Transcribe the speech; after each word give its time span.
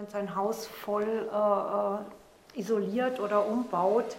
man 0.00 0.08
sein 0.08 0.34
Haus 0.34 0.66
voll 0.66 1.28
äh, 1.32 1.36
äh 1.36 1.98
isoliert 2.58 3.20
oder 3.20 3.46
umbaut, 3.46 4.16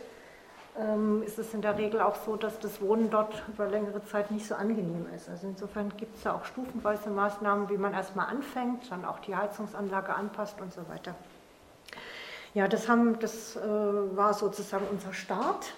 ähm, 0.79 1.21
ist 1.23 1.38
es 1.38 1.54
in 1.54 1.61
der 1.61 1.77
Regel 1.77 2.00
auch 2.00 2.15
so, 2.15 2.38
dass 2.38 2.57
das 2.59 2.79
Wohnen 2.79 3.09
dort 3.09 3.43
über 3.50 3.67
längere 3.67 4.06
Zeit 4.06 4.32
nicht 4.32 4.48
so 4.48 4.56
angenehm 4.56 5.06
ist. 5.14 5.28
Also 5.28 5.48
insofern 5.48 5.92
gibt 5.98 6.16
es 6.16 6.24
ja 6.24 6.33
auch 6.33 6.46
stufenweise 6.46 7.09
Maßnahmen, 7.09 7.70
wie 7.70 7.78
man 7.78 7.94
erstmal 7.94 8.28
anfängt, 8.28 8.89
dann 8.89 9.04
auch 9.04 9.20
die 9.20 9.36
Heizungsanlage 9.36 10.16
anpasst 10.16 10.62
und 10.62 10.71
so 10.71 10.88
weiter. 10.88 11.14
Ja, 12.54 12.70
das, 12.70 12.88
haben, 12.88 13.20
das 13.20 13.57
äh, 13.57 13.59
war 13.59 14.34
sozusagen 14.34 14.86
unser 14.89 15.13
Start. 15.13 15.73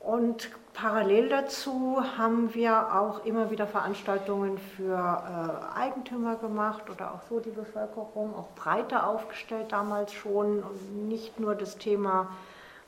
Und 0.00 0.50
parallel 0.72 1.28
dazu 1.28 2.02
haben 2.16 2.54
wir 2.54 2.94
auch 2.94 3.26
immer 3.26 3.50
wieder 3.50 3.66
Veranstaltungen 3.66 4.56
für 4.56 4.96
äh, 4.96 5.78
Eigentümer 5.78 6.36
gemacht 6.36 6.88
oder 6.88 7.12
auch 7.12 7.20
so 7.28 7.38
die 7.38 7.50
Bevölkerung, 7.50 8.34
auch 8.34 8.48
breiter 8.54 9.06
aufgestellt 9.06 9.72
damals 9.72 10.14
schon 10.14 10.62
und 10.62 11.08
nicht 11.08 11.38
nur 11.38 11.54
das 11.54 11.76
Thema 11.76 12.28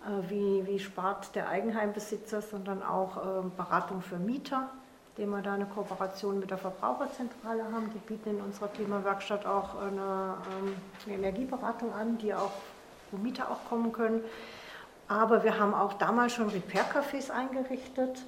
äh, 0.06 0.30
wie, 0.30 0.66
wie 0.66 0.78
spart 0.78 1.34
der 1.34 1.51
Eigenheimbesitzer, 1.51 2.40
sondern 2.40 2.82
auch 2.82 3.42
ähm, 3.42 3.52
Beratung 3.59 4.01
für 4.01 4.16
Mieter, 4.16 4.70
indem 5.15 5.32
wir 5.32 5.42
da 5.42 5.52
eine 5.52 5.66
Kooperation 5.66 6.40
mit 6.40 6.51
der 6.51 6.59
Verbraucherzentrale 6.59 7.65
haben. 7.65 7.90
Die 7.95 7.98
bieten 7.98 8.30
in 8.30 8.40
unserer 8.40 8.68
Klimawerkstatt 8.68 9.45
auch 9.45 9.79
eine, 9.82 10.38
ähm, 10.62 10.74
eine 11.04 11.16
Energieberatung 11.16 11.92
an, 11.92 12.16
die 12.16 12.32
auch, 12.32 12.52
wo 13.10 13.18
Mieter 13.18 13.51
auch 13.51 13.68
kommen 13.68 13.92
können. 13.92 14.24
Aber 15.12 15.45
wir 15.45 15.59
haben 15.59 15.75
auch 15.75 15.93
damals 15.93 16.33
schon 16.33 16.48
Repair-Cafés 16.48 17.30
eingerichtet. 17.30 18.25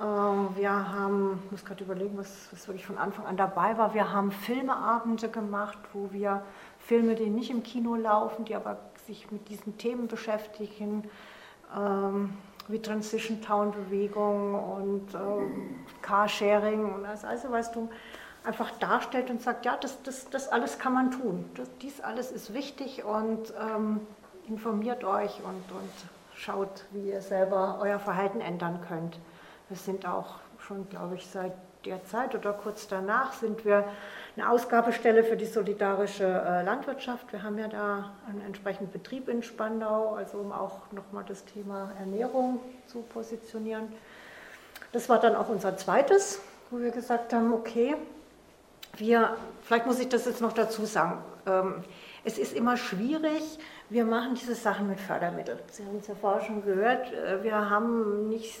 Ähm, 0.00 0.48
wir 0.54 0.70
haben, 0.70 1.42
ich 1.44 1.50
muss 1.50 1.64
gerade 1.64 1.82
überlegen, 1.82 2.16
was, 2.16 2.48
was 2.52 2.68
wirklich 2.68 2.86
von 2.86 2.98
Anfang 2.98 3.26
an 3.26 3.36
dabei 3.36 3.76
war. 3.78 3.94
Wir 3.94 4.12
haben 4.12 4.30
Filmeabende 4.30 5.28
gemacht, 5.28 5.78
wo 5.92 6.12
wir 6.12 6.44
Filme, 6.78 7.16
die 7.16 7.30
nicht 7.30 7.50
im 7.50 7.64
Kino 7.64 7.96
laufen, 7.96 8.44
die 8.44 8.54
aber 8.54 8.78
sich 9.08 9.32
mit 9.32 9.48
diesen 9.48 9.76
Themen 9.76 10.06
beschäftigen, 10.06 11.10
ähm, 11.76 12.34
wie 12.68 12.80
Transition 12.80 13.42
Town 13.42 13.72
Bewegung 13.72 14.54
und 14.54 15.14
ähm, 15.14 15.84
Carsharing 16.00 16.94
und 16.94 17.02
das 17.02 17.24
also, 17.24 17.50
weißt 17.50 17.74
du, 17.74 17.90
einfach 18.44 18.70
darstellt 18.78 19.30
und 19.30 19.42
sagt, 19.42 19.64
ja, 19.66 19.76
das, 19.76 20.00
das, 20.04 20.30
das 20.30 20.48
alles 20.48 20.78
kann 20.78 20.94
man 20.94 21.10
tun. 21.10 21.44
Das, 21.56 21.68
dies 21.82 22.00
alles 22.00 22.30
ist 22.30 22.54
wichtig 22.54 23.04
und 23.04 23.52
ähm, 23.60 24.00
informiert 24.48 25.04
euch 25.04 25.40
und, 25.44 25.72
und 25.72 25.92
schaut, 26.34 26.84
wie 26.92 27.10
ihr 27.10 27.20
selber 27.20 27.78
euer 27.80 27.98
Verhalten 27.98 28.40
ändern 28.40 28.80
könnt. 28.86 29.18
Wir 29.68 29.76
sind 29.76 30.06
auch 30.06 30.36
schon, 30.58 30.88
glaube 30.88 31.16
ich, 31.16 31.26
seit 31.26 31.52
der 31.84 32.04
Zeit 32.04 32.34
oder 32.34 32.52
kurz 32.52 32.88
danach 32.88 33.32
sind 33.32 33.64
wir 33.64 33.84
eine 34.36 34.48
Ausgabestelle 34.48 35.22
für 35.22 35.36
die 35.36 35.46
solidarische 35.46 36.24
äh, 36.24 36.62
Landwirtschaft. 36.62 37.30
Wir 37.32 37.42
haben 37.42 37.58
ja 37.58 37.68
da 37.68 38.12
einen 38.28 38.40
entsprechenden 38.40 38.90
Betrieb 38.90 39.28
in 39.28 39.42
Spandau, 39.42 40.14
also 40.14 40.38
um 40.38 40.52
auch 40.52 40.90
nochmal 40.92 41.24
das 41.26 41.44
Thema 41.44 41.92
Ernährung 41.98 42.60
zu 42.86 43.00
positionieren. 43.02 43.92
Das 44.92 45.08
war 45.08 45.20
dann 45.20 45.36
auch 45.36 45.48
unser 45.48 45.76
zweites, 45.76 46.40
wo 46.70 46.78
wir 46.78 46.90
gesagt 46.90 47.32
haben, 47.32 47.52
okay, 47.52 47.96
wir, 48.96 49.36
vielleicht 49.62 49.86
muss 49.86 49.98
ich 49.98 50.08
das 50.08 50.24
jetzt 50.24 50.40
noch 50.40 50.52
dazu 50.52 50.84
sagen, 50.86 51.18
ähm, 51.46 51.84
es 52.24 52.38
ist 52.38 52.54
immer 52.54 52.76
schwierig, 52.76 53.58
wir 53.90 54.04
machen 54.04 54.34
diese 54.34 54.54
Sachen 54.54 54.88
mit 54.88 54.98
Fördermitteln. 54.98 55.58
Sie 55.70 55.84
haben 55.84 55.98
es 55.98 56.06
ja 56.06 56.14
vorher 56.14 56.44
schon 56.44 56.64
gehört, 56.64 57.12
äh, 57.12 57.42
wir 57.42 57.70
haben 57.70 58.28
nicht 58.28 58.60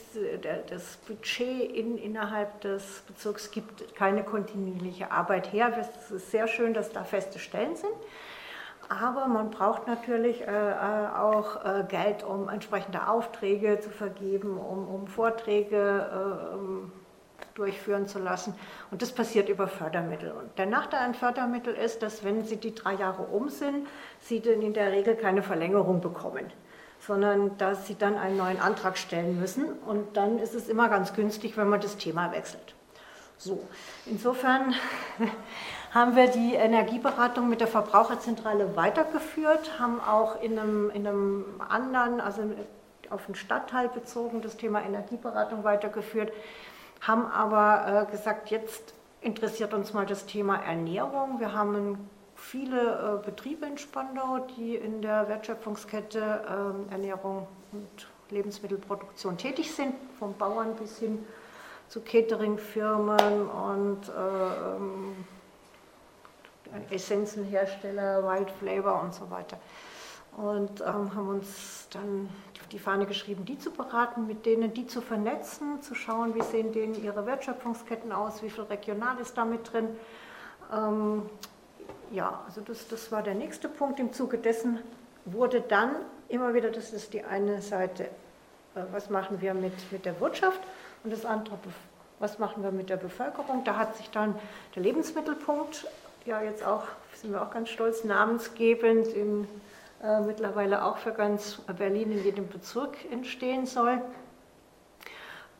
das 0.68 0.96
Budget 1.06 1.72
in, 1.72 1.96
innerhalb 1.98 2.60
des 2.60 3.02
Bezirks 3.06 3.50
gibt 3.50 3.94
keine 3.94 4.22
kontinuierliche 4.22 5.10
Arbeit 5.10 5.52
her. 5.52 5.72
Es 5.78 6.10
ist 6.10 6.30
sehr 6.30 6.46
schön, 6.46 6.74
dass 6.74 6.92
da 6.92 7.04
feste 7.04 7.38
Stellen 7.38 7.76
sind. 7.76 7.94
Aber 8.88 9.26
man 9.28 9.50
braucht 9.50 9.86
natürlich 9.86 10.42
äh, 10.42 10.46
äh 10.46 11.08
auch 11.16 11.64
äh, 11.64 11.84
Geld, 11.88 12.22
um 12.22 12.48
entsprechende 12.48 13.08
Aufträge 13.08 13.80
zu 13.80 13.90
vergeben, 13.90 14.58
um, 14.58 14.86
um 14.86 15.06
Vorträge 15.06 16.50
äh, 16.52 16.54
um 16.54 16.92
durchführen 17.54 18.06
zu 18.06 18.18
lassen. 18.18 18.54
Und 18.90 19.02
das 19.02 19.12
passiert 19.12 19.48
über 19.48 19.68
Fördermittel. 19.68 20.32
Und 20.32 20.58
der 20.58 20.66
Nachteil 20.66 21.00
an 21.00 21.14
Fördermittel 21.14 21.74
ist, 21.74 22.02
dass 22.02 22.24
wenn 22.24 22.44
sie 22.44 22.56
die 22.56 22.74
drei 22.74 22.94
Jahre 22.94 23.22
um 23.22 23.48
sind, 23.48 23.86
sie 24.20 24.40
dann 24.40 24.60
in 24.62 24.74
der 24.74 24.92
Regel 24.92 25.16
keine 25.16 25.42
Verlängerung 25.42 26.00
bekommen, 26.00 26.52
sondern 27.00 27.56
dass 27.58 27.86
sie 27.86 27.96
dann 27.96 28.16
einen 28.16 28.36
neuen 28.36 28.60
Antrag 28.60 28.98
stellen 28.98 29.38
müssen. 29.38 29.72
Und 29.86 30.16
dann 30.16 30.38
ist 30.38 30.54
es 30.54 30.68
immer 30.68 30.88
ganz 30.88 31.14
günstig, 31.14 31.56
wenn 31.56 31.68
man 31.68 31.80
das 31.80 31.96
Thema 31.96 32.32
wechselt. 32.32 32.74
So, 33.36 33.62
insofern 34.06 34.74
haben 35.92 36.16
wir 36.16 36.28
die 36.28 36.54
Energieberatung 36.54 37.48
mit 37.48 37.60
der 37.60 37.68
Verbraucherzentrale 37.68 38.76
weitergeführt, 38.76 39.78
haben 39.78 40.00
auch 40.00 40.40
in 40.42 40.58
einem, 40.58 40.90
in 40.90 41.06
einem 41.06 41.44
anderen, 41.68 42.20
also 42.20 42.42
auf 43.10 43.26
den 43.26 43.34
Stadtteil 43.34 43.88
bezogen, 43.88 44.40
das 44.40 44.56
Thema 44.56 44.82
Energieberatung 44.82 45.62
weitergeführt 45.62 46.32
haben 47.06 47.26
aber 47.26 48.06
äh, 48.08 48.10
gesagt, 48.10 48.50
jetzt 48.50 48.94
interessiert 49.20 49.74
uns 49.74 49.92
mal 49.92 50.06
das 50.06 50.26
Thema 50.26 50.56
Ernährung. 50.56 51.38
Wir 51.38 51.52
haben 51.52 52.08
viele 52.34 53.20
äh, 53.22 53.24
Betriebe 53.24 53.66
in 53.66 53.78
Spandau, 53.78 54.46
die 54.56 54.74
in 54.76 55.02
der 55.02 55.28
Wertschöpfungskette 55.28 56.44
ähm, 56.48 56.86
Ernährung 56.90 57.46
und 57.72 58.08
Lebensmittelproduktion 58.30 59.36
tätig 59.36 59.74
sind, 59.74 59.94
vom 60.18 60.34
Bauern 60.34 60.74
bis 60.76 60.98
hin 60.98 61.24
zu 61.88 62.00
Cateringfirmen 62.00 63.48
und 63.48 64.00
ähm, 64.18 65.24
Essenzenhersteller, 66.90 68.24
Wild 68.24 68.50
Flavor 68.50 69.02
und 69.02 69.14
so 69.14 69.30
weiter. 69.30 69.58
Und 70.36 70.80
ähm, 70.80 71.14
haben 71.14 71.28
uns 71.28 71.86
dann 71.90 72.28
die 72.74 72.80
Fahne 72.80 73.06
geschrieben, 73.06 73.44
die 73.44 73.56
zu 73.56 73.70
beraten, 73.70 74.26
mit 74.26 74.44
denen 74.44 74.74
die 74.74 74.88
zu 74.88 75.00
vernetzen, 75.00 75.80
zu 75.80 75.94
schauen, 75.94 76.34
wie 76.34 76.42
sehen 76.42 76.72
denen 76.72 77.00
ihre 77.00 77.24
Wertschöpfungsketten 77.24 78.10
aus, 78.10 78.42
wie 78.42 78.50
viel 78.50 78.64
regional 78.64 79.16
ist 79.20 79.38
damit 79.38 79.72
drin. 79.72 79.90
Ähm, 80.72 81.22
ja, 82.10 82.42
also 82.44 82.60
das, 82.62 82.88
das 82.88 83.12
war 83.12 83.22
der 83.22 83.34
nächste 83.34 83.68
Punkt. 83.68 84.00
Im 84.00 84.12
Zuge 84.12 84.38
dessen 84.38 84.80
wurde 85.24 85.60
dann 85.60 85.94
immer 86.28 86.52
wieder, 86.52 86.68
das 86.70 86.92
ist 86.92 87.14
die 87.14 87.22
eine 87.22 87.62
Seite, 87.62 88.04
äh, 88.74 88.82
was 88.90 89.08
machen 89.08 89.40
wir 89.40 89.54
mit, 89.54 89.92
mit 89.92 90.04
der 90.04 90.18
Wirtschaft 90.20 90.60
und 91.04 91.12
das 91.12 91.24
andere, 91.24 91.56
was 92.18 92.40
machen 92.40 92.64
wir 92.64 92.72
mit 92.72 92.90
der 92.90 92.96
Bevölkerung. 92.96 93.62
Da 93.62 93.76
hat 93.76 93.96
sich 93.96 94.10
dann 94.10 94.34
der 94.74 94.82
Lebensmittelpunkt, 94.82 95.86
ja 96.26 96.42
jetzt 96.42 96.66
auch, 96.66 96.82
sind 97.14 97.30
wir 97.32 97.40
auch 97.40 97.52
ganz 97.52 97.68
stolz, 97.68 98.02
namensgebend 98.02 99.06
im 99.14 99.46
äh, 100.04 100.20
mittlerweile 100.20 100.84
auch 100.84 100.98
für 100.98 101.12
ganz 101.12 101.62
Berlin 101.78 102.12
in 102.12 102.22
jedem 102.22 102.46
Bezirk 102.46 103.10
entstehen 103.10 103.64
soll, 103.64 104.02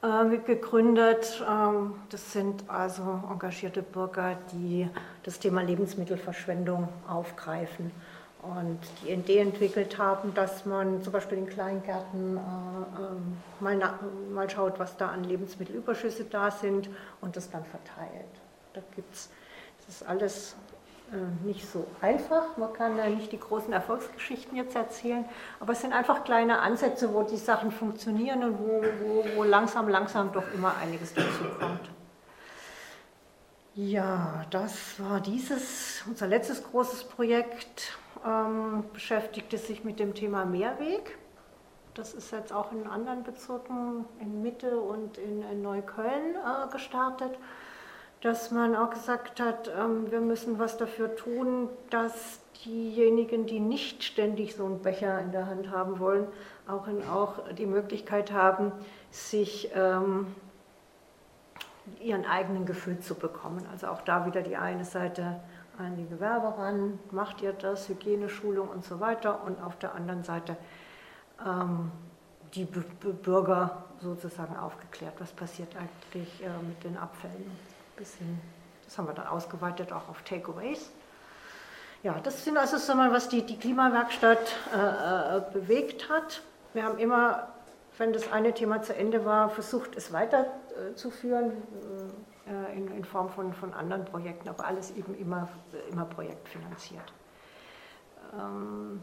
äh, 0.02 0.36
gegründet. 0.44 1.42
Ähm, 1.48 1.94
das 2.10 2.32
sind 2.32 2.68
also 2.68 3.22
engagierte 3.30 3.82
Bürger, 3.82 4.36
die 4.52 4.86
das 5.22 5.38
Thema 5.38 5.62
Lebensmittelverschwendung 5.62 6.88
aufgreifen 7.08 7.90
und 8.42 8.78
die 9.02 9.12
Idee 9.12 9.38
entwickelt 9.38 9.96
haben, 9.96 10.34
dass 10.34 10.66
man 10.66 11.02
zum 11.02 11.14
Beispiel 11.14 11.38
in 11.38 11.46
Kleingärten 11.46 12.36
äh, 12.36 12.40
ähm, 12.40 13.38
mal, 13.60 13.98
mal 14.30 14.50
schaut, 14.50 14.78
was 14.78 14.98
da 14.98 15.08
an 15.08 15.24
Lebensmittelüberschüsse 15.24 16.24
da 16.24 16.50
sind 16.50 16.90
und 17.22 17.36
das 17.36 17.48
dann 17.48 17.64
verteilt. 17.64 18.28
Da 18.74 18.82
gibt's, 18.94 19.30
das 19.78 19.96
ist 19.96 20.06
alles 20.06 20.56
nicht 21.44 21.70
so 21.70 21.86
einfach. 22.00 22.56
Man 22.56 22.72
kann 22.72 22.96
ja 22.96 23.08
nicht 23.08 23.30
die 23.32 23.38
großen 23.38 23.72
Erfolgsgeschichten 23.72 24.56
jetzt 24.56 24.74
erzählen, 24.74 25.24
aber 25.60 25.72
es 25.72 25.80
sind 25.80 25.92
einfach 25.92 26.24
kleine 26.24 26.60
Ansätze, 26.60 27.12
wo 27.14 27.22
die 27.22 27.36
Sachen 27.36 27.70
funktionieren 27.70 28.42
und 28.42 28.58
wo, 28.58 28.82
wo, 29.02 29.24
wo 29.36 29.44
langsam, 29.44 29.88
langsam 29.88 30.32
doch 30.32 30.44
immer 30.54 30.76
einiges 30.76 31.14
dazu 31.14 31.44
kommt. 31.58 31.90
Ja, 33.76 34.44
das 34.50 35.00
war 35.00 35.20
dieses, 35.20 36.02
unser 36.06 36.28
letztes 36.28 36.62
großes 36.62 37.04
Projekt, 37.04 37.98
ähm, 38.24 38.84
beschäftigte 38.92 39.58
sich 39.58 39.84
mit 39.84 39.98
dem 39.98 40.14
Thema 40.14 40.44
Mehrweg. 40.44 41.18
Das 41.94 42.14
ist 42.14 42.32
jetzt 42.32 42.52
auch 42.52 42.72
in 42.72 42.86
anderen 42.86 43.24
Bezirken 43.24 44.04
in 44.20 44.42
Mitte 44.42 44.78
und 44.78 45.18
in, 45.18 45.42
in 45.42 45.62
Neukölln 45.62 46.34
äh, 46.36 46.72
gestartet 46.72 47.36
dass 48.24 48.50
man 48.50 48.74
auch 48.74 48.88
gesagt 48.88 49.38
hat, 49.38 49.70
ähm, 49.78 50.10
wir 50.10 50.20
müssen 50.20 50.58
was 50.58 50.78
dafür 50.78 51.14
tun, 51.14 51.68
dass 51.90 52.40
diejenigen, 52.64 53.44
die 53.44 53.60
nicht 53.60 54.02
ständig 54.02 54.56
so 54.56 54.64
einen 54.64 54.80
Becher 54.80 55.20
in 55.20 55.30
der 55.30 55.46
Hand 55.46 55.70
haben 55.70 55.98
wollen, 55.98 56.26
auch, 56.66 56.88
in, 56.88 57.06
auch 57.06 57.52
die 57.52 57.66
Möglichkeit 57.66 58.32
haben, 58.32 58.72
sich 59.10 59.70
ähm, 59.74 60.34
ihren 62.00 62.24
eigenen 62.24 62.64
Gefühl 62.64 62.98
zu 62.98 63.14
bekommen. 63.14 63.62
Also 63.70 63.88
auch 63.88 64.00
da 64.00 64.24
wieder 64.24 64.40
die 64.40 64.56
eine 64.56 64.86
Seite 64.86 65.40
an 65.76 65.94
die 65.98 66.08
Gewerbe 66.08 66.56
ran, 66.56 66.98
macht 67.10 67.42
ihr 67.42 67.52
das, 67.52 67.90
Hygieneschulung 67.90 68.68
und 68.70 68.86
so 68.86 69.00
weiter. 69.00 69.44
Und 69.44 69.62
auf 69.62 69.78
der 69.78 69.94
anderen 69.94 70.24
Seite 70.24 70.56
ähm, 71.44 71.92
die 72.54 72.64
B 72.64 72.80
Bürger 73.22 73.84
sozusagen 74.00 74.56
aufgeklärt, 74.56 75.12
was 75.18 75.30
passiert 75.30 75.76
eigentlich 75.76 76.42
äh, 76.42 76.48
mit 76.66 76.82
den 76.84 76.96
Abfällen 76.96 77.73
bisschen, 77.96 78.40
das 78.84 78.98
haben 78.98 79.06
wir 79.06 79.14
dann 79.14 79.26
ausgeweitet 79.26 79.92
auch 79.92 80.08
auf 80.08 80.22
Takeaways. 80.22 80.90
Ja, 82.02 82.20
das 82.22 82.44
sind 82.44 82.58
also 82.58 82.76
so 82.76 82.94
mal, 82.94 83.10
was 83.12 83.28
die, 83.28 83.42
die 83.42 83.58
Klimawerkstatt 83.58 84.54
äh, 84.74 85.38
äh, 85.38 85.42
bewegt 85.52 86.10
hat. 86.10 86.42
Wir 86.74 86.84
haben 86.84 86.98
immer, 86.98 87.48
wenn 87.96 88.12
das 88.12 88.30
eine 88.30 88.52
Thema 88.52 88.82
zu 88.82 88.94
Ende 88.94 89.24
war, 89.24 89.48
versucht, 89.48 89.96
es 89.96 90.12
weiterzuführen 90.12 91.52
äh, 92.46 92.76
in, 92.76 92.88
in, 92.88 93.04
Form 93.04 93.30
von, 93.30 93.54
von 93.54 93.72
anderen 93.72 94.04
Projekten, 94.04 94.50
aber 94.50 94.66
alles 94.66 94.90
eben 94.90 95.14
immer, 95.14 95.48
immer 95.90 96.04
projektfinanziert. 96.04 97.10
Ähm, 98.38 99.02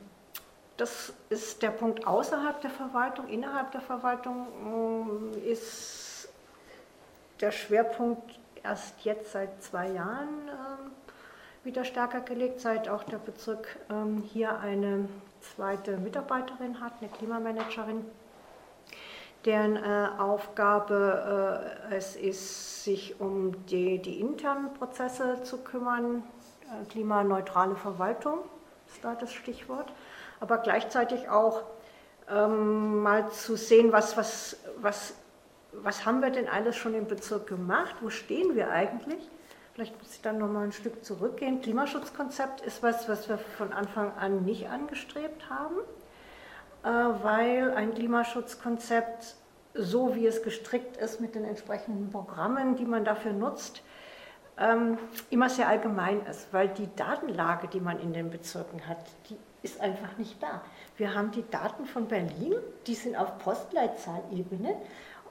das 0.77 1.13
ist 1.29 1.61
der 1.63 1.71
Punkt 1.71 2.05
außerhalb 2.05 2.61
der 2.61 2.69
Verwaltung. 2.69 3.27
Innerhalb 3.29 3.71
der 3.71 3.81
Verwaltung 3.81 5.33
äh, 5.33 5.51
ist 5.51 6.29
der 7.39 7.51
Schwerpunkt 7.51 8.39
erst 8.63 9.03
jetzt 9.03 9.31
seit 9.31 9.61
zwei 9.61 9.89
Jahren 9.89 10.47
ähm, 10.47 10.91
wieder 11.63 11.85
stärker 11.85 12.21
gelegt, 12.21 12.59
seit 12.59 12.89
auch 12.89 13.03
der 13.03 13.17
Bezirk 13.17 13.77
ähm, 13.89 14.23
hier 14.31 14.59
eine 14.59 15.07
zweite 15.41 15.97
Mitarbeiterin 15.97 16.79
hat, 16.81 16.93
eine 17.01 17.09
Klimamanagerin, 17.09 18.05
deren 19.45 19.75
äh, 19.75 20.07
Aufgabe 20.19 21.71
äh, 21.89 21.95
es 21.95 22.15
ist, 22.15 22.83
sich 22.83 23.19
um 23.19 23.65
die, 23.67 23.99
die 23.99 24.19
internen 24.19 24.73
Prozesse 24.73 25.43
zu 25.43 25.59
kümmern. 25.59 26.23
Äh, 26.63 26.85
klimaneutrale 26.89 27.75
Verwaltung 27.75 28.39
ist 28.87 29.03
da 29.03 29.15
das 29.15 29.33
Stichwort, 29.33 29.91
aber 30.39 30.57
gleichzeitig 30.57 31.29
auch 31.29 31.63
ähm, 32.29 33.01
mal 33.01 33.29
zu 33.31 33.55
sehen, 33.55 33.91
was, 33.91 34.17
was, 34.17 34.57
was, 34.77 35.13
was 35.73 36.06
haben 36.06 36.21
wir 36.21 36.29
denn 36.29 36.47
alles 36.47 36.75
schon 36.75 36.94
im 36.94 37.07
Bezirk 37.07 37.47
gemacht, 37.47 37.95
wo 38.01 38.09
stehen 38.09 38.56
wir 38.56 38.71
eigentlich 38.71 39.29
Vielleicht 39.73 39.97
muss 40.01 40.13
ich 40.13 40.21
dann 40.21 40.38
noch 40.38 40.50
mal 40.50 40.65
ein 40.65 40.73
Stück 40.73 41.03
zurückgehen. 41.06 41.62
Klimaschutzkonzept 41.62 42.62
ist 42.62 42.83
was, 42.83 43.07
was 43.07 43.29
wir 43.29 43.38
von 43.38 43.71
Anfang 43.71 44.12
an 44.18 44.44
nicht 44.44 44.69
angestrebt 44.69 45.50
haben, 45.50 45.75
äh, 46.83 47.23
weil 47.23 47.73
ein 47.73 47.94
Klimaschutzkonzept, 47.94 49.35
so 49.73 50.13
wie 50.15 50.27
es 50.27 50.44
gestrickt 50.44 50.97
ist 50.97 51.21
mit 51.21 51.35
den 51.35 51.45
entsprechenden 51.45 52.09
Programmen, 52.09 52.75
die 52.75 52.85
man 52.85 53.06
dafür 53.06 53.31
nutzt, 53.31 53.81
ähm, 54.57 54.97
immer 55.29 55.50
sehr 55.50 55.69
allgemein 55.69 56.25
ist, 56.25 56.51
weil 56.51 56.68
die 56.68 56.94
Datenlage, 56.97 57.69
die 57.69 57.79
man 57.79 58.00
in 58.01 58.12
den 58.12 58.29
Bezirken 58.29 58.85
hat, 58.88 59.06
die 59.29 59.38
ist 59.63 59.79
einfach 59.79 60.18
nicht 60.18 60.44
da. 60.44 60.62
Wir 60.97 61.15
haben 61.15 61.31
die 61.31 61.50
Daten 61.50 61.85
von 61.85 62.07
Berlin, 62.07 62.56
die 62.88 62.95
sind 62.95 63.15
auf 63.15 63.38
Postleitzahlebene 63.38 64.75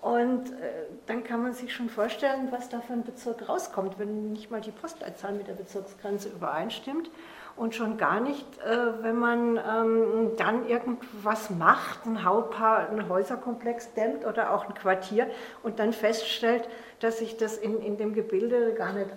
und 0.00 0.50
äh, 0.52 0.86
dann 1.06 1.24
kann 1.24 1.42
man 1.42 1.52
sich 1.52 1.74
schon 1.74 1.90
vorstellen, 1.90 2.48
was 2.50 2.70
da 2.70 2.80
für 2.80 2.94
ein 2.94 3.04
Bezirk 3.04 3.48
rauskommt, 3.48 3.98
wenn 3.98 4.32
nicht 4.32 4.50
mal 4.50 4.62
die 4.62 4.70
Postleitzahl 4.70 5.32
mit 5.32 5.46
der 5.46 5.52
Bezirksgrenze 5.52 6.30
übereinstimmt 6.30 7.10
und 7.56 7.74
schon 7.74 7.98
gar 7.98 8.20
nicht, 8.20 8.46
äh, 8.60 9.02
wenn 9.02 9.18
man 9.18 9.58
ähm, 9.58 10.30
dann 10.38 10.66
irgendwas 10.66 11.50
macht, 11.50 12.06
ein, 12.06 12.24
Haupaar, 12.24 12.88
ein 12.88 13.10
Häuserkomplex 13.10 13.92
dämmt 13.92 14.24
oder 14.24 14.54
auch 14.54 14.66
ein 14.66 14.74
Quartier 14.74 15.30
und 15.62 15.78
dann 15.78 15.92
feststellt, 15.92 16.66
dass 17.00 17.18
sich 17.18 17.36
das 17.36 17.58
in, 17.58 17.82
in 17.82 17.98
dem 17.98 18.14
Gebilde 18.14 18.72
gar 18.72 18.94
nicht, 18.94 19.10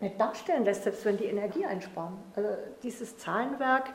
nicht 0.00 0.18
darstellen 0.18 0.64
lässt, 0.64 0.84
selbst 0.84 1.04
wenn 1.04 1.18
die 1.18 1.26
Energie 1.26 1.66
einsparen. 1.66 2.16
Also 2.34 2.48
dieses 2.82 3.18
Zahlenwerk 3.18 3.90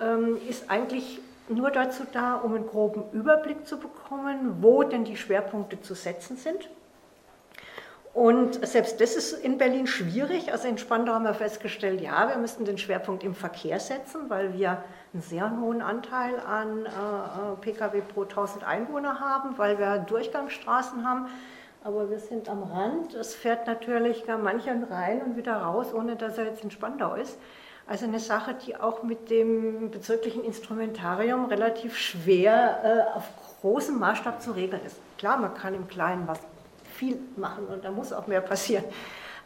ähm, 0.00 0.38
ist 0.48 0.70
eigentlich 0.70 1.20
nur 1.50 1.70
dazu 1.70 2.04
da, 2.12 2.34
um 2.34 2.54
einen 2.54 2.66
groben 2.66 3.04
Überblick 3.12 3.66
zu 3.66 3.78
bekommen, 3.78 4.58
wo 4.60 4.82
denn 4.82 5.04
die 5.04 5.16
Schwerpunkte 5.16 5.80
zu 5.80 5.94
setzen 5.94 6.36
sind. 6.36 6.68
Und 8.14 8.66
selbst 8.66 9.00
das 9.00 9.14
ist 9.14 9.32
in 9.32 9.58
Berlin 9.58 9.86
schwierig. 9.86 10.50
Also 10.50 10.66
in 10.66 10.76
Spandau 10.76 11.12
haben 11.12 11.24
wir 11.24 11.34
festgestellt, 11.34 12.00
ja, 12.00 12.28
wir 12.28 12.36
müssten 12.36 12.64
den 12.64 12.76
Schwerpunkt 12.76 13.22
im 13.22 13.34
Verkehr 13.34 13.78
setzen, 13.78 14.28
weil 14.28 14.54
wir 14.54 14.82
einen 15.12 15.22
sehr 15.22 15.56
hohen 15.60 15.82
Anteil 15.82 16.40
an 16.40 16.86
äh, 16.86 16.88
äh 16.88 17.56
Pkw 17.60 18.00
pro 18.00 18.22
1000 18.22 18.66
Einwohner 18.66 19.20
haben, 19.20 19.56
weil 19.56 19.78
wir 19.78 19.98
Durchgangsstraßen 19.98 21.08
haben. 21.08 21.26
Aber 21.84 22.10
wir 22.10 22.18
sind 22.18 22.48
am 22.48 22.64
Rand. 22.64 23.14
Es 23.14 23.36
fährt 23.36 23.68
natürlich 23.68 24.26
gar 24.26 24.38
mancher 24.38 24.74
rein 24.90 25.22
und 25.22 25.36
wieder 25.36 25.54
raus, 25.54 25.94
ohne 25.94 26.16
dass 26.16 26.38
er 26.38 26.46
jetzt 26.46 26.64
in 26.64 26.72
Spandau 26.72 27.14
ist. 27.14 27.38
Also 27.88 28.04
eine 28.04 28.20
Sache, 28.20 28.54
die 28.54 28.76
auch 28.76 29.02
mit 29.02 29.30
dem 29.30 29.90
bezirklichen 29.90 30.44
Instrumentarium 30.44 31.46
relativ 31.46 31.96
schwer 31.96 32.80
äh, 32.84 33.16
auf 33.16 33.24
großem 33.62 33.98
Maßstab 33.98 34.42
zu 34.42 34.52
regeln 34.52 34.82
ist. 34.84 34.96
Klar, 35.16 35.38
man 35.38 35.54
kann 35.54 35.72
im 35.72 35.88
Kleinen 35.88 36.28
was 36.28 36.38
viel 36.94 37.18
machen 37.36 37.66
und 37.66 37.86
da 37.86 37.90
muss 37.90 38.12
auch 38.12 38.26
mehr 38.26 38.42
passieren. 38.42 38.84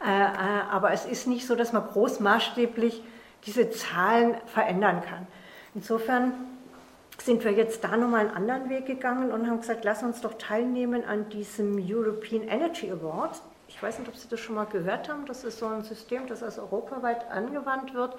Äh, 0.05 0.09
äh, 0.09 0.27
aber 0.69 0.91
es 0.91 1.05
ist 1.05 1.25
nicht 1.25 1.47
so, 1.47 1.55
dass 1.55 1.71
man 1.71 1.87
großmaßstäblich 1.87 3.01
diese 3.45 3.69
Zahlen 3.69 4.35
verändern 4.47 5.01
kann. 5.01 5.25
Insofern 5.73 6.33
sind 7.21 7.45
wir 7.45 7.51
jetzt 7.51 7.81
da 7.85 7.95
nochmal 7.95 8.27
einen 8.27 8.35
anderen 8.35 8.69
Weg 8.69 8.85
gegangen 8.85 9.31
und 9.31 9.47
haben 9.49 9.61
gesagt, 9.61 9.85
lass 9.85 10.03
uns 10.03 10.19
doch 10.19 10.33
teilnehmen 10.33 11.05
an 11.05 11.29
diesem 11.29 11.77
European 11.77 12.43
Energy 12.43 12.91
Award, 12.91 13.41
ich 13.73 13.81
weiß 13.81 13.99
nicht, 13.99 14.07
ob 14.07 14.15
Sie 14.15 14.27
das 14.29 14.39
schon 14.39 14.55
mal 14.55 14.65
gehört 14.65 15.09
haben. 15.09 15.25
Das 15.25 15.43
ist 15.43 15.57
so 15.57 15.67
ein 15.67 15.83
System, 15.83 16.27
das 16.27 16.43
also 16.43 16.61
europaweit 16.61 17.29
angewandt 17.31 17.93
wird, 17.93 18.15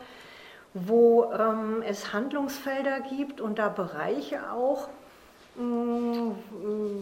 wo 0.74 1.30
ähm, 1.32 1.82
es 1.86 2.12
Handlungsfelder 2.12 3.00
gibt 3.00 3.40
und 3.40 3.58
da 3.58 3.68
Bereiche 3.68 4.50
auch, 4.50 4.88
mh, 5.54 5.64
mm, 5.64 6.36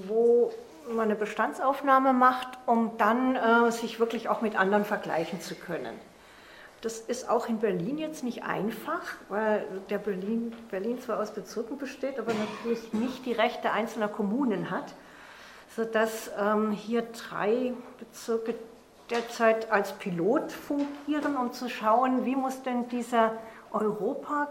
wo 0.06 0.52
man 0.88 1.04
eine 1.04 1.14
Bestandsaufnahme 1.14 2.12
macht, 2.12 2.48
um 2.66 2.92
dann 2.98 3.36
äh, 3.36 3.72
sich 3.72 3.98
wirklich 3.98 4.28
auch 4.28 4.42
mit 4.42 4.56
anderen 4.56 4.84
vergleichen 4.84 5.40
zu 5.40 5.54
können. 5.54 5.94
Das 6.82 6.98
ist 6.98 7.30
auch 7.30 7.48
in 7.48 7.58
Berlin 7.58 7.96
jetzt 7.96 8.24
nicht 8.24 8.42
einfach, 8.42 9.02
weil 9.28 9.64
der 9.88 9.98
Berlin, 9.98 10.52
Berlin 10.70 11.00
zwar 11.00 11.20
aus 11.20 11.30
Bezirken 11.30 11.78
besteht, 11.78 12.18
aber 12.18 12.32
natürlich 12.34 12.92
nicht 12.92 13.24
die 13.24 13.32
Rechte 13.32 13.70
einzelner 13.70 14.08
Kommunen 14.08 14.70
hat 14.70 14.92
sodass 15.76 16.30
ähm, 16.38 16.70
hier 16.72 17.02
drei 17.02 17.72
Bezirke 17.98 18.54
derzeit 19.10 19.70
als 19.70 19.92
Pilot 19.92 20.52
fungieren, 20.52 21.36
um 21.36 21.52
zu 21.52 21.68
schauen, 21.68 22.24
wie 22.24 22.34
muss 22.36 22.62
denn 22.62 22.88
dieser 22.88 23.32
europaweite 23.72 24.48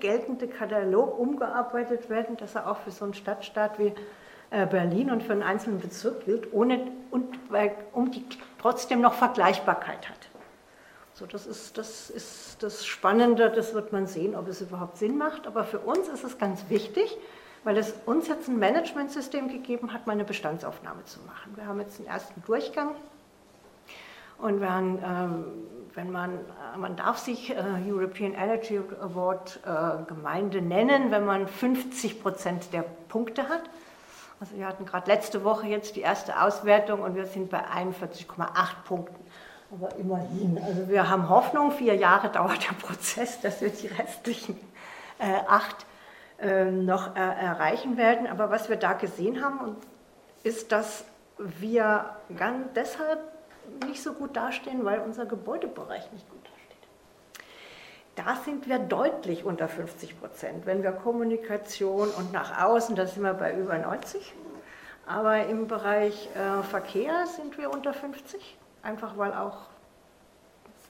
geltende 0.00 0.48
Katalog 0.48 1.18
umgearbeitet 1.18 2.10
werden, 2.10 2.36
dass 2.36 2.54
er 2.54 2.70
auch 2.70 2.78
für 2.78 2.90
so 2.90 3.04
einen 3.04 3.14
Stadtstaat 3.14 3.78
wie 3.78 3.92
äh, 4.50 4.66
Berlin 4.66 5.10
und 5.10 5.22
für 5.22 5.32
einen 5.32 5.42
einzelnen 5.42 5.80
Bezirk 5.80 6.24
gilt, 6.24 6.52
ohne, 6.52 6.86
und, 7.10 7.38
weil, 7.50 7.74
um 7.92 8.10
die 8.10 8.24
trotzdem 8.60 9.00
noch 9.00 9.14
Vergleichbarkeit 9.14 10.08
hat. 10.08 10.18
So, 11.14 11.26
das, 11.26 11.46
ist, 11.46 11.78
das 11.78 12.10
ist 12.10 12.60
das 12.62 12.84
Spannende, 12.84 13.48
das 13.50 13.72
wird 13.72 13.92
man 13.92 14.08
sehen, 14.08 14.34
ob 14.34 14.48
es 14.48 14.60
überhaupt 14.60 14.96
Sinn 14.98 15.16
macht. 15.16 15.46
Aber 15.46 15.62
für 15.62 15.78
uns 15.78 16.08
ist 16.08 16.24
es 16.24 16.38
ganz 16.38 16.68
wichtig, 16.68 17.16
weil 17.64 17.78
es 17.78 17.94
uns 18.06 18.28
jetzt 18.28 18.48
ein 18.48 18.58
Managementsystem 18.58 19.48
gegeben 19.48 19.92
hat, 19.92 20.06
mal 20.06 20.12
eine 20.12 20.24
Bestandsaufnahme 20.24 21.04
zu 21.04 21.20
machen. 21.20 21.52
Wir 21.56 21.66
haben 21.66 21.80
jetzt 21.80 21.98
den 21.98 22.06
ersten 22.06 22.42
Durchgang 22.44 22.94
und 24.38 24.60
wenn, 24.60 24.98
ähm, 25.02 25.44
wenn 25.94 26.10
man, 26.10 26.32
äh, 26.34 26.78
man 26.78 26.96
darf 26.96 27.18
sich 27.18 27.50
äh, 27.50 27.56
European 27.88 28.34
Energy 28.34 28.80
Award 29.00 29.60
äh, 29.64 30.04
Gemeinde 30.06 30.60
nennen, 30.60 31.10
wenn 31.10 31.24
man 31.24 31.48
50 31.48 32.22
Prozent 32.22 32.72
der 32.72 32.84
Punkte 33.08 33.48
hat. 33.48 33.62
Also 34.40 34.56
wir 34.56 34.66
hatten 34.66 34.84
gerade 34.84 35.10
letzte 35.10 35.44
Woche 35.44 35.68
jetzt 35.68 35.96
die 35.96 36.00
erste 36.00 36.42
Auswertung 36.42 37.00
und 37.00 37.14
wir 37.14 37.26
sind 37.26 37.50
bei 37.50 37.64
41,8 37.64 38.46
Punkten. 38.86 39.24
Aber 39.70 39.94
immerhin, 39.96 40.60
also 40.62 40.88
wir 40.88 41.08
haben 41.08 41.28
Hoffnung, 41.28 41.72
vier 41.72 41.94
Jahre 41.94 42.28
dauert 42.28 42.68
der 42.68 42.74
Prozess, 42.74 43.40
dass 43.40 43.60
wir 43.60 43.70
die 43.70 43.86
restlichen 43.86 44.58
äh, 45.18 45.38
acht 45.48 45.86
noch 46.40 47.14
erreichen 47.16 47.96
werden. 47.96 48.26
Aber 48.26 48.50
was 48.50 48.68
wir 48.68 48.76
da 48.76 48.94
gesehen 48.94 49.44
haben, 49.44 49.76
ist, 50.42 50.72
dass 50.72 51.04
wir 51.38 52.16
ganz 52.36 52.68
deshalb 52.74 53.20
nicht 53.86 54.02
so 54.02 54.12
gut 54.12 54.36
dastehen, 54.36 54.84
weil 54.84 55.00
unser 55.00 55.26
Gebäudebereich 55.26 56.10
nicht 56.12 56.28
gut 56.28 56.44
dasteht. 56.44 57.44
Da 58.16 58.36
sind 58.44 58.68
wir 58.68 58.78
deutlich 58.78 59.44
unter 59.44 59.68
50 59.68 60.20
Prozent. 60.20 60.66
Wenn 60.66 60.82
wir 60.82 60.92
Kommunikation 60.92 62.10
und 62.10 62.32
nach 62.32 62.62
außen, 62.62 62.94
da 62.94 63.06
sind 63.06 63.22
wir 63.22 63.34
bei 63.34 63.56
über 63.56 63.76
90. 63.78 64.34
Aber 65.06 65.46
im 65.46 65.66
Bereich 65.66 66.30
äh, 66.34 66.62
Verkehr 66.62 67.26
sind 67.26 67.58
wir 67.58 67.70
unter 67.70 67.92
50, 67.92 68.56
einfach 68.82 69.18
weil 69.18 69.34
auch, 69.34 69.58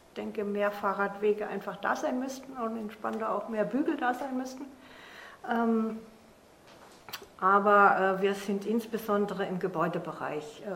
ich 0.08 0.14
denke, 0.14 0.44
mehr 0.44 0.70
Fahrradwege 0.70 1.48
einfach 1.48 1.76
da 1.76 1.96
sein 1.96 2.20
müssten 2.20 2.52
und 2.56 2.92
Spandau 2.92 3.26
auch 3.28 3.48
mehr 3.48 3.64
Bügel 3.64 3.96
da 3.96 4.14
sein 4.14 4.36
müssten. 4.36 4.66
Ähm, 5.50 5.98
aber 7.38 8.18
äh, 8.18 8.22
wir 8.22 8.34
sind 8.34 8.64
insbesondere 8.64 9.44
im 9.46 9.58
Gebäudebereich 9.58 10.62
äh, 10.62 10.70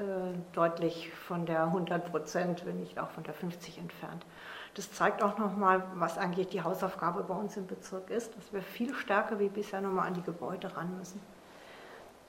äh, 0.00 0.34
deutlich 0.52 1.12
von 1.12 1.46
der 1.46 1.64
100 1.64 2.10
Prozent, 2.10 2.66
wenn 2.66 2.80
nicht 2.80 2.98
auch 2.98 3.10
von 3.10 3.22
der 3.22 3.34
50 3.34 3.78
entfernt. 3.78 4.24
Das 4.74 4.92
zeigt 4.92 5.22
auch 5.22 5.38
nochmal, 5.38 5.82
was 5.94 6.18
eigentlich 6.18 6.48
die 6.48 6.62
Hausaufgabe 6.62 7.22
bei 7.22 7.34
uns 7.34 7.56
im 7.56 7.66
Bezirk 7.66 8.10
ist, 8.10 8.36
dass 8.36 8.52
wir 8.52 8.62
viel 8.62 8.94
stärker 8.94 9.38
wie 9.38 9.48
bisher 9.48 9.80
nochmal 9.80 10.08
an 10.08 10.14
die 10.14 10.22
Gebäude 10.22 10.76
ran 10.76 10.96
müssen. 10.98 11.20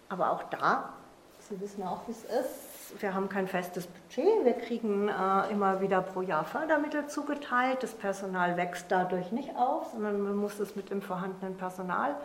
Aber 0.10 0.32
auch 0.32 0.44
da, 0.44 0.94
Sie 1.40 1.60
wissen 1.60 1.84
auch, 1.84 2.08
wie 2.08 2.12
es 2.12 2.24
ist, 2.24 2.69
wir 3.00 3.14
haben 3.14 3.30
kein 3.30 3.48
festes 3.48 3.88
Budget, 3.88 4.46
wir 4.46 4.54
kriegen 4.54 5.10
äh, 5.10 5.52
immer 5.52 5.82
wieder 5.82 6.02
pro 6.02 6.22
Jahr 6.22 6.44
Fördermittel 6.44 7.08
zugeteilt. 7.08 7.84
Das 7.84 7.94
Personal 7.94 8.58
wächst 8.58 8.86
dadurch 8.90 9.32
nicht 9.32 9.56
auf, 9.56 9.92
sondern 9.92 10.22
man 10.22 10.36
muss 10.36 10.60
es 10.60 10.76
mit 10.76 10.90
dem 10.90 11.02
vorhandenen 11.02 11.56
Personal 11.58 12.16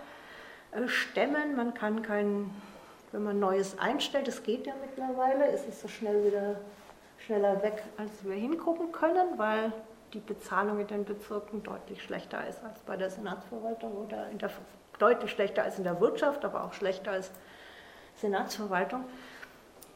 äh, 0.72 0.88
stemmen. 0.88 1.56
Man 1.56 1.74
kann 1.74 2.02
kein, 2.02 2.50
wenn 3.12 3.22
man 3.22 3.38
Neues 3.38 3.78
einstellt, 3.78 4.28
das 4.28 4.42
geht 4.42 4.66
ja 4.66 4.74
mittlerweile, 4.80 5.46
ist 5.48 5.68
es 5.68 5.80
so 5.80 5.88
schnell 5.88 6.24
wieder 6.24 6.56
schneller 7.18 7.62
weg, 7.62 7.82
als 7.96 8.10
wir 8.24 8.34
hingucken 8.34 8.92
können, 8.92 9.38
weil 9.38 9.72
die 10.12 10.20
Bezahlung 10.20 10.78
in 10.78 10.86
den 10.86 11.04
Bezirken 11.04 11.62
deutlich 11.62 12.02
schlechter 12.02 12.46
ist 12.46 12.62
als 12.64 12.78
bei 12.80 12.96
der 12.96 13.10
Senatsverwaltung 13.10 13.92
oder 13.92 14.26
der, 14.32 14.50
deutlich 14.98 15.30
schlechter 15.30 15.64
als 15.64 15.78
in 15.78 15.84
der 15.84 16.00
Wirtschaft, 16.00 16.44
aber 16.44 16.64
auch 16.64 16.72
schlechter 16.72 17.12
als 17.12 17.30
Senatsverwaltung, 18.16 19.04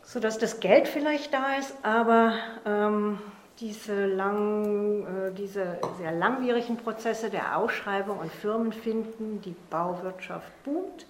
sodass 0.08 0.38
das 0.38 0.58
Geld 0.58 0.88
vielleicht 0.88 1.34
da 1.34 1.56
ist, 1.56 1.74
aber 1.82 2.32
ähm, 2.64 3.18
diese, 3.60 4.06
lang, 4.06 5.04
äh, 5.04 5.32
diese 5.34 5.78
sehr 5.98 6.12
langwierigen 6.12 6.78
Prozesse 6.78 7.28
der 7.28 7.58
Ausschreibung 7.58 8.18
und 8.18 8.32
Firmenfinden, 8.32 9.42
die 9.42 9.54
Bauwirtschaft 9.68 10.50
boomt. 10.64 11.06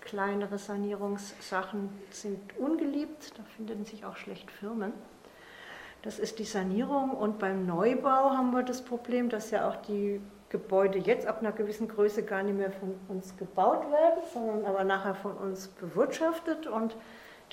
Kleinere 0.00 0.58
Sanierungssachen 0.58 1.90
sind 2.10 2.40
ungeliebt, 2.58 3.38
da 3.38 3.44
finden 3.56 3.84
sich 3.84 4.04
auch 4.04 4.16
schlecht 4.16 4.50
Firmen. 4.50 4.92
Das 6.02 6.18
ist 6.18 6.40
die 6.40 6.44
Sanierung 6.44 7.12
und 7.12 7.38
beim 7.38 7.66
Neubau 7.66 8.30
haben 8.30 8.50
wir 8.50 8.64
das 8.64 8.82
Problem, 8.82 9.28
dass 9.28 9.52
ja 9.52 9.68
auch 9.68 9.76
die 9.76 10.20
Gebäude 10.48 10.98
jetzt 10.98 11.28
ab 11.28 11.38
einer 11.38 11.52
gewissen 11.52 11.86
Größe 11.86 12.24
gar 12.24 12.42
nicht 12.42 12.58
mehr 12.58 12.72
von 12.72 12.96
uns 13.08 13.36
gebaut 13.36 13.84
werden, 13.92 14.24
sondern 14.32 14.64
aber 14.66 14.82
nachher 14.82 15.14
von 15.14 15.36
uns 15.36 15.68
bewirtschaftet 15.68 16.66
und 16.66 16.96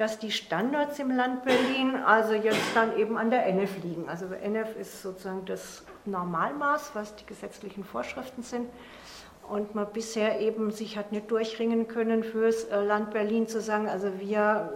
dass 0.01 0.17
die 0.17 0.31
Standards 0.31 0.98
im 0.98 1.15
Land 1.15 1.46
Berlin 1.46 1.96
also 1.96 2.34
jetzt 2.34 2.74
dann 2.74 2.98
eben 2.98 3.20
an 3.20 3.29
der 3.29 3.46
NF 3.46 3.84
liegen. 3.84 4.10
Also 4.10 4.25
NF 4.25 4.75
ist 4.75 5.03
sozusagen 5.03 5.46
das 5.46 5.84
Normalmaß, 6.05 6.96
was 6.96 7.15
die 7.17 7.25
gesetzlichen 7.27 7.84
Vorschriften 7.84 8.41
sind. 8.41 8.67
Und 9.48 9.75
man 9.75 9.86
bisher 9.93 10.39
eben 10.39 10.72
sich 10.72 10.98
hat 10.98 11.12
nicht 11.12 11.29
durchringen 11.29 11.88
können 11.88 12.24
fürs 12.24 12.63
äh, 12.63 12.84
Land 12.84 13.12
Berlin 13.12 13.48
zu 13.48 13.62
sagen, 13.62 13.88
also 13.88 14.20
wir, 14.20 14.74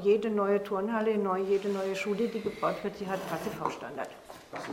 jede 0.00 0.30
neue 0.30 0.62
Turnhalle, 0.62 1.10
jede 1.46 1.68
neue 1.68 1.94
Schule, 1.94 2.28
die 2.28 2.40
gebaut 2.40 2.82
wird, 2.82 2.98
die 2.98 3.06
hat 3.06 3.20
KCV-Standard. 3.28 4.08
Was 4.52 4.62
ist 4.62 4.70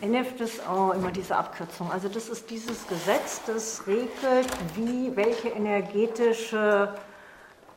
NF? 0.00 0.30
NF 0.30 0.40
ist 0.40 0.66
auch 0.66 0.94
immer 0.94 1.10
diese 1.10 1.36
Abkürzung. 1.36 1.92
Also 1.92 2.08
das 2.08 2.30
ist 2.30 2.48
dieses 2.48 2.86
Gesetz, 2.86 3.42
das 3.46 3.86
regelt, 3.86 4.48
wie, 4.74 5.14
welche 5.16 5.48
energetische 5.48 6.94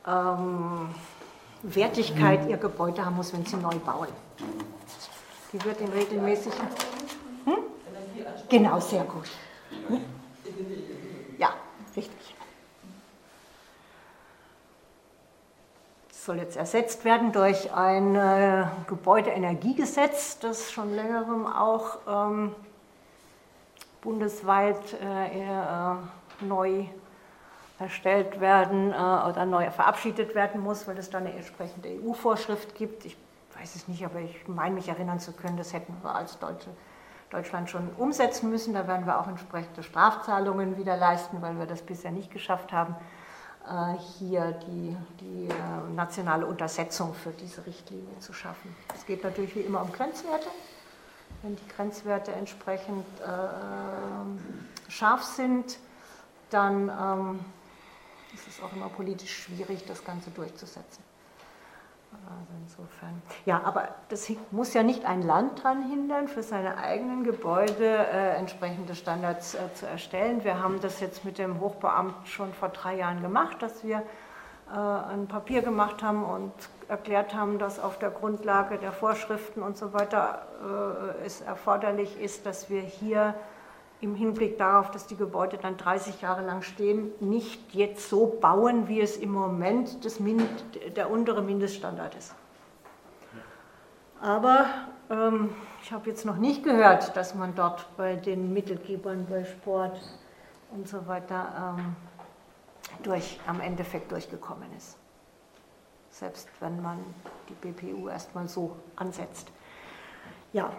ähm, 0.06 0.88
Wertigkeit 1.62 2.48
ihr 2.48 2.56
Gebäude 2.56 3.04
haben 3.04 3.16
muss, 3.16 3.32
wenn 3.32 3.44
sie 3.44 3.56
neu 3.56 3.76
bauen. 3.78 4.08
Die 5.52 5.64
wird 5.64 5.80
in 5.80 5.88
regelmäßigen... 5.88 6.60
Hm? 7.44 7.56
Genau, 8.48 8.80
sehr 8.80 9.04
gut. 9.04 9.28
Hm? 9.88 10.00
Ja, 11.38 11.54
richtig. 11.96 12.34
Das 16.08 16.24
soll 16.24 16.38
jetzt 16.38 16.56
ersetzt 16.56 17.04
werden 17.04 17.32
durch 17.32 17.72
ein 17.72 18.14
äh, 18.14 18.66
Gebäudeenergiegesetz, 18.86 20.38
das 20.38 20.72
schon 20.72 20.94
längerem 20.94 21.46
auch 21.46 21.98
ähm, 22.08 22.54
bundesweit 24.00 24.80
äh, 25.02 25.42
äh, 25.42 25.96
neu 26.40 26.86
erstellt 27.78 28.40
werden 28.40 28.92
äh, 28.92 28.94
oder 28.94 29.44
neu 29.44 29.70
verabschiedet 29.70 30.34
werden 30.34 30.60
muss, 30.60 30.86
weil 30.86 30.96
es 30.98 31.10
da 31.10 31.18
eine 31.18 31.32
entsprechende 31.32 31.88
EU-Vorschrift 31.88 32.74
gibt. 32.74 33.04
Ich 33.04 33.16
weiß 33.58 33.74
es 33.74 33.88
nicht, 33.88 34.04
aber 34.04 34.20
ich 34.20 34.46
meine 34.46 34.74
mich 34.74 34.88
erinnern 34.88 35.20
zu 35.20 35.32
können, 35.32 35.56
das 35.56 35.72
hätten 35.72 35.96
wir 36.02 36.14
als 36.14 36.38
Deutsche, 36.38 36.70
Deutschland 37.30 37.70
schon 37.70 37.90
umsetzen 37.98 38.50
müssen. 38.50 38.74
Da 38.74 38.86
werden 38.86 39.06
wir 39.06 39.18
auch 39.18 39.26
entsprechende 39.26 39.82
Strafzahlungen 39.82 40.76
wieder 40.76 40.96
leisten, 40.96 41.42
weil 41.42 41.58
wir 41.58 41.66
das 41.66 41.82
bisher 41.82 42.12
nicht 42.12 42.30
geschafft 42.30 42.72
haben, 42.72 42.94
äh, 43.66 43.98
hier 44.18 44.52
die, 44.52 44.96
die 45.20 45.48
äh, 45.48 45.94
nationale 45.94 46.46
Untersetzung 46.46 47.14
für 47.14 47.30
diese 47.30 47.66
Richtlinie 47.66 48.18
zu 48.20 48.32
schaffen. 48.32 48.74
Es 48.94 49.04
geht 49.04 49.24
natürlich 49.24 49.56
wie 49.56 49.60
immer 49.60 49.82
um 49.82 49.90
Grenzwerte. 49.90 50.46
Wenn 51.42 51.56
die 51.56 51.68
Grenzwerte 51.68 52.32
entsprechend 52.32 53.04
äh, 53.20 54.90
scharf 54.90 55.24
sind, 55.24 55.78
dann 56.50 56.88
ähm, 56.88 57.40
ist 58.34 58.48
es 58.48 58.62
auch 58.62 58.72
immer 58.72 58.88
politisch 58.88 59.44
schwierig, 59.44 59.84
das 59.86 60.04
Ganze 60.04 60.30
durchzusetzen. 60.30 61.02
Also 62.12 62.52
insofern. 62.62 63.22
Ja, 63.44 63.62
aber 63.64 63.88
das 64.08 64.30
muss 64.50 64.72
ja 64.72 64.82
nicht 64.82 65.04
ein 65.04 65.22
Land 65.22 65.58
daran 65.58 65.88
hindern, 65.88 66.28
für 66.28 66.42
seine 66.42 66.78
eigenen 66.78 67.24
Gebäude 67.24 67.84
äh, 67.84 68.36
entsprechende 68.36 68.94
Standards 68.94 69.54
äh, 69.54 69.74
zu 69.74 69.86
erstellen. 69.86 70.44
Wir 70.44 70.62
haben 70.62 70.80
das 70.80 71.00
jetzt 71.00 71.24
mit 71.24 71.38
dem 71.38 71.60
Hochbauamt 71.60 72.28
schon 72.28 72.52
vor 72.54 72.68
drei 72.68 72.96
Jahren 72.96 73.20
gemacht, 73.20 73.60
dass 73.62 73.84
wir 73.84 74.02
äh, 74.72 74.78
ein 74.78 75.26
Papier 75.26 75.62
gemacht 75.62 76.02
haben 76.02 76.24
und 76.24 76.52
erklärt 76.88 77.34
haben, 77.34 77.58
dass 77.58 77.80
auf 77.80 77.98
der 77.98 78.10
Grundlage 78.10 78.78
der 78.78 78.92
Vorschriften 78.92 79.62
und 79.62 79.76
so 79.76 79.92
weiter 79.92 80.46
äh, 81.20 81.26
es 81.26 81.40
erforderlich 81.40 82.20
ist, 82.20 82.46
dass 82.46 82.70
wir 82.70 82.80
hier 82.80 83.34
im 84.04 84.14
Hinblick 84.14 84.58
darauf, 84.58 84.90
dass 84.90 85.06
die 85.06 85.16
Gebäude 85.16 85.56
dann 85.56 85.76
30 85.76 86.20
Jahre 86.20 86.44
lang 86.44 86.62
stehen, 86.62 87.10
nicht 87.20 87.74
jetzt 87.74 88.08
so 88.08 88.26
bauen, 88.26 88.86
wie 88.86 89.00
es 89.00 89.16
im 89.16 89.32
Moment 89.32 90.04
das 90.04 90.20
Mind 90.20 90.46
der 90.94 91.10
untere 91.10 91.42
Mindeststandard 91.42 92.14
ist. 92.14 92.34
Aber 94.20 94.66
ähm, 95.10 95.54
ich 95.82 95.90
habe 95.90 96.08
jetzt 96.08 96.24
noch 96.24 96.36
nicht 96.36 96.62
gehört, 96.62 97.16
dass 97.16 97.34
man 97.34 97.54
dort 97.54 97.86
bei 97.96 98.14
den 98.14 98.52
Mittelgebern, 98.52 99.26
bei 99.28 99.44
Sport 99.44 99.98
und 100.70 100.86
so 100.86 101.06
weiter 101.06 101.76
ähm, 101.78 101.96
durch, 103.02 103.40
am 103.46 103.60
Endeffekt 103.60 104.12
durchgekommen 104.12 104.68
ist. 104.76 104.98
Selbst 106.10 106.48
wenn 106.60 106.80
man 106.80 106.98
die 107.48 107.54
BPU 107.54 108.08
erstmal 108.08 108.48
so 108.48 108.76
ansetzt. 108.96 109.50
Ja, 110.52 110.70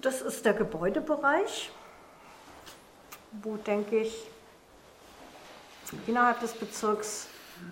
das 0.00 0.22
ist 0.22 0.44
der 0.44 0.54
Gebäudebereich 0.54 1.70
wo, 3.42 3.56
denke 3.56 4.00
ich, 4.00 4.26
innerhalb 6.06 6.40
des 6.40 6.52
Bezirks 6.52 7.28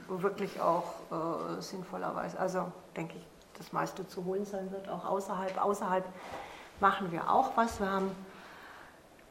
wirklich 0.08 0.60
auch 0.60 0.94
äh, 1.10 1.60
sinnvollerweise, 1.60 2.38
also 2.38 2.70
denke 2.96 3.14
ich, 3.16 3.26
das 3.56 3.72
meiste 3.72 4.06
zu 4.06 4.24
holen 4.24 4.44
sein 4.44 4.70
wird, 4.70 4.88
auch 4.88 5.04
außerhalb. 5.04 5.60
Außerhalb 5.62 6.04
machen 6.80 7.10
wir 7.10 7.30
auch 7.30 7.56
was. 7.56 7.80
Wir 7.80 7.90
haben 7.90 8.10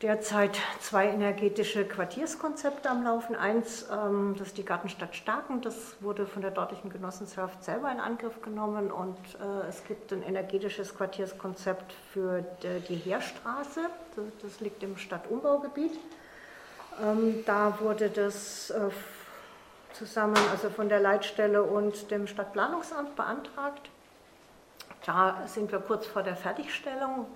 derzeit 0.01 0.59
zwei 0.79 1.07
energetische 1.07 1.85
Quartierskonzepte 1.85 2.89
am 2.89 3.03
Laufen. 3.03 3.35
Eins, 3.35 3.87
ähm, 3.91 4.35
das 4.37 4.49
ist 4.49 4.57
die 4.57 4.65
Gartenstadt 4.65 5.15
Starken, 5.15 5.61
das 5.61 5.95
wurde 6.01 6.27
von 6.27 6.41
der 6.41 6.51
dortigen 6.51 6.89
Genossenschaft 6.89 7.63
selber 7.63 7.91
in 7.91 7.99
Angriff 7.99 8.41
genommen 8.41 8.91
und 8.91 9.17
äh, 9.35 9.67
es 9.67 9.83
gibt 9.85 10.11
ein 10.13 10.21
energetisches 10.21 10.95
Quartierskonzept 10.95 11.93
für 12.11 12.43
die 12.61 12.95
Heerstraße, 12.95 13.89
das 14.41 14.59
liegt 14.59 14.83
im 14.83 14.97
Stadtumbaugebiet. 14.97 15.97
Ähm, 17.01 17.43
da 17.45 17.79
wurde 17.79 18.09
das 18.09 18.69
äh, 18.71 18.89
zusammen, 19.93 20.37
also 20.51 20.69
von 20.69 20.89
der 20.89 20.99
Leitstelle 20.99 21.63
und 21.63 22.11
dem 22.11 22.27
Stadtplanungsamt 22.27 23.15
beantragt. 23.15 23.89
Da 25.05 25.47
sind 25.47 25.71
wir 25.71 25.79
kurz 25.79 26.05
vor 26.05 26.23
der 26.23 26.35
Fertigstellung, 26.35 27.27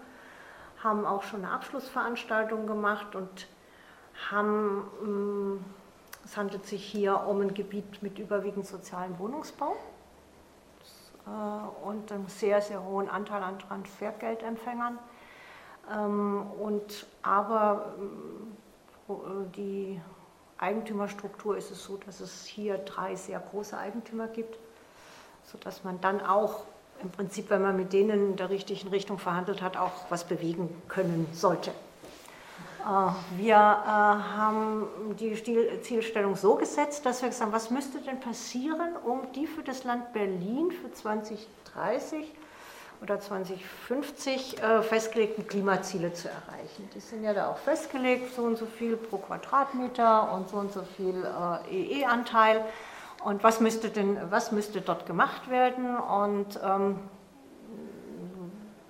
haben 0.84 1.06
auch 1.06 1.24
schon 1.24 1.46
eine 1.46 1.54
Abschlussveranstaltung 1.54 2.68
gemacht 2.68 3.16
und 3.16 3.48
haben, 4.30 5.56
mm, 5.56 5.66
es 6.26 6.38
handelt 6.38 6.66
sich 6.66 6.84
hier 6.84 7.22
um 7.22 7.42
ein 7.42 7.54
Gebiet 7.54 8.04
mit 8.04 8.20
überwiegend 8.20 8.68
sozialem 8.68 9.18
Wohnungsbau 9.20 9.76
äh, 11.26 11.86
und 11.88 12.12
einem 12.12 12.28
sehr, 12.28 12.62
sehr 12.62 12.84
hohen 12.84 13.10
Anteil 13.10 13.42
an 13.42 13.58
Transfergeldempfängern. 13.60 15.00
Ähm, 15.92 16.46
und 16.60 17.08
aber 17.22 17.94
mm, 17.98 18.02
äh, 18.02 18.61
die 19.56 20.00
Eigentümerstruktur 20.58 21.58
ist 21.58 21.72
es 21.72 21.84
so, 21.84 21.98
dass 22.06 22.20
es 22.20 22.46
hier 22.46 22.78
drei 22.78 23.16
sehr 23.16 23.40
große 23.40 23.78
Eigentümer 23.78 24.28
gibt, 24.28 24.58
sodass 25.52 25.84
man 25.84 26.00
dann 26.02 26.22
auch 26.22 26.66
im 27.02 27.10
Prinzip, 27.10 27.50
wenn 27.50 27.64
man 27.64 27.76
mit 27.76 27.94
denen 27.94 28.32
in 28.32 28.36
der 28.36 28.50
richtigen 28.50 28.90
Richtung 28.90 29.18
verhandelt 29.18 29.62
hat, 29.62 29.76
auch 29.76 29.92
was 30.10 30.24
bewegen 30.24 30.70
können 30.88 31.28
sollte. 31.34 31.72
Äh, 32.82 33.38
wir 33.38 33.56
äh, 33.56 33.58
haben 33.58 34.88
die 35.20 35.34
Zielstellung 35.82 36.36
so 36.36 36.56
gesetzt, 36.56 37.06
dass 37.06 37.22
wir 37.22 37.30
gesagt 37.30 37.48
haben, 37.48 37.54
was 37.54 37.70
müsste 37.72 38.00
denn 38.00 38.20
passieren, 38.20 38.96
um 39.04 39.32
die 39.34 39.48
für 39.48 39.64
das 39.64 39.84
Land 39.84 40.14
Berlin 40.14 40.72
für 40.72 40.92
2030 40.92 42.32
oder 43.02 43.20
2050 43.20 44.62
äh, 44.62 44.82
festgelegten 44.84 45.48
Klimaziele 45.48 46.14
zu 46.14 46.30
erreichen. 46.30 46.88
Die 46.94 47.00
sind 47.00 47.24
ja 47.24 47.34
da 47.34 47.50
auch 47.50 47.58
festgelegt, 47.58 48.36
so 48.36 48.44
und 48.44 48.58
so 48.58 48.68
viel 48.68 48.96
pro 48.96 49.18
Quadratmeter 49.18 50.32
und 50.34 50.50
so 50.50 50.58
und 50.58 50.72
so 50.72 50.84
viel 50.84 51.26
äh, 51.70 52.02
EE-Anteil. 52.02 52.64
Und 53.24 53.44
was 53.44 53.60
müsste 53.60 53.90
denn, 53.90 54.18
was 54.30 54.52
müsste 54.52 54.82
dort 54.82 55.06
gemacht 55.06 55.50
werden 55.50 55.98
und 55.98 56.60
ähm, 56.64 57.00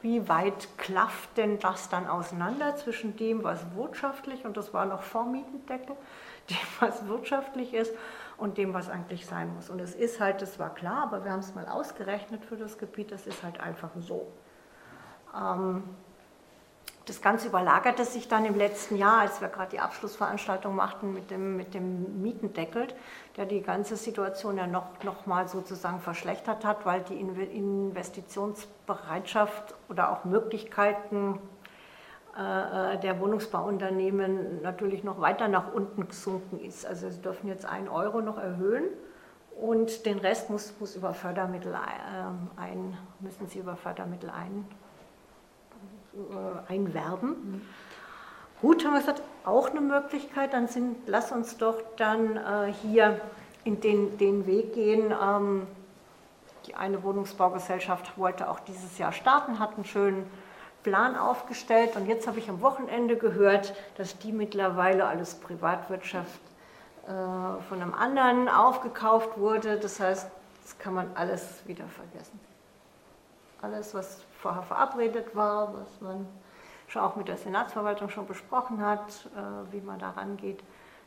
wie 0.02 0.28
weit 0.28 0.68
klafft 0.78 1.38
denn 1.38 1.60
das 1.60 1.90
dann 1.90 2.08
auseinander 2.08 2.76
zwischen 2.76 3.16
dem, 3.16 3.44
was 3.44 3.60
wirtschaftlich, 3.76 4.46
und 4.46 4.58
das 4.58 4.74
war 4.74 4.86
noch 4.86 5.04
vor 5.04 5.26
Mietendeckel, 5.26 5.96
dem, 6.50 6.58
was 6.80 7.08
wirtschaftlich 7.08 7.74
ist 7.74 7.94
und 8.42 8.58
dem, 8.58 8.74
was 8.74 8.90
eigentlich 8.90 9.28
sein 9.28 9.54
muss. 9.54 9.70
Und 9.70 9.80
es 9.80 9.94
ist 9.94 10.20
halt, 10.20 10.42
das 10.42 10.58
war 10.58 10.74
klar, 10.74 11.04
aber 11.04 11.24
wir 11.24 11.32
haben 11.32 11.42
es 11.42 11.54
mal 11.54 11.68
ausgerechnet 11.68 12.44
für 12.44 12.58
das 12.58 12.80
Gebiet, 12.80 13.12
das 13.12 13.28
ist 13.28 13.44
halt 13.44 13.60
einfach 13.60 13.92
so. 14.00 14.26
Ähm, 15.38 15.84
das 17.06 17.22
Ganze 17.22 17.48
überlagerte 17.48 18.04
sich 18.04 18.28
dann 18.28 18.46
im 18.46 18.56
letzten 18.56 18.96
Jahr, 18.96 19.20
als 19.20 19.42
wir 19.42 19.48
gerade 19.48 19.70
die 19.72 19.80
Abschlussveranstaltung 19.80 20.76
machten 20.76 21.14
mit 21.14 21.30
dem, 21.30 21.56
mit 21.56 21.76
dem 21.76 22.20
Mietendeckel, 22.22 22.88
der 23.38 23.46
die 23.46 23.62
ganze 23.62 23.96
Situation 23.96 24.58
ja 24.58 24.66
noch, 24.66 25.04
noch 25.04 25.28
mal 25.28 25.48
sozusagen 25.48 26.00
verschlechtert 26.00 26.66
hat, 26.66 26.84
weil 26.86 27.02
die 27.02 27.20
Investitionsbereitschaft 27.20 29.76
oder 29.88 30.12
auch 30.12 30.26
Möglichkeiten 30.26 31.38
der 32.34 33.20
Wohnungsbauunternehmen 33.20 34.62
natürlich 34.62 35.04
noch 35.04 35.20
weiter 35.20 35.50
nach 35.50 35.74
unten 35.74 36.08
gesunken 36.08 36.60
ist. 36.60 36.86
Also 36.86 37.10
sie 37.10 37.22
dürfen 37.22 37.50
jetzt 37.50 37.66
einen 37.66 37.90
Euro 37.90 38.22
noch 38.22 38.38
erhöhen 38.38 38.86
und 39.60 40.06
den 40.06 40.18
Rest 40.18 40.50
muss, 40.50 40.74
muss 40.80 40.96
über 40.96 41.14
Fördermittel 41.14 41.74
äh, 41.74 42.60
ein, 42.60 42.98
müssen 43.20 43.48
sie 43.48 43.60
über 43.60 43.76
Fördermittel 43.76 44.32
ein, 44.32 44.66
äh, 46.16 46.72
einwerben. 46.72 47.30
Mhm. 47.30 47.62
Gut, 48.62 48.86
haben 48.86 48.94
wir 48.94 49.00
gesagt, 49.00 49.22
auch 49.46 49.70
eine 49.70 49.82
Möglichkeit, 49.82 50.54
dann 50.54 50.68
sind, 50.68 50.98
lass 51.08 51.32
uns 51.32 51.58
doch 51.58 51.78
dann 51.98 52.38
äh, 52.38 52.74
hier 52.82 53.22
in 53.64 53.82
den, 53.82 54.18
den 54.18 54.48
Weg 54.48 54.74
gehen. 54.74 55.12
Ähm, 55.12 55.68
die 56.68 56.76
eine 56.76 57.04
Wohnungsbaugesellschaft 57.04 58.18
wollte 58.18 58.50
auch 58.50 58.60
dieses 58.60 58.98
Jahr 58.98 59.12
starten, 59.12 59.60
hat 59.60 59.76
einen 59.76 59.86
schönen 59.86 60.26
Plan 60.84 61.16
aufgestellt 61.16 61.96
und 61.96 62.08
jetzt 62.08 62.28
habe 62.28 62.40
ich 62.40 62.50
am 62.50 62.62
Wochenende 62.62 63.18
gehört, 63.18 63.74
dass 63.98 64.18
die 64.18 64.32
mittlerweile 64.32 65.06
alles 65.06 65.36
Privatwirtschaft 65.36 66.42
äh, 67.08 67.62
von 67.68 67.82
einem 67.82 67.94
anderen 67.94 68.50
aufgekauft 68.50 69.38
wurde. 69.38 69.78
Das 69.78 70.00
heißt, 70.00 70.30
das 70.64 70.80
kann 70.80 70.94
man 70.94 71.12
alles 71.16 71.66
wieder 71.66 71.86
vergessen. 71.86 72.40
Alles, 73.62 73.94
was 73.94 74.22
vorher 74.40 74.64
verabredet 74.64 75.36
war, 75.36 75.74
was 75.74 76.02
man 76.02 76.28
schon 76.88 77.02
auch 77.02 77.16
mit 77.16 77.28
der 77.28 77.38
Senatsverwaltung 77.38 78.10
schon 78.10 78.28
besprochen 78.28 78.86
hat, 78.86 79.08
äh, 79.36 79.74
wie 79.74 79.82
man 79.82 80.00
da 80.00 80.12
rangeht, 80.12 80.62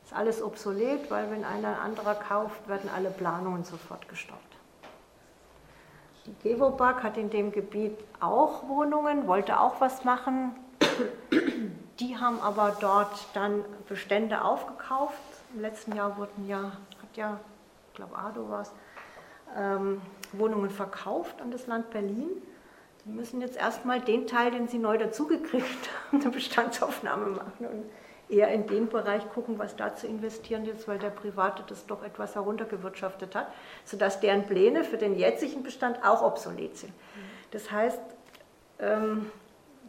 ist 0.04 0.12
alles 0.12 0.42
obsolet, 0.42 1.10
weil 1.10 1.30
wenn 1.30 1.44
einer 1.44 1.80
anderer 1.80 2.14
kauft, 2.14 2.68
werden 2.68 2.90
alle 2.94 3.10
Planungen 3.10 3.64
sofort 3.64 4.08
gestoppt. 4.08 4.53
Die 6.26 6.48
Gewobag 6.48 7.02
hat 7.02 7.18
in 7.18 7.28
dem 7.28 7.52
Gebiet 7.52 7.98
auch 8.20 8.66
Wohnungen, 8.68 9.26
wollte 9.26 9.60
auch 9.60 9.80
was 9.80 10.04
machen. 10.04 10.52
Die 12.00 12.16
haben 12.16 12.40
aber 12.40 12.76
dort 12.80 13.26
dann 13.34 13.64
Bestände 13.88 14.42
aufgekauft. 14.42 15.18
Im 15.54 15.60
letzten 15.60 15.94
Jahr 15.94 16.16
wurden 16.16 16.48
ja, 16.48 16.62
hat 16.62 17.16
ja, 17.16 17.38
ich 17.88 17.96
glaube 17.96 18.16
Ado 18.16 18.48
war 18.48 18.62
es, 18.62 18.72
ähm, 19.56 20.00
Wohnungen 20.32 20.70
verkauft 20.70 21.40
an 21.42 21.50
das 21.50 21.66
Land 21.66 21.90
Berlin. 21.90 22.30
Sie 23.04 23.10
müssen 23.10 23.42
jetzt 23.42 23.58
erstmal 23.58 24.00
den 24.00 24.26
Teil, 24.26 24.50
den 24.50 24.66
Sie 24.66 24.78
neu 24.78 24.96
dazugekriegt 24.96 25.90
haben, 26.10 26.22
eine 26.22 26.30
Bestandsaufnahme 26.30 27.26
machen 27.26 27.66
und 27.66 27.84
eher 28.28 28.48
in 28.48 28.66
den 28.66 28.88
Bereich 28.88 29.28
gucken, 29.30 29.58
was 29.58 29.76
da 29.76 29.94
zu 29.94 30.06
investieren 30.06 30.66
ist, 30.66 30.88
weil 30.88 30.98
der 30.98 31.10
Private 31.10 31.62
das 31.66 31.86
doch 31.86 32.02
etwas 32.02 32.34
heruntergewirtschaftet 32.34 33.34
hat, 33.34 33.48
sodass 33.84 34.20
deren 34.20 34.46
Pläne 34.46 34.84
für 34.84 34.96
den 34.96 35.16
jetzigen 35.16 35.62
Bestand 35.62 36.04
auch 36.04 36.22
obsolet 36.22 36.76
sind. 36.76 36.92
Das 37.50 37.70
heißt, 37.70 38.00
ähm, 38.80 39.30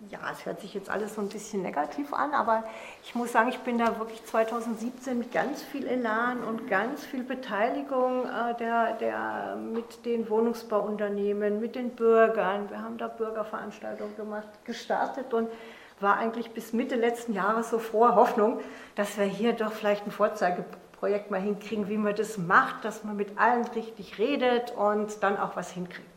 ja, 0.10 0.20
es 0.32 0.46
hört 0.46 0.60
sich 0.60 0.74
jetzt 0.74 0.90
alles 0.90 1.16
so 1.16 1.22
ein 1.22 1.30
bisschen 1.30 1.62
negativ 1.62 2.14
an, 2.14 2.34
aber 2.34 2.64
ich 3.04 3.16
muss 3.16 3.32
sagen, 3.32 3.50
ich 3.50 3.60
bin 3.60 3.78
da 3.78 3.98
wirklich 3.98 4.24
2017 4.26 5.18
mit 5.18 5.32
ganz 5.32 5.64
viel 5.64 5.88
Elan 5.88 6.44
und 6.44 6.68
ganz 6.68 7.04
viel 7.06 7.24
Beteiligung 7.24 8.26
äh, 8.26 8.56
der, 8.56 8.94
der, 8.94 9.56
mit 9.56 10.06
den 10.06 10.30
Wohnungsbauunternehmen, 10.30 11.60
mit 11.60 11.76
den 11.76 11.92
Bürgern, 11.92 12.70
wir 12.70 12.82
haben 12.82 12.98
da 12.98 13.08
Bürgerveranstaltungen 13.08 14.16
gemacht, 14.16 14.48
gestartet 14.66 15.34
und 15.34 15.50
war 16.00 16.18
eigentlich 16.18 16.52
bis 16.52 16.74
Mitte 16.74 16.96
letzten 16.96 17.34
Jahres 17.34 17.70
so 17.70 17.80
frohe 17.80 18.16
Hoffnung, 18.16 18.60
dass 18.96 19.18
wir 19.18 19.26
hier 19.26 19.54
doch 19.54 19.72
vielleicht 19.72 20.06
ein 20.06 20.12
Vorzeigeprojekt 20.12 21.32
mal 21.32 21.42
hinkriegen, 21.42 21.88
wie 21.88 21.98
man 21.98 22.16
das 22.16 22.38
macht, 22.38 22.84
dass 22.84 23.04
man 23.04 23.16
mit 23.16 23.38
allen 23.38 23.66
richtig 23.70 24.18
redet 24.18 24.72
und 24.72 25.24
dann 25.24 25.38
auch 25.38 25.56
was 25.56 25.72
hinkriegt 25.72 26.16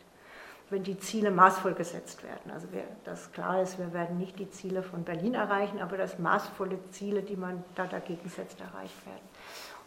wenn 0.70 0.82
die 0.82 0.98
Ziele 0.98 1.30
maßvoll 1.30 1.74
gesetzt 1.74 2.22
werden. 2.22 2.50
Also 2.52 2.70
wir, 2.72 2.84
das 3.04 3.32
klar 3.32 3.62
ist, 3.62 3.78
wir 3.78 3.92
werden 3.92 4.18
nicht 4.18 4.38
die 4.38 4.50
Ziele 4.50 4.82
von 4.82 5.04
Berlin 5.04 5.34
erreichen, 5.34 5.80
aber 5.80 5.96
dass 5.96 6.18
maßvolle 6.18 6.78
Ziele, 6.90 7.22
die 7.22 7.36
man 7.36 7.64
da 7.74 7.86
dagegen 7.86 8.28
setzt, 8.28 8.60
erreicht 8.60 9.06
werden. 9.06 9.28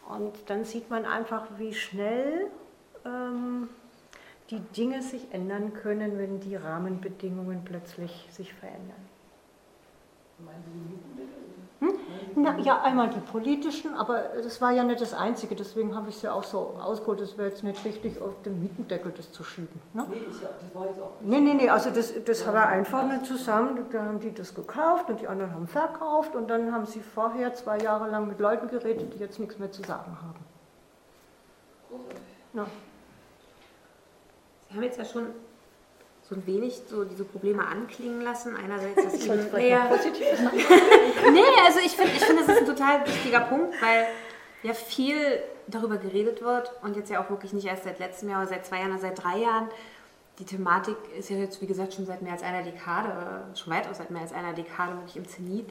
Und 0.09 0.49
dann 0.49 0.65
sieht 0.65 0.89
man 0.89 1.05
einfach, 1.05 1.45
wie 1.57 1.73
schnell 1.73 2.47
ähm, 3.05 3.69
die 4.49 4.59
Dinge 4.59 5.01
sich 5.01 5.31
ändern 5.31 5.73
können, 5.73 6.17
wenn 6.17 6.39
die 6.39 6.55
Rahmenbedingungen 6.55 7.63
plötzlich 7.63 8.27
sich 8.31 8.53
verändern. 8.53 9.10
Meinen 10.45 10.63
Sie 10.65 10.71
hm? 11.81 11.93
Na, 12.35 12.57
ja, 12.59 12.81
einmal 12.83 13.09
die 13.09 13.19
politischen, 13.19 13.95
aber 13.95 14.23
das 14.43 14.61
war 14.61 14.71
ja 14.71 14.83
nicht 14.83 15.01
das 15.01 15.15
Einzige, 15.15 15.55
deswegen 15.55 15.95
habe 15.95 16.09
ich 16.09 16.17
es 16.17 16.21
ja 16.21 16.31
auch 16.31 16.43
so 16.43 16.77
ausgeholt, 16.79 17.19
es 17.21 17.37
wäre 17.39 17.49
jetzt 17.49 17.63
nicht 17.63 17.83
richtig, 17.83 18.21
auf 18.21 18.39
den 18.43 18.61
Mietendeckel 18.61 19.11
das 19.17 19.31
zu 19.31 19.43
schieben. 19.43 19.81
Ne? 19.93 20.05
Nee, 20.07 20.21
das, 20.27 20.75
war 20.75 20.85
jetzt 20.85 21.01
auch 21.01 21.11
nee, 21.21 21.39
nee, 21.39 21.55
nee, 21.55 21.69
also 21.69 21.89
das, 21.89 22.13
das 22.23 22.45
war 22.45 22.67
einfach 22.67 23.03
nicht 23.07 23.25
zusammen, 23.25 23.87
da 23.91 24.03
haben 24.03 24.19
die 24.19 24.31
das 24.31 24.53
gekauft 24.53 25.09
und 25.09 25.21
die 25.21 25.27
anderen 25.27 25.53
haben 25.53 25.67
verkauft 25.67 26.35
und 26.35 26.49
dann 26.49 26.71
haben 26.71 26.85
sie 26.85 27.01
vorher 27.01 27.55
zwei 27.55 27.79
Jahre 27.79 28.09
lang 28.09 28.27
mit 28.27 28.39
Leuten 28.39 28.67
geredet, 28.67 29.15
die 29.15 29.17
jetzt 29.17 29.39
nichts 29.39 29.57
mehr 29.57 29.71
zu 29.71 29.81
sagen 29.81 30.15
haben. 30.21 30.39
Ja. 32.53 32.67
Sie 34.69 34.75
haben 34.75 34.83
jetzt 34.83 34.99
ja 34.99 35.05
schon 35.05 35.27
so 36.31 36.37
ein 36.37 36.47
wenig 36.47 36.81
so 36.89 37.03
diese 37.03 37.25
Probleme 37.25 37.67
anklingen 37.67 38.21
lassen. 38.21 38.55
Einerseits, 38.55 39.03
dass 39.03 39.13
eben, 39.25 39.51
naja, 39.51 39.85
positiv 39.85 40.25
nee, 41.31 41.41
also 41.65 41.79
ich 41.85 41.91
finde, 41.91 42.13
ich 42.13 42.23
find, 42.23 42.39
das 42.39 42.47
ist 42.47 42.59
ein 42.59 42.65
total 42.65 43.05
wichtiger 43.05 43.41
Punkt, 43.41 43.73
weil 43.81 44.07
ja 44.63 44.73
viel 44.73 45.17
darüber 45.67 45.97
geredet 45.97 46.41
wird 46.41 46.71
und 46.83 46.95
jetzt 46.95 47.09
ja 47.09 47.21
auch 47.21 47.29
wirklich 47.29 47.51
nicht 47.51 47.65
erst 47.65 47.83
seit 47.83 47.99
letztem 47.99 48.29
Jahr 48.29 48.41
oder 48.41 48.49
seit 48.49 48.65
zwei 48.65 48.77
Jahren 48.77 48.91
oder 48.91 49.01
seit 49.01 49.21
drei 49.21 49.39
Jahren 49.39 49.67
die 50.41 50.45
Thematik 50.47 50.95
ist 51.15 51.29
ja 51.29 51.37
jetzt, 51.37 51.61
wie 51.61 51.67
gesagt, 51.67 51.93
schon 51.93 52.07
seit 52.07 52.23
mehr 52.23 52.33
als 52.33 52.41
einer 52.41 52.63
Dekade, 52.63 53.43
schon 53.53 53.71
weitaus 53.71 53.99
seit 53.99 54.09
mehr 54.09 54.23
als 54.23 54.33
einer 54.33 54.53
Dekade 54.53 54.95
wirklich 54.95 55.15
im 55.15 55.27
Zenit. 55.27 55.67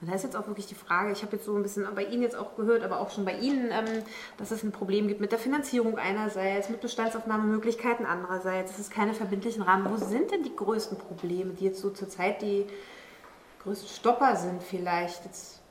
Und 0.00 0.10
da 0.10 0.14
ist 0.14 0.24
jetzt 0.24 0.36
auch 0.36 0.46
wirklich 0.46 0.66
die 0.66 0.74
Frage, 0.74 1.10
ich 1.10 1.22
habe 1.22 1.36
jetzt 1.36 1.46
so 1.46 1.56
ein 1.56 1.62
bisschen 1.62 1.86
bei 1.94 2.04
Ihnen 2.04 2.20
jetzt 2.20 2.36
auch 2.36 2.54
gehört, 2.54 2.82
aber 2.82 3.00
auch 3.00 3.10
schon 3.10 3.24
bei 3.24 3.38
Ihnen, 3.38 3.70
ähm, 3.72 4.02
dass 4.36 4.50
es 4.50 4.62
ein 4.62 4.72
Problem 4.72 5.08
gibt 5.08 5.22
mit 5.22 5.32
der 5.32 5.38
Finanzierung 5.38 5.96
einerseits, 5.96 6.68
mit 6.68 6.82
Bestandsaufnahmemöglichkeiten 6.82 8.04
andererseits, 8.04 8.78
es 8.78 8.90
keine 8.90 9.14
verbindlichen 9.14 9.62
Rahmen. 9.62 9.90
Wo 9.90 9.96
sind 9.96 10.30
denn 10.30 10.42
die 10.42 10.54
größten 10.54 10.98
Probleme, 10.98 11.54
die 11.54 11.64
jetzt 11.64 11.80
so 11.80 11.88
zurzeit 11.88 12.42
die 12.42 12.66
größten 13.62 13.88
Stopper 13.88 14.36
sind 14.36 14.62
vielleicht, 14.62 15.24
jetzt 15.24 15.62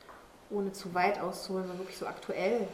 ohne 0.50 0.72
zu 0.72 0.96
weit 0.96 1.22
auszuholen, 1.22 1.68
sondern 1.68 1.84
wirklich 1.84 2.00
so 2.00 2.08
aktuell? 2.08 2.68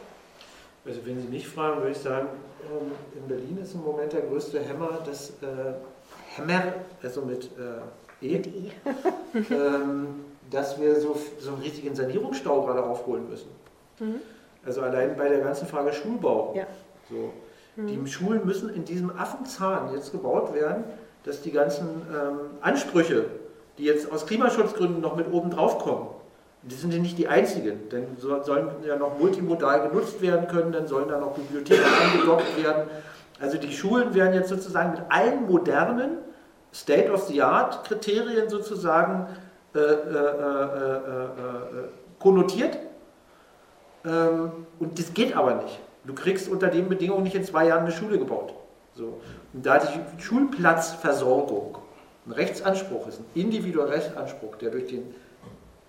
Also 0.86 1.00
wenn 1.04 1.20
Sie 1.20 1.28
mich 1.28 1.48
fragen, 1.48 1.78
würde 1.78 1.92
ich 1.92 1.98
sagen, 1.98 2.28
ähm, 2.70 2.92
in 3.16 3.28
Berlin 3.28 3.58
ist 3.62 3.74
im 3.74 3.82
Moment 3.82 4.12
der 4.12 4.22
größte 4.22 4.60
Hämmer 4.60 5.00
das 5.04 5.30
äh, 5.42 5.74
Hämmer, 6.36 6.74
also 7.02 7.22
mit 7.22 7.44
äh, 7.44 7.82
E, 8.22 8.38
mit 8.38 8.46
e. 8.46 8.70
ähm, 9.54 10.24
dass 10.50 10.80
wir 10.80 11.00
so, 11.00 11.16
so 11.38 11.52
einen 11.52 11.62
richtigen 11.62 11.94
Sanierungsstau 11.94 12.62
gerade 12.62 12.82
aufholen 12.82 13.28
müssen. 13.28 13.50
Mhm. 13.98 14.20
Also 14.64 14.80
allein 14.82 15.16
bei 15.16 15.28
der 15.28 15.40
ganzen 15.40 15.66
Frage 15.66 15.92
Schulbau. 15.92 16.54
Ja. 16.56 16.66
So. 17.10 17.32
Mhm. 17.76 17.86
Die 17.86 18.10
Schulen 18.10 18.46
müssen 18.46 18.70
in 18.70 18.84
diesem 18.84 19.10
Affenzahn 19.10 19.92
jetzt 19.92 20.12
gebaut 20.12 20.54
werden, 20.54 20.84
dass 21.24 21.42
die 21.42 21.50
ganzen 21.50 21.86
ähm, 22.10 22.38
Ansprüche, 22.60 23.26
die 23.78 23.84
jetzt 23.84 24.10
aus 24.10 24.26
Klimaschutzgründen 24.26 25.00
noch 25.00 25.16
mit 25.16 25.30
oben 25.30 25.50
drauf 25.50 25.78
kommen, 25.78 26.08
die 26.68 26.74
sind 26.74 26.92
ja 26.92 26.98
nicht 26.98 27.16
die 27.16 27.28
einzigen, 27.28 27.88
denn 27.90 28.16
so, 28.18 28.42
sollen 28.42 28.68
ja 28.84 28.96
noch 28.96 29.18
multimodal 29.18 29.88
genutzt 29.88 30.20
werden 30.20 30.48
können, 30.48 30.72
dann 30.72 30.86
sollen 30.86 31.08
da 31.08 31.18
noch 31.18 31.34
Bibliotheken 31.34 31.84
angedockt 32.12 32.62
werden. 32.62 32.88
Also 33.40 33.58
die 33.58 33.72
Schulen 33.72 34.14
werden 34.14 34.34
jetzt 34.34 34.48
sozusagen 34.48 34.92
mit 34.92 35.00
allen 35.08 35.46
modernen 35.46 36.18
State-of-the-Art-Kriterien 36.72 38.48
sozusagen 38.48 39.28
äh, 39.74 39.78
äh, 39.78 39.82
äh, 39.82 39.92
äh, 39.92 41.24
äh 41.24 41.88
konnotiert. 42.18 42.78
Ähm, 44.04 44.50
und 44.80 44.98
das 44.98 45.12
geht 45.12 45.36
aber 45.36 45.54
nicht. 45.56 45.78
Du 46.04 46.14
kriegst 46.14 46.48
unter 46.48 46.68
den 46.68 46.88
Bedingungen 46.88 47.24
nicht 47.24 47.36
in 47.36 47.44
zwei 47.44 47.66
Jahren 47.66 47.84
eine 47.84 47.92
Schule 47.92 48.18
gebaut. 48.18 48.54
So. 48.94 49.20
Und 49.52 49.66
da 49.66 49.78
die 49.78 50.22
Schulplatzversorgung 50.22 51.78
ein 52.26 52.32
Rechtsanspruch 52.32 53.06
ist, 53.06 53.20
ein 53.20 53.26
individueller 53.34 53.90
Rechtsanspruch, 53.90 54.56
der 54.56 54.70
durch 54.70 54.86
den 54.86 55.14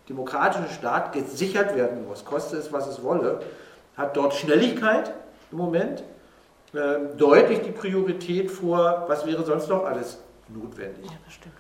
demokratischen 0.09 0.69
Staat 0.69 1.11
gesichert 1.13 1.75
werden 1.75 2.07
muss, 2.07 2.23
koste 2.23 2.57
es, 2.57 2.71
was 2.71 2.87
es 2.87 3.03
wolle, 3.03 3.39
hat 3.95 4.15
dort 4.15 4.33
Schnelligkeit 4.33 5.13
im 5.51 5.57
Moment 5.57 6.03
äh, 6.73 7.15
deutlich 7.17 7.61
die 7.61 7.71
Priorität 7.71 8.51
vor, 8.51 9.05
was 9.07 9.25
wäre 9.25 9.43
sonst 9.45 9.69
noch 9.69 9.85
alles 9.85 10.19
notwendig. 10.49 11.05
Ja, 11.05 11.17
das 11.25 11.33
stimmt. 11.33 11.55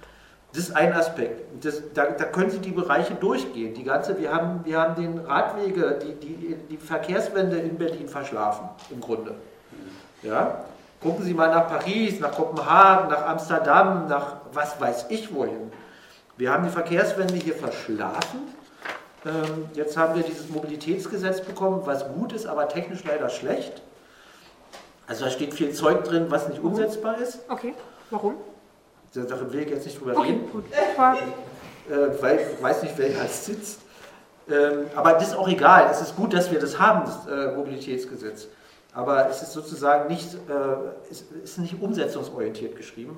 Das 0.53 0.69
ist 0.69 0.75
ein 0.75 0.93
Aspekt. 0.93 1.63
Das, 1.63 1.83
da, 1.93 2.05
da, 2.05 2.23
können 2.25 2.49
Sie 2.49 2.59
die 2.59 2.71
Bereiche 2.71 3.13
durchgehen. 3.15 3.73
Die 3.73 3.83
ganze, 3.83 4.17
wir, 4.19 4.33
haben, 4.33 4.61
wir 4.63 4.79
haben 4.79 4.95
den 4.95 5.19
Radwege, 5.19 5.99
die, 6.01 6.13
die, 6.13 6.55
die 6.55 6.77
Verkehrswende 6.77 7.57
in 7.57 7.77
Berlin 7.77 8.07
verschlafen, 8.07 8.69
im 8.89 9.01
Grunde. 9.01 9.35
Ja? 10.23 10.63
Gucken 11.01 11.25
Sie 11.25 11.33
mal 11.33 11.49
nach 11.49 11.67
Paris, 11.67 12.19
nach 12.19 12.31
Kopenhagen, 12.31 13.09
nach 13.09 13.27
Amsterdam, 13.27 14.07
nach 14.07 14.37
was 14.51 14.79
weiß 14.81 15.07
ich 15.09 15.33
wohin. 15.33 15.71
Wir 16.37 16.51
haben 16.51 16.63
die 16.63 16.69
Verkehrswende 16.69 17.33
hier 17.35 17.55
verschlafen. 17.55 18.41
Ähm, 19.25 19.69
jetzt 19.73 19.97
haben 19.97 20.15
wir 20.15 20.23
dieses 20.23 20.49
Mobilitätsgesetz 20.49 21.41
bekommen, 21.41 21.81
was 21.85 22.07
gut 22.07 22.31
ist, 22.31 22.45
aber 22.45 22.69
technisch 22.69 23.03
leider 23.03 23.29
schlecht. 23.29 23.81
Also 25.07 25.25
da 25.25 25.31
steht 25.31 25.53
viel 25.53 25.71
Zeug 25.73 26.03
drin, 26.03 26.27
was 26.29 26.47
nicht 26.47 26.61
umsetzbar 26.61 27.17
ist. 27.17 27.39
Okay, 27.49 27.73
warum? 28.11 28.35
Darin 29.13 29.51
will 29.51 29.61
ich 29.61 29.69
jetzt 29.69 29.85
nicht 29.85 29.99
drüber 29.99 30.15
okay, 30.15 30.31
reden. 30.31 30.51
Gut. 30.51 30.65
Äh, 30.71 32.21
weil 32.21 32.39
ich 32.39 32.61
weiß 32.61 32.83
nicht, 32.83 32.93
wer 32.97 33.07
hier 33.07 33.27
sitzt. 33.27 33.79
Ähm, 34.49 34.85
aber 34.95 35.13
das 35.13 35.29
ist 35.29 35.35
auch 35.35 35.47
egal. 35.47 35.89
Es 35.89 36.01
ist 36.01 36.15
gut, 36.15 36.33
dass 36.33 36.51
wir 36.51 36.59
das 36.59 36.77
haben, 36.77 37.05
das 37.05 37.25
äh, 37.25 37.55
Mobilitätsgesetz. 37.55 38.47
Aber 38.93 39.29
es 39.29 39.41
ist 39.41 39.53
sozusagen 39.53 40.07
nicht, 40.07 40.35
äh, 40.35 41.09
es 41.09 41.23
ist 41.43 41.57
nicht 41.57 41.81
umsetzungsorientiert 41.81 42.75
geschrieben. 42.75 43.17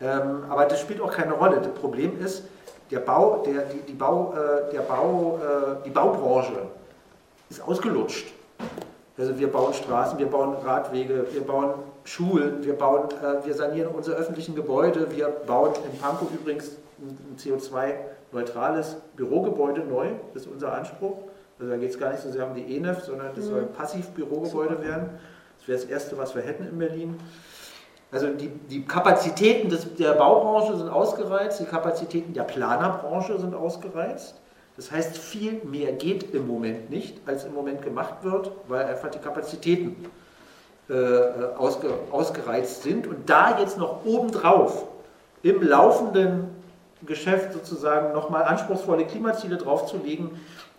Ähm, 0.00 0.44
aber 0.48 0.66
das 0.66 0.80
spielt 0.80 1.00
auch 1.00 1.12
keine 1.12 1.32
Rolle. 1.32 1.60
Das 1.60 1.72
Problem 1.72 2.20
ist, 2.20 2.44
der 2.90 3.00
Bau, 3.00 3.42
der, 3.44 3.62
die, 3.62 3.80
die, 3.80 3.92
Bau, 3.92 4.34
äh, 4.34 4.72
der 4.72 4.80
Bau, 4.80 5.38
äh, 5.38 5.84
die 5.84 5.90
Baubranche 5.90 6.68
ist 7.50 7.60
ausgelutscht. 7.60 8.32
Also 9.18 9.38
wir 9.38 9.50
bauen 9.50 9.74
Straßen, 9.74 10.18
wir 10.18 10.26
bauen 10.26 10.54
Radwege, 10.64 11.26
wir 11.32 11.40
bauen 11.40 11.74
Schulen, 12.04 12.64
wir, 12.64 12.74
bauen, 12.74 13.08
äh, 13.20 13.44
wir 13.44 13.54
sanieren 13.54 13.88
unsere 13.88 14.16
öffentlichen 14.16 14.54
Gebäude, 14.54 15.10
wir 15.10 15.28
bauen 15.28 15.72
in 15.90 15.98
Pankow 15.98 16.28
übrigens 16.32 16.70
ein 17.00 17.36
CO2-neutrales 17.36 18.96
Bürogebäude 19.16 19.80
neu, 19.80 20.08
das 20.34 20.44
ist 20.44 20.52
unser 20.52 20.72
Anspruch. 20.72 21.16
Also 21.58 21.72
da 21.72 21.76
geht 21.76 21.90
es 21.90 21.98
gar 21.98 22.12
nicht 22.12 22.22
so 22.22 22.30
sehr 22.30 22.46
um 22.46 22.54
die 22.54 22.76
ENEF, 22.76 23.02
sondern 23.04 23.34
das 23.34 23.46
mhm. 23.46 23.50
soll 23.50 23.60
ein 23.62 23.72
Passivbürogebäude 23.72 24.80
werden. 24.82 25.10
Das 25.58 25.68
wäre 25.68 25.80
das 25.80 25.88
Erste, 25.88 26.16
was 26.16 26.34
wir 26.36 26.42
hätten 26.42 26.68
in 26.68 26.78
Berlin. 26.78 27.18
Also 28.10 28.28
die, 28.28 28.48
die 28.48 28.84
Kapazitäten 28.84 29.68
des, 29.68 29.94
der 29.96 30.12
Baubranche 30.12 30.76
sind 30.76 30.88
ausgereizt, 30.88 31.60
die 31.60 31.64
Kapazitäten 31.64 32.32
der 32.32 32.44
Planerbranche 32.44 33.38
sind 33.38 33.54
ausgereizt. 33.54 34.34
Das 34.76 34.90
heißt, 34.92 35.18
viel 35.18 35.60
mehr 35.64 35.92
geht 35.92 36.34
im 36.34 36.46
Moment 36.46 36.88
nicht, 36.88 37.20
als 37.26 37.44
im 37.44 37.52
Moment 37.52 37.82
gemacht 37.82 38.22
wird, 38.22 38.52
weil 38.68 38.86
einfach 38.86 39.10
die 39.10 39.18
Kapazitäten 39.18 39.96
äh, 40.88 40.94
ausge, 41.58 41.90
ausgereizt 42.10 42.84
sind. 42.84 43.06
Und 43.06 43.28
da 43.28 43.58
jetzt 43.58 43.76
noch 43.76 44.06
obendrauf 44.06 44.86
im 45.42 45.62
laufenden 45.62 46.48
Geschäft 47.04 47.52
sozusagen 47.52 48.12
nochmal 48.12 48.44
anspruchsvolle 48.44 49.04
Klimaziele 49.04 49.56
draufzulegen, 49.56 50.30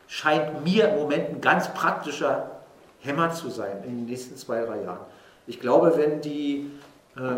scheint 0.08 0.64
mir 0.64 0.90
im 0.90 0.96
Moment 0.96 1.30
ein 1.30 1.42
ganz 1.42 1.68
praktischer 1.74 2.50
Hämmer 3.02 3.32
zu 3.32 3.50
sein 3.50 3.84
in 3.84 3.98
den 3.98 4.06
nächsten 4.06 4.36
zwei, 4.36 4.62
drei 4.62 4.82
Jahren. 4.82 5.06
Ich 5.46 5.60
glaube, 5.60 5.94
wenn 5.96 6.22
die 6.22 6.72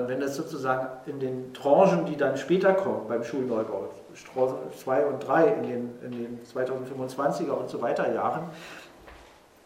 wenn 0.08 0.22
es 0.22 0.36
sozusagen 0.36 0.88
in 1.08 1.20
den 1.20 1.54
Tranchen, 1.54 2.06
die 2.06 2.16
dann 2.16 2.38
später 2.38 2.74
kommen 2.74 3.08
beim 3.08 3.24
Schulneubau, 3.24 3.90
2 4.14 5.06
und 5.06 5.28
3 5.28 5.48
in 5.48 5.64
den, 5.64 5.90
in 6.04 6.12
den 6.12 6.40
2025er 6.46 7.52
und 7.52 7.70
so 7.70 7.82
weiter 7.82 8.14
Jahren, 8.14 8.44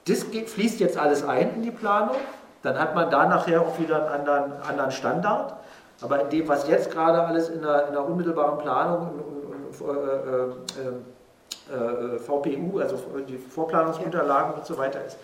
das 0.08 0.30
geht, 0.32 0.50
fließt 0.50 0.80
jetzt 0.80 0.98
alles 0.98 1.24
ein 1.24 1.56
in 1.56 1.64
die 1.64 1.72
Planung, 1.72 2.16
dann 2.62 2.80
hat 2.80 2.96
man 2.96 3.10
da 3.10 3.28
nachher 3.28 3.62
auch 3.62 3.80
wieder 3.80 3.98
einen 3.98 4.22
anderen, 4.22 4.62
anderen 4.68 4.92
Standard. 4.92 5.56
Aber 6.02 6.22
in 6.22 6.30
dem, 6.30 6.48
was 6.48 6.68
jetzt 6.68 6.92
gerade 6.92 7.22
alles 7.22 7.50
in 7.50 7.62
der, 7.62 7.88
in 7.88 7.94
der 7.94 8.06
unmittelbaren 8.06 8.58
Planung 8.60 9.10
und, 9.10 9.82
und, 9.82 9.90
und 9.90 10.78
äh, 10.78 11.74
äh, 11.74 12.16
äh, 12.16 12.20
VPU, 12.20 12.80
also 12.80 12.98
die 13.28 13.38
Vorplanungsunterlagen 13.38 14.56
und 14.56 14.66
so 14.66 14.78
weiter 14.78 15.04
ist, 15.06 15.18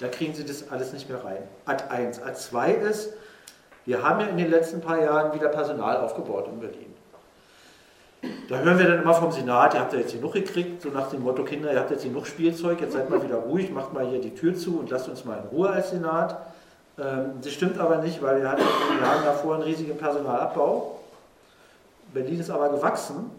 da 0.00 0.08
kriegen 0.08 0.34
Sie 0.34 0.44
das 0.44 0.70
alles 0.70 0.92
nicht 0.92 1.08
mehr 1.08 1.24
rein. 1.24 1.42
Ad 1.64 1.84
1. 1.88 2.22
Ad 2.22 2.34
2 2.34 2.72
ist, 2.72 3.12
wir 3.86 4.02
haben 4.02 4.20
ja 4.20 4.26
in 4.26 4.36
den 4.36 4.50
letzten 4.50 4.80
paar 4.80 5.00
Jahren 5.00 5.32
wieder 5.32 5.48
Personal 5.48 5.96
aufgebaut 5.98 6.48
in 6.48 6.60
Berlin. 6.60 6.94
Da 8.48 8.58
hören 8.58 8.78
wir 8.78 8.88
dann 8.88 9.02
immer 9.02 9.14
vom 9.14 9.30
Senat, 9.30 9.74
ihr 9.74 9.80
habt 9.80 9.92
ja 9.92 10.00
jetzt 10.00 10.12
genug 10.12 10.32
gekriegt, 10.32 10.82
so 10.82 10.88
nach 10.88 11.08
dem 11.08 11.22
Motto, 11.22 11.44
Kinder, 11.44 11.72
ihr 11.72 11.78
habt 11.78 11.90
jetzt 11.90 12.02
genug 12.02 12.26
Spielzeug, 12.26 12.80
jetzt 12.80 12.92
seid 12.92 13.08
mal 13.08 13.22
wieder 13.22 13.36
ruhig, 13.36 13.70
macht 13.70 13.92
mal 13.92 14.04
hier 14.06 14.20
die 14.20 14.34
Tür 14.34 14.56
zu 14.56 14.80
und 14.80 14.90
lasst 14.90 15.08
uns 15.08 15.24
mal 15.24 15.38
in 15.38 15.48
Ruhe 15.56 15.70
als 15.70 15.90
Senat. 15.90 16.36
Ähm, 16.98 17.34
das 17.42 17.52
stimmt 17.52 17.78
aber 17.78 17.98
nicht, 17.98 18.20
weil 18.22 18.42
wir 18.42 18.50
hatten 18.50 18.62
in 18.62 18.96
den 18.96 19.04
Jahren 19.04 19.24
davor 19.24 19.54
einen 19.54 19.64
riesigen 19.64 19.96
Personalabbau. 19.96 20.98
Berlin 22.12 22.40
ist 22.40 22.50
aber 22.50 22.70
gewachsen 22.70 23.30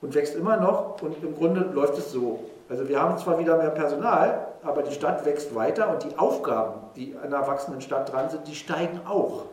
und 0.00 0.14
wächst 0.14 0.34
immer 0.36 0.56
noch 0.56 1.02
und 1.02 1.22
im 1.22 1.36
Grunde 1.36 1.60
läuft 1.60 1.98
es 1.98 2.12
so. 2.12 2.48
Also 2.70 2.88
wir 2.88 3.00
haben 3.00 3.18
zwar 3.18 3.38
wieder 3.38 3.56
mehr 3.56 3.70
Personal, 3.70 4.46
aber 4.62 4.82
die 4.82 4.94
Stadt 4.94 5.24
wächst 5.24 5.54
weiter 5.54 5.90
und 5.90 6.04
die 6.04 6.18
Aufgaben, 6.18 6.80
die 6.96 7.14
an 7.16 7.32
einer 7.32 7.46
wachsenden 7.46 7.80
Stadt 7.80 8.12
dran 8.12 8.30
sind, 8.30 8.46
die 8.46 8.54
steigen 8.54 9.00
auch. 9.06 9.44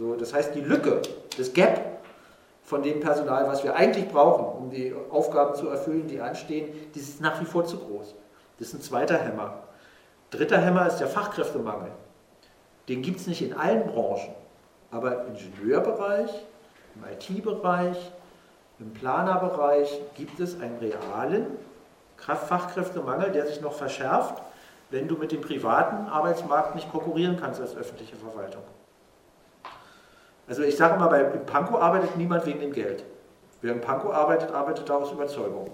So, 0.00 0.14
das 0.14 0.32
heißt, 0.32 0.54
die 0.54 0.62
Lücke, 0.62 1.02
das 1.36 1.52
Gap 1.52 1.78
von 2.62 2.82
dem 2.82 3.00
Personal, 3.00 3.46
was 3.46 3.62
wir 3.62 3.76
eigentlich 3.76 4.08
brauchen, 4.08 4.62
um 4.62 4.70
die 4.70 4.94
Aufgaben 5.10 5.54
zu 5.54 5.68
erfüllen, 5.68 6.08
die 6.08 6.22
anstehen, 6.22 6.70
das 6.94 7.02
ist 7.02 7.20
nach 7.20 7.38
wie 7.38 7.44
vor 7.44 7.66
zu 7.66 7.76
groß. 7.76 8.14
Das 8.58 8.68
ist 8.68 8.74
ein 8.74 8.80
zweiter 8.80 9.18
Hämmer. 9.18 9.58
Dritter 10.30 10.56
Hämmer 10.56 10.86
ist 10.86 11.00
der 11.00 11.06
Fachkräftemangel. 11.06 11.90
Den 12.88 13.02
gibt 13.02 13.20
es 13.20 13.26
nicht 13.26 13.42
in 13.42 13.52
allen 13.52 13.88
Branchen, 13.88 14.34
aber 14.90 15.26
im 15.26 15.34
Ingenieurbereich, 15.34 16.30
im 16.94 17.36
IT-Bereich, 17.36 18.10
im 18.78 18.94
Planerbereich 18.94 20.00
gibt 20.16 20.40
es 20.40 20.58
einen 20.58 20.78
realen 20.78 21.46
Fachkräftemangel, 22.16 23.32
der 23.32 23.46
sich 23.46 23.60
noch 23.60 23.74
verschärft, 23.74 24.40
wenn 24.88 25.08
du 25.08 25.16
mit 25.16 25.30
dem 25.30 25.42
privaten 25.42 26.08
Arbeitsmarkt 26.08 26.74
nicht 26.74 26.90
konkurrieren 26.90 27.36
kannst 27.38 27.60
als 27.60 27.76
öffentliche 27.76 28.16
Verwaltung. 28.16 28.62
Also 30.50 30.64
ich 30.64 30.76
sage 30.76 30.98
mal, 30.98 31.06
bei 31.06 31.22
Pankow 31.22 31.80
arbeitet 31.80 32.16
niemand 32.16 32.44
wegen 32.44 32.58
dem 32.58 32.72
Geld. 32.72 33.04
Wer 33.62 33.72
in 33.72 33.80
Pankow 33.80 34.12
arbeitet, 34.12 34.50
arbeitet 34.50 34.88
da 34.88 34.96
aus 34.96 35.12
Überzeugung. 35.12 35.70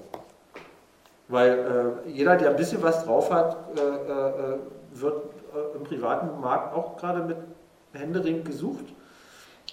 Weil 1.28 2.02
äh, 2.04 2.10
jeder, 2.10 2.36
der 2.36 2.50
ein 2.50 2.56
bisschen 2.56 2.82
was 2.82 3.02
drauf 3.06 3.32
hat, 3.32 3.56
äh, 3.74 3.80
äh, 3.80 4.58
wird 4.92 5.30
äh, 5.54 5.76
im 5.78 5.82
privaten 5.84 6.38
Markt 6.42 6.74
auch 6.74 6.98
gerade 6.98 7.22
mit 7.22 7.38
Händering 7.94 8.44
gesucht. 8.44 8.84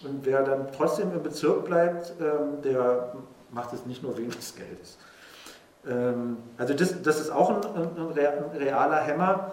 Und 0.05 0.25
wer 0.25 0.41
dann 0.41 0.67
trotzdem 0.71 1.11
im 1.11 1.21
Bezirk 1.21 1.65
bleibt, 1.65 2.13
ähm, 2.21 2.61
der 2.63 3.13
macht 3.51 3.73
es 3.73 3.85
nicht 3.85 4.03
nur 4.03 4.17
wegen 4.17 4.31
des 4.31 4.55
Geldes. 4.55 4.97
Ähm, 5.85 6.37
also 6.57 6.73
das, 6.73 7.01
das 7.01 7.19
ist 7.19 7.29
auch 7.29 7.49
ein, 7.49 7.61
ein 7.97 8.57
realer 8.57 9.01
Hämmer. 9.01 9.51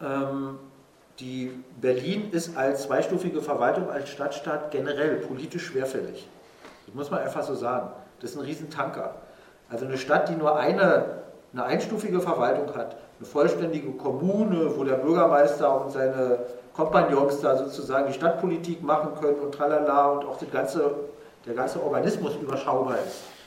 Ähm, 0.00 0.58
die 1.20 1.52
Berlin 1.80 2.30
ist 2.30 2.56
als 2.56 2.84
zweistufige 2.84 3.42
Verwaltung, 3.42 3.90
als 3.90 4.08
Stadtstaat 4.08 4.70
generell 4.70 5.16
politisch 5.16 5.66
schwerfällig. 5.66 6.28
Das 6.86 6.94
muss 6.94 7.10
man 7.10 7.20
einfach 7.20 7.42
so 7.42 7.54
sagen. 7.54 7.90
Das 8.20 8.30
ist 8.30 8.36
ein 8.36 8.44
Riesentanker. 8.44 9.16
Also 9.68 9.84
eine 9.84 9.98
Stadt, 9.98 10.28
die 10.28 10.34
nur 10.34 10.56
eine, 10.56 11.22
eine 11.52 11.64
einstufige 11.64 12.20
Verwaltung 12.20 12.74
hat, 12.74 12.96
eine 13.18 13.26
vollständige 13.26 13.90
Kommune, 13.92 14.76
wo 14.76 14.84
der 14.84 14.94
Bürgermeister 14.94 15.84
und 15.84 15.90
seine 15.90 16.38
Kompagnons 16.72 17.40
da 17.40 17.56
sozusagen 17.56 18.06
die 18.06 18.14
Stadtpolitik 18.14 18.82
machen 18.82 19.10
können 19.20 19.40
und 19.40 19.52
tralala 19.52 20.12
und 20.12 20.24
auch 20.24 20.38
ganze, 20.52 20.94
der 21.44 21.54
ganze 21.54 21.82
Organismus 21.82 22.36
überschaubar 22.36 22.98
ist 23.04 23.37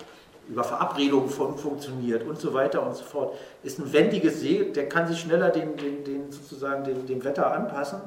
über 0.47 0.63
Verabredungen 0.63 1.29
von, 1.29 1.57
funktioniert 1.57 2.23
und 2.23 2.39
so 2.39 2.53
weiter 2.53 2.85
und 2.85 2.95
so 2.95 3.03
fort, 3.03 3.35
ist 3.63 3.79
ein 3.79 3.91
wendiges 3.93 4.41
See, 4.41 4.71
der 4.71 4.89
kann 4.89 5.07
sich 5.07 5.19
schneller 5.19 5.49
den, 5.49 5.77
den, 5.77 6.03
den 6.03 6.31
sozusagen 6.31 6.83
dem, 6.83 7.05
dem 7.05 7.23
Wetter 7.23 7.51
anpassen. 7.51 8.01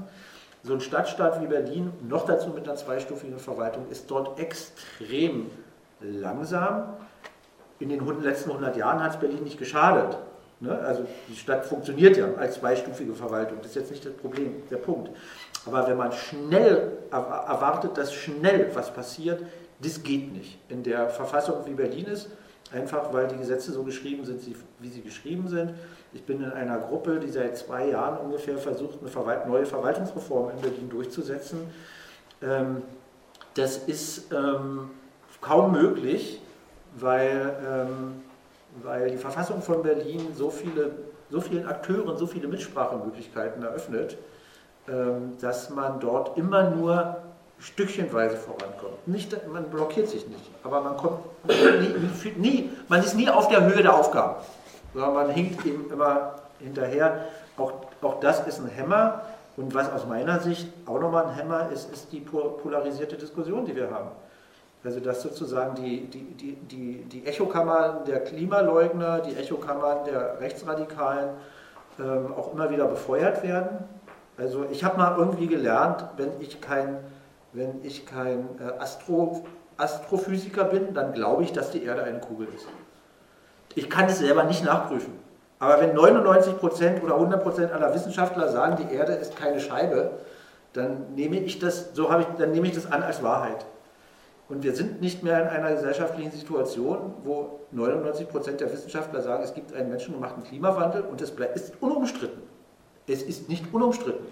So 0.62 0.73
ein 0.73 0.81
Stadtstaat 0.81 1.42
wie 1.42 1.47
Berlin, 1.47 1.92
noch 2.09 2.27
dazu 2.27 2.49
mit 2.51 2.64
einer 2.64 2.77
zweistufigen 2.77 3.38
Verwaltung, 3.38 3.87
ist 3.90 4.11
dort 4.11 4.38
extrem 4.38 5.51
langsam. 6.01 6.94
In 7.79 7.88
den 7.88 8.23
letzten 8.23 8.51
100 8.51 8.77
Jahren 8.77 9.03
hat 9.03 9.12
es 9.12 9.20
Berlin 9.20 9.44
nicht 9.44 9.59
geschadet. 9.59 10.18
Ne? 10.61 10.79
Also 10.79 11.05
die 11.29 11.37
Stadt 11.37 11.66
funktioniert 11.66 12.16
ja 12.16 12.33
als 12.35 12.55
zweistufige 12.55 13.14
Verwaltung, 13.14 13.59
das 13.59 13.68
ist 13.68 13.77
jetzt 13.77 13.90
nicht 13.90 14.07
das 14.07 14.14
Problem, 14.14 14.62
der 14.70 14.77
Punkt. 14.77 15.11
Aber 15.66 15.87
wenn 15.87 15.97
man 15.97 16.12
schnell 16.12 16.92
erwartet, 17.11 17.97
dass 17.97 18.12
schnell 18.12 18.70
was 18.75 18.92
passiert, 18.92 19.42
das 19.80 20.02
geht 20.02 20.32
nicht. 20.32 20.58
In 20.68 20.82
der 20.82 21.08
Verfassung 21.08 21.56
wie 21.66 21.74
Berlin 21.74 22.06
ist, 22.06 22.28
einfach 22.72 23.12
weil 23.12 23.28
die 23.28 23.37
Gesetze 23.37 23.72
so 23.72 23.82
geschrieben 23.82 24.24
sind, 24.24 24.40
wie 24.80 24.88
sie 24.88 25.02
geschrieben 25.02 25.48
sind. 25.48 25.74
Ich 26.12 26.24
bin 26.24 26.42
in 26.42 26.50
einer 26.50 26.78
Gruppe, 26.78 27.18
die 27.18 27.30
seit 27.30 27.56
zwei 27.56 27.88
Jahren 27.88 28.18
ungefähr 28.18 28.58
versucht, 28.58 28.98
eine 29.02 29.46
neue 29.46 29.66
Verwaltungsreform 29.66 30.50
in 30.50 30.60
Berlin 30.60 30.88
durchzusetzen. 30.88 31.60
Ähm, 32.42 32.82
das 33.54 33.78
ist 33.78 34.32
ähm, 34.32 34.90
kaum 35.40 35.72
möglich, 35.72 36.40
weil, 36.96 37.56
ähm, 37.66 38.22
weil 38.82 39.10
die 39.10 39.16
Verfassung 39.16 39.62
von 39.62 39.82
Berlin 39.82 40.28
so, 40.34 40.50
viele, 40.50 40.92
so 41.30 41.40
vielen 41.40 41.66
Akteuren 41.66 42.16
so 42.16 42.26
viele 42.26 42.48
Mitsprachemöglichkeiten 42.48 43.62
eröffnet, 43.62 44.16
dass 45.40 45.70
man 45.70 45.98
dort 45.98 46.37
immer 46.37 46.68
nur 46.68 47.16
stückchenweise 47.59 48.37
vorankommt. 48.37 49.07
Nicht, 49.07 49.37
man 49.49 49.64
blockiert 49.64 50.09
sich 50.09 50.27
nicht, 50.29 50.51
aber 50.62 50.81
man 50.81 50.97
kommt 50.97 51.21
nie, 51.49 52.33
nie, 52.37 52.71
man 52.88 53.01
ist 53.01 53.14
nie 53.14 53.29
auf 53.29 53.49
der 53.49 53.64
Höhe 53.64 53.83
der 53.83 53.95
Aufgaben, 53.95 54.37
sondern 54.93 55.14
man 55.14 55.31
hinkt 55.31 55.64
eben 55.64 55.90
immer 55.90 56.35
hinterher. 56.59 57.27
Auch, 57.57 57.73
auch 58.03 58.21
das 58.21 58.47
ist 58.47 58.59
ein 58.61 58.69
Hämmer. 58.69 59.23
Und 59.57 59.73
was 59.73 59.90
aus 59.93 60.07
meiner 60.07 60.40
Sicht 60.40 60.69
auch 60.85 60.99
nochmal 60.99 61.27
ein 61.27 61.35
Hämmer 61.35 61.71
ist, 61.71 61.93
ist 61.93 62.12
die 62.12 62.21
polarisierte 62.21 63.17
Diskussion, 63.17 63.64
die 63.64 63.77
wir 63.77 63.90
haben. 63.90 64.11
Also 64.83 65.01
dass 65.01 65.23
sozusagen 65.23 65.77
die, 65.77 66.07
die, 66.07 66.25
die, 66.35 66.57
die, 66.57 67.05
die 67.05 67.27
Echokammern 67.27 68.05
der 68.05 68.21
Klimaleugner, 68.21 69.21
die 69.21 69.35
Echokammern 69.35 70.05
der 70.05 70.40
Rechtsradikalen 70.40 71.31
ähm, 71.99 72.35
auch 72.37 72.53
immer 72.53 72.69
wieder 72.71 72.87
befeuert 72.87 73.43
werden. 73.43 73.79
Also 74.37 74.67
ich 74.71 74.85
habe 74.85 74.99
mal 74.99 75.17
irgendwie 75.17 75.47
gelernt, 75.47 76.05
wenn 76.17 76.29
ich 76.40 76.61
kein, 76.61 76.99
wenn 77.55 77.83
ich 77.85 78.05
kein 78.05 78.49
äh, 78.61 78.81
Astro, 78.81 79.45
Astrophysiker 79.77 80.64
bin, 80.64 80.93
dann 80.93 81.12
glaube 81.12 81.45
ich, 81.45 81.53
dass 81.53 81.71
die 81.71 81.83
Erde 81.83 82.05
eine 82.05 82.21
Kugel 82.21 82.49
ist. 82.55 82.67
Ich 83.75 83.88
kann 83.88 84.07
es 84.07 84.19
selber 84.19 84.45
nicht 84.45 84.64
nachprüfen. 84.64 85.12
Aber 85.59 85.81
wenn 85.81 85.97
99% 85.97 87.03
oder 87.03 87.14
100% 87.17 87.71
aller 87.73 87.95
Wissenschaftler 87.95 88.49
sagen, 88.49 88.77
die 88.77 88.95
Erde 88.95 89.14
ist 89.14 89.37
keine 89.37 89.61
Scheibe, 89.61 90.11
dann 90.73 91.14
nehme 91.14 91.38
ich 91.38 91.59
das, 91.59 91.95
so 91.95 92.11
ich, 92.19 92.27
dann 92.38 92.51
nehme 92.51 92.67
ich 92.67 92.75
das 92.75 92.90
an 92.90 93.03
als 93.03 93.23
Wahrheit. 93.23 93.64
Und 94.49 94.62
wir 94.62 94.75
sind 94.75 95.01
nicht 95.01 95.23
mehr 95.23 95.40
in 95.40 95.49
einer 95.49 95.73
gesellschaftlichen 95.73 96.33
Situation, 96.33 97.14
wo 97.25 97.61
99% 97.75 98.57
der 98.57 98.73
Wissenschaftler 98.73 99.23
sagen, 99.23 99.43
es 99.43 99.55
gibt 99.55 99.73
einen 99.73 99.88
menschengemachten 99.88 100.43
Klimawandel 100.43 101.03
und 101.03 101.21
das 101.21 101.31
ist 101.31 101.73
unumstritten. 101.81 102.43
Es 103.07 103.23
ist 103.23 103.49
nicht 103.49 103.73
unumstritten. 103.73 104.27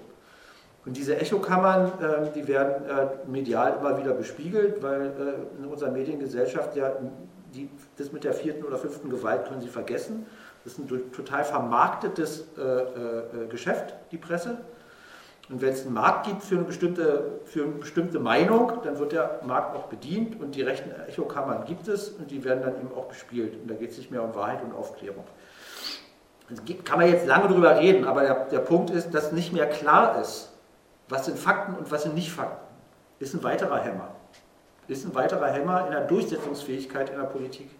Und 0.84 0.96
diese 0.96 1.16
Echokammern, 1.16 1.92
ähm, 2.02 2.28
die 2.34 2.48
werden 2.48 2.84
äh, 2.86 3.28
medial 3.28 3.76
immer 3.78 3.98
wieder 3.98 4.14
bespiegelt, 4.14 4.82
weil 4.82 5.02
äh, 5.02 5.62
in 5.62 5.66
unserer 5.66 5.90
Mediengesellschaft 5.90 6.74
ja 6.76 6.92
die, 7.54 7.68
das 7.96 8.12
mit 8.12 8.24
der 8.24 8.32
vierten 8.32 8.64
oder 8.64 8.78
fünften 8.78 9.08
Gewalt 9.08 9.46
können 9.46 9.60
Sie 9.60 9.68
vergessen. 9.68 10.26
Das 10.64 10.74
ist 10.74 10.78
ein 10.78 11.12
total 11.12 11.44
vermarktetes 11.44 12.46
äh, 12.56 13.46
Geschäft, 13.48 13.94
die 14.10 14.16
Presse. 14.16 14.58
Und 15.50 15.60
wenn 15.60 15.72
es 15.72 15.84
einen 15.84 15.94
Markt 15.94 16.26
gibt 16.26 16.42
für 16.42 16.54
eine, 16.54 16.64
bestimmte, 16.64 17.40
für 17.44 17.64
eine 17.64 17.72
bestimmte 17.72 18.20
Meinung, 18.20 18.72
dann 18.84 18.98
wird 18.98 19.12
der 19.12 19.40
Markt 19.44 19.76
auch 19.76 19.86
bedient 19.86 20.40
und 20.40 20.54
die 20.54 20.62
rechten 20.62 20.90
Echokammern 21.08 21.64
gibt 21.64 21.88
es 21.88 22.10
und 22.10 22.30
die 22.30 22.44
werden 22.44 22.62
dann 22.62 22.76
eben 22.76 22.94
auch 22.96 23.06
bespielt. 23.06 23.60
Und 23.60 23.70
da 23.70 23.74
geht 23.74 23.90
es 23.90 23.98
nicht 23.98 24.10
mehr 24.10 24.22
um 24.22 24.34
Wahrheit 24.34 24.62
und 24.62 24.72
Aufklärung. 24.72 25.24
Kann 26.84 27.00
man 27.00 27.08
jetzt 27.08 27.26
lange 27.26 27.48
drüber 27.48 27.76
reden, 27.76 28.04
aber 28.04 28.22
der, 28.22 28.46
der 28.46 28.60
Punkt 28.60 28.90
ist, 28.90 29.12
dass 29.12 29.32
nicht 29.32 29.52
mehr 29.52 29.68
klar 29.68 30.20
ist, 30.20 30.51
was 31.08 31.26
sind 31.26 31.38
Fakten 31.38 31.74
und 31.74 31.90
was 31.90 32.02
sind 32.04 32.14
nicht 32.14 32.32
Fakten. 32.32 32.66
Ist 33.18 33.34
ein 33.34 33.42
weiterer 33.42 33.80
Hämmer. 33.80 34.14
Ist 34.88 35.04
ein 35.04 35.14
weiterer 35.14 35.48
Hämmer 35.48 35.86
in 35.86 35.92
der 35.92 36.02
Durchsetzungsfähigkeit 36.02 37.10
in 37.10 37.16
der 37.16 37.24
Politik. 37.24 37.70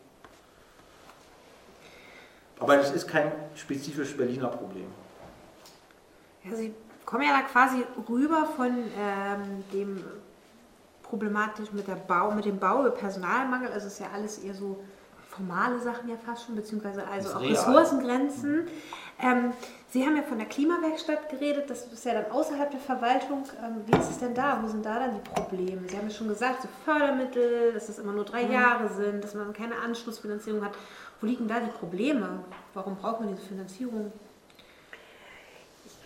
Aber 2.61 2.77
das 2.77 2.93
ist 2.93 3.09
kein 3.09 3.33
spezifisch 3.57 4.17
Berliner 4.17 4.49
Problem. 4.49 4.87
Ja, 6.45 6.55
Sie 6.55 6.73
kommen 7.05 7.25
ja 7.25 7.33
da 7.33 7.43
quasi 7.43 7.85
rüber 8.09 8.47
von 8.57 8.71
ähm, 8.99 9.65
dem 9.73 10.05
problematisch 11.03 11.73
mit, 11.73 11.89
der 11.89 11.97
Bau, 11.97 12.31
mit 12.31 12.45
dem 12.45 12.59
Bau, 12.59 12.89
Personalmangel. 12.91 13.71
Also 13.73 13.89
es 13.89 13.95
ist 13.95 13.99
ja 13.99 14.07
alles 14.15 14.39
eher 14.39 14.55
so 14.55 14.83
formale 15.29 15.81
Sachen 15.81 16.09
ja 16.09 16.17
fast 16.17 16.47
schon, 16.47 16.57
beziehungsweise 16.57 17.07
also 17.07 17.35
auch. 17.35 17.43
Ressourcengrenzen. 17.43 18.69
Ähm, 19.23 19.53
Sie 19.93 20.07
haben 20.07 20.17
ja 20.17 20.23
von 20.23 20.39
der 20.39 20.49
Klimawerkstatt 20.49 21.29
geredet, 21.29 21.69
das 21.69 21.85
ist 21.93 22.07
ja 22.07 22.15
dann 22.15 22.31
außerhalb 22.33 22.71
der 22.71 22.81
Verwaltung. 22.81 23.45
Ähm, 23.63 23.83
wie 23.87 23.99
ist 23.99 24.11
es 24.11 24.19
denn 24.21 24.35
da? 24.35 24.59
Wo 24.63 24.67
sind 24.67 24.87
da 24.87 24.99
dann 24.99 25.15
die 25.15 25.31
Probleme? 25.31 25.87
Sie 25.87 25.99
haben 25.99 26.09
ja 26.09 26.15
schon 26.15 26.29
gesagt, 26.29 26.63
so 26.63 26.69
Fördermittel, 26.87 27.75
dass 27.75 27.91
es 27.91 27.99
immer 27.99 28.13
nur 28.13 28.25
drei 28.25 28.45
mhm. 28.45 28.53
Jahre 28.53 28.89
sind, 28.89 29.23
dass 29.23 29.35
man 29.35 29.53
keine 29.53 29.77
Anschlussfinanzierung 29.77 30.65
hat. 30.65 30.73
Wo 31.21 31.27
liegen 31.27 31.47
da 31.47 31.61
die 31.61 31.71
Probleme? 31.71 32.43
Warum 32.73 32.97
braucht 32.97 33.21
man 33.21 33.29
diese 33.29 33.47
Finanzierung? 33.47 34.13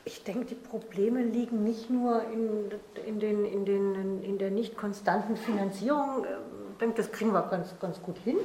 Ich 0.04 0.24
denke, 0.24 0.46
die 0.46 0.56
Probleme 0.56 1.22
liegen 1.22 1.62
nicht 1.62 1.88
nur 1.88 2.22
in, 2.24 2.72
in, 3.06 3.20
den, 3.20 3.44
in, 3.44 3.64
den, 3.64 4.22
in 4.24 4.38
der 4.38 4.50
nicht 4.50 4.76
konstanten 4.76 5.36
Finanzierung. 5.36 6.26
Ich 6.72 6.78
denke, 6.78 6.96
das 6.96 7.12
kriegen 7.12 7.32
wir 7.32 7.42
ganz, 7.42 7.68
ganz 7.80 8.02
gut 8.02 8.18
hin. 8.18 8.36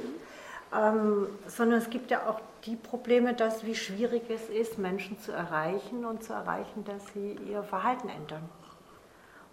Ähm, 0.72 1.26
sondern 1.48 1.80
es 1.80 1.90
gibt 1.90 2.12
ja 2.12 2.28
auch 2.28 2.40
die 2.64 2.76
Probleme, 2.76 3.34
dass 3.34 3.66
wie 3.66 3.74
schwierig 3.74 4.30
es 4.30 4.48
ist, 4.48 4.78
Menschen 4.78 5.18
zu 5.18 5.32
erreichen 5.32 6.04
und 6.04 6.22
zu 6.22 6.32
erreichen, 6.32 6.84
dass 6.84 7.06
sie 7.12 7.32
ihr 7.48 7.62
Verhalten 7.62 8.08
ändern. 8.08 8.48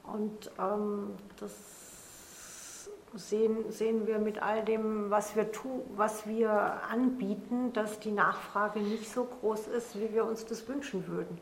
Und 0.03 0.51
ähm, 0.59 1.15
das 1.39 1.51
sehen, 3.15 3.71
sehen 3.71 4.05
wir 4.07 4.19
mit 4.19 4.41
all 4.41 4.63
dem, 4.63 5.09
was 5.09 5.35
wir, 5.35 5.51
tu, 5.51 5.83
was 5.95 6.27
wir 6.27 6.51
anbieten, 6.89 7.73
dass 7.73 7.99
die 7.99 8.11
Nachfrage 8.11 8.79
nicht 8.79 9.11
so 9.11 9.25
groß 9.25 9.67
ist, 9.67 9.99
wie 9.99 10.13
wir 10.13 10.25
uns 10.25 10.45
das 10.45 10.67
wünschen 10.67 11.07
würden. 11.07 11.39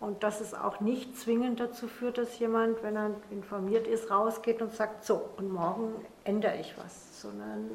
Und 0.00 0.22
dass 0.22 0.40
es 0.40 0.54
auch 0.54 0.80
nicht 0.80 1.16
zwingend 1.16 1.60
dazu 1.60 1.88
führt, 1.88 2.18
dass 2.18 2.38
jemand, 2.38 2.82
wenn 2.82 2.96
er 2.96 3.12
informiert 3.30 3.86
ist, 3.86 4.10
rausgeht 4.10 4.60
und 4.60 4.72
sagt, 4.72 5.04
so, 5.04 5.30
und 5.36 5.50
morgen 5.50 5.94
ändere 6.24 6.58
ich 6.60 6.74
was, 6.76 7.20
sondern 7.22 7.70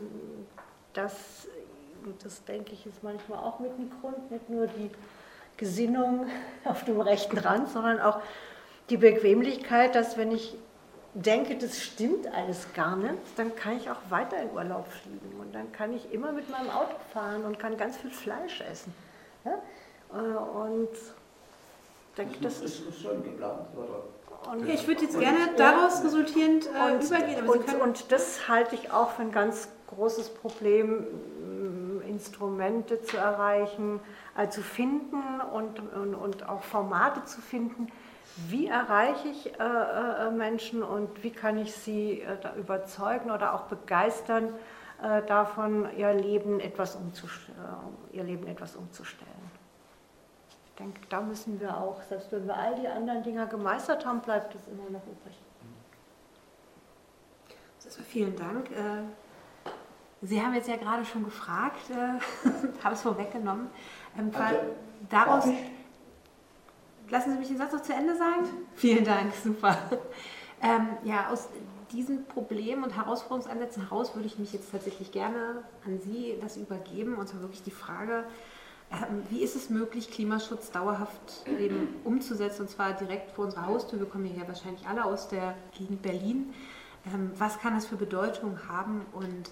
das, 2.13 2.35
das 2.35 2.43
denke 2.45 2.73
ich, 2.73 2.85
ist 2.85 3.03
manchmal 3.03 3.39
auch 3.39 3.59
mit 3.59 3.71
dem 3.77 3.89
Grund, 3.99 4.31
nicht 4.31 4.49
nur 4.49 4.67
die 4.67 4.89
Gesinnung 5.57 6.27
auf 6.65 6.85
dem 6.85 6.99
rechten 7.01 7.37
Rand, 7.37 7.69
sondern 7.69 7.99
auch 7.99 8.21
die 8.89 8.97
Bequemlichkeit, 8.97 9.95
dass 9.95 10.17
wenn 10.17 10.31
ich 10.31 10.55
denke, 11.13 11.57
das 11.57 11.81
stimmt 11.81 12.27
alles 12.33 12.73
gar 12.73 12.95
nicht, 12.95 13.15
dann 13.35 13.55
kann 13.55 13.77
ich 13.77 13.89
auch 13.89 13.99
weiter 14.09 14.41
in 14.41 14.51
Urlaub 14.51 14.87
fliegen 14.87 15.39
und 15.39 15.53
dann 15.53 15.71
kann 15.71 15.93
ich 15.93 16.11
immer 16.13 16.31
mit 16.31 16.49
meinem 16.49 16.69
Auto 16.69 16.95
fahren 17.13 17.45
und 17.45 17.57
kann 17.59 17.77
ganz 17.77 17.97
viel 17.97 18.11
Fleisch 18.11 18.61
essen. 18.61 18.93
Ja? 19.43 19.59
Äh, 20.13 20.37
und 20.37 20.89
denke, 22.17 22.39
das, 22.41 22.61
das 22.61 22.79
ist 22.79 23.01
schon 23.01 23.23
geplant, 23.23 23.67
oder? 23.75 24.03
Und 24.51 24.67
ich 24.69 24.87
würde 24.87 25.03
jetzt 25.03 25.19
gerne 25.19 25.49
daraus 25.57 26.03
resultierend 26.03 26.67
äh, 26.67 26.93
und, 26.93 27.03
übergehen. 27.03 27.47
Und, 27.47 27.81
und, 27.81 28.11
das 28.11 28.47
halte 28.47 28.75
ich 28.75 28.91
auch 28.91 29.11
für 29.11 29.23
ein 29.23 29.31
ganz 29.31 29.67
großes 29.87 30.29
Problem, 30.29 31.05
Instrumente 32.19 33.01
zu 33.01 33.15
erreichen, 33.15 34.01
äh, 34.37 34.49
zu 34.49 34.61
finden 34.61 35.23
und, 35.53 35.79
und, 35.79 36.15
und, 36.15 36.49
auch 36.49 36.63
Formate 36.63 37.23
zu 37.23 37.39
finden. 37.39 37.87
Wie 38.49 38.67
erreiche 38.67 39.29
ich 39.29 39.57
äh, 39.57 39.63
äh, 39.63 40.29
Menschen 40.31 40.83
und 40.83 41.23
wie 41.23 41.31
kann 41.31 41.57
ich 41.57 41.73
sie 41.73 42.21
äh, 42.21 42.59
überzeugen 42.59 43.31
oder 43.31 43.53
auch 43.53 43.63
begeistern 43.63 44.53
äh, 45.01 45.21
davon, 45.23 45.87
ihr 45.97 46.13
Leben, 46.13 46.59
etwas 46.59 46.95
äh, 46.95 48.17
ihr 48.17 48.23
Leben 48.23 48.47
etwas 48.47 48.75
umzustellen? 48.75 49.31
Ich 50.67 50.75
denke, 50.75 50.99
da 51.09 51.21
müssen 51.21 51.59
wir 51.61 51.77
auch, 51.77 52.01
selbst 52.03 52.33
wenn 52.33 52.45
wir 52.47 52.55
all 52.55 52.75
die 52.75 52.87
anderen 52.87 53.23
Dinger 53.23 53.45
gemeistert 53.45 54.05
haben, 54.05 54.19
bleibt 54.19 54.55
es 54.55 54.67
immer 54.67 54.89
noch 54.89 55.05
übrig. 55.07 55.37
Also 57.85 58.03
vielen 58.03 58.35
Dank. 58.35 58.69
Sie 60.21 60.41
haben 60.41 60.53
jetzt 60.53 60.67
ja 60.67 60.75
gerade 60.75 61.05
schon 61.05 61.23
gefragt, 61.23 61.89
äh, 61.89 62.19
habe 62.83 62.95
es 62.95 63.01
vorweggenommen. 63.01 63.67
Ähm, 64.17 64.31
also, 64.33 64.59
daraus, 65.09 65.45
lassen 67.09 67.31
Sie 67.33 67.37
mich 67.37 67.47
den 67.47 67.57
Satz 67.57 67.73
noch 67.73 67.81
zu 67.81 67.93
Ende 67.93 68.15
sagen? 68.15 68.45
Vielen 68.75 69.05
Dank, 69.05 69.33
super. 69.33 69.77
Ähm, 70.61 70.89
ja, 71.03 71.29
aus 71.29 71.47
diesen 71.91 72.25
Problemen 72.25 72.83
und 72.83 72.95
Herausforderungsansätzen 72.95 73.83
heraus 73.83 74.15
würde 74.15 74.27
ich 74.27 74.37
mich 74.37 74.53
jetzt 74.53 74.71
tatsächlich 74.71 75.11
gerne 75.11 75.63
an 75.85 75.99
Sie 75.99 76.35
das 76.41 76.57
übergeben. 76.57 77.15
Und 77.15 77.27
zwar 77.27 77.41
wirklich 77.41 77.63
die 77.63 77.71
Frage, 77.71 78.25
ähm, 78.91 79.23
wie 79.29 79.41
ist 79.41 79.55
es 79.55 79.69
möglich, 79.69 80.11
Klimaschutz 80.11 80.71
dauerhaft 80.71 81.47
eben 81.59 81.95
umzusetzen, 82.03 82.63
und 82.63 82.69
zwar 82.69 82.93
direkt 82.93 83.31
vor 83.31 83.45
unserer 83.45 83.67
Haustür? 83.67 83.99
Wir 83.99 84.07
kommen 84.07 84.25
ja 84.25 84.47
wahrscheinlich 84.47 84.87
alle 84.87 85.05
aus 85.05 85.29
der 85.29 85.55
Gegend 85.77 86.01
Berlin. 86.01 86.53
Ähm, 87.13 87.31
was 87.37 87.59
kann 87.59 87.73
das 87.73 87.85
für 87.85 87.95
Bedeutung 87.95 88.59
haben 88.67 89.05
und 89.13 89.49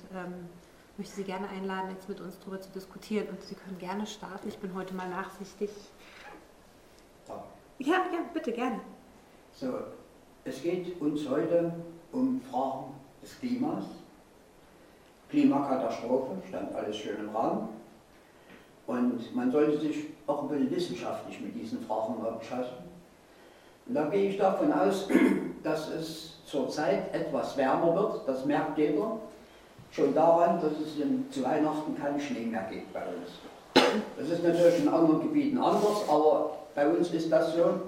ähm, 0.97 1.03
möchte 1.03 1.15
Sie 1.15 1.23
gerne 1.23 1.47
einladen, 1.49 1.91
jetzt 1.91 2.09
mit 2.09 2.19
uns 2.19 2.39
darüber 2.39 2.59
zu 2.59 2.69
diskutieren 2.71 3.27
und 3.29 3.41
Sie 3.41 3.55
können 3.55 3.77
gerne 3.77 4.05
starten. 4.05 4.47
Ich 4.47 4.57
bin 4.57 4.73
heute 4.73 4.93
mal 4.93 5.09
nachsichtig. 5.09 5.69
Ja, 7.79 7.93
ja, 8.11 8.19
bitte 8.33 8.51
gerne. 8.51 8.79
So, 9.53 9.73
es 10.43 10.61
geht 10.63 10.99
uns 10.99 11.29
heute 11.29 11.73
um 12.11 12.41
Fragen 12.41 12.93
des 13.21 13.39
Klimas. 13.39 13.85
Klimakatastrophe, 15.29 16.37
stand 16.47 16.73
alles 16.73 16.95
schön 16.95 17.19
im 17.19 17.29
Raum. 17.29 17.69
Und 18.87 19.35
man 19.35 19.51
sollte 19.51 19.77
sich 19.77 20.05
auch 20.25 20.43
ein 20.43 20.49
bisschen 20.49 20.71
wissenschaftlich 20.71 21.41
mit 21.41 21.53
diesen 21.53 21.81
Fragen 21.85 22.15
befassen. 22.39 22.77
Und 23.85 23.93
da 23.93 24.07
gehe 24.09 24.29
ich 24.29 24.37
davon 24.37 24.71
aus, 24.71 25.07
dass 25.63 25.89
es 25.89 26.37
zurzeit 26.45 27.13
etwas 27.13 27.57
wärmer 27.57 27.93
wird, 27.93 28.27
das 28.27 28.45
merkt 28.45 28.77
jeder. 28.77 29.19
Schon 29.91 30.13
daran, 30.13 30.61
dass 30.61 30.73
es 30.73 30.95
zu 31.31 31.43
Weihnachten 31.43 31.97
keinen 31.97 32.19
Schnee 32.19 32.45
mehr 32.45 32.67
gibt 32.69 32.93
bei 32.93 33.01
uns. 33.01 33.31
Das 34.17 34.29
ist 34.29 34.43
natürlich 34.43 34.79
in 34.79 34.89
anderen 34.89 35.21
Gebieten 35.21 35.57
anders, 35.57 36.07
aber 36.07 36.57
bei 36.75 36.87
uns 36.87 37.11
ist 37.11 37.31
das 37.31 37.53
so. 37.53 37.79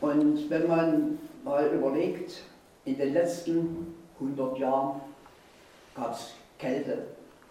Und 0.00 0.50
wenn 0.50 0.68
man 0.68 1.18
mal 1.42 1.66
überlegt, 1.66 2.42
in 2.84 2.98
den 2.98 3.12
letzten 3.14 3.94
100 4.20 4.58
Jahren 4.58 5.00
gab 5.94 6.12
es 6.12 6.34
Kälte, 6.58 7.06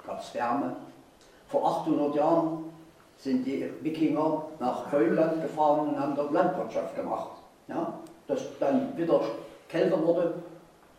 gab 0.06 0.22
es 0.22 0.34
Wärme. 0.34 0.76
Vor 1.48 1.82
800 1.82 2.16
Jahren 2.16 2.66
sind 3.18 3.46
die 3.46 3.70
Wikinger 3.82 4.46
nach 4.60 4.90
Grönland 4.90 5.42
gefahren 5.42 5.90
und 5.90 6.00
haben 6.00 6.16
dort 6.16 6.32
Landwirtschaft 6.32 6.96
gemacht. 6.96 7.32
Ja? 7.68 8.00
Dass 8.28 8.42
dann 8.60 8.96
wieder 8.98 9.22
kälter 9.70 10.06
wurde, 10.06 10.36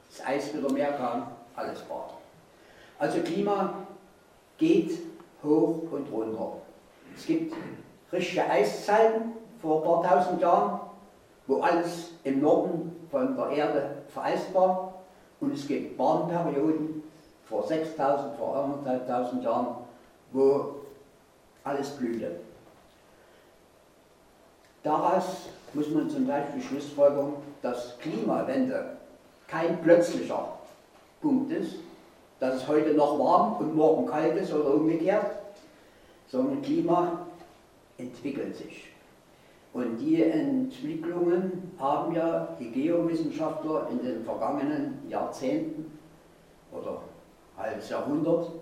das 0.09 0.27
Eis 0.27 0.55
wieder 0.55 0.71
mehr 0.73 0.93
kam, 0.93 1.29
alles 1.55 1.83
war. 1.89 2.11
Also 2.99 3.21
Klima 3.21 3.75
geht 4.59 4.99
hoch 5.43 5.83
und 5.91 6.11
runter. 6.13 6.53
Es 7.17 7.27
gibt 7.27 7.55
richtige 8.13 8.49
Eiszeiten 8.49 9.33
vor 9.61 9.79
ein 9.79 9.85
paar 9.85 10.03
tausend 10.03 10.41
Jahren, 10.41 10.81
wo 11.47 11.61
alles 11.61 12.13
im 12.25 12.41
Norden 12.41 13.07
von 13.11 13.37
der 13.37 13.51
Erde 13.51 13.97
vereist 14.09 14.53
war. 14.55 14.95
Und 15.41 15.55
es 15.55 15.67
gibt 15.67 15.99
Warmperioden 15.99 17.03
vor 17.45 17.67
6000, 17.67 18.37
vor 18.37 18.57
anderthalbtausend 18.57 19.45
Jahren, 19.45 19.77
wo 20.33 20.77
alles 21.65 21.91
blühte. 21.91 22.41
Daraus 24.83 25.49
muss 25.73 25.89
man 25.91 26.09
zum 26.09 26.27
Beispiel 26.27 26.63
schlussfolgern, 26.63 27.35
dass 27.63 27.99
Klimawende 27.99 28.97
kein 29.49 29.81
plötzlicher 29.83 30.49
Punkt 31.21 31.51
ist, 31.53 31.77
dass 32.41 32.57
es 32.57 32.69
heute 32.69 32.95
noch 32.95 33.19
warm 33.19 33.57
und 33.57 33.75
morgen 33.75 34.07
kalt 34.07 34.37
ist 34.37 34.53
oder 34.53 34.75
umgekehrt, 34.75 35.27
sondern 36.29 36.63
Klima 36.63 37.27
entwickelt 37.99 38.57
sich. 38.57 38.91
Und 39.73 39.99
die 39.99 40.23
Entwicklungen 40.23 41.73
haben 41.79 42.15
ja 42.15 42.49
die 42.61 42.71
Geowissenschaftler 42.71 43.89
in 43.91 44.05
den 44.05 44.25
vergangenen 44.25 45.03
Jahrzehnten 45.09 45.99
oder 46.73 47.01
halbes 47.57 47.89
Jahrhundert 47.89 48.53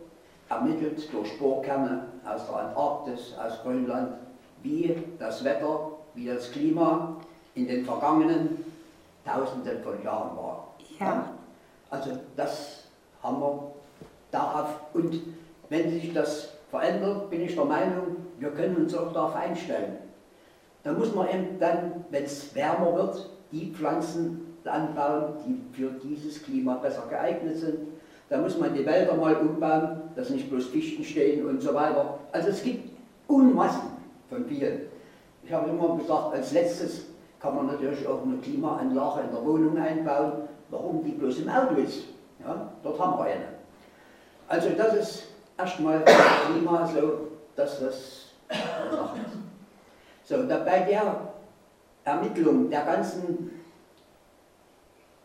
ermittelt 0.49 1.13
durch 1.13 1.39
Bohrkerne 1.39 2.05
aus 2.25 2.47
der 2.47 2.57
Antarktis, 2.57 3.35
aus 3.39 3.63
Grönland, 3.63 4.15
wie 4.63 4.97
das 5.19 5.45
Wetter, 5.45 5.93
wie 6.15 6.27
das 6.27 6.51
Klima 6.51 7.17
in 7.55 7.67
den 7.67 7.85
vergangenen 7.85 8.65
Tausenden 9.25 9.83
von 9.83 10.03
Jahren 10.03 10.37
war. 10.37 10.75
Ja. 10.99 11.31
Also 11.91 12.13
das 12.37 12.82
haben 13.23 13.41
wir 13.41 13.73
darauf, 14.31 14.81
und 14.95 15.21
wenn 15.69 15.91
sich 15.91 16.13
das 16.13 16.55
verändert, 16.71 17.31
bin 17.31 17.43
ich 17.43 17.55
der 17.55 17.65
Meinung, 17.65 18.17
wir 18.39 18.51
können 18.51 18.77
uns 18.77 18.95
auch 18.95 19.13
darauf 19.13 19.35
einstellen. 19.35 19.99
Da 20.83 20.93
muss 20.93 21.15
man 21.15 21.29
eben 21.29 21.59
dann, 21.61 22.05
wenn 22.11 22.25
es 22.25 22.55
wärmer 22.55 22.95
wird, 22.95 23.31
die 23.53 23.73
Pflanzen 23.73 24.57
anbauen, 24.65 25.35
die 25.47 25.61
für 25.77 25.91
dieses 26.03 26.43
Klima 26.43 26.75
besser 26.75 27.05
geeignet 27.09 27.57
sind. 27.57 27.79
Da 28.29 28.39
muss 28.39 28.59
man 28.59 28.75
die 28.75 28.87
Wälder 28.87 29.15
mal 29.15 29.37
umbauen, 29.37 30.03
dass 30.17 30.31
nicht 30.31 30.49
bloß 30.49 30.67
Fichten 30.69 31.05
stehen 31.05 31.47
und 31.47 31.61
so 31.61 31.75
weiter. 31.75 32.19
Also 32.33 32.49
es 32.49 32.63
gibt 32.63 32.91
Unmassen 33.29 33.91
von 34.29 34.45
vielen. 34.47 34.83
Ich 35.45 35.53
habe 35.53 35.71
immer 35.71 35.97
gesagt, 35.97 36.35
als 36.35 36.53
letztes 36.53 37.07
kann 37.41 37.57
man 37.57 37.67
natürlich 37.67 38.07
auch 38.07 38.23
eine 38.23 38.37
Klimaanlage 38.39 39.23
in 39.23 39.35
der 39.35 39.45
Wohnung 39.45 39.77
einbauen. 39.77 40.33
Warum 40.71 41.05
die 41.05 41.11
bloß 41.11 41.41
im 41.41 41.49
Auto 41.49 41.75
ist? 41.75 42.05
Ja, 42.45 42.73
dort 42.83 42.99
haben 42.99 43.19
wir 43.19 43.25
eine. 43.25 43.45
Also 44.49 44.71
das 44.71 44.95
ist 44.95 45.23
erstmal 45.57 46.05
Klima 46.53 46.87
so, 46.87 47.29
dass 47.57 47.81
das 47.81 48.27
eine 48.49 48.91
Sache 48.97 49.19
ist. 49.19 50.29
So, 50.29 50.43
da 50.45 50.59
bei 50.59 50.81
der 50.81 51.33
Ermittlung 52.05 52.71
der 52.71 52.83
ganzen 52.83 53.51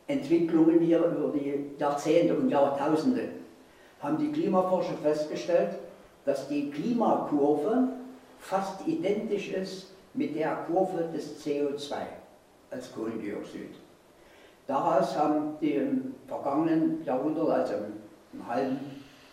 Entwicklungen 0.08 0.80
hier 0.80 1.00
über 1.00 1.34
die 1.34 1.72
Jahrzehnte 1.78 2.36
und 2.36 2.50
Jahrtausende 2.50 3.30
haben 4.02 4.18
die 4.18 4.32
Klimaforscher 4.32 4.98
festgestellt, 5.02 5.80
dass 6.26 6.48
die 6.48 6.70
Klimakurve 6.70 7.90
fast 8.40 8.88
identisch 8.88 9.50
ist 9.50 9.88
mit 10.14 10.36
der 10.36 10.56
Kurve 10.68 11.10
des 11.14 11.44
CO2 11.44 11.96
als 12.72 12.94
Kohlendioxid. 12.94 13.76
Daraus 14.68 15.18
haben 15.18 15.58
die 15.62 15.72
im 15.72 16.16
vergangenen 16.28 17.04
Jahrhundert, 17.06 17.50
also 17.50 17.74
im 18.34 18.48
halben 18.48 18.80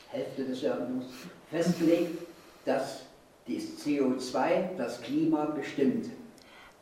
Hälfte 0.09 0.44
des 0.44 0.62
Jahrhunderts, 0.62 1.12
festgelegt, 1.51 2.23
dass 2.64 3.03
das 3.47 3.85
CO2 3.85 4.77
das 4.79 5.03
Klima 5.03 5.47
bestimmt. 5.47 6.07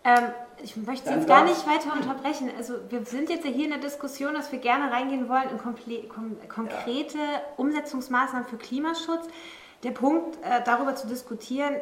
Ähm, 0.05 0.33
ich 0.63 0.77
möchte 0.77 1.09
Sie 1.09 1.15
jetzt 1.15 1.27
gar 1.27 1.45
nicht 1.45 1.67
weiter 1.67 1.93
unterbrechen. 1.95 2.51
Also 2.57 2.75
wir 2.91 3.05
sind 3.05 3.31
jetzt 3.31 3.45
ja 3.45 3.51
hier 3.51 3.65
in 3.65 3.71
der 3.71 3.81
Diskussion, 3.81 4.35
dass 4.35 4.53
wir 4.53 4.59
gerne 4.59 4.93
reingehen 4.93 5.29
wollen 5.29 5.49
in 5.51 5.59
konkrete 5.59 7.19
ja. 7.19 7.41
Umsetzungsmaßnahmen 7.57 8.47
für 8.47 8.59
Klimaschutz. 8.59 9.27
Der 9.83 9.91
Punkt, 9.91 10.37
äh, 10.43 10.61
darüber 10.65 10.95
zu 10.95 11.09
diskutieren, 11.09 11.77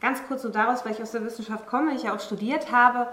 ganz 0.00 0.20
kurz 0.26 0.42
so 0.42 0.48
daraus, 0.48 0.84
weil 0.84 0.92
ich 0.92 1.02
aus 1.02 1.12
der 1.12 1.24
Wissenschaft 1.24 1.66
komme, 1.66 1.94
ich 1.94 2.02
ja 2.02 2.14
auch 2.14 2.20
studiert 2.20 2.72
habe, 2.72 3.08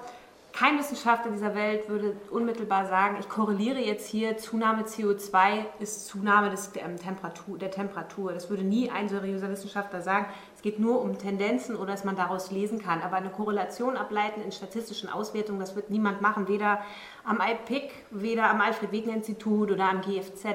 kein 0.52 0.80
Wissenschaftler 0.80 1.32
dieser 1.32 1.54
Welt 1.56 1.88
würde 1.90 2.18
unmittelbar 2.32 2.86
sagen, 2.88 3.18
ich 3.20 3.30
korreliere 3.30 3.80
jetzt 3.80 4.10
hier, 4.10 4.38
Zunahme 4.38 4.84
CO2 4.84 5.66
ist 5.80 6.08
Zunahme 6.08 6.50
des, 6.50 6.72
der, 6.72 6.96
Temperatur, 6.96 7.58
der 7.58 7.72
Temperatur. 7.72 8.34
Das 8.34 8.50
würde 8.50 8.64
nie 8.64 8.90
ein 8.90 9.10
seriöser 9.10 9.50
Wissenschaftler 9.50 10.02
sagen. 10.02 10.26
Es 10.56 10.62
geht 10.62 10.80
nur 10.80 11.02
um 11.02 11.18
Tendenzen 11.18 11.76
oder 11.76 11.92
dass 11.94 12.04
man 12.04 12.16
daraus 12.16 12.52
lesen 12.52 12.82
kann. 12.82 13.02
Aber 13.02 13.16
eine 13.16 13.30
Korrelation 13.30 13.96
ableiten 13.96 14.42
in 14.42 14.52
statistischen 14.52 15.08
Auswertungen, 15.08 15.60
das 15.60 15.76
wird 15.76 15.90
niemand 15.90 16.22
machen, 16.22 16.48
weder 16.48 16.80
am 17.24 17.40
IPIC, 17.42 17.92
weder 18.10 18.50
am 18.50 18.60
Alfred-Wegener-Institut 18.60 19.72
oder 19.72 19.90
am 19.90 20.02
GFZ. 20.02 20.46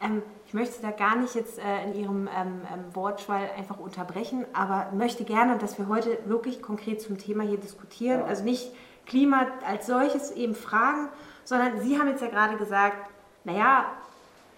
Ähm, 0.00 0.22
ich 0.46 0.54
möchte 0.54 0.80
da 0.80 0.90
gar 0.90 1.16
nicht 1.16 1.34
jetzt 1.34 1.58
äh, 1.58 1.84
in 1.84 1.94
Ihrem 1.94 2.28
ähm, 2.28 2.62
ähm, 2.72 2.84
Wortschwall 2.94 3.50
einfach 3.56 3.78
unterbrechen, 3.78 4.46
aber 4.52 4.90
möchte 4.96 5.24
gerne, 5.24 5.58
dass 5.58 5.76
wir 5.76 5.88
heute 5.88 6.18
wirklich 6.24 6.62
konkret 6.62 7.02
zum 7.02 7.18
Thema 7.18 7.42
hier 7.44 7.58
diskutieren. 7.58 8.22
Also 8.22 8.44
nicht 8.44 8.72
Klima 9.06 9.46
als 9.66 9.86
solches 9.86 10.30
eben 10.32 10.54
fragen, 10.54 11.08
sondern 11.44 11.80
Sie 11.80 11.98
haben 11.98 12.08
jetzt 12.08 12.22
ja 12.22 12.28
gerade 12.28 12.56
gesagt, 12.56 13.10
naja, 13.44 13.86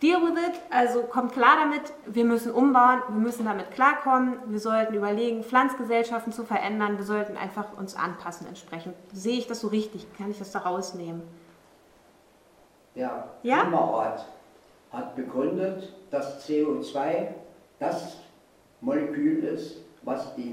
deal 0.03 0.21
with 0.21 0.37
it, 0.37 0.61
also 0.71 1.03
kommt 1.05 1.33
klar 1.33 1.57
damit, 1.65 1.93
wir 2.07 2.25
müssen 2.25 2.53
umbauen, 2.53 3.03
wir 3.09 3.21
müssen 3.21 3.45
damit 3.45 3.71
klarkommen, 3.71 4.37
wir 4.47 4.59
sollten 4.59 4.95
überlegen, 4.95 5.45
Pflanzgesellschaften 5.45 6.33
zu 6.33 6.45
verändern, 6.45 6.99
wir 6.99 7.05
sollten 7.05 7.37
einfach 7.37 7.77
uns 7.79 7.95
anpassen 7.95 8.47
entsprechend. 8.49 8.95
Sehe 9.13 9.39
ich 9.39 9.47
das 9.47 9.61
so 9.61 9.69
richtig? 9.69 10.07
Kann 10.19 10.31
ich 10.31 10.39
das 10.39 10.51
da 10.51 10.61
rausnehmen? 10.61 11.23
Der 12.95 13.29
ja? 13.43 13.63
Klimarat 13.63 14.27
hat 14.93 15.17
begründet, 15.17 15.95
dass 16.11 16.47
CO2 16.47 17.29
das 17.79 18.19
Molekül 18.81 19.45
ist, 19.45 19.79
was 20.03 20.35
die 20.35 20.51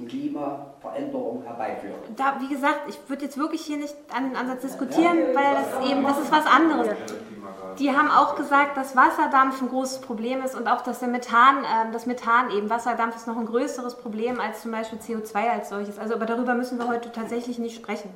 Klimaveränderung 0.79 1.43
herbeiführt. 1.43 1.95
Da, 2.15 2.37
wie 2.39 2.47
gesagt, 2.47 2.81
ich 2.87 2.97
würde 3.07 3.25
jetzt 3.25 3.37
wirklich 3.37 3.61
hier 3.61 3.77
nicht 3.77 3.95
an 4.15 4.29
den 4.29 4.35
Ansatz 4.35 4.61
diskutieren, 4.61 5.17
ja, 5.17 5.35
weil 5.35 5.55
das 5.55 5.89
eben, 5.89 6.03
das 6.03 6.19
ist 6.19 6.31
was 6.31 6.45
anderes. 6.45 6.89
Die 7.77 7.91
haben 7.91 8.09
auch 8.09 8.35
gesagt, 8.35 8.77
dass 8.77 8.95
Wasserdampf 8.95 9.61
ein 9.61 9.69
großes 9.69 10.01
Problem 10.01 10.41
ist 10.43 10.55
und 10.55 10.67
auch, 10.67 10.81
dass 10.81 10.99
der 10.99 11.07
Methan, 11.07 11.63
äh, 11.63 11.91
das 11.91 12.05
Methan 12.05 12.51
eben, 12.51 12.69
Wasserdampf 12.69 13.15
ist 13.15 13.27
noch 13.27 13.37
ein 13.37 13.45
größeres 13.45 13.95
Problem 13.95 14.39
als 14.39 14.61
zum 14.61 14.71
Beispiel 14.71 14.99
CO2 14.99 15.49
als 15.49 15.69
solches. 15.69 15.97
Also, 15.99 16.15
aber 16.15 16.25
darüber 16.25 16.55
müssen 16.55 16.77
wir 16.77 16.87
heute 16.87 17.11
tatsächlich 17.11 17.59
nicht 17.59 17.75
sprechen. 17.75 18.09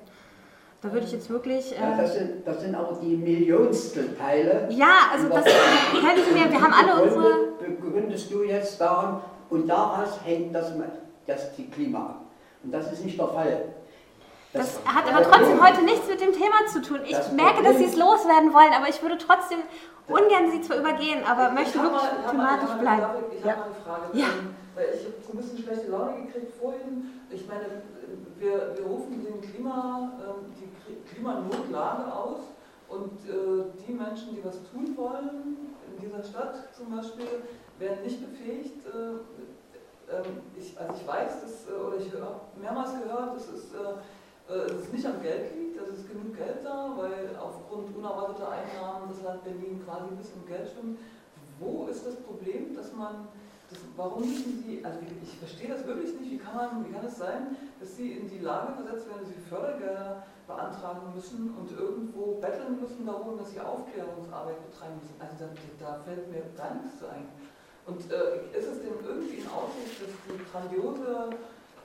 Da 0.82 0.92
würde 0.92 1.06
ich 1.06 1.14
jetzt 1.14 1.30
wirklich. 1.30 1.72
Äh 1.72 1.82
ja, 1.82 1.98
das, 1.98 2.14
sind, 2.14 2.46
das 2.46 2.62
sind 2.62 2.76
auch 2.76 3.00
die 3.00 3.16
Millionstelteile. 3.16 4.68
Ja, 4.70 5.12
also 5.14 5.30
das 5.30 5.46
könnten 5.46 6.36
wir, 6.36 6.52
wir 6.52 6.62
haben 6.62 6.74
alle 6.74 7.04
unsere. 7.04 7.54
Begründest 7.60 8.34
du 8.34 8.44
jetzt 8.44 8.82
daran 8.82 9.22
und 9.50 9.68
daraus 9.68 10.20
hängt 10.26 10.54
das 10.54 10.74
das 11.26 11.52
Klima 11.72 12.00
ab. 12.00 12.23
Und 12.64 12.72
das 12.72 12.92
ist 12.92 13.06
nicht 13.06 13.20
der 13.20 13.28
Fall. 13.28 13.74
Das, 14.54 14.80
das 14.84 14.96
hat 14.96 15.12
aber 15.12 15.24
trotzdem 15.24 15.62
heute 15.66 15.82
nichts 15.84 16.08
mit 16.08 16.22
dem 16.22 16.32
Thema 16.32 16.66
zu 16.72 16.82
tun. 16.82 17.00
Ich 17.06 17.32
merke, 17.32 17.64
dass 17.64 17.78
Sie 17.78 17.86
es 17.86 17.96
loswerden 17.96 18.54
wollen, 18.54 18.72
aber 18.74 18.88
ich 18.88 19.02
würde 19.02 19.18
trotzdem 19.18 19.60
ungern 20.08 20.52
Sie 20.52 20.62
zwar 20.62 20.78
übergehen, 20.78 21.24
aber 21.26 21.50
ich 21.50 21.54
möchte 21.54 21.82
wirklich 21.82 22.02
mal, 22.02 22.30
thematisch 22.30 22.70
mal, 22.70 22.80
bleiben. 22.80 23.04
Ich 23.32 23.44
habe 23.44 23.50
ja. 23.50 23.56
mal 23.56 23.66
eine 23.66 23.76
Frage. 23.84 24.18
Ja. 24.18 24.28
Weil 24.76 24.86
ich 24.94 25.06
habe 25.06 25.16
so 25.26 25.34
ein 25.34 25.38
bisschen 25.38 25.58
schlechte 25.64 25.92
Laune 25.92 26.26
gekriegt 26.26 26.54
vorhin. 26.60 27.22
Ich 27.30 27.48
meine, 27.48 27.84
wir, 28.38 28.76
wir 28.78 28.86
rufen 28.86 29.24
den 29.24 29.42
Klima, 29.42 30.12
ähm, 30.22 30.54
die 30.54 31.14
Klimanotlage 31.14 32.14
aus 32.14 32.42
und 32.90 33.26
äh, 33.28 33.66
die 33.88 33.94
Menschen, 33.94 34.36
die 34.36 34.46
was 34.46 34.62
tun 34.72 34.94
wollen, 34.96 35.58
in 35.90 36.02
dieser 36.02 36.24
Stadt 36.24 36.70
zum 36.76 36.96
Beispiel, 36.96 37.44
werden 37.80 38.04
nicht 38.04 38.20
befähigt, 38.22 38.86
äh, 38.86 39.43
ich, 40.56 40.78
also 40.80 40.94
ich 40.94 41.08
weiß, 41.08 41.42
dass, 41.42 41.68
äh, 41.68 41.74
oder 41.74 41.98
ich 41.98 42.12
habe 42.14 42.42
mehrmals 42.60 42.92
gehört, 43.02 43.36
dass 43.36 43.48
es, 43.50 43.74
äh, 43.74 44.54
äh, 44.54 44.68
dass 44.68 44.88
es 44.88 44.94
nicht 44.94 45.06
am 45.06 45.22
Geld 45.22 45.56
liegt, 45.56 45.80
dass 45.80 45.90
es 45.90 46.08
genug 46.08 46.36
Geld 46.36 46.64
da, 46.64 46.94
weil 46.98 47.36
aufgrund 47.40 47.96
unerwarteter 47.96 48.50
Einnahmen 48.50 49.10
das 49.10 49.22
Land 49.24 49.44
Berlin 49.44 49.82
quasi 49.86 50.10
ein 50.10 50.18
bisschen 50.18 50.46
Geld 50.46 50.70
schwimmt. 50.70 51.00
Wo 51.60 51.88
ist 51.88 52.06
das 52.06 52.16
Problem, 52.16 52.76
dass 52.76 52.94
man, 52.94 53.28
das, 53.70 53.80
warum 53.96 54.22
müssen 54.22 54.64
Sie, 54.66 54.84
also 54.84 55.00
ich 55.22 55.38
verstehe 55.38 55.70
das 55.70 55.86
wirklich 55.86 56.20
nicht, 56.20 56.32
wie 56.32 56.38
kann, 56.38 56.56
man, 56.56 56.86
wie 56.86 56.92
kann 56.92 57.06
es 57.06 57.18
sein, 57.18 57.56
dass 57.80 57.96
sie 57.96 58.14
in 58.14 58.30
die 58.30 58.40
Lage 58.40 58.74
versetzt 58.74 59.08
werden, 59.08 59.22
dass 59.22 59.30
sie 59.30 59.50
Fördergelder 59.50 60.24
beantragen 60.48 61.14
müssen 61.16 61.56
und 61.56 61.72
irgendwo 61.72 62.36
betteln 62.42 62.80
müssen 62.82 63.06
darum, 63.06 63.38
dass 63.38 63.52
sie 63.52 63.60
Aufklärungsarbeit 63.60 64.60
betreiben 64.70 65.00
müssen? 65.00 65.16
Also 65.20 65.46
da, 65.46 65.86
da 65.86 66.00
fällt 66.04 66.30
mir 66.32 66.44
gar 66.58 66.76
nichts 66.76 67.00
zu 67.00 67.08
ein. 67.08 67.28
Und 67.86 68.00
äh, 68.12 68.48
ist 68.56 68.68
es 68.68 68.80
denn 68.80 68.96
irgendwie 69.04 69.44
in 69.44 69.48
Aussicht, 69.52 70.00
dass 70.00 70.14
die 70.24 70.40
grandiose 70.48 71.36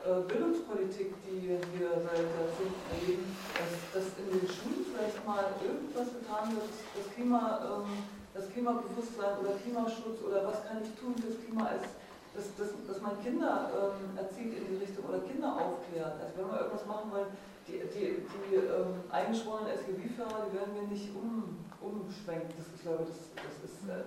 äh, 0.06 0.22
Bildungspolitik, 0.30 1.10
die 1.26 1.58
wir 1.74 1.90
seit 2.06 2.22
Jahrzehnten 2.22 2.82
erleben, 2.94 3.26
dass, 3.58 3.72
dass 3.90 4.06
in 4.14 4.30
den 4.30 4.46
Schulen 4.46 4.86
vielleicht 4.86 5.18
mal 5.26 5.58
irgendwas 5.58 6.14
getan 6.14 6.54
wird, 6.54 6.70
das 6.70 7.06
Klima, 7.14 7.58
ähm, 7.66 8.06
das 8.30 8.46
Klimabewusstsein 8.54 9.42
oder 9.42 9.58
Klimaschutz 9.58 10.22
oder 10.22 10.46
was 10.46 10.62
kann 10.70 10.78
ich 10.86 10.94
tun 10.94 11.18
fürs 11.18 11.42
Klima 11.42 11.66
als 11.66 11.82
dass, 12.38 12.54
dass, 12.54 12.70
dass 12.86 13.02
man 13.02 13.18
Kinder 13.22 13.70
ähm, 13.74 14.16
erzieht 14.16 14.54
in 14.54 14.70
die 14.70 14.78
Richtung 14.78 15.04
oder 15.10 15.18
Kinder 15.26 15.58
aufklärt. 15.58 16.14
Also 16.22 16.38
wenn 16.38 16.46
wir 16.46 16.60
irgendwas 16.62 16.86
machen 16.86 17.10
wollen, 17.10 17.30
die, 17.66 17.82
die, 17.90 18.22
die 18.22 18.54
ähm, 18.54 19.02
eingeschworenen 19.10 19.74
SGB-Fahrer, 19.74 20.46
die 20.46 20.54
werden 20.54 20.74
wir 20.78 20.86
nicht 20.86 21.10
um, 21.18 21.58
umschwenken. 21.82 22.54
Das 22.56 22.70
ist, 22.70 22.82
glaube 22.82 23.04
das, 23.10 23.34
das 23.34 23.54
ist 23.66 23.82
äh, 23.90 24.06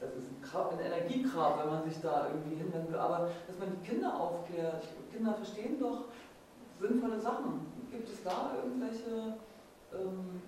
das 0.00 0.10
ist 0.16 0.30
ein, 0.32 0.40
Grab, 0.40 0.72
ein 0.72 0.80
Energiegrab, 0.80 1.60
wenn 1.62 1.70
man 1.70 1.84
sich 1.84 2.00
da 2.00 2.28
irgendwie 2.32 2.56
hinwenden 2.56 2.92
will. 2.92 2.98
Aber 2.98 3.28
dass 3.46 3.58
man 3.58 3.68
die 3.70 3.86
Kinder 3.86 4.18
aufklärt, 4.18 4.82
Kinder 5.12 5.34
verstehen 5.34 5.78
doch 5.78 6.08
sinnvolle 6.80 7.20
Sachen. 7.20 7.66
Gibt 7.90 8.08
es 8.08 8.22
da 8.24 8.52
irgendwelche 8.56 9.36
ähm, 9.92 10.40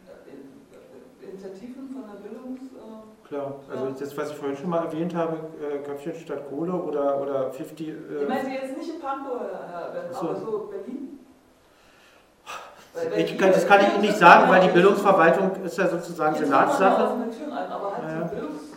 Initiativen 1.20 1.90
von 1.90 2.04
der 2.08 2.20
Bildungs... 2.26 2.60
Äh, 2.72 3.28
Klar, 3.28 3.54
also 3.70 3.86
das, 3.98 4.16
was 4.16 4.30
ich 4.30 4.36
vorhin 4.36 4.56
schon 4.56 4.70
mal 4.70 4.84
erwähnt 4.84 5.14
habe, 5.14 5.38
äh, 5.60 5.78
Köpfchen 5.78 6.14
statt 6.14 6.48
Kohle 6.48 6.72
oder, 6.72 7.20
oder 7.20 7.50
50... 7.50 7.88
Äh, 7.88 7.92
ich 8.22 8.28
meine 8.28 8.44
Sie 8.44 8.54
jetzt 8.54 8.76
nicht 8.76 8.94
in 8.94 9.00
Pankow, 9.00 9.40
so. 10.12 10.18
aber 10.18 10.36
so 10.36 10.70
Berlin? 10.70 11.18
Ich 13.16 13.38
das 13.38 13.66
kann 13.66 13.80
ich 13.80 13.88
Ihnen 13.94 14.02
nicht 14.02 14.18
sagen, 14.18 14.50
weil 14.50 14.60
die 14.60 14.72
Bildungsverwaltung 14.72 15.64
ist 15.64 15.78
ja 15.78 15.88
sozusagen 15.88 16.34
Senatssache. 16.36 17.04
Aber 17.04 17.96
hat 17.96 18.32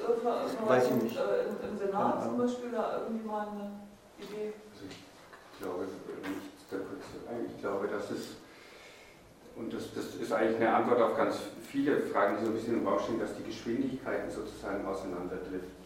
Bildungs 0.06 0.68
Weiß 0.68 0.86
ich 0.88 1.04
nicht. 1.04 1.18
Äh, 1.18 1.68
Im 1.68 1.78
Senat 1.78 2.24
zum 2.24 2.38
Beispiel 2.38 2.72
da 2.72 3.02
irgendwie 3.04 3.28
mal 3.28 3.48
eine 3.48 3.72
Idee? 4.20 4.54
Also 4.72 4.86
ich 4.90 5.60
glaube 5.60 5.84
nicht, 5.84 6.56
ich 7.56 7.62
glaube, 7.62 7.88
das 7.88 8.12
ist, 8.12 8.38
und 9.56 9.74
das, 9.74 9.94
das 9.94 10.16
ist 10.16 10.32
eigentlich 10.32 10.58
eine 10.58 10.74
Antwort 10.74 11.02
auf 11.02 11.18
ganz 11.18 11.38
viele 11.62 12.02
Fragen, 12.02 12.38
die 12.38 12.46
so 12.46 12.52
ein 12.52 12.56
bisschen 12.56 12.80
im 12.80 12.88
Raum 12.88 13.00
stehen, 13.00 13.20
dass 13.20 13.36
die 13.36 13.44
Geschwindigkeiten 13.44 14.30
sozusagen 14.30 14.86
auseinanderdriften. 14.86 15.86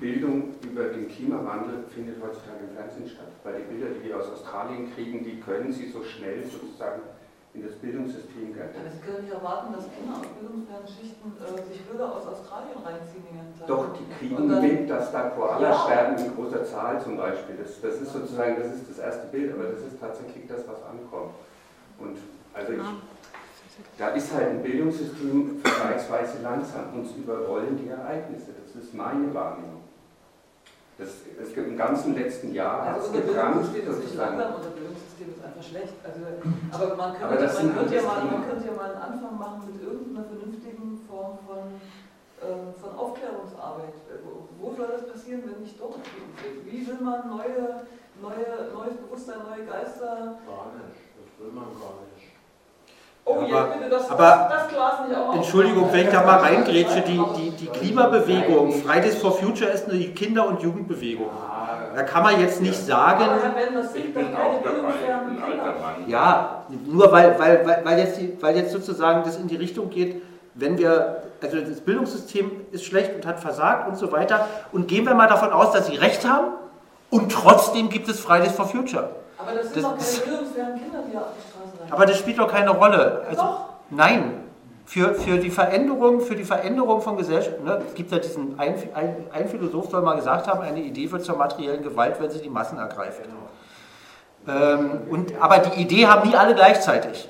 Bildung 0.00 0.54
über 0.62 0.84
den 0.84 1.08
Klimawandel 1.08 1.84
findet 1.94 2.22
heutzutage 2.22 2.64
im 2.68 2.74
Fernsehen 2.74 3.08
statt, 3.08 3.28
weil 3.44 3.60
die 3.60 3.74
Bilder, 3.74 3.94
die 3.94 4.08
wir 4.08 4.16
aus 4.16 4.30
Australien 4.30 4.92
kriegen, 4.94 5.22
die 5.22 5.40
können 5.40 5.72
sie 5.72 5.90
so 5.90 6.02
schnell 6.02 6.44
sozusagen 6.44 7.02
in 7.58 7.66
das 7.66 7.74
Bildungssystem 7.82 8.54
gehört. 8.54 8.70
Aber 8.78 8.90
Sie 8.90 9.02
können 9.02 9.22
nicht 9.26 9.34
erwarten, 9.34 9.74
dass 9.74 9.90
Kinder 9.90 10.14
aus 10.14 10.30
bildungsfernen 10.38 10.86
Schichten 10.86 11.26
äh, 11.34 11.58
sich 11.66 11.82
Bilder 11.82 12.06
aus 12.14 12.24
Australien 12.30 12.78
reinziehen 12.78 13.26
die. 13.26 13.66
Doch, 13.66 13.90
die 13.98 14.06
kriegen 14.14 14.46
mit, 14.46 14.88
dass 14.88 15.10
da 15.10 15.34
Koala 15.34 15.60
ja. 15.60 15.74
sterben 15.74 16.16
in 16.24 16.34
großer 16.34 16.64
Zahl 16.64 17.02
zum 17.02 17.16
Beispiel. 17.16 17.56
Das, 17.58 17.80
das 17.82 18.00
ist 18.00 18.12
sozusagen, 18.12 18.56
das 18.56 18.74
ist 18.74 18.88
das 18.88 18.98
erste 18.98 19.26
Bild, 19.28 19.52
aber 19.52 19.64
das 19.74 19.82
ist 19.82 19.98
tatsächlich 20.00 20.46
das, 20.46 20.62
was 20.68 20.78
ankommt. 20.86 21.34
Und 21.98 22.16
also 22.54 22.72
ich, 22.72 22.88
da 23.98 24.08
ist 24.10 24.32
halt 24.32 24.48
ein 24.48 24.62
Bildungssystem 24.62 25.60
vergleichsweise 25.62 26.38
langsam. 26.42 26.94
Uns 26.94 27.12
überrollen 27.12 27.76
die 27.76 27.88
Ereignisse. 27.88 28.54
Das 28.62 28.82
ist 28.82 28.94
meine 28.94 29.34
Wahrnehmung. 29.34 29.77
Das, 30.98 31.10
das 31.38 31.52
im 31.52 31.76
ganzen 31.76 32.14
letzten 32.16 32.52
Jahr 32.52 32.82
also 32.82 33.08
hat 33.08 33.14
es 33.14 33.26
gebrannt. 33.26 33.64
Sozusagen 33.64 34.40
einfach 35.48 35.62
schlecht. 35.62 35.94
Also, 36.02 36.20
aber 36.72 36.96
man 36.96 37.10
könnte, 37.14 37.24
aber 37.24 37.62
man, 37.62 37.74
könnte 37.74 37.94
ja 37.94 38.02
mal, 38.02 38.24
man 38.24 38.48
könnte 38.48 38.66
ja 38.66 38.74
mal 38.74 38.90
einen 38.90 39.02
Anfang 39.02 39.38
machen 39.38 39.62
mit 39.72 39.82
irgendeiner 39.82 40.26
vernünftigen 40.26 40.98
Form 41.06 41.38
von, 41.46 41.78
äh, 42.42 42.72
von 42.80 42.90
Aufklärungsarbeit. 42.98 43.94
Wo, 44.24 44.48
wo, 44.58 44.74
soll 44.74 44.88
das 44.88 45.06
passieren, 45.08 45.42
wenn 45.46 45.62
nicht 45.62 45.78
dort? 45.78 45.98
Wie 46.64 46.86
will 46.86 47.00
man 47.00 47.28
neue, 47.28 47.86
neue, 48.20 48.72
neues 48.74 48.96
Bewusstsein, 48.96 49.38
neue 49.48 49.64
Geister? 49.66 50.38
Gar 50.46 50.74
nicht, 50.74 50.98
das 51.14 51.30
will 51.38 51.52
man 51.52 51.70
gar 51.78 52.02
nicht. 52.10 52.17
Oh, 53.30 53.44
ja, 53.46 53.58
aber, 53.58 53.74
bitte, 53.74 53.90
das, 53.90 54.10
aber 54.10 54.48
das, 54.50 54.62
das 54.62 55.08
nicht 55.08 55.18
auch 55.18 55.34
Entschuldigung, 55.34 55.88
wenn 55.92 56.06
ich 56.06 56.12
da 56.12 56.22
mal 56.22 56.38
reingrätsche, 56.38 57.02
die, 57.02 57.20
die, 57.36 57.50
die 57.50 57.66
Klimabewegung, 57.66 58.72
Fridays 58.72 59.16
for 59.16 59.32
Future 59.32 59.70
ist 59.70 59.88
eine 59.88 59.98
Kinder- 60.08 60.46
und 60.48 60.62
Jugendbewegung. 60.62 61.28
Da 61.94 62.02
kann 62.04 62.22
man 62.22 62.40
jetzt 62.40 62.62
nicht 62.62 62.86
sagen. 62.86 63.24
Ich 63.94 64.14
bin 64.14 64.26
auch 64.34 64.62
dabei. 64.62 66.04
Ja, 66.06 66.62
nur 66.86 67.12
weil, 67.12 67.38
weil, 67.38 67.66
weil, 67.66 67.84
weil, 67.84 67.98
jetzt, 67.98 68.20
weil 68.40 68.56
jetzt 68.56 68.72
sozusagen 68.72 69.24
das 69.24 69.36
in 69.36 69.48
die 69.48 69.56
Richtung 69.56 69.90
geht, 69.90 70.22
wenn 70.54 70.78
wir, 70.78 71.22
also 71.42 71.60
das 71.60 71.80
Bildungssystem 71.80 72.50
ist 72.72 72.84
schlecht 72.84 73.14
und 73.14 73.26
hat 73.26 73.40
versagt 73.40 73.88
und 73.88 73.98
so 73.98 74.10
weiter. 74.10 74.46
Und 74.72 74.88
gehen 74.88 75.04
wir 75.04 75.14
mal 75.14 75.28
davon 75.28 75.52
aus, 75.52 75.72
dass 75.72 75.86
sie 75.86 75.96
recht 75.96 76.26
haben 76.26 76.52
und 77.10 77.30
trotzdem 77.30 77.90
gibt 77.90 78.08
es 78.08 78.20
Fridays 78.20 78.52
for 78.52 78.66
Future. 78.66 79.10
Aber 79.38 79.52
das 79.52 79.72
sind 79.72 79.76
das, 79.76 79.82
doch 79.84 79.96
keine 79.98 80.26
bildungsfernen 80.26 80.82
Kinder, 80.82 80.98
die 81.10 81.16
rein. 81.16 81.24
Aber 81.90 82.06
das 82.06 82.18
spielt 82.18 82.38
doch 82.38 82.50
keine 82.50 82.70
Rolle. 82.70 83.22
Also, 83.28 83.42
doch. 83.42 83.68
Nein, 83.90 84.44
für, 84.88 85.14
für, 85.14 85.38
die 85.38 85.50
Veränderung, 85.50 86.20
für 86.20 86.34
die 86.34 86.44
Veränderung 86.44 87.02
von 87.02 87.16
Gesellschaft, 87.16 87.62
ne, 87.62 87.82
es 87.86 87.94
gibt 87.94 88.10
ja 88.10 88.18
diesen, 88.18 88.58
ein, 88.58 88.74
ein, 88.94 89.16
ein, 89.32 89.48
Philosoph 89.48 89.90
soll 89.90 90.00
mal 90.00 90.16
gesagt 90.16 90.46
haben, 90.46 90.60
eine 90.60 90.80
Idee 90.80 91.10
wird 91.10 91.24
zur 91.24 91.36
materiellen 91.36 91.82
Gewalt, 91.82 92.16
wenn 92.20 92.30
sie 92.30 92.40
die 92.40 92.48
Massen 92.48 92.78
ergreift. 92.78 93.20
Ähm, 94.48 95.02
und, 95.10 95.34
aber 95.40 95.58
die 95.58 95.82
Idee 95.82 96.06
haben 96.06 96.28
nie 96.28 96.34
alle 96.34 96.54
gleichzeitig. 96.54 97.28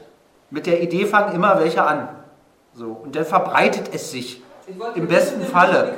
Mit 0.51 0.67
der 0.67 0.81
Idee 0.83 1.05
fangen 1.05 1.35
immer 1.35 1.59
welche 1.59 1.83
an. 1.83 2.09
So, 2.75 2.87
und 3.03 3.17
dann 3.17 3.25
verbreitet 3.25 3.91
es 3.93 4.13
sich. 4.13 4.43
Im 4.95 5.09
besten 5.09 5.43
Falle. 5.43 5.95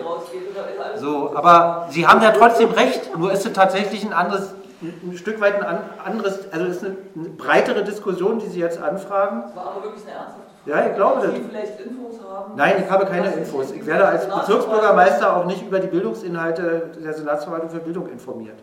So, 0.97 1.37
aber 1.37 1.89
Sie 1.91 2.07
haben 2.07 2.23
ja 2.23 2.31
trotzdem 2.31 2.71
recht, 2.71 3.17
nur 3.19 3.33
ist 3.33 3.45
es 3.45 3.53
tatsächlich 3.53 4.05
ein 4.05 4.13
anderes, 4.13 4.55
ein 4.83 5.17
Stück 5.17 5.41
weit 5.41 5.63
ein 5.63 5.79
anderes, 6.05 6.51
also 6.53 6.67
es 6.67 6.77
ist 6.77 6.85
eine, 6.85 6.97
eine 7.15 7.29
breitere 7.31 7.85
Diskussion, 7.85 8.39
die 8.39 8.47
Sie 8.47 8.61
jetzt 8.61 8.81
anfragen. 8.81 9.43
Das 9.47 9.57
war 9.57 9.67
aber 9.73 9.85
wirklich 9.85 10.05
eine 10.05 10.13
ernsthafte 10.13 10.51
ja, 10.67 10.87
ich 10.87 10.95
glaube 10.95 11.27
das. 11.27 11.35
Sie 11.35 11.43
vielleicht 11.43 11.81
Infos 11.81 12.21
haben? 12.23 12.55
Nein, 12.57 12.83
ich 12.85 12.91
habe 12.91 13.07
keine 13.07 13.33
Infos. 13.33 13.71
Ich 13.73 13.87
werde 13.87 14.07
als 14.07 14.29
Bezirksbürgermeister 14.29 15.37
auch 15.37 15.47
nicht 15.47 15.63
über 15.63 15.81
die 15.81 15.87
Bildungsinhalte 15.87 16.91
der 17.03 17.15
Senatsverwaltung 17.15 17.71
für 17.71 17.79
Bildung 17.79 18.09
informiert. 18.11 18.59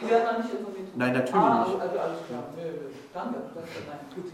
Sie 0.00 0.10
werden 0.10 0.22
dann 0.26 0.40
nicht 0.42 0.52
informiert? 0.52 0.96
Nein, 0.96 1.12
natürlich 1.12 1.34
ah, 1.34 1.64
nicht. 1.64 1.80
Also 1.80 1.98
alles 1.98 2.18
klar. 2.26 2.42
Danke. 3.14 3.36
Nein, 3.54 3.98
gut. 4.14 4.32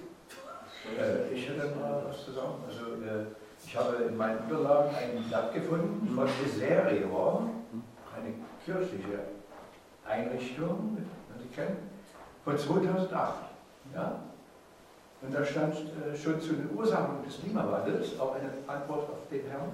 Äh, 0.98 1.34
ich 1.34 1.48
hätte 1.48 1.74
mal 1.78 2.02
was 2.08 2.24
zu 2.24 2.32
sagen. 2.32 2.54
Also, 2.66 2.84
äh, 3.04 3.26
ich 3.66 3.76
habe 3.76 4.04
in 4.04 4.16
meinen 4.16 4.38
Unterlagen 4.38 4.90
ein 4.90 5.24
Blatt 5.28 5.52
gefunden 5.52 6.08
von 6.14 6.28
Miserio, 6.42 7.50
eine 8.16 8.34
kirchliche 8.64 9.18
Einrichtung, 10.08 10.98
kennen, 11.56 11.78
von 12.44 12.56
2008. 12.56 13.34
Ja? 13.94 14.20
Und 15.22 15.34
da 15.34 15.44
stand 15.44 15.74
äh, 15.74 16.16
schon 16.16 16.40
zu 16.40 16.52
den 16.52 16.76
Ursachen 16.76 17.24
des 17.26 17.40
Klimawandels 17.40 18.20
auch 18.20 18.36
eine 18.36 18.50
Antwort 18.66 19.08
auf 19.10 19.28
den 19.30 19.46
Herrn. 19.48 19.72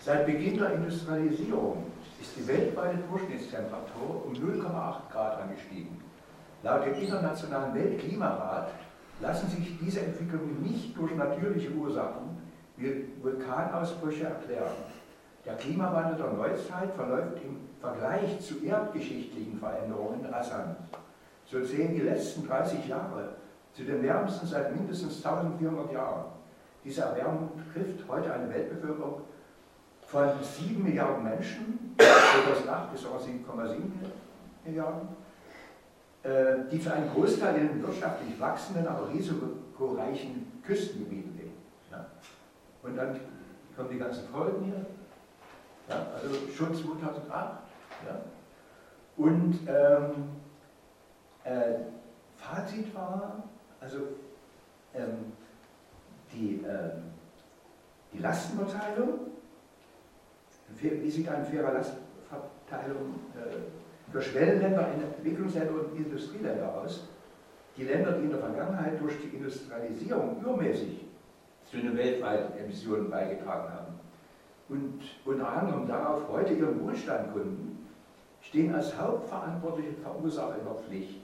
Seit 0.00 0.26
Beginn 0.26 0.58
der 0.58 0.72
Industrialisierung 0.74 1.84
ist 2.20 2.36
die 2.36 2.48
weltweite 2.48 2.98
Durchschnittstemperatur 3.10 4.24
um 4.24 4.32
0,8 4.32 5.12
Grad 5.12 5.42
angestiegen. 5.42 6.00
Laut 6.62 6.86
dem 6.86 6.94
Internationalen 6.94 7.74
Weltklimarat 7.74 8.70
lassen 9.20 9.48
sich 9.48 9.78
diese 9.78 10.00
Entwicklungen 10.00 10.62
nicht 10.62 10.96
durch 10.96 11.14
natürliche 11.14 11.70
Ursachen 11.72 12.38
wie 12.76 13.08
Vulkanausbrüche 13.20 14.24
erklären. 14.24 14.72
Der 15.44 15.54
Klimawandel 15.54 16.16
der 16.16 16.32
Neuzeit 16.32 16.94
verläuft 16.94 17.38
im 17.44 17.67
Vergleich 17.80 18.40
zu 18.40 18.64
erdgeschichtlichen 18.64 19.58
Veränderungen 19.58 20.24
rasant. 20.26 20.76
So 21.46 21.62
zählen 21.62 21.94
die 21.94 22.00
letzten 22.00 22.46
30 22.46 22.86
Jahre 22.88 23.36
zu 23.72 23.84
den 23.84 24.02
wärmsten 24.02 24.46
seit 24.46 24.74
mindestens 24.74 25.24
1400 25.24 25.92
Jahren. 25.92 26.24
Diese 26.84 27.02
Erwärmung 27.02 27.50
trifft 27.72 28.08
heute 28.08 28.32
eine 28.32 28.52
Weltbevölkerung 28.52 29.22
von 30.06 30.28
7 30.42 30.82
Milliarden 30.82 31.22
Menschen, 31.22 31.94
2008 31.98 32.92
bis 32.92 33.04
7,7 33.04 33.78
Milliarden, 34.64 35.08
äh, 36.22 36.70
die 36.70 36.78
für 36.78 36.92
einen 36.92 37.10
Großteil 37.12 37.56
in 37.56 37.68
den 37.68 37.82
wirtschaftlich 37.82 38.38
wachsenden, 38.40 38.86
aber 38.86 39.08
risikoreichen 39.10 40.60
Küstengebieten 40.64 41.36
leben. 41.36 41.52
Und 42.82 42.96
dann 42.96 43.20
kommen 43.76 43.90
die 43.90 43.98
ganzen 43.98 44.28
Folgen 44.28 44.64
hier, 44.64 44.86
ja, 45.88 46.06
also 46.14 46.34
schon 46.56 46.74
2008. 46.74 47.67
Ja. 48.06 48.20
Und 49.16 49.58
ähm, 49.66 50.28
äh, 51.44 51.74
Fazit 52.36 52.94
war, 52.94 53.42
also 53.80 53.98
ähm, 54.94 55.32
die, 56.32 56.64
ähm, 56.66 57.02
die 58.12 58.18
Lastenverteilung, 58.18 59.18
wie 60.80 61.10
sieht 61.10 61.28
eine 61.28 61.44
faire 61.44 61.72
Lastenverteilung 61.72 63.14
äh, 63.34 64.12
für 64.12 64.22
Schwellenländer, 64.22 64.88
Entwicklungsländer 64.88 65.72
und 65.72 65.96
Industrieländer 65.96 66.80
aus. 66.80 67.08
Die 67.76 67.84
Länder, 67.84 68.12
die 68.12 68.24
in 68.24 68.30
der 68.30 68.40
Vergangenheit 68.40 69.00
durch 69.00 69.14
die 69.20 69.36
Industrialisierung 69.36 70.40
übermäßig 70.40 71.06
zu 71.64 71.76
den 71.76 71.96
weltweiten 71.96 72.58
Emissionen 72.58 73.10
beigetragen 73.10 73.72
haben 73.72 73.87
und 74.68 75.00
unter 75.24 75.48
anderem 75.48 75.86
darauf 75.86 76.28
heute 76.28 76.54
ihren 76.54 76.82
Wohlstand 76.82 77.32
gründen, 77.32 77.86
stehen 78.42 78.74
als 78.74 78.98
hauptverantwortliche 78.98 79.92
Verursacher 80.02 80.58
in 80.58 80.64
der 80.64 80.74
Pflicht, 80.74 81.20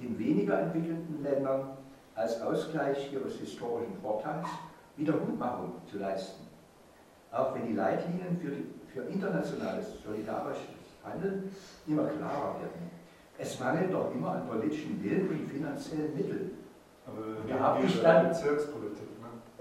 den 0.00 0.18
weniger 0.18 0.60
entwickelten 0.60 1.22
Ländern 1.22 1.76
als 2.14 2.40
Ausgleich 2.42 3.12
ihres 3.12 3.38
historischen 3.38 3.96
Vorteils 4.00 4.46
Wiedergutmachung 4.96 5.72
zu 5.90 5.98
leisten. 5.98 6.46
Auch 7.30 7.54
wenn 7.54 7.66
die 7.66 7.72
Leitlinien 7.72 8.36
für, 8.38 8.50
die, 8.50 8.66
für 8.92 9.02
internationales 9.04 10.02
solidarisches 10.04 10.68
Handeln 11.02 11.50
immer 11.86 12.04
klarer 12.04 12.60
werden. 12.60 12.90
Es 13.38 13.58
mangelt 13.58 13.92
doch 13.92 14.14
immer 14.14 14.32
an 14.32 14.46
politischen 14.46 15.02
Willen 15.02 15.28
und 15.28 15.50
finanziellen 15.50 16.14
Mitteln. 16.14 16.50
Aber 17.06 17.46
wir 17.46 17.56
da 17.56 17.72
reden 17.74 17.88
hier 17.88 18.00
über 18.00 18.28
Bezirkspolitik. 18.28 19.11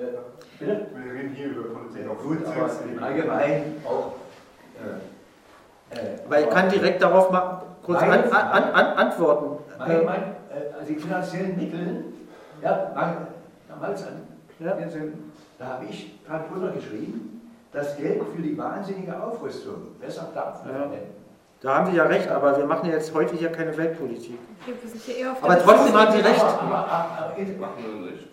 Ne? 0.02 0.68
Äh? 0.68 1.06
Wir 1.06 1.14
reden 1.14 1.34
hier 1.36 1.48
über 1.48 1.70
Politik. 1.70 2.06
Ja, 2.06 2.14
gut, 2.14 2.46
aber 2.46 2.92
im 2.92 3.04
Allgemeinen 3.04 3.82
auch. 3.86 4.14
Äh, 5.92 6.00
äh, 6.00 6.20
Weil 6.28 6.44
ich 6.44 6.50
kann 6.50 6.70
direkt 6.70 7.02
darauf 7.02 7.32
mal 7.32 7.64
kurz 7.84 8.02
an, 8.02 8.10
an, 8.12 8.64
an, 8.64 8.86
antworten. 8.98 9.64
Mein, 9.78 10.06
mein, 10.06 10.22
äh, 10.22 10.74
also 10.78 10.94
die 10.94 11.00
finanziellen 11.00 11.58
Mittel, 11.58 12.06
ja, 12.62 12.92
damals 13.68 14.04
an, 14.04 14.22
ja. 14.60 14.78
da 15.58 15.66
habe 15.66 15.86
ich 15.90 16.20
dran 16.26 16.42
drunter 16.50 16.72
geschrieben, 16.72 17.42
das 17.72 17.98
Geld 17.98 18.22
für 18.36 18.42
die 18.42 18.58
wahnsinnige 18.58 19.22
Aufrüstung 19.22 19.96
besser 20.00 20.30
dafür 20.34 20.72
ja. 20.72 20.92
Da 21.62 21.76
haben 21.76 21.92
Sie 21.92 21.98
ja 21.98 22.06
recht, 22.06 22.28
aber 22.28 22.58
wir 22.58 22.66
machen 22.66 22.90
jetzt 22.90 23.14
heute 23.14 23.36
hier 23.36 23.52
keine 23.52 23.78
Weltpolitik. 23.78 24.40
aber 25.42 25.60
trotzdem 25.60 25.94
haben 25.94 26.12
Sie 26.12 26.20
recht. 26.20 26.44
Aber, 26.44 27.34
ich 27.38 27.58
mache 27.60 27.82
nur 27.82 28.10
nicht. 28.10 28.28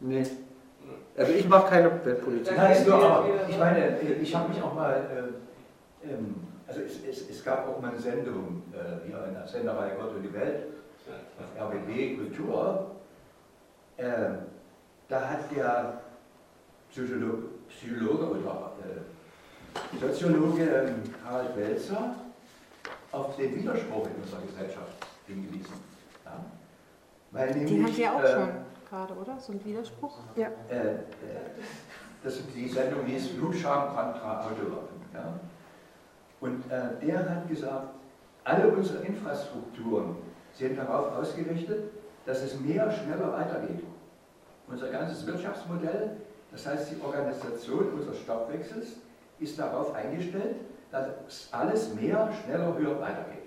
Nee. 0.00 0.26
Also 1.16 1.32
ich 1.32 1.48
mache 1.48 1.70
keine 1.70 2.04
Weltpolitik. 2.04 2.56
Nein, 2.56 2.84
nur, 2.84 2.94
aber 2.94 3.48
ich 3.48 3.58
meine, 3.58 4.00
ich 4.00 4.34
habe 4.34 4.48
mich 4.50 4.62
auch 4.62 4.74
mal, 4.74 4.94
äh, 4.94 6.12
ähm, 6.12 6.34
also 6.66 6.80
es, 6.80 7.02
es, 7.08 7.30
es, 7.30 7.44
gab 7.44 7.66
auch 7.68 7.80
mal 7.80 7.90
eine 7.90 8.00
Sendung 8.00 8.62
äh, 8.72 9.06
hier 9.06 9.24
in 9.26 9.34
der 9.34 9.46
Senderei 9.46 9.90
Gott 9.98 10.14
und 10.14 10.22
die 10.22 10.32
Welt 10.34 10.64
auf 11.38 11.72
RBB 11.72 12.18
Kultur. 12.18 12.90
Äh, 13.96 14.04
da 15.08 15.20
hat 15.20 15.56
der 15.56 16.00
Psychologe, 16.90 17.44
Psychologe 17.68 18.30
oder 18.30 18.72
äh, 18.84 19.98
Soziologe 20.00 20.62
ähm, 20.62 21.02
Harald 21.24 21.56
Welzer 21.56 22.14
auf 23.12 23.36
den 23.36 23.56
Widerspruch 23.56 24.06
in 24.06 24.22
unserer 24.22 24.42
Gesellschaft 24.42 25.06
hingewiesen. 25.26 25.74
Ja? 26.24 26.44
Weil 27.30 27.54
nämlich, 27.54 27.70
Den 27.70 27.84
haben 27.84 27.96
wir 27.96 28.12
auch 28.12 28.22
äh, 28.22 28.32
schon 28.32 28.65
gerade, 28.88 29.14
oder? 29.14 29.38
So 29.38 29.52
ein 29.52 29.64
Widerspruch? 29.64 30.18
Ja. 30.36 30.48
Äh, 30.68 30.94
äh, 30.94 31.00
das, 32.22 32.40
die 32.54 32.68
Sendung 32.68 33.04
Blutscham 33.04 33.88
kontra 33.88 34.40
Autowaffen. 34.40 35.00
Ja? 35.12 35.38
Und 36.40 36.70
äh, 36.70 37.06
der 37.06 37.28
hat 37.28 37.48
gesagt, 37.48 37.88
alle 38.44 38.68
unsere 38.68 39.04
Infrastrukturen 39.04 40.16
sind 40.52 40.78
darauf 40.78 41.12
ausgerichtet, 41.16 41.90
dass 42.24 42.42
es 42.42 42.58
mehr, 42.60 42.90
schneller 42.90 43.32
weitergeht. 43.32 43.82
Unser 44.68 44.88
ganzes 44.88 45.26
Wirtschaftsmodell, 45.26 46.16
das 46.50 46.66
heißt 46.66 46.92
die 46.92 47.00
Organisation 47.04 47.92
unseres 47.92 48.18
Stoffwechsels, 48.18 48.96
ist 49.38 49.58
darauf 49.58 49.94
eingestellt, 49.94 50.56
dass 50.90 51.52
alles 51.52 51.94
mehr, 51.94 52.30
schneller, 52.44 52.76
höher 52.76 53.00
weitergeht. 53.00 53.44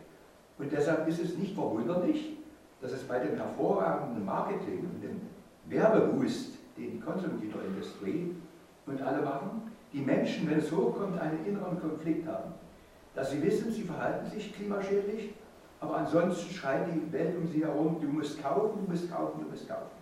Und 0.58 0.72
deshalb 0.72 1.08
ist 1.08 1.20
es 1.20 1.38
nicht 1.38 1.56
verwunderlich, 1.56 2.38
dass 2.82 2.92
es 2.92 3.04
bei 3.04 3.20
dem 3.20 3.36
hervorragenden 3.36 4.26
Marketing 4.26 4.80
und 4.80 5.02
dem 5.04 5.22
Werbeboost, 5.66 6.58
den 6.78 6.92
die 6.92 7.00
Konsumgüterindustrie 7.00 8.36
und 8.86 9.02
alle 9.02 9.22
machen, 9.22 9.72
die 9.92 10.02
Menschen, 10.02 10.50
wenn 10.50 10.60
es 10.60 10.72
hochkommt, 10.72 11.20
einen 11.20 11.46
inneren 11.46 11.80
Konflikt 11.80 12.28
haben. 12.28 12.54
Dass 13.16 13.32
sie 13.32 13.42
wissen, 13.42 13.72
sie 13.72 13.84
verhalten 13.84 14.30
sich 14.30 14.54
klimaschädlich, 14.54 15.34
aber 15.82 15.98
ansonsten 15.98 16.54
schreit 16.54 16.88
die 16.88 17.12
Welt 17.12 17.36
um 17.38 17.48
sie 17.48 17.64
herum, 17.64 17.98
du 18.00 18.08
musst 18.08 18.42
kaufen, 18.42 18.86
du 18.86 18.92
musst 18.92 19.12
kaufen, 19.12 19.42
du 19.44 19.50
musst 19.50 19.68
kaufen. 19.68 20.00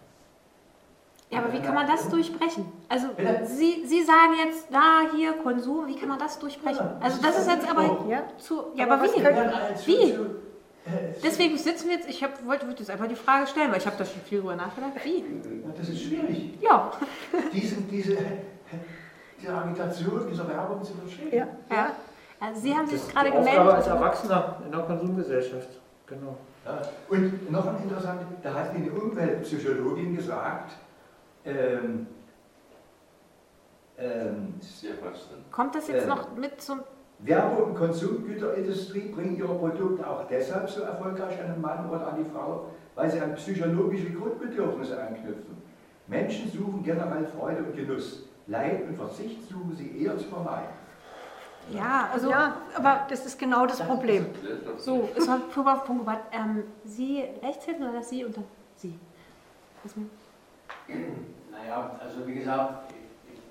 Ja, 1.29 1.39
aber 1.39 1.51
wie 1.51 1.59
kann 1.59 1.75
man 1.75 1.85
das 1.85 2.07
durchbrechen? 2.07 2.65
Also 2.87 3.07
Sie, 3.43 3.85
Sie 3.85 4.01
sagen 4.01 4.33
jetzt, 4.45 4.67
da 4.71 5.01
hier 5.13 5.33
Konsum, 5.33 5.85
wie 5.85 5.95
kann 5.95 6.07
man 6.07 6.19
das 6.19 6.39
durchbrechen? 6.39 6.87
Also 7.01 7.21
das 7.21 7.39
ist 7.39 7.49
jetzt 7.49 7.69
aber 7.69 8.05
ja. 8.07 8.23
zu. 8.37 8.67
Ja, 8.75 8.85
aber, 8.85 9.03
wie? 9.03 9.87
Wie? 9.87 10.17
Deswegen 11.23 11.57
sitzen 11.57 11.89
wir 11.89 11.95
jetzt, 11.95 12.09
ich 12.09 12.23
hab, 12.23 12.45
wollte 12.45 12.65
jetzt 12.67 12.89
einfach 12.89 13.07
die 13.07 13.15
Frage 13.15 13.47
stellen, 13.47 13.71
weil 13.71 13.79
ich 13.79 13.85
habe 13.85 13.97
da 13.97 14.05
schon 14.05 14.21
viel 14.21 14.39
drüber 14.39 14.55
nachgedacht. 14.55 14.91
Wie? 15.03 15.23
Das 15.77 15.89
ist 15.89 16.01
schwierig. 16.01 16.57
Ja. 16.61 16.91
Diese, 17.53 17.75
diese, 17.81 18.17
diese 19.39 19.53
Agitation, 19.53 20.27
diese 20.29 20.47
Werbung 20.47 20.83
zu 20.83 20.93
verstehen. 20.93 21.29
Ja. 21.31 21.47
ja. 21.69 21.91
Also 22.39 22.61
Sie 22.61 22.75
haben 22.75 22.87
sich 22.87 23.07
gerade 23.09 23.31
gemeldet. 23.31 23.59
Aufgabe 23.59 23.73
als 23.75 23.87
Erwachsener 23.87 24.61
in 24.65 24.71
der 24.71 24.81
Konsumgesellschaft. 24.81 25.69
Genau. 26.05 26.37
Ja. 26.65 26.81
Und 27.09 27.51
noch 27.51 27.65
ein 27.67 27.83
interessantes, 27.83 28.27
da 28.43 28.53
hat 28.53 28.69
eine 28.69 28.91
Umweltpsychologin 28.91 30.15
gesagt, 30.15 30.73
ähm, 31.45 32.07
ähm, 33.97 34.53
Kommt 35.51 35.75
das 35.75 35.87
jetzt 35.87 36.03
äh, 36.03 36.07
noch 36.07 36.35
mit 36.35 36.61
zum. 36.61 36.81
Werbe- 37.19 37.63
und 37.63 37.75
Konsumgüterindustrie 37.75 39.09
bringen 39.09 39.37
ihre 39.37 39.55
Produkte 39.55 40.07
auch 40.07 40.27
deshalb 40.27 40.69
so 40.69 40.81
erfolgreich 40.81 41.39
an 41.41 41.53
den 41.53 41.61
Mann 41.61 41.89
oder 41.89 42.07
an 42.07 42.23
die 42.23 42.29
Frau, 42.29 42.67
weil 42.95 43.09
sie 43.09 43.19
an 43.19 43.35
psychologische 43.35 44.11
Grundbedürfnisse 44.11 45.01
anknüpfen. 45.01 45.57
Menschen 46.07 46.51
suchen 46.51 46.83
generell 46.83 47.25
Freude 47.25 47.63
und 47.63 47.75
Genuss. 47.75 48.23
Leid 48.47 48.87
und 48.87 48.95
Verzicht 48.95 49.49
suchen 49.49 49.75
sie 49.75 50.03
eher 50.03 50.17
zu 50.17 50.25
vermeiden. 50.25 50.69
Ja, 51.73 52.09
also, 52.13 52.29
ja, 52.29 52.61
aber 52.75 53.05
das 53.09 53.25
ist 53.25 53.37
genau 53.37 53.65
das 53.65 53.81
Problem. 53.81 54.27
So, 54.77 55.09
es 55.15 55.27
war 55.27 55.39
Punkt 55.39 56.07
ähm, 56.31 56.63
Sie 56.85 57.25
Rechtshilfen 57.43 57.89
oder 57.89 58.01
Sie 58.01 58.23
unter 58.23 58.41
Sie? 58.77 58.93
Naja, 61.51 61.91
also 61.99 62.25
wie 62.25 62.35
gesagt, 62.35 62.86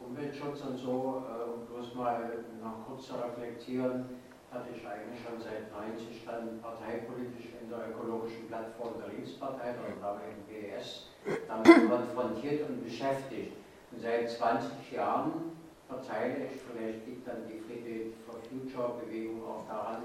Umweltschutz 0.09 0.63
und 0.63 0.79
so, 0.79 1.25
äh, 1.27 1.51
um 1.51 1.67
bloß 1.67 1.95
mal 1.95 2.45
noch 2.63 2.87
kurz 2.87 3.07
zu 3.07 3.15
reflektieren, 3.15 4.07
hatte 4.51 4.69
ich 4.75 4.87
eigentlich 4.87 5.21
schon 5.23 5.41
seit 5.41 5.71
90 5.73 6.25
dann 6.25 6.61
parteipolitisch 6.61 7.51
in 7.61 7.69
der 7.69 7.91
ökologischen 7.91 8.47
Plattform 8.47 8.95
der 9.01 9.13
Linkspartei, 9.13 9.75
der 9.75 9.97
damaligen 10.01 10.43
BDS, 10.47 11.11
damit 11.49 11.91
konfrontiert 11.91 12.69
und 12.69 12.85
beschäftigt. 12.85 13.57
Und 13.91 14.01
seit 14.01 14.31
20 14.31 14.93
Jahren 14.93 15.53
verteile 15.89 16.47
ich, 16.47 16.61
vielleicht 16.63 17.07
liegt 17.07 17.27
dann 17.27 17.47
die 17.49 17.59
Friday 17.59 18.13
for 18.25 18.39
Future 18.49 19.01
Bewegung 19.03 19.43
auch 19.45 19.67
daran, 19.67 20.03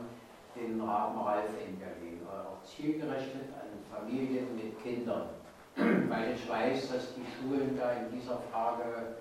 den 0.56 0.82
Rahmen 0.82 1.22
Ralf 1.22 1.50
in 1.66 1.78
Berlin, 1.80 2.20
auch 2.28 2.62
zielgerichtet 2.66 3.48
an 3.56 3.72
Familien 3.90 4.56
mit 4.56 4.82
Kindern 4.84 5.30
weil 5.76 6.34
ich 6.36 6.50
weiß, 6.50 6.92
dass 6.92 7.16
die 7.16 7.26
Schulen 7.26 7.78
da 7.78 7.92
in 7.94 8.12
dieser 8.12 8.40
Frage 8.52 9.16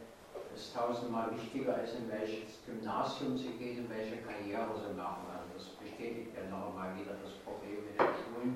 es 0.60 0.72
tausendmal 0.74 1.32
wichtiger 1.32 1.82
ist, 1.82 1.96
in 1.96 2.10
welches 2.10 2.60
Gymnasium 2.66 3.36
sie 3.36 3.56
gehen, 3.56 3.78
in 3.78 3.90
welche 3.90 4.18
Karriere 4.20 4.68
sie 4.76 4.92
machen. 4.92 5.24
Also 5.32 5.48
das 5.56 5.66
bestätigt 5.80 6.36
ja 6.36 6.44
noch 6.52 6.68
einmal 6.68 6.92
wieder 7.00 7.16
das 7.16 7.32
Problem 7.40 7.80
mit 7.88 7.96
den 7.96 8.12
Schulen. 8.20 8.52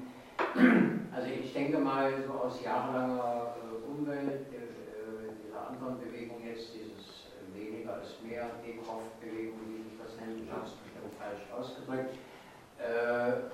Also 1.15 1.29
ich 1.29 1.53
denke 1.53 1.79
mal, 1.79 2.13
so 2.27 2.33
aus 2.35 2.63
jahrelanger 2.63 3.57
äh, 3.57 3.89
Umwelt, 3.89 4.53
äh, 4.53 5.33
dieser 5.41 5.69
anderen 5.69 5.99
Bewegung 5.99 6.45
jetzt, 6.45 6.75
dieses 6.75 7.33
äh, 7.33 7.49
weniger 7.57 8.03
ist 8.03 8.23
mehr, 8.23 8.51
Dekraft-Bewegung, 8.61 9.61
wie 9.71 9.89
ich 9.89 9.97
das 9.97 10.21
nenne, 10.21 10.43
ich 10.45 10.51
habe 10.51 10.67
es 10.67 10.77
bestimmt 10.77 11.15
falsch 11.17 11.45
ausgedrückt. 11.57 12.19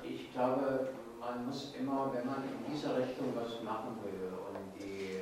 Ich 0.03 0.33
glaube, 0.33 0.89
man 1.21 1.47
muss 1.47 1.75
immer, 1.79 2.11
wenn 2.13 2.27
man 2.27 2.43
in 2.43 2.73
diese 2.73 2.97
Richtung 2.97 3.33
was 3.37 3.63
machen 3.63 3.97
will 4.03 4.33
und 4.33 4.75
die 4.75 5.21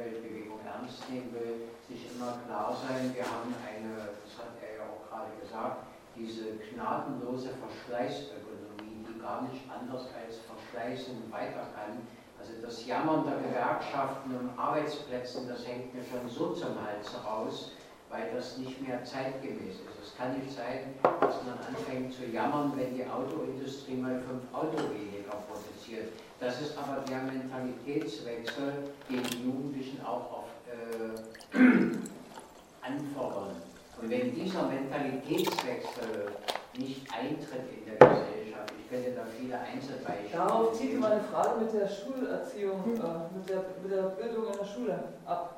Umweltbewegung 0.00 0.60
ernst 0.64 1.04
nehmen 1.10 1.28
will, 1.36 1.68
sich 1.84 2.08
immer 2.16 2.40
klar 2.46 2.72
sein, 2.72 3.12
wir 3.12 3.24
haben 3.24 3.52
eine, 3.60 4.16
das 4.24 4.32
hat 4.40 4.56
er 4.64 4.80
ja 4.80 4.82
auch 4.88 5.04
gerade 5.04 5.28
gesagt, 5.36 5.84
diese 6.16 6.56
gnadenlose 6.72 7.50
Verschleißökonomie, 7.60 9.04
die 9.04 9.20
gar 9.20 9.42
nicht 9.42 9.60
anders 9.68 10.08
als 10.16 10.40
verschleißen 10.48 11.30
weiter 11.30 11.68
kann. 11.76 12.00
Also 12.40 12.52
das 12.62 12.86
Jammern 12.86 13.28
der 13.28 13.44
Gewerkschaften 13.44 14.32
um 14.32 14.58
Arbeitsplätzen, 14.58 15.46
das 15.46 15.66
hängt 15.66 15.92
mir 15.94 16.02
schon 16.02 16.26
so 16.28 16.54
zum 16.54 16.80
Hals 16.80 17.12
raus, 17.20 17.72
weil 18.08 18.32
das 18.34 18.56
nicht 18.56 18.80
mehr 18.80 19.04
zeitgemäß 19.04 19.84
ist. 19.84 20.00
Es 20.02 20.16
kann 20.16 20.32
nicht 20.38 20.56
sein, 20.56 20.96
dass 21.20 21.44
man 21.44 21.60
anfängt 21.60 22.14
zu 22.14 22.24
jammern, 22.24 22.72
wenn 22.74 22.96
die 22.96 23.04
Autoindustrie 23.04 23.96
mal 23.96 24.18
fünf 24.24 24.48
Auto 24.54 24.78
weniger 24.88 25.36
produziert. 25.46 26.08
Das 26.40 26.60
ist 26.60 26.76
aber 26.78 27.02
der 27.06 27.18
Mentalitätswechsel, 27.18 28.72
den 29.08 29.22
die 29.22 29.44
Jugendlichen 29.44 30.00
auch 30.04 30.32
auf, 30.32 30.44
äh, 30.66 31.56
anfordern. 32.80 33.56
Und 34.00 34.10
wenn 34.10 34.34
dieser 34.34 34.62
Mentalitätswechsel 34.62 36.32
nicht 36.78 37.06
eintritt 37.12 37.66
in 37.76 37.84
der 37.84 38.08
Gesellschaft. 38.08 38.72
Ich 38.78 38.88
könnte 38.88 39.10
da 39.12 39.22
viele 39.38 39.58
Einzelbeispiele. 39.58 40.32
Darauf 40.32 40.72
zieht 40.78 40.98
meine 40.98 41.20
Frage 41.24 41.60
mit 41.60 41.72
der 41.72 41.88
Schulerziehung, 41.88 42.84
äh, 42.84 43.36
mit, 43.36 43.48
der, 43.48 43.64
mit 43.82 43.92
der 43.92 44.02
Bildung 44.02 44.46
in 44.46 44.58
der 44.58 44.64
Schule 44.64 44.98
ab. 45.26 45.56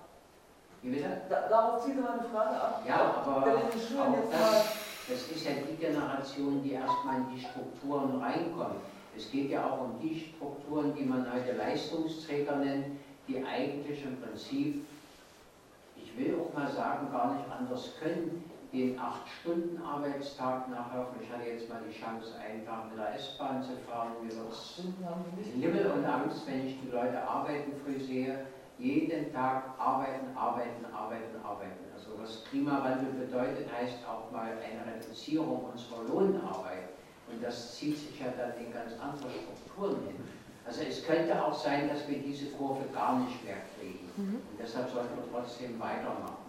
Wie 0.83 0.91
bitte? 0.91 1.22
Da, 1.28 1.49
darauf 1.49 1.85
zieht 1.85 1.97
meine 2.03 2.22
Frage 2.33 2.61
ab. 2.61 2.83
Ja, 2.87 3.22
aber 3.24 3.47
Wenn 3.47 3.55
in 3.55 3.70
den 3.70 3.80
Schulen 3.80 4.14
jetzt 4.14 4.33
das, 4.33 4.41
mal 4.41 4.64
das 5.09 5.37
ist 5.37 5.45
ja 5.45 5.53
die 5.68 5.76
Generation, 5.76 6.62
die 6.62 6.72
erstmal 6.72 7.16
in 7.18 7.37
die 7.37 7.41
Strukturen 7.41 8.20
reinkommt. 8.20 8.80
Es 9.17 9.31
geht 9.31 9.51
ja 9.51 9.69
auch 9.69 9.83
um 9.83 10.01
die 10.01 10.19
Strukturen, 10.19 10.95
die 10.95 11.05
man 11.05 11.31
heute 11.33 11.53
Leistungsträger 11.53 12.57
nennt, 12.57 12.87
die 13.29 13.45
eigentlich 13.45 14.05
im 14.05 14.21
Prinzip, 14.21 14.85
ich 15.97 16.17
will 16.17 16.41
auch 16.41 16.55
mal 16.55 16.71
sagen, 16.71 17.11
gar 17.11 17.35
nicht 17.35 17.49
anders 17.51 17.93
können, 18.01 18.45
den 18.73 18.99
8-Stunden-Arbeitstag 18.99 20.71
nachlaufen. 20.71 21.21
Ich 21.23 21.31
hatte 21.31 21.45
jetzt 21.45 21.69
mal 21.69 21.81
die 21.87 21.93
Chance, 21.95 22.35
einen 22.39 22.65
Tag 22.65 22.89
mit 22.89 22.99
der 22.99 23.15
S-Bahn 23.15 23.63
zu 23.63 23.77
fahren. 23.87 24.13
Mir 24.23 24.35
wird 24.35 24.55
Himmel 25.61 25.91
und 25.93 26.05
Angst, 26.07 26.47
wenn 26.47 26.67
ich 26.67 26.81
die 26.81 26.89
Leute 26.89 27.23
arbeiten 27.23 27.73
früh 27.85 28.01
sehe. 28.01 28.47
Jeden 28.79 29.31
Tag 29.33 29.75
arbeiten, 29.79 30.35
arbeiten, 30.35 30.87
arbeiten, 30.87 31.37
arbeiten. 31.45 31.85
Also 31.95 32.19
was 32.19 32.43
Klimawandel 32.45 33.13
bedeutet, 33.13 33.71
heißt 33.71 33.99
auch 34.09 34.31
mal 34.33 34.49
eine 34.49 34.95
Reduzierung 34.95 35.65
unserer 35.71 36.03
Lohnarbeit. 36.09 36.91
Und 37.33 37.43
das 37.43 37.76
zieht 37.76 37.97
sich 37.97 38.20
ja 38.20 38.33
dann 38.37 38.53
in 38.64 38.72
ganz 38.72 38.93
andere 39.01 39.30
Strukturen 39.30 39.97
hin. 40.07 40.16
Also 40.64 40.83
es 40.83 41.05
könnte 41.05 41.43
auch 41.43 41.55
sein, 41.55 41.89
dass 41.89 42.07
wir 42.07 42.18
diese 42.18 42.47
Kurve 42.53 42.85
gar 42.95 43.18
nicht 43.18 43.43
mehr 43.45 43.57
kriegen. 43.76 44.07
Mhm. 44.16 44.37
Und 44.37 44.61
deshalb 44.61 44.91
sollten 44.91 45.16
wir 45.16 45.24
trotzdem 45.33 45.80
weitermachen 45.80 46.43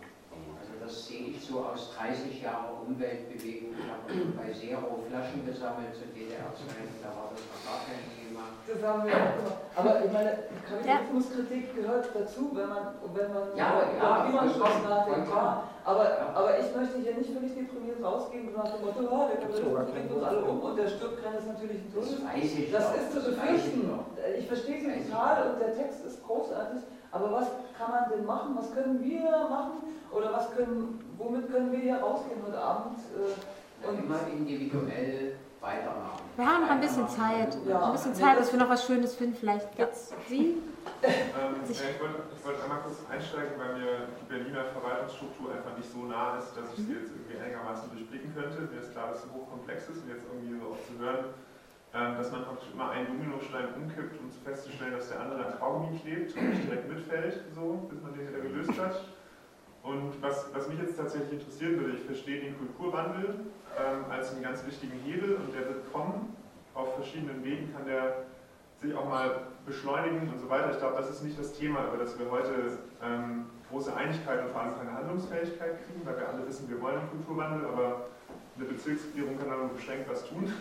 das 0.83 1.07
sehe 1.07 1.27
ich 1.31 1.41
so 1.41 1.63
aus 1.63 1.95
30 1.95 2.41
Jahren 2.41 2.75
Umweltbewegung. 2.85 3.71
Ich 3.79 3.87
habe 3.87 4.25
bei 4.35 4.51
Zero 4.51 5.03
Flaschen 5.07 5.45
gesammelt 5.45 5.95
zu 5.95 6.05
DDR-Zeiten, 6.11 6.99
da 7.01 7.07
war 7.09 7.31
das 7.31 7.39
noch 7.47 7.63
gar 7.63 7.79
kein 7.87 8.03
Thema. 8.11 8.22
Das 8.67 8.79
haben 8.81 9.03
wir 9.05 9.13
auch 9.13 9.35
gemacht. 9.35 9.59
Aber 9.75 10.05
ich 10.05 10.11
meine, 10.11 10.31
Kapitalismuskritik 10.63 11.75
gehört 11.75 12.09
dazu, 12.13 12.51
wenn 12.53 12.69
man, 12.69 12.95
wenn 13.13 13.33
man 13.33 13.43
ja, 13.55 13.83
ja, 13.99 14.25
Klimaschutz 14.25 14.83
nachdenkt. 14.87 15.29
Ja. 15.29 15.63
Aber, 15.83 16.05
aber 16.33 16.59
ich 16.59 16.75
möchte 16.75 16.97
hier 16.99 17.15
nicht 17.15 17.33
völlig 17.33 17.53
deprimiert 17.55 18.03
rausgehen 18.03 18.49
nach 18.55 18.71
dem 18.71 18.85
Motto, 18.85 19.03
oh, 19.11 19.27
der 19.27 19.41
Kapitalismus 19.43 19.91
bringt 19.91 20.11
uns 20.11 20.23
alle 20.23 20.41
um 20.45 20.61
und 20.61 20.77
der 20.77 20.87
stirbt 20.87 21.23
keines 21.23 21.45
natürlichen 21.45 21.93
Todes. 21.93 22.23
Das, 22.23 22.43
ich 22.43 22.71
das 22.71 22.95
ist 22.95 23.11
zu 23.11 23.19
befürchten. 23.19 23.99
Ich 24.39 24.47
verstehe 24.47 24.79
Sie 24.79 25.09
total 25.09 25.51
und 25.51 25.59
der 25.59 25.75
Text 25.75 26.05
ist 26.05 26.23
großartig. 26.23 26.81
Aber 27.11 27.31
was 27.31 27.47
kann 27.77 27.91
man 27.91 28.09
denn 28.09 28.25
machen? 28.25 28.55
Was 28.57 28.73
können 28.73 29.03
wir 29.03 29.29
machen? 29.49 29.83
Oder 30.11 30.31
was 30.31 30.51
können, 30.51 31.03
womit 31.17 31.51
können 31.51 31.71
wir 31.71 31.79
hier 31.79 31.97
rausgehen 31.97 32.41
heute 32.45 32.59
Abend? 32.59 32.97
Äh, 33.17 33.87
und 33.87 33.99
immer 33.99 34.19
individuell 34.31 35.35
weitermachen. 35.63 36.21
Wir 36.35 36.45
haben 36.45 36.61
noch 36.61 36.69
ein 36.69 36.81
bisschen 36.81 37.07
Zeit. 37.07 37.57
Ja. 37.65 37.87
Ein 37.87 37.91
bisschen 37.93 38.13
Zeit, 38.13 38.37
dass 38.37 38.51
wir 38.51 38.59
noch 38.59 38.69
was 38.69 38.85
Schönes 38.85 39.15
finden. 39.15 39.35
Vielleicht 39.35 39.79
jetzt 39.79 40.13
Sie. 40.27 40.61
Ähm, 41.01 41.55
ich 41.69 41.79
wollte 41.99 42.19
wollt 42.43 42.61
einmal 42.61 42.79
kurz 42.83 42.99
einsteigen, 43.09 43.55
weil 43.57 43.79
mir 43.79 44.07
die 44.19 44.27
Berliner 44.27 44.65
Verwaltungsstruktur 44.75 45.55
einfach 45.55 45.77
nicht 45.77 45.89
so 45.89 46.03
nah 46.03 46.37
ist, 46.37 46.51
dass 46.57 46.67
ich 46.75 46.83
sie 46.83 46.91
mhm. 46.91 46.99
jetzt 46.99 47.11
irgendwie 47.15 47.39
einigermaßen 47.39 47.89
durchblicken 47.95 48.35
könnte. 48.35 48.67
Mir 48.67 48.81
ist 48.81 48.91
klar, 48.91 49.15
dass 49.15 49.23
sie 49.23 49.31
hochkomplex 49.31 49.89
ist 49.89 50.03
und 50.03 50.09
jetzt 50.11 50.27
irgendwie 50.27 50.59
so 50.59 50.75
oft 50.75 50.83
zu 50.85 50.93
hören, 50.99 51.31
ähm, 51.95 52.17
dass 52.17 52.31
man 52.31 52.43
praktisch 52.43 52.69
immer 52.73 52.91
einen 52.91 53.07
Dominostein 53.07 53.73
umkippt, 53.79 54.19
um 54.19 54.27
festzustellen, 54.43 54.93
dass 54.97 55.09
der 55.09 55.21
andere 55.21 55.45
an 55.45 55.59
Kaugummi 55.59 55.99
klebt 55.99 56.35
und 56.35 56.49
nicht 56.49 56.67
direkt 56.67 56.89
mitfällt, 56.89 57.39
so, 57.55 57.87
bis 57.87 58.01
man 58.01 58.13
den 58.13 58.27
wieder 58.27 58.41
gelöst 58.41 58.75
hat. 58.75 59.12
Und 59.83 60.21
was, 60.21 60.47
was 60.53 60.69
mich 60.69 60.79
jetzt 60.79 60.97
tatsächlich 60.97 61.33
interessieren 61.33 61.77
würde, 61.77 61.97
ich 61.97 62.03
verstehe 62.05 62.39
den 62.39 62.57
Kulturwandel 62.57 63.41
ähm, 63.77 64.05
als 64.09 64.31
einen 64.31 64.41
ganz 64.41 64.65
wichtigen 64.65 64.97
Hebel 65.03 65.35
und 65.35 65.53
der 65.53 65.67
wird 65.67 65.91
kommen. 65.91 66.35
Auf 66.73 66.95
verschiedenen 66.95 67.43
Wegen 67.43 67.73
kann 67.73 67.85
der 67.85 68.23
sich 68.81 68.95
auch 68.95 69.07
mal 69.07 69.47
beschleunigen 69.65 70.31
und 70.31 70.39
so 70.39 70.49
weiter. 70.49 70.71
Ich 70.71 70.79
glaube, 70.79 70.95
das 70.95 71.09
ist 71.09 71.23
nicht 71.23 71.37
das 71.37 71.53
Thema, 71.53 71.87
über 71.87 71.97
das 71.97 72.17
wir 72.17 72.31
heute 72.31 72.79
ähm, 73.03 73.45
große 73.69 73.93
Einigkeit 73.95 74.41
und 74.41 74.51
vor 74.51 74.61
allem 74.61 74.75
keine 74.77 74.93
Handlungsfähigkeit 74.93 75.85
kriegen, 75.85 76.05
weil 76.05 76.17
wir 76.17 76.29
alle 76.29 76.47
wissen, 76.47 76.69
wir 76.69 76.81
wollen 76.81 76.99
einen 76.99 77.09
Kulturwandel, 77.09 77.67
aber 77.67 78.07
eine 78.55 78.65
Bezirksregierung 78.65 79.37
kann 79.37 79.49
da 79.49 79.57
nur 79.57 79.69
beschränkt 79.69 80.09
was 80.09 80.25
tun. 80.27 80.53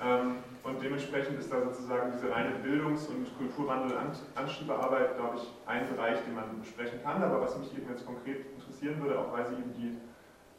Ähm, 0.00 0.36
und 0.62 0.82
dementsprechend 0.82 1.38
ist 1.38 1.52
da 1.52 1.60
sozusagen 1.62 2.12
diese 2.12 2.30
reine 2.30 2.50
Bildungs- 2.62 3.06
und 3.08 3.26
Kulturwandel-Anschiebearbeit, 3.38 5.16
glaube 5.16 5.38
ich, 5.38 5.52
ein 5.66 5.88
Bereich, 5.88 6.18
den 6.24 6.34
man 6.34 6.60
besprechen 6.60 7.02
kann. 7.02 7.22
Aber 7.22 7.40
was 7.40 7.58
mich 7.58 7.76
eben 7.76 7.88
jetzt 7.90 8.06
konkret 8.06 8.46
interessieren 8.54 9.00
würde, 9.00 9.18
auch 9.18 9.32
weil 9.32 9.46
Sie 9.46 9.54
eben 9.54 9.72
die, 9.74 9.96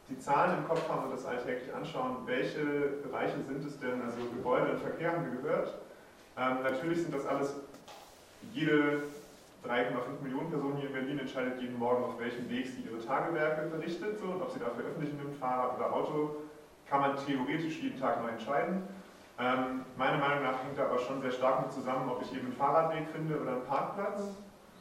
die 0.08 0.18
Zahlen 0.18 0.58
im 0.58 0.68
Kopf 0.68 0.88
haben 0.88 1.04
und 1.04 1.12
das 1.12 1.24
alltäglich 1.24 1.72
anschauen, 1.72 2.18
welche 2.26 2.64
Bereiche 3.02 3.40
sind 3.46 3.64
es 3.64 3.78
denn, 3.78 4.02
also 4.02 4.18
Gebäude 4.34 4.72
und 4.72 4.80
Verkehr 4.80 5.12
haben 5.12 5.24
wir 5.24 5.40
gehört. 5.40 5.78
Ähm, 6.36 6.62
natürlich 6.62 7.02
sind 7.02 7.14
das 7.14 7.24
alles, 7.26 7.54
jede 8.52 9.02
3,5 9.64 10.22
Millionen 10.22 10.50
Personen 10.50 10.76
hier 10.76 10.88
in 10.88 10.94
Berlin 10.94 11.18
entscheidet 11.18 11.60
jeden 11.60 11.78
Morgen, 11.78 12.04
auf 12.04 12.18
welchem 12.18 12.48
Weg 12.48 12.66
sie 12.66 12.82
ihre 12.82 12.98
Tagewerke 12.98 13.68
verrichtet. 13.68 14.18
So, 14.18 14.26
und 14.26 14.42
ob 14.42 14.50
sie 14.50 14.58
dafür 14.58 14.86
öffentlich 14.86 15.12
nimmt, 15.14 15.36
Fahrrad 15.36 15.76
oder 15.76 15.92
Auto, 15.92 16.36
kann 16.88 17.00
man 17.00 17.16
theoretisch 17.16 17.78
jeden 17.80 18.00
Tag 18.00 18.22
neu 18.22 18.30
entscheiden. 18.30 18.82
Ähm, 19.40 19.84
meiner 19.96 20.18
Meinung 20.18 20.44
nach 20.44 20.62
hängt 20.62 20.76
da 20.76 20.84
aber 20.84 20.98
schon 20.98 21.22
sehr 21.22 21.30
stark 21.30 21.62
mit 21.62 21.72
zusammen, 21.72 22.10
ob 22.10 22.20
ich 22.20 22.34
eben 22.34 22.46
einen 22.46 22.56
Fahrradweg 22.56 23.08
finde 23.08 23.40
oder 23.40 23.52
einen 23.54 23.64
Parkplatz. 23.64 24.36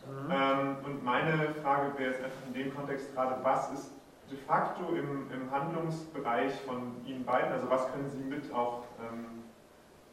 Mhm. 0.06 0.32
Ähm, 0.32 0.78
und 0.84 1.06
meine 1.06 1.54
Frage 1.64 1.98
wäre 1.98 2.12
jetzt 2.12 2.24
einfach 2.24 2.46
in 2.48 2.54
dem 2.54 2.76
Kontext 2.76 3.14
gerade, 3.14 3.42
was 3.44 3.72
ist 3.72 3.94
de 4.30 4.38
facto 4.38 4.94
im, 4.94 5.32
im 5.32 5.52
Handlungsbereich 5.52 6.62
von 6.64 7.02
Ihnen 7.06 7.26
beiden, 7.26 7.54
also 7.54 7.70
was 7.70 7.90
können 7.92 8.10
Sie 8.10 8.24
mit 8.24 8.54
auch 8.54 8.82
ähm, 9.02 9.44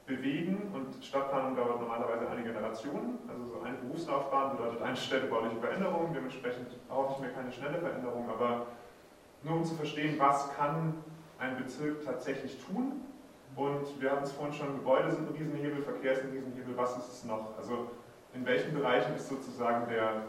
bewegen? 0.07 0.71
Und 0.73 1.05
Stadtplanung 1.05 1.57
dauert 1.57 1.81
normalerweise 1.81 2.29
eine 2.29 2.45
Generation, 2.45 3.19
also 3.29 3.47
so 3.47 3.61
eine 3.61 3.77
Berufslaufbahn 3.77 4.51
bedeutet 4.51 4.81
eine 4.81 4.97
städtebauliche 4.97 5.57
Veränderung, 5.57 6.13
dementsprechend 6.13 6.77
hoffe 6.89 7.13
ich 7.15 7.19
mir 7.19 7.31
keine 7.31 7.51
schnelle 7.51 7.79
Veränderung, 7.79 8.31
aber 8.31 8.63
nur 9.43 9.57
um 9.57 9.65
zu 9.65 9.75
verstehen, 9.75 10.19
was 10.19 10.49
kann 10.51 10.95
ein 11.39 11.57
Bezirk 11.57 12.05
tatsächlich 12.05 12.59
tun 12.65 13.03
und 13.57 14.01
wir 14.01 14.11
hatten 14.11 14.25
es 14.25 14.33
vorhin 14.33 14.55
schon, 14.55 14.77
Gebäude 14.77 15.11
sind 15.11 15.29
ein 15.29 15.35
Riesenhebel, 15.35 15.83
Verkehr 15.83 16.13
ist 16.13 16.23
ein 16.23 16.31
Riesenhebel, 16.31 16.77
was 16.77 16.97
ist 16.97 17.13
es 17.13 17.25
noch? 17.25 17.57
Also 17.57 17.89
in 18.35 18.45
welchen 18.45 18.75
Bereichen 18.75 19.17
ist 19.17 19.29
sozusagen 19.29 19.89
der, 19.89 20.29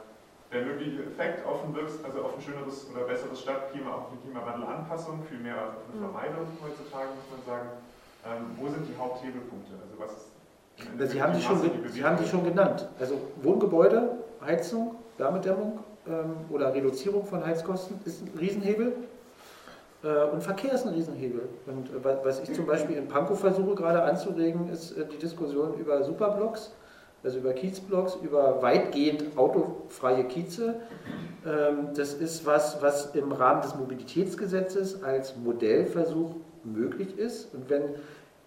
der 0.51 0.65
mögliche 0.65 1.03
Effekt 1.03 1.45
auf 1.45 1.63
ein, 1.63 1.75
Wirks-, 1.75 1.99
also 2.03 2.23
auf 2.23 2.35
ein 2.35 2.41
schöneres 2.41 2.89
oder 2.89 3.03
besseres 3.03 3.41
Stadtklima, 3.41 3.91
auf 3.91 4.11
eine 4.11 4.21
Klimawandelanpassung, 4.21 5.23
viel 5.23 5.39
mehr 5.39 5.55
auf 5.55 5.75
eine 5.91 5.99
mhm. 5.99 6.11
Vermeidung 6.11 6.47
heutzutage, 6.63 7.09
muss 7.19 7.27
man 7.35 7.43
sagen. 7.45 7.69
Ähm, 8.25 8.55
wo 8.57 8.67
sind 8.67 8.87
die 8.87 8.97
Haupthebelpunkte? 8.97 9.73
Also 9.83 9.99
was 9.99 10.11
ist 10.11 10.31
Sie 11.11 11.21
haben, 11.21 11.33
die 11.33 11.41
schon, 11.41 11.59
Sie 11.87 12.03
haben 12.03 12.17
die 12.17 12.27
schon 12.27 12.43
genannt. 12.43 12.87
Also 12.99 13.19
Wohngebäude, 13.41 14.11
Heizung, 14.41 14.95
Wärmedämmung 15.17 15.79
ähm, 16.07 16.35
oder 16.51 16.73
Reduzierung 16.73 17.25
von 17.25 17.43
Heizkosten 17.43 17.99
ist 18.05 18.21
ein 18.21 18.37
Riesenhebel. 18.37 18.93
Äh, 20.07 20.31
und 20.31 20.41
Verkehr 20.41 20.73
ist 20.73 20.85
ein 20.85 20.93
Riesenhebel. 20.93 21.49
Und 21.65 21.89
äh, 21.89 22.15
was 22.23 22.39
ich 22.41 22.53
zum 22.53 22.65
Beispiel 22.65 22.95
in 22.95 23.07
Pankow 23.07 23.39
versuche 23.39 23.75
gerade 23.75 24.01
anzuregen, 24.03 24.69
ist 24.69 24.97
äh, 24.97 25.05
die 25.05 25.17
Diskussion 25.17 25.77
über 25.77 26.03
Superblocks, 26.03 26.71
also 27.23 27.39
über 27.39 27.53
Kiezblocks, 27.53 28.17
über 28.23 28.61
weitgehend 28.61 29.37
autofreie 29.37 30.23
Kieze. 30.25 30.75
Ähm, 31.45 31.89
das 31.95 32.13
ist 32.13 32.45
was, 32.45 32.81
was 32.81 33.15
im 33.15 33.31
Rahmen 33.31 33.61
des 33.61 33.75
Mobilitätsgesetzes 33.75 35.03
als 35.03 35.35
Modellversuch 35.35 36.35
möglich 36.63 37.17
ist. 37.17 37.53
Und 37.53 37.69
wenn 37.69 37.83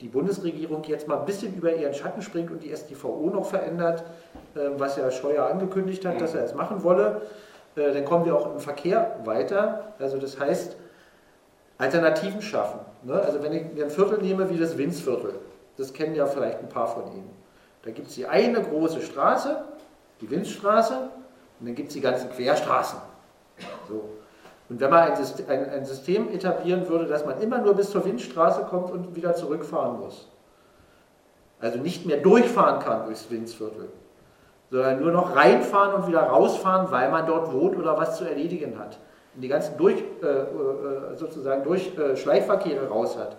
die 0.01 0.09
Bundesregierung 0.09 0.83
jetzt 0.85 1.09
mal 1.09 1.19
ein 1.19 1.27
bisschen 1.27 1.55
über 1.55 1.75
ihren 1.75 1.93
Schatten 1.93 2.23
springt 2.23 2.51
und 2.51 2.63
die 2.63 2.75
StVO 2.75 3.29
noch 3.29 3.45
verändert, 3.45 4.03
was 4.79 4.97
ja 4.97 5.11
Scheuer 5.11 5.45
angekündigt 5.45 6.07
hat, 6.07 6.23
dass 6.23 6.35
er 6.35 6.43
es 6.43 6.55
machen 6.55 6.83
wolle, 6.83 7.21
dann 7.75 8.03
kommen 8.07 8.25
wir 8.25 8.35
auch 8.35 8.51
im 8.51 8.61
Verkehr 8.61 9.21
weiter. 9.25 9.93
Also 9.99 10.17
das 10.17 10.41
heißt, 10.41 10.77
Alternativen 11.81 12.43
schaffen. 12.43 12.81
Ne? 13.05 13.15
Also 13.15 13.43
wenn 13.43 13.53
ich 13.55 13.73
mir 13.73 13.85
ein 13.85 13.91
Viertel 13.91 14.19
nehme 14.19 14.51
wie 14.51 14.59
das 14.59 14.77
Winzviertel, 14.77 15.35
das 15.79 15.95
kennen 15.95 16.15
ja 16.15 16.27
vielleicht 16.27 16.59
ein 16.59 16.69
paar 16.69 16.87
von 16.87 17.11
Ihnen. 17.13 17.31
Da 17.83 17.91
gibt 17.91 18.09
es 18.09 18.15
die 18.17 18.27
eine 18.27 18.63
große 18.63 19.01
Straße, 19.01 19.65
die 20.21 20.31
Winzstraße, 20.31 20.95
und 21.59 21.67
dann 21.67 21.75
gibt 21.75 21.89
es 21.89 21.95
die 21.95 22.03
ganzen 22.03 22.31
Querstraßen. 22.31 22.99
So. 23.89 24.11
Und 24.69 24.79
wenn 24.79 24.91
man 24.91 25.11
ein 25.11 25.17
System, 25.17 25.47
ein, 25.49 25.71
ein 25.71 25.85
System, 25.87 26.29
etablieren 26.29 26.87
würde, 26.87 27.07
dass 27.07 27.25
man 27.25 27.41
immer 27.41 27.59
nur 27.59 27.75
bis 27.75 27.91
zur 27.91 28.05
Winzstraße 28.05 28.67
kommt 28.69 28.91
und 28.91 29.17
wieder 29.17 29.35
zurückfahren 29.35 30.01
muss, 30.01 30.29
also 31.61 31.79
nicht 31.79 32.05
mehr 32.05 32.19
durchfahren 32.19 32.81
kann 32.81 33.07
durchs 33.07 33.31
Winzviertel, 33.31 33.89
sondern 34.71 35.01
nur 35.01 35.13
noch 35.13 35.35
reinfahren 35.35 35.95
und 35.95 36.09
wieder 36.09 36.23
rausfahren, 36.25 36.91
weil 36.91 37.11
man 37.11 37.27
dort 37.27 37.53
wohnt 37.53 37.79
oder 37.79 37.97
was 37.97 38.19
zu 38.19 38.25
erledigen 38.25 38.79
hat, 38.79 38.99
die 39.35 39.49
ganzen 39.49 39.77
durch, 39.79 39.97
äh, 40.23 40.27
äh 40.27 41.17
sozusagen 41.17 41.65
durch 41.65 41.97
äh, 41.97 42.17
Schleichverkehre 42.17 42.89
raus 42.89 43.17
hat, 43.17 43.37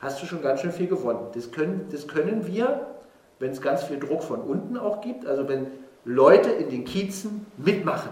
hast 0.00 0.22
du 0.22 0.26
schon 0.26 0.42
ganz 0.42 0.60
schön 0.60 0.72
viel 0.72 0.86
gewonnen. 0.86 1.28
Das 1.34 1.52
können, 1.52 1.88
das 1.90 2.08
können 2.08 2.46
wir, 2.46 2.86
wenn 3.38 3.50
es 3.50 3.60
ganz 3.60 3.84
viel 3.84 3.98
Druck 3.98 4.22
von 4.22 4.40
unten 4.40 4.76
auch 4.76 5.00
gibt, 5.00 5.26
also 5.26 5.48
wenn 5.48 5.66
Leute 6.04 6.50
in 6.50 6.70
den 6.70 6.84
Kiezen 6.84 7.46
mitmachen. 7.56 8.10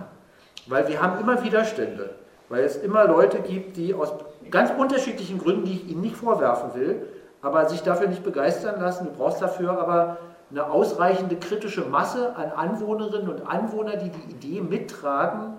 Weil 0.66 0.88
wir 0.88 1.00
haben 1.00 1.20
immer 1.20 1.42
Widerstände, 1.42 2.10
weil 2.48 2.64
es 2.64 2.76
immer 2.76 3.06
Leute 3.06 3.38
gibt, 3.40 3.76
die 3.76 3.94
aus 3.94 4.12
ganz 4.50 4.70
unterschiedlichen 4.76 5.38
Gründen, 5.38 5.64
die 5.64 5.72
ich 5.72 5.88
Ihnen 5.88 6.02
nicht 6.02 6.16
vorwerfen 6.16 6.74
will, 6.74 7.06
aber 7.40 7.68
sich 7.68 7.82
dafür 7.82 8.08
nicht 8.08 8.24
begeistern 8.24 8.80
lassen. 8.80 9.06
Du 9.06 9.12
brauchst 9.12 9.40
dafür 9.40 9.78
aber 9.78 10.18
eine 10.50 10.70
ausreichende 10.70 11.36
kritische 11.36 11.82
Masse 11.82 12.34
an 12.36 12.50
Anwohnerinnen 12.52 13.28
und 13.28 13.46
Anwohnern, 13.46 13.98
die 14.02 14.10
die 14.10 14.30
Idee 14.30 14.60
mittragen, 14.60 15.54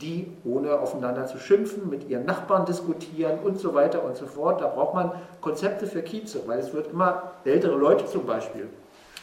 die, 0.00 0.32
ohne 0.44 0.78
aufeinander 0.78 1.26
zu 1.26 1.38
schimpfen, 1.38 1.88
mit 1.88 2.08
ihren 2.08 2.24
Nachbarn 2.24 2.64
diskutieren 2.64 3.38
und 3.40 3.58
so 3.58 3.74
weiter 3.74 4.02
und 4.04 4.16
so 4.16 4.26
fort. 4.26 4.60
Da 4.60 4.68
braucht 4.68 4.94
man 4.94 5.12
Konzepte 5.40 5.86
für 5.86 6.02
Kieze, 6.02 6.42
weil 6.46 6.58
es 6.58 6.72
wird 6.72 6.92
immer 6.92 7.32
ältere 7.44 7.76
Leute 7.76 8.06
zum 8.06 8.26
Beispiel. 8.26 8.68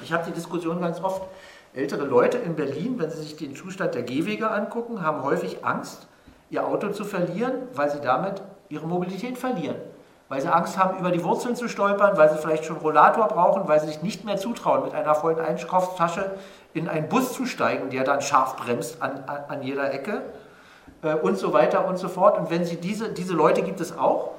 Ich 0.02 0.14
habe 0.14 0.24
die 0.26 0.32
Diskussion 0.32 0.80
ganz 0.82 1.02
oft. 1.04 1.22
Ältere 1.74 2.06
Leute 2.06 2.38
in 2.38 2.56
Berlin, 2.56 2.96
wenn 2.98 3.12
sie 3.12 3.22
sich 3.22 3.36
den 3.36 3.56
Zustand 3.56 3.94
der 3.94 4.04
Gehwege 4.04 4.50
angucken, 4.50 5.04
haben 5.04 5.24
häufig 5.24 5.64
Angst, 5.64 6.08
ihr 6.50 6.66
Auto 6.66 6.90
zu 6.90 7.04
verlieren, 7.04 7.54
weil 7.74 7.90
sie 7.90 8.00
damit 8.00 8.42
ihre 8.70 8.88
Mobilität 8.88 9.38
verlieren. 9.38 9.76
Weil 10.30 10.42
sie 10.42 10.52
Angst 10.52 10.78
haben, 10.78 10.98
über 11.00 11.12
die 11.12 11.24
Wurzeln 11.24 11.56
zu 11.56 11.70
stolpern, 11.70 12.18
weil 12.18 12.30
sie 12.30 12.38
vielleicht 12.38 12.66
schon 12.66 12.78
Rollator 12.78 13.28
brauchen, 13.28 13.68
weil 13.68 13.80
sie 13.80 13.88
sich 13.88 14.02
nicht 14.02 14.26
mehr 14.26 14.38
zutrauen, 14.38 14.84
mit 14.84 14.94
einer 14.94 15.16
vollen 15.16 15.40
Einkaufstasche 15.40 16.32
in 16.74 16.90
einen 16.90 17.10
Bus 17.10 17.34
zu 17.34 17.46
steigen, 17.46 17.90
der 17.90 18.04
dann 18.04 18.22
scharf 18.22 18.56
bremst 18.58 19.02
an, 19.02 19.24
an, 19.28 19.44
an 19.48 19.64
jeder 19.64 19.94
Ecke 19.94 20.22
und 21.16 21.38
so 21.38 21.54
weiter 21.54 21.88
und 21.88 21.98
so 21.98 22.10
fort. 22.10 22.38
Und 22.38 22.50
wenn 22.50 22.66
sie 22.66 22.78
diese, 22.78 23.10
diese 23.10 23.34
Leute 23.34 23.62
gibt 23.62 23.80
es 23.80 23.98
auch. 23.98 24.32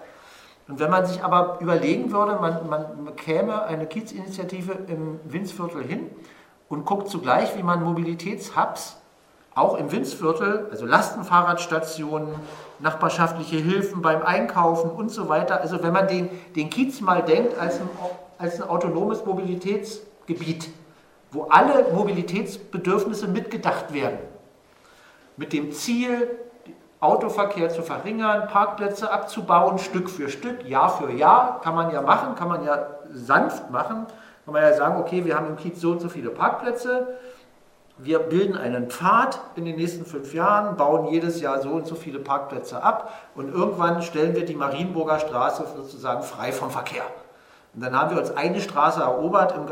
Und 0.69 0.79
wenn 0.81 0.91
man 0.91 1.07
sich 1.07 1.25
aber 1.25 1.59
überlegen 1.61 2.13
würde, 2.13 2.37
man, 2.41 2.69
man 2.69 3.17
käme 3.17 3.63
eine 3.63 3.87
Kiezinitiative 3.87 4.73
im 4.89 5.19
Winzviertel 5.25 5.83
hin 5.83 6.11
und 6.69 6.85
guckt 6.85 7.09
zugleich, 7.09 7.57
wie 7.57 7.63
man 7.63 7.83
Mobilitätshubs 7.83 8.99
auch 9.55 9.77
im 9.77 9.91
Winzviertel, 9.91 10.69
also 10.71 10.87
Lastenfahrradstationen, 10.87 12.35
nachbarschaftliche 12.79 13.57
Hilfen 13.57 14.03
beim 14.03 14.23
Einkaufen 14.23 14.91
und 14.91 15.11
so 15.11 15.29
weiter. 15.29 15.61
Also 15.61 15.83
wenn 15.83 15.93
man 15.93 16.07
den, 16.07 16.31
den 16.55 16.71
Kiez 16.71 17.01
mal 17.01 17.23
denkt 17.23 17.59
als 17.59 17.81
ein, 17.81 17.89
als 18.39 18.61
ein 18.61 18.69
autonomes 18.69 19.25
Mobilitätsgebiet, 19.25 20.71
wo 21.33 21.45
alle 21.45 21.93
Mobilitätsbedürfnisse 21.93 23.27
mitgedacht 23.27 23.93
werden, 23.93 24.19
mit 25.37 25.53
dem 25.53 25.73
Ziel, 25.73 26.31
Autoverkehr 27.01 27.71
zu 27.71 27.83
verringern, 27.83 28.49
Parkplätze 28.49 29.11
abzubauen, 29.11 29.79
Stück 29.79 30.11
für 30.11 30.29
Stück, 30.29 30.65
Jahr 30.69 30.91
für 30.91 31.13
Jahr, 31.13 31.61
kann 31.61 31.75
man 31.75 31.93
ja 31.93 32.03
machen, 32.03 32.35
kann 32.35 32.49
man 32.49 32.65
ja 32.65 32.87
sanft 33.13 33.71
machen, 33.71 34.07
kann 34.45 34.55
man 34.55 34.63
ja 34.63 34.75
sagen, 34.75 35.01
okay, 35.01 35.25
wir 35.25 35.37
haben 35.37 35.47
im 35.47 35.57
Kiez 35.57 35.81
so 35.81 35.93
und 35.93 36.01
so 36.01 36.09
viele 36.09 36.31
Parkplätze, 36.31 37.07
wir 37.99 38.21
bilden 38.21 38.57
einen 38.57 38.91
Pfad 38.91 39.41
in 39.57 39.65
den 39.65 39.77
nächsten 39.77 40.07
fünf 40.07 40.33
Jahren, 40.33 40.77
bauen 40.77 41.07
jedes 41.13 41.41
Jahr 41.41 41.61
so 41.61 41.71
und 41.71 41.87
so 41.87 41.95
viele 41.95 42.21
Parkplätze 42.21 42.83
ab 42.83 43.13
und 43.35 43.53
irgendwann 43.53 44.03
stellen 44.03 44.35
wir 44.35 44.45
die 44.45 44.55
Marienburger 44.55 45.19
Straße 45.19 45.65
sozusagen 45.77 46.23
frei 46.23 46.53
vom 46.53 46.71
Verkehr. 46.71 47.03
Und 47.75 47.83
dann 47.83 47.99
haben 47.99 48.11
wir 48.11 48.21
uns 48.21 48.37
eine 48.37 48.61
Straße 48.61 49.01
erobert 49.01 49.55
im 49.55 49.67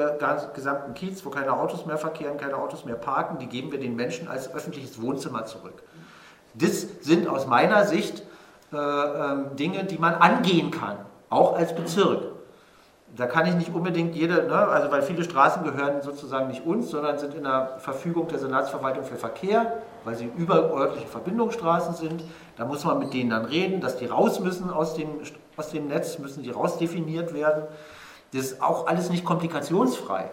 gesamten 0.54 0.94
Kiez, 0.94 1.24
wo 1.24 1.30
keine 1.30 1.52
Autos 1.52 1.86
mehr 1.86 1.98
verkehren, 1.98 2.36
keine 2.36 2.56
Autos 2.56 2.84
mehr 2.84 2.94
parken, 2.94 3.38
die 3.38 3.46
geben 3.46 3.72
wir 3.72 3.80
den 3.80 3.96
Menschen 3.96 4.28
als 4.28 4.52
öffentliches 4.52 5.00
Wohnzimmer 5.00 5.44
zurück. 5.44 5.82
Das 6.58 6.86
sind 7.02 7.28
aus 7.28 7.46
meiner 7.46 7.84
Sicht 7.84 8.22
äh, 8.72 8.76
äh, 8.76 9.54
Dinge, 9.56 9.84
die 9.84 9.98
man 9.98 10.14
angehen 10.14 10.70
kann, 10.70 10.96
auch 11.28 11.56
als 11.56 11.74
Bezirk. 11.74 12.22
Da 13.14 13.26
kann 13.26 13.46
ich 13.46 13.54
nicht 13.54 13.74
unbedingt 13.74 14.14
jede, 14.14 14.46
ne, 14.46 14.56
also 14.56 14.90
weil 14.90 15.02
viele 15.02 15.24
Straßen 15.24 15.64
gehören 15.64 16.02
sozusagen 16.02 16.48
nicht 16.48 16.66
uns, 16.66 16.90
sondern 16.90 17.18
sind 17.18 17.34
in 17.34 17.44
der 17.44 17.76
Verfügung 17.78 18.28
der 18.28 18.38
Senatsverwaltung 18.38 19.04
für 19.04 19.16
Verkehr, 19.16 19.82
weil 20.04 20.16
sie 20.16 20.30
überörtliche 20.36 21.06
Verbindungsstraßen 21.06 21.94
sind. 21.94 22.24
Da 22.56 22.64
muss 22.64 22.84
man 22.84 22.98
mit 22.98 23.14
denen 23.14 23.30
dann 23.30 23.44
reden, 23.44 23.80
dass 23.80 23.96
die 23.96 24.06
raus 24.06 24.40
müssen 24.40 24.70
aus 24.70 24.94
dem, 24.94 25.08
aus 25.56 25.70
dem 25.70 25.88
Netz, 25.88 26.18
müssen 26.18 26.42
die 26.42 26.50
rausdefiniert 26.50 27.32
werden. 27.32 27.64
Das 28.32 28.42
ist 28.42 28.62
auch 28.62 28.86
alles 28.86 29.08
nicht 29.08 29.24
komplikationsfrei. 29.24 30.30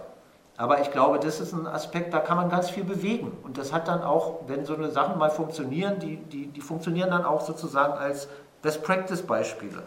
Aber 0.55 0.81
ich 0.81 0.91
glaube, 0.91 1.19
das 1.19 1.39
ist 1.39 1.53
ein 1.53 1.65
Aspekt, 1.65 2.13
da 2.13 2.19
kann 2.19 2.37
man 2.37 2.49
ganz 2.49 2.69
viel 2.69 2.83
bewegen. 2.83 3.31
Und 3.43 3.57
das 3.57 3.73
hat 3.73 3.87
dann 3.87 4.03
auch, 4.03 4.41
wenn 4.47 4.65
so 4.65 4.75
eine 4.75 4.91
Sachen 4.91 5.17
mal 5.17 5.31
funktionieren, 5.31 5.99
die, 5.99 6.17
die, 6.17 6.47
die 6.47 6.61
funktionieren 6.61 7.09
dann 7.09 7.25
auch 7.25 7.41
sozusagen 7.41 7.93
als 7.93 8.27
Best-Practice-Beispiele. 8.61 9.81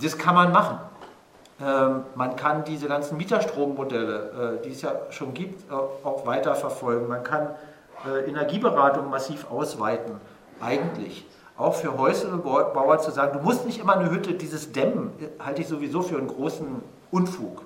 Das 0.00 0.16
kann 0.16 0.34
man 0.34 0.50
machen. 0.50 0.78
Ähm, 1.62 2.04
man 2.14 2.36
kann 2.36 2.64
diese 2.64 2.88
ganzen 2.88 3.18
Mieterstrommodelle, 3.18 4.58
äh, 4.60 4.64
die 4.64 4.70
es 4.70 4.80
ja 4.80 4.92
schon 5.10 5.34
gibt, 5.34 5.70
äh, 5.70 5.74
auch 5.74 6.24
weiter 6.24 6.54
verfolgen. 6.54 7.06
Man 7.06 7.22
kann 7.22 7.50
äh, 8.06 8.28
Energieberatung 8.30 9.10
massiv 9.10 9.50
ausweiten, 9.50 10.14
eigentlich. 10.62 11.26
Auch 11.58 11.74
für 11.74 11.98
Häuslebauer 11.98 12.98
zu 13.00 13.10
sagen, 13.10 13.38
du 13.38 13.44
musst 13.44 13.66
nicht 13.66 13.78
immer 13.78 13.98
eine 13.98 14.10
Hütte, 14.10 14.32
dieses 14.32 14.72
Dämmen 14.72 15.12
halte 15.38 15.60
ich 15.60 15.68
sowieso 15.68 16.00
für 16.00 16.16
einen 16.16 16.28
großen 16.28 16.82
Unfug 17.10 17.62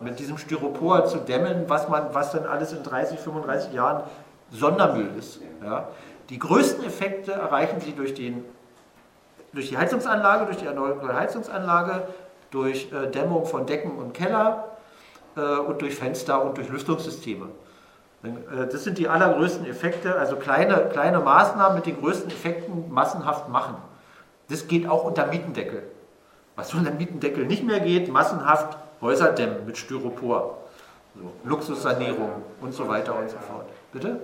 mit 0.00 0.18
diesem 0.18 0.38
Styropor 0.38 1.06
zu 1.06 1.18
dämmen, 1.18 1.64
was, 1.68 1.88
man, 1.88 2.14
was 2.14 2.32
dann 2.32 2.46
alles 2.46 2.72
in 2.72 2.82
30, 2.82 3.18
35 3.18 3.72
Jahren 3.72 4.04
Sondermüll 4.50 5.10
ist. 5.18 5.40
Ja. 5.62 5.88
Die 6.30 6.38
größten 6.38 6.84
Effekte 6.84 7.32
erreichen 7.32 7.80
Sie 7.80 7.92
durch, 7.92 8.14
den, 8.14 8.44
durch 9.52 9.68
die 9.68 9.78
Heizungsanlage, 9.78 10.46
durch 10.46 10.58
die 10.58 10.66
erneuerbare 10.66 11.14
Heizungsanlage, 11.14 12.08
durch 12.50 12.92
äh, 12.92 13.10
Dämmung 13.10 13.46
von 13.46 13.66
Decken 13.66 13.92
und 13.92 14.14
Keller 14.14 14.76
äh, 15.36 15.40
und 15.40 15.82
durch 15.82 15.96
Fenster 15.96 16.42
und 16.42 16.56
durch 16.56 16.68
Lüftungssysteme. 16.68 17.46
Äh, 18.22 18.66
das 18.70 18.84
sind 18.84 18.98
die 18.98 19.08
allergrößten 19.08 19.66
Effekte, 19.66 20.14
also 20.16 20.36
kleine, 20.36 20.88
kleine 20.92 21.20
Maßnahmen 21.20 21.76
mit 21.76 21.86
den 21.86 22.00
größten 22.00 22.30
Effekten 22.30 22.90
massenhaft 22.90 23.48
machen. 23.48 23.76
Das 24.48 24.66
geht 24.66 24.88
auch 24.88 25.04
unter 25.04 25.26
Mietendeckel. 25.26 25.82
Was 26.56 26.72
unter 26.74 26.90
Mietendeckel 26.90 27.46
nicht 27.46 27.64
mehr 27.64 27.80
geht, 27.80 28.10
massenhaft 28.10 28.78
Häuserdämmen 29.00 29.66
mit 29.66 29.76
Styropor, 29.76 30.58
so, 31.14 31.32
Luxussanierung 31.48 32.30
und 32.60 32.72
so 32.72 32.88
weiter 32.88 33.18
und 33.18 33.30
so 33.30 33.38
fort. 33.38 33.66
Bitte? 33.92 34.20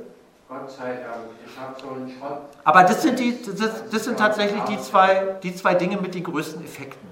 Gott 0.49 0.71
sei 0.71 0.99
Dank, 1.03 1.31
ich 1.47 1.59
habe 1.59 1.75
so 1.81 1.89
einen 1.95 2.11
Schrott. 2.11 2.41
Aber 2.65 2.83
das 2.83 3.03
sind, 3.03 3.19
die, 3.19 3.37
das, 3.43 3.89
das 3.91 4.05
sind 4.05 4.19
tatsächlich 4.19 4.63
die 4.65 4.79
zwei, 4.79 5.37
die 5.43 5.55
zwei 5.55 5.75
Dinge 5.75 5.97
mit 5.97 6.15
den 6.15 6.23
größten 6.23 6.63
Effekten. 6.63 7.09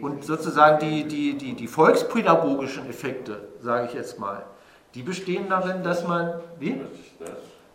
Und 0.00 0.24
sozusagen 0.24 0.80
die, 0.80 1.04
die, 1.04 1.38
die, 1.38 1.54
die 1.54 1.66
volkspädagogischen 1.68 2.90
Effekte, 2.90 3.48
sage 3.60 3.86
ich 3.86 3.94
jetzt 3.94 4.18
mal, 4.18 4.44
die 4.94 5.02
bestehen 5.02 5.48
darin, 5.48 5.82
dass 5.84 6.06
man. 6.06 6.40
Wie? 6.58 6.80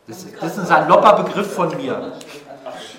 Das, 0.07 0.25
das 0.39 0.51
ist 0.53 0.59
ein 0.59 0.65
salopper 0.65 1.23
Begriff 1.23 1.53
von 1.53 1.75
mir. 1.75 2.13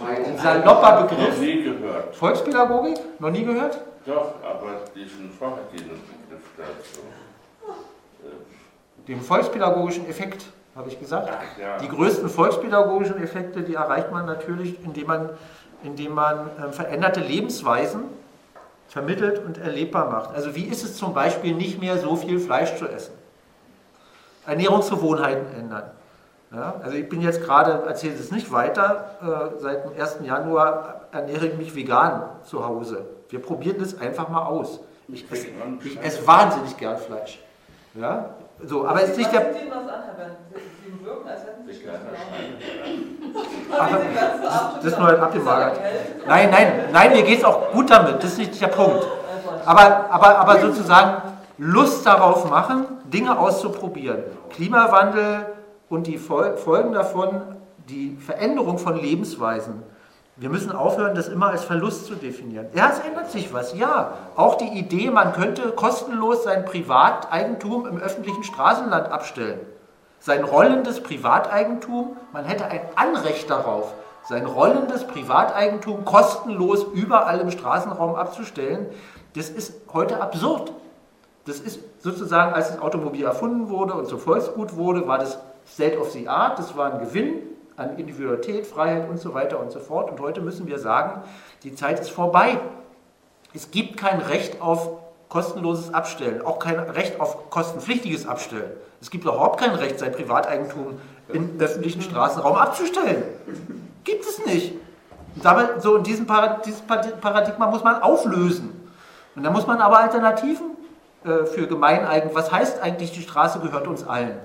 Ein 0.04 0.38
salopper 0.38 1.02
Begriff. 1.02 1.36
Noch 1.36 1.38
nie 1.38 1.62
gehört. 1.62 2.16
Volkspädagogik? 2.16 2.98
Noch 3.20 3.30
nie 3.30 3.44
gehört? 3.44 3.78
Doch, 4.08 4.36
aber 4.42 4.84
diesen 4.94 5.30
vorhergehenden 5.30 6.00
Begriff 6.00 6.42
dazu. 6.56 7.00
Dem 9.06 9.20
volkspädagogischen 9.20 10.08
Effekt, 10.08 10.46
habe 10.74 10.88
ich 10.88 10.98
gesagt. 10.98 11.28
Ach, 11.30 11.60
ja. 11.60 11.76
Die 11.76 11.88
größten 11.88 12.30
volkspädagogischen 12.30 13.22
Effekte, 13.22 13.62
die 13.62 13.74
erreicht 13.74 14.10
man 14.10 14.24
natürlich, 14.24 14.82
indem 14.82 15.08
man, 15.08 15.30
indem 15.82 16.14
man 16.14 16.48
äh, 16.56 16.72
veränderte 16.72 17.20
Lebensweisen 17.20 18.04
vermittelt 18.86 19.44
und 19.44 19.58
erlebbar 19.58 20.10
macht. 20.10 20.34
Also 20.34 20.54
wie 20.54 20.64
ist 20.64 20.84
es 20.84 20.96
zum 20.96 21.12
Beispiel 21.12 21.54
nicht 21.54 21.78
mehr 21.78 21.98
so 21.98 22.16
viel 22.16 22.40
Fleisch 22.40 22.76
zu 22.76 22.88
essen? 22.88 23.12
Ernährungsgewohnheiten 24.46 25.52
ändern. 25.54 25.90
Ja, 26.50 26.76
also 26.82 26.96
ich 26.96 27.06
bin 27.10 27.20
jetzt 27.20 27.42
gerade, 27.42 27.86
erzähle 27.86 28.14
es 28.14 28.30
nicht 28.30 28.50
weiter, 28.50 29.18
äh, 29.20 29.60
seit 29.60 29.84
dem 29.84 30.00
1. 30.00 30.20
Januar 30.22 31.02
ernähre 31.12 31.48
ich 31.48 31.58
mich 31.58 31.74
vegan 31.74 32.22
zu 32.42 32.64
Hause. 32.64 33.04
Wir 33.28 33.40
probieren 33.40 33.76
das 33.78 33.98
einfach 34.00 34.28
mal 34.28 34.46
aus. 34.46 34.80
Ich 35.08 35.30
esse, 35.30 35.48
ich 35.84 36.00
esse 36.02 36.26
wahnsinnig 36.26 36.76
gern 36.76 36.98
Fleisch. 36.98 37.38
Ja? 37.94 38.34
So, 38.64 38.86
aber 38.86 39.02
es 39.02 39.10
ist 39.10 39.18
nicht 39.18 39.32
der. 39.32 39.52
Sie 39.52 39.70
was 39.70 39.78
an, 39.78 40.02
Herr 40.04 40.14
Bernd. 40.14 40.36
Sie 40.84 41.04
wirken, 41.04 41.28
als 41.28 41.42
hätten 41.42 41.66
Sie 41.66 41.88
aber 43.70 43.98
das, 44.14 44.74
das 44.76 44.84
ist 44.92 44.98
nur 44.98 45.06
halt 45.06 45.20
abgemagert. 45.20 45.80
Nein, 46.26 46.50
nein, 46.50 46.72
nein, 46.92 47.12
mir 47.12 47.22
geht 47.22 47.38
es 47.38 47.44
auch 47.44 47.70
gut 47.72 47.90
damit. 47.90 48.22
Das 48.22 48.32
ist 48.32 48.38
nicht 48.38 48.60
der 48.60 48.68
Punkt. 48.68 49.06
Aber, 49.64 50.10
aber, 50.10 50.38
aber 50.38 50.60
sozusagen 50.60 51.22
Lust 51.58 52.06
darauf 52.06 52.48
machen, 52.48 52.86
Dinge 53.04 53.38
auszuprobieren. 53.38 54.22
Klimawandel 54.50 55.46
und 55.88 56.06
die 56.06 56.18
Folgen 56.18 56.92
davon, 56.92 57.42
die 57.88 58.16
Veränderung 58.16 58.78
von 58.78 58.96
Lebensweisen 58.96 59.82
wir 60.40 60.50
müssen 60.50 60.70
aufhören, 60.70 61.16
das 61.16 61.26
immer 61.26 61.48
als 61.48 61.64
Verlust 61.64 62.06
zu 62.06 62.14
definieren. 62.14 62.66
Ja, 62.72 62.90
es 62.90 63.00
ändert 63.00 63.30
sich 63.30 63.52
was, 63.52 63.76
ja. 63.76 64.12
Auch 64.36 64.54
die 64.54 64.78
Idee, 64.78 65.10
man 65.10 65.32
könnte 65.32 65.72
kostenlos 65.72 66.44
sein 66.44 66.64
Privateigentum 66.64 67.86
im 67.86 67.98
öffentlichen 67.98 68.44
Straßenland 68.44 69.10
abstellen. 69.10 69.58
Sein 70.20 70.44
rollendes 70.44 71.02
Privateigentum, 71.02 72.16
man 72.32 72.44
hätte 72.44 72.66
ein 72.66 72.80
Anrecht 72.94 73.50
darauf, 73.50 73.92
sein 74.28 74.46
rollendes 74.46 75.06
Privateigentum 75.06 76.04
kostenlos 76.04 76.84
überall 76.92 77.40
im 77.40 77.50
Straßenraum 77.50 78.14
abzustellen, 78.14 78.86
das 79.34 79.48
ist 79.48 79.74
heute 79.92 80.20
absurd. 80.20 80.72
Das 81.46 81.58
ist 81.58 81.80
sozusagen, 82.00 82.52
als 82.52 82.68
das 82.68 82.80
Automobil 82.80 83.24
erfunden 83.24 83.70
wurde 83.70 83.94
und 83.94 84.06
zum 84.06 84.20
Volksgut 84.20 84.76
wurde, 84.76 85.08
war 85.08 85.18
das 85.18 85.38
State 85.66 85.98
of 85.98 86.10
the 86.12 86.28
Art, 86.28 86.58
das 86.58 86.76
war 86.76 86.92
ein 86.92 87.00
Gewinn 87.00 87.42
an 87.78 87.96
Individualität, 87.96 88.66
Freiheit 88.66 89.08
und 89.08 89.18
so 89.18 89.34
weiter 89.34 89.60
und 89.60 89.70
so 89.70 89.80
fort. 89.80 90.10
Und 90.10 90.20
heute 90.20 90.40
müssen 90.40 90.66
wir 90.66 90.78
sagen, 90.78 91.22
die 91.62 91.74
Zeit 91.74 92.00
ist 92.00 92.10
vorbei. 92.10 92.58
Es 93.54 93.70
gibt 93.70 93.96
kein 93.96 94.20
Recht 94.20 94.60
auf 94.60 94.90
kostenloses 95.28 95.92
Abstellen, 95.94 96.44
auch 96.44 96.58
kein 96.58 96.78
Recht 96.78 97.20
auf 97.20 97.50
kostenpflichtiges 97.50 98.26
Abstellen. 98.26 98.70
Es 99.00 99.10
gibt 99.10 99.24
überhaupt 99.24 99.60
kein 99.60 99.74
Recht, 99.74 99.98
sein 99.98 100.12
Privateigentum 100.12 100.98
im 101.28 101.60
öffentlichen 101.60 102.02
Straßenraum 102.02 102.56
abzustellen. 102.56 103.22
Gibt 104.04 104.24
es 104.24 104.44
nicht. 104.44 104.74
Und 105.36 105.44
damit, 105.44 105.82
so 105.82 105.96
in 105.96 106.02
diesem 106.02 106.26
Paradigma 106.26 107.66
muss 107.66 107.84
man 107.84 108.02
auflösen. 108.02 108.90
Und 109.36 109.44
da 109.44 109.50
muss 109.50 109.66
man 109.66 109.80
aber 109.80 109.98
Alternativen 109.98 110.76
äh, 111.24 111.44
für 111.44 111.68
Gemeineigen, 111.68 112.30
was 112.32 112.50
heißt 112.50 112.80
eigentlich, 112.80 113.12
die 113.12 113.22
Straße 113.22 113.60
gehört 113.60 113.86
uns 113.86 114.04
allen? 114.04 114.38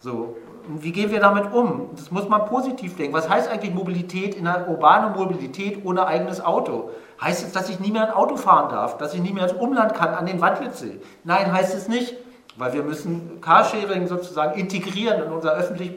So, 0.00 0.36
wie 0.68 0.92
gehen 0.92 1.10
wir 1.10 1.20
damit 1.20 1.52
um? 1.52 1.90
Das 1.94 2.10
muss 2.10 2.28
man 2.28 2.46
positiv 2.46 2.96
denken. 2.96 3.14
Was 3.14 3.28
heißt 3.28 3.50
eigentlich 3.50 3.74
Mobilität 3.74 4.34
in 4.34 4.46
einer 4.46 4.68
urbanen 4.68 5.12
Mobilität 5.12 5.84
ohne 5.84 6.06
eigenes 6.06 6.44
Auto? 6.44 6.90
Heißt 7.20 7.44
es, 7.44 7.52
dass 7.52 7.68
ich 7.68 7.80
nie 7.80 7.90
mehr 7.90 8.08
ein 8.08 8.14
Auto 8.14 8.36
fahren 8.36 8.70
darf, 8.70 8.98
dass 8.98 9.14
ich 9.14 9.20
nie 9.20 9.32
mehr 9.32 9.44
ins 9.44 9.52
Umland 9.52 9.94
kann, 9.94 10.14
an 10.14 10.26
den 10.26 10.40
Wandlitzsee? 10.40 11.00
Nein, 11.24 11.52
heißt 11.52 11.74
es 11.74 11.88
nicht, 11.88 12.14
weil 12.56 12.72
wir 12.72 12.82
müssen 12.82 13.40
Carsharing 13.40 14.06
sozusagen 14.06 14.58
integrieren 14.58 15.22
in 15.24 15.32
unser 15.32 15.52
öffentlichen 15.52 15.96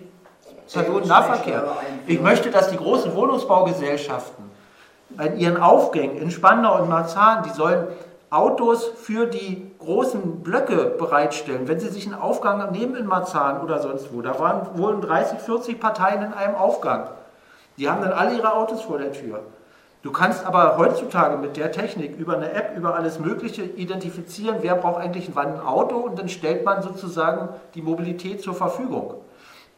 Personennahverkehr. 0.71 1.63
Ich 2.05 2.21
möchte, 2.21 2.51
dass 2.51 2.69
die 2.69 2.77
großen 2.77 3.15
Wohnungsbaugesellschaften 3.15 4.45
in 5.23 5.37
ihren 5.37 5.57
Aufgängen 5.57 6.17
in 6.17 6.29
Spandau 6.31 6.81
und 6.81 6.89
Marzahn, 6.89 7.43
die 7.43 7.51
sollen 7.51 7.87
Autos 8.29 8.85
für 8.85 9.25
die 9.25 9.71
großen 9.79 10.41
Blöcke 10.43 10.95
bereitstellen. 10.97 11.67
Wenn 11.67 11.79
Sie 11.79 11.87
sich 11.87 12.05
einen 12.05 12.15
Aufgang 12.15 12.71
nehmen 12.71 12.95
in 12.95 13.05
Marzahn 13.05 13.61
oder 13.61 13.81
sonst 13.81 14.13
wo, 14.13 14.21
da 14.21 14.37
waren 14.37 14.77
wohl 14.77 14.99
30, 14.99 15.39
40 15.39 15.79
Parteien 15.79 16.21
in 16.21 16.33
einem 16.33 16.55
Aufgang. 16.55 17.09
Die 17.77 17.89
haben 17.89 18.01
dann 18.01 18.11
alle 18.11 18.35
ihre 18.35 18.53
Autos 18.53 18.81
vor 18.81 18.97
der 18.97 19.13
Tür. 19.13 19.43
Du 20.01 20.11
kannst 20.11 20.45
aber 20.45 20.77
heutzutage 20.77 21.37
mit 21.37 21.57
der 21.57 21.71
Technik 21.71 22.17
über 22.17 22.35
eine 22.35 22.51
App, 22.51 22.77
über 22.77 22.95
alles 22.95 23.19
Mögliche 23.19 23.63
identifizieren, 23.63 24.57
wer 24.61 24.75
braucht 24.75 25.01
eigentlich 25.01 25.31
wann 25.33 25.55
ein 25.55 25.59
Auto 25.61 25.97
und 25.97 26.19
dann 26.19 26.29
stellt 26.29 26.65
man 26.65 26.81
sozusagen 26.81 27.49
die 27.75 27.81
Mobilität 27.81 28.41
zur 28.41 28.53
Verfügung. 28.53 29.15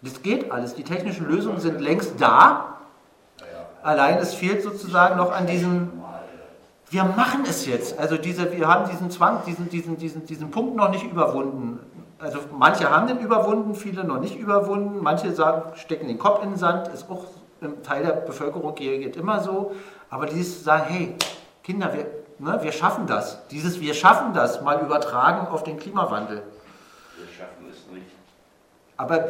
Das 0.01 0.21
geht 0.21 0.51
alles. 0.51 0.75
Die 0.75 0.83
technischen 0.83 1.27
Lösungen 1.27 1.59
sind 1.59 1.81
längst 1.81 2.19
da. 2.19 2.77
Allein 3.81 4.17
es 4.17 4.33
fehlt 4.33 4.63
sozusagen 4.63 5.17
noch 5.17 5.31
an 5.31 5.45
diesem 5.45 5.89
wir 6.89 7.03
machen 7.03 7.43
es 7.47 7.65
jetzt. 7.65 7.99
Also 7.99 8.17
diese, 8.17 8.51
wir 8.51 8.67
haben 8.67 8.89
diesen 8.89 9.11
Zwang, 9.11 9.43
diesen, 9.45 9.69
diesen, 9.69 9.97
diesen, 9.97 10.25
diesen 10.25 10.51
Punkt 10.51 10.75
noch 10.75 10.89
nicht 10.89 11.03
überwunden. 11.03 11.79
Also 12.17 12.39
manche 12.57 12.89
haben 12.89 13.07
den 13.07 13.19
überwunden, 13.19 13.75
viele 13.75 14.03
noch 14.03 14.19
nicht 14.19 14.37
überwunden. 14.37 14.99
Manche 15.01 15.33
sagen, 15.33 15.75
stecken 15.75 16.07
den 16.07 16.17
Kopf 16.17 16.43
in 16.43 16.51
den 16.51 16.57
Sand, 16.57 16.87
ist 16.89 17.09
auch 17.09 17.25
ein 17.61 17.83
Teil 17.83 18.03
der 18.03 18.13
Bevölkerung 18.13 18.73
geht 18.75 19.15
immer 19.15 19.41
so. 19.41 19.71
Aber 20.09 20.25
dieses 20.25 20.63
sagen, 20.63 20.85
hey, 20.87 21.15
Kinder, 21.63 21.93
wir, 21.93 22.07
ne, 22.39 22.59
wir 22.63 22.71
schaffen 22.71 23.05
das. 23.05 23.47
Dieses 23.49 23.79
Wir 23.79 23.93
schaffen 23.93 24.33
das 24.33 24.61
mal 24.61 24.81
übertragen 24.81 25.47
auf 25.47 25.63
den 25.63 25.77
Klimawandel. 25.77 26.41
Wir 27.17 27.27
schaffen 27.27 27.67
es 27.69 27.93
nicht. 27.93 28.07
Aber, 28.97 29.23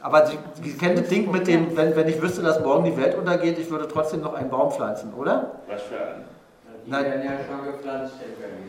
aber 0.00 0.26
Sie, 0.26 0.38
Sie 0.62 0.76
kennen 0.76 0.96
das 0.96 1.08
Ding 1.08 1.30
mit 1.30 1.46
dem, 1.46 1.76
wenn, 1.76 1.94
wenn 1.94 2.08
ich 2.08 2.20
wüsste, 2.22 2.42
dass 2.42 2.60
morgen 2.60 2.84
die 2.84 2.96
Welt 2.96 3.16
untergeht, 3.16 3.58
ich 3.58 3.70
würde 3.70 3.86
trotzdem 3.86 4.22
noch 4.22 4.34
einen 4.34 4.48
Baum 4.48 4.72
pflanzen, 4.72 5.12
oder? 5.14 5.52
Was 5.68 5.82
für 5.82 5.96
einen? 5.96 6.24
Nein. 6.86 7.22
Ja 7.24 7.30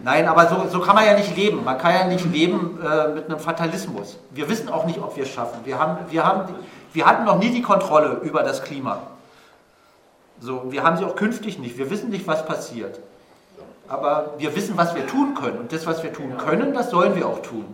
Nein, 0.04 0.28
aber 0.28 0.48
so, 0.48 0.68
so 0.70 0.80
kann 0.80 0.96
man 0.96 1.06
ja 1.06 1.14
nicht 1.14 1.36
leben. 1.36 1.64
Man 1.64 1.78
kann 1.78 1.94
ja 1.94 2.06
nicht 2.06 2.32
leben 2.32 2.80
äh, 2.84 3.08
mit 3.10 3.26
einem 3.26 3.40
Fatalismus. 3.40 4.18
Wir 4.32 4.48
wissen 4.50 4.70
auch 4.70 4.86
nicht, 4.86 5.00
ob 5.00 5.16
wir 5.16 5.24
es 5.24 5.30
schaffen. 5.30 5.60
Wir, 5.64 5.80
haben, 5.80 5.98
wir, 6.10 6.26
haben, 6.26 6.54
wir 6.92 7.06
hatten 7.06 7.26
noch 7.26 7.40
nie 7.40 7.52
die 7.52 7.62
Kontrolle 7.62 8.20
über 8.24 8.44
das 8.44 8.64
Klima. 8.64 9.02
So, 10.40 10.72
wir 10.72 10.84
haben 10.84 10.98
sie 10.98 11.06
auch 11.06 11.16
künftig 11.16 11.58
nicht. 11.60 11.78
Wir 11.78 11.90
wissen 11.90 12.10
nicht, 12.10 12.28
was 12.28 12.46
passiert. 12.46 13.00
Aber 13.88 14.34
wir 14.38 14.56
wissen, 14.56 14.78
was 14.78 14.96
wir 14.96 15.08
tun 15.08 15.36
können. 15.36 15.60
Und 15.60 15.72
das, 15.72 15.86
was 15.86 16.04
wir 16.04 16.12
tun 16.12 16.38
können, 16.38 16.74
das 16.74 16.90
sollen 16.90 17.16
wir 17.16 17.28
auch 17.28 17.42
tun. 17.42 17.66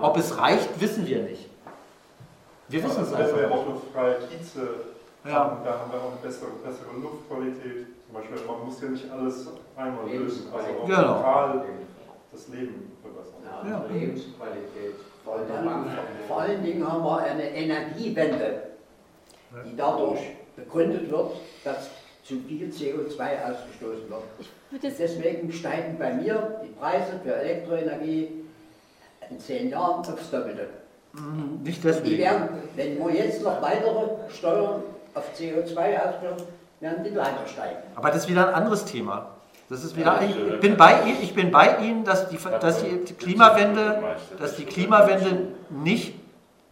Ob 0.00 0.16
es 0.16 0.38
reicht, 0.38 0.80
wissen 0.80 1.06
wir 1.06 1.22
nicht. 1.22 1.48
Wir 2.68 2.82
wissen 2.82 3.02
es 3.02 3.12
einfach. 3.12 3.36
Wenn 3.36 3.48
wir 3.48 3.52
auch 3.52 3.66
noch 3.66 3.82
freie 3.94 4.16
Kieze 4.16 4.68
ja. 5.24 5.32
haben, 5.32 5.58
da 5.64 5.70
haben 5.78 5.92
wir 5.92 6.00
auch 6.00 6.12
eine 6.12 6.20
bessere, 6.22 6.50
bessere 6.64 6.92
Luftqualität. 7.00 7.86
Beispiel, 8.16 8.46
man 8.46 8.64
muss 8.64 8.80
ja 8.80 8.88
nicht 8.88 9.10
alles 9.10 9.48
einmal 9.76 10.08
lösen, 10.08 10.46
also 10.52 10.68
auch 10.80 10.86
genau. 10.86 11.16
lokal 11.16 11.64
das 12.32 12.48
Leben 12.48 12.92
verbessern. 13.02 13.40
Ja, 13.44 13.70
ja. 13.70 13.84
Lebensqualität. 13.92 14.94
Vor, 15.24 15.40
vor 16.28 16.40
allen 16.40 16.62
Dingen 16.62 16.86
haben 16.86 17.02
wir 17.02 17.18
eine 17.18 17.50
Energiewende, 17.50 18.62
die 19.64 19.76
dadurch 19.76 20.20
begründet 20.54 21.10
wird, 21.10 21.32
dass 21.64 21.90
zu 22.22 22.40
viel 22.40 22.68
CO2 22.68 23.18
ausgestoßen 23.18 24.10
wird. 24.10 24.82
Deswegen 24.82 25.52
steigen 25.52 25.96
bei 25.98 26.12
mir 26.14 26.60
die 26.64 26.72
Preise 26.72 27.20
für 27.22 27.34
Elektroenergie 27.34 28.44
in 29.30 29.40
zehn 29.40 29.70
Jahren 29.70 30.00
aufs 30.00 30.30
Doppelte. 30.30 30.68
Mhm, 31.12 31.62
nicht 31.62 31.82
deswegen. 31.84 32.10
Die 32.10 32.18
werden, 32.18 32.48
wenn 32.74 32.98
wir 32.98 33.14
jetzt 33.14 33.42
noch 33.42 33.62
weitere 33.62 34.30
Steuern 34.30 34.82
auf 35.14 35.30
CO2 35.34 35.98
ausführen, 35.98 36.36
werden 36.80 37.04
die 37.04 37.16
weiter 37.16 37.46
steigen. 37.46 37.78
Aber 37.94 38.08
das 38.08 38.24
ist 38.24 38.28
wieder 38.28 38.48
ein 38.48 38.54
anderes 38.54 38.84
Thema. 38.84 39.30
Das 39.68 39.82
ist 39.82 39.96
wieder, 39.96 40.20
ich, 40.22 40.60
bin 40.60 40.76
bei, 40.76 41.00
ich 41.20 41.34
bin 41.34 41.50
bei 41.50 41.78
Ihnen, 41.78 42.04
dass 42.04 42.28
die, 42.28 42.38
dass 42.60 42.82
die 42.82 43.14
Klimawende, 43.14 44.00
dass 44.38 44.54
die 44.54 44.64
Klimawende 44.64 45.48
nicht 45.70 46.14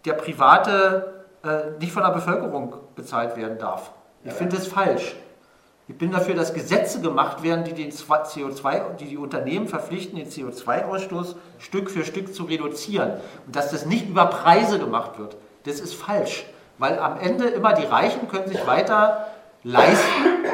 der 0.04 0.12
private, 0.12 1.24
äh, 1.42 1.78
nicht 1.80 1.92
von 1.92 2.04
der 2.04 2.10
Bevölkerung 2.10 2.74
bezahlt 2.94 3.36
werden 3.36 3.58
darf. 3.58 3.90
Ich 4.22 4.32
finde 4.32 4.56
das 4.56 4.68
falsch. 4.68 5.16
Ich 5.86 5.98
bin 5.98 6.12
dafür, 6.12 6.34
dass 6.34 6.54
Gesetze 6.54 7.00
gemacht 7.00 7.42
werden, 7.42 7.64
die 7.64 7.74
den 7.74 7.90
CO2, 7.90 8.94
die 8.98 9.06
die 9.06 9.18
Unternehmen 9.18 9.68
verpflichten, 9.68 10.16
den 10.16 10.28
CO2-Ausstoß 10.28 11.34
Stück 11.58 11.90
für 11.90 12.04
Stück 12.04 12.34
zu 12.34 12.44
reduzieren. 12.44 13.14
Und 13.44 13.54
dass 13.54 13.70
das 13.70 13.84
nicht 13.84 14.08
über 14.08 14.26
Preise 14.26 14.78
gemacht 14.78 15.18
wird. 15.18 15.36
Das 15.64 15.80
ist 15.80 15.94
falsch. 15.94 16.46
Weil 16.78 16.98
am 16.98 17.18
Ende 17.20 17.48
immer 17.48 17.74
die 17.74 17.84
Reichen 17.84 18.28
können 18.28 18.48
sich 18.48 18.66
weiter 18.66 19.26
leisten, 19.64 20.44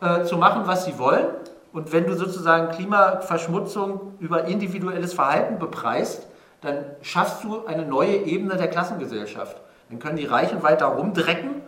äh, 0.00 0.24
zu 0.24 0.36
machen, 0.36 0.62
was 0.66 0.84
sie 0.84 0.98
wollen. 0.98 1.26
Und 1.72 1.92
wenn 1.92 2.06
du 2.06 2.14
sozusagen 2.14 2.70
Klimaverschmutzung 2.74 4.14
über 4.18 4.44
individuelles 4.46 5.12
Verhalten 5.12 5.58
bepreist, 5.58 6.26
dann 6.62 6.84
schaffst 7.02 7.44
du 7.44 7.66
eine 7.66 7.84
neue 7.84 8.16
Ebene 8.16 8.56
der 8.56 8.68
Klassengesellschaft. 8.68 9.60
Dann 9.90 9.98
können 9.98 10.16
die 10.16 10.24
Reichen 10.24 10.62
weiter 10.62 10.86
rumdrecken 10.86 11.62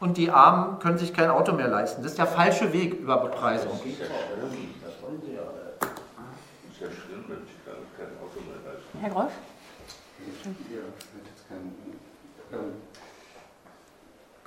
und 0.00 0.18
die 0.18 0.30
Armen 0.30 0.78
können 0.80 0.98
sich 0.98 1.14
kein 1.14 1.30
Auto 1.30 1.52
mehr 1.52 1.68
leisten. 1.68 2.02
Das 2.02 2.12
ist 2.12 2.18
der 2.18 2.26
falsche 2.26 2.72
Weg 2.72 2.94
über 2.94 3.16
Bepreisung. 3.16 3.72
Das 3.72 3.80
wollen 3.80 5.22
sie 5.24 5.34
ja. 5.34 5.40
Das 5.80 5.88
ist 6.70 6.80
ja 6.80 6.86
schlimm, 6.86 7.24
wenn 7.26 7.40
sich 7.46 7.56
kein 7.64 8.06
Auto 8.22 8.40
mehr 8.46 8.60
leisten. 8.70 8.98
Herr 9.00 9.10
Grosch? 9.10 9.32
Ja, 10.18 10.26
ich 10.28 10.46
hätte 10.46 10.58
jetzt 11.26 11.48
keinen. 11.48 12.83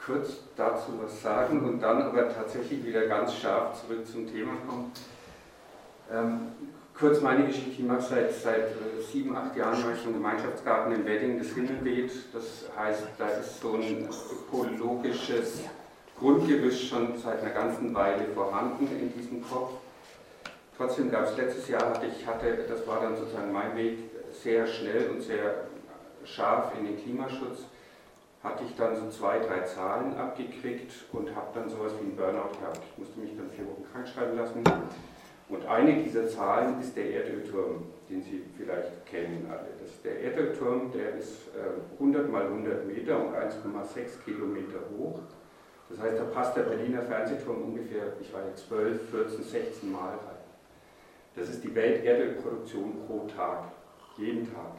Kurz 0.07 0.37
dazu 0.55 0.93
was 1.03 1.21
sagen 1.21 1.65
und 1.65 1.81
dann 1.81 2.01
aber 2.01 2.33
tatsächlich 2.33 2.85
wieder 2.85 3.07
ganz 3.07 3.33
scharf 3.33 3.81
zurück 3.81 4.07
zum 4.07 4.25
Thema 4.25 4.53
kommen. 4.65 4.93
Ähm, 6.09 6.39
kurz 6.97 7.19
meine 7.19 7.45
Geschichte, 7.47 7.71
ich 7.71 7.79
mache 7.79 8.01
seit, 8.03 8.33
seit 8.33 8.67
äh, 8.67 9.01
sieben, 9.11 9.35
acht 9.35 9.53
Jahren 9.57 9.81
mache 9.81 9.95
ich 9.99 10.05
einen 10.05 10.13
Gemeinschaftsgarten 10.13 10.93
in 10.93 11.05
Wedding, 11.05 11.37
das 11.37 11.49
Himmelbeet. 11.49 12.09
Das 12.31 12.69
heißt, 12.77 13.03
da 13.17 13.27
ist 13.27 13.59
so 13.59 13.73
ein 13.73 14.07
ökologisches 14.31 15.63
Grundgerüst 16.17 16.87
schon 16.87 17.17
seit 17.17 17.41
einer 17.41 17.51
ganzen 17.51 17.93
Weile 17.93 18.27
vorhanden 18.33 18.87
in 18.87 19.13
diesem 19.13 19.43
Kopf. 19.45 19.73
Trotzdem 20.77 21.11
gab 21.11 21.25
es 21.25 21.35
letztes 21.35 21.67
Jahr, 21.67 21.81
hatte 21.81 22.05
ich 22.05 22.25
hatte, 22.25 22.65
das 22.69 22.87
war 22.87 23.01
dann 23.01 23.17
sozusagen 23.17 23.51
mein 23.51 23.75
Weg, 23.75 23.97
sehr 24.31 24.65
schnell 24.67 25.09
und 25.09 25.21
sehr 25.21 25.65
scharf 26.23 26.71
in 26.79 26.85
den 26.85 27.03
Klimaschutz 27.03 27.65
hatte 28.43 28.63
ich 28.63 28.75
dann 28.75 28.95
so 28.95 29.09
zwei, 29.09 29.39
drei 29.39 29.61
Zahlen 29.61 30.15
abgekriegt 30.15 30.93
und 31.11 31.35
habe 31.35 31.47
dann 31.53 31.69
sowas 31.69 31.93
wie 31.99 32.05
einen 32.05 32.15
Burnout 32.15 32.57
gehabt. 32.59 32.81
Ich 32.91 32.97
musste 32.97 33.19
mich 33.19 33.35
dann 33.35 33.49
vier 33.49 33.65
Wochen 33.65 33.83
krank 33.91 34.07
schreiben 34.07 34.37
lassen. 34.37 34.63
Und 35.49 35.65
eine 35.65 36.03
dieser 36.03 36.27
Zahlen 36.27 36.79
ist 36.81 36.95
der 36.95 37.09
Erdölturm, 37.09 37.85
den 38.09 38.21
Sie 38.21 38.43
vielleicht 38.57 39.05
kennen 39.05 39.47
alle. 39.49 39.67
Das 39.79 39.89
ist 39.89 40.03
der 40.03 40.21
Erdölturm, 40.21 40.91
der 40.91 41.15
ist 41.15 41.49
100 41.93 42.25
ähm, 42.25 42.31
mal 42.31 42.43
100 42.43 42.85
Meter 42.85 43.17
und 43.17 43.33
1,6 43.33 44.23
Kilometer 44.25 44.79
hoch. 44.97 45.19
Das 45.89 45.99
heißt, 45.99 46.19
da 46.19 46.25
passt 46.25 46.57
der 46.57 46.63
Berliner 46.63 47.01
Fernsehturm 47.01 47.63
ungefähr, 47.63 48.13
ich 48.19 48.33
weiß 48.33 48.67
12, 48.67 49.09
14, 49.09 49.43
16 49.43 49.91
Mal 49.91 50.09
rein. 50.09 50.37
Das 51.33 51.49
ist 51.49 51.63
die 51.63 51.73
Welterdölproduktion 51.73 53.05
pro 53.05 53.25
Tag, 53.27 53.71
jeden 54.17 54.51
Tag. 54.53 54.73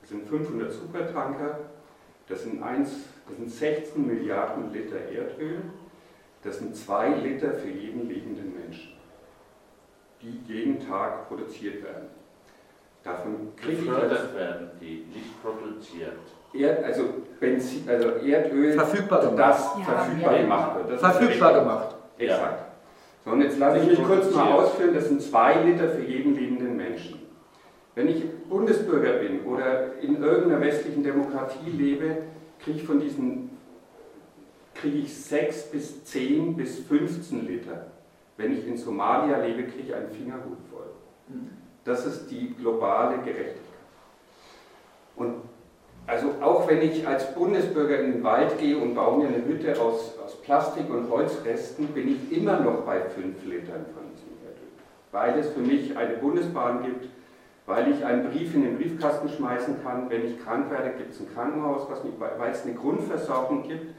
Das 0.00 0.10
sind 0.10 0.28
500 0.28 0.70
Supertanker, 0.70 1.60
das 2.28 2.42
sind, 2.42 2.62
1, 2.62 2.90
das 3.28 3.36
sind 3.36 3.50
16 3.50 4.06
Milliarden 4.06 4.72
Liter 4.72 4.96
Erdöl, 4.96 5.62
das 6.42 6.58
sind 6.58 6.76
2 6.76 7.08
Liter 7.16 7.52
für 7.52 7.68
jeden 7.68 8.08
lebenden 8.08 8.54
Menschen, 8.54 8.92
die 10.20 10.40
jeden 10.46 10.86
Tag 10.86 11.28
produziert 11.28 11.82
werden. 11.82 12.08
Davon 13.02 13.52
gefördert 13.56 14.34
werden, 14.34 14.70
die 14.80 15.06
nicht 15.14 15.42
produziert. 15.42 16.18
Erd, 16.52 16.84
also, 16.84 17.04
Benzin, 17.38 17.88
also 17.88 18.08
Erdöl, 18.24 18.72
verfügbar 18.72 19.20
gemacht. 19.20 19.38
das 19.38 19.70
ja. 19.78 19.84
verfügbar 19.84 20.38
gemacht 20.38 20.76
wird. 20.76 21.02
Das 21.02 21.16
verfügbar 21.16 21.54
gemacht. 21.54 21.96
Exakt. 22.18 22.64
So, 23.24 23.30
und 23.32 23.42
jetzt 23.42 23.58
lasse 23.58 23.78
ich 23.78 23.86
mich 23.86 24.02
kurz 24.02 24.32
mal 24.34 24.52
ausführen, 24.52 24.94
das 24.94 25.08
sind 25.08 25.20
zwei 25.22 25.62
Liter 25.62 25.88
für 25.88 26.02
jeden 26.02 26.34
lebenden 26.34 26.76
Menschen. 26.76 27.20
Wenn 27.94 28.08
ich 28.08 28.24
Bundesbürger 28.48 29.14
bin 29.14 29.44
oder 29.44 29.98
in 30.00 30.22
irgendeiner 30.22 30.60
westlichen 30.60 31.02
Demokratie 31.02 31.70
lebe, 31.70 32.18
kriege 32.60 32.78
ich 32.78 32.84
von 32.84 33.00
diesen 33.00 33.50
kriege 34.74 34.98
ich 34.98 35.14
6 35.14 35.70
bis 35.70 36.04
10 36.04 36.56
bis 36.56 36.80
15 36.80 37.46
Liter. 37.46 37.86
Wenn 38.36 38.52
ich 38.52 38.66
in 38.66 38.76
Somalia 38.76 39.38
lebe, 39.38 39.64
kriege 39.64 39.88
ich 39.88 39.94
einen 39.94 40.10
Fingerhut 40.10 40.58
voll. 40.70 40.86
Das 41.84 42.04
ist 42.04 42.30
die 42.30 42.54
globale 42.54 43.16
Gerechtigkeit. 43.18 43.62
Und 45.16 45.36
also 46.06 46.32
auch 46.40 46.68
wenn 46.68 46.82
ich 46.82 47.06
als 47.06 47.34
Bundesbürger 47.34 48.00
in 48.00 48.12
den 48.12 48.24
Wald 48.24 48.58
gehe 48.58 48.78
und 48.78 48.94
baue 48.94 49.18
mir 49.18 49.28
eine 49.28 49.44
Hütte 49.44 49.80
aus, 49.80 50.16
aus 50.24 50.40
Plastik 50.42 50.88
und 50.90 51.10
Holzresten, 51.10 51.88
bin 51.88 52.08
ich 52.08 52.36
immer 52.36 52.60
noch 52.60 52.82
bei 52.82 53.00
5 53.00 53.44
Litern 53.44 53.86
von 53.94 54.04
diesem 54.12 54.30
Erdöl. 54.44 54.68
Weil 55.10 55.38
es 55.38 55.48
für 55.48 55.60
mich 55.60 55.96
eine 55.96 56.16
Bundesbahn 56.18 56.84
gibt, 56.84 57.08
weil 57.66 57.92
ich 57.92 58.04
einen 58.04 58.30
Brief 58.30 58.54
in 58.54 58.62
den 58.62 58.76
Briefkasten 58.78 59.28
schmeißen 59.28 59.82
kann, 59.82 60.08
wenn 60.08 60.24
ich 60.24 60.42
krank 60.42 60.70
werde, 60.70 60.90
gibt 60.96 61.12
es 61.12 61.20
ein 61.20 61.32
Krankenhaus, 61.34 61.88
mich, 62.04 62.14
weil 62.18 62.50
es 62.50 62.64
eine 62.64 62.74
Grundversorgung 62.74 63.64
gibt. 63.64 63.94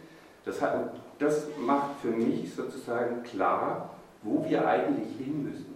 Das, 0.45 0.61
hat, 0.61 0.93
das 1.19 1.47
macht 1.59 1.99
für 2.01 2.07
mich 2.07 2.55
sozusagen 2.55 3.23
klar, 3.23 3.89
wo 4.23 4.45
wir 4.47 4.65
eigentlich 4.65 5.17
hin 5.17 5.43
müssen. 5.43 5.75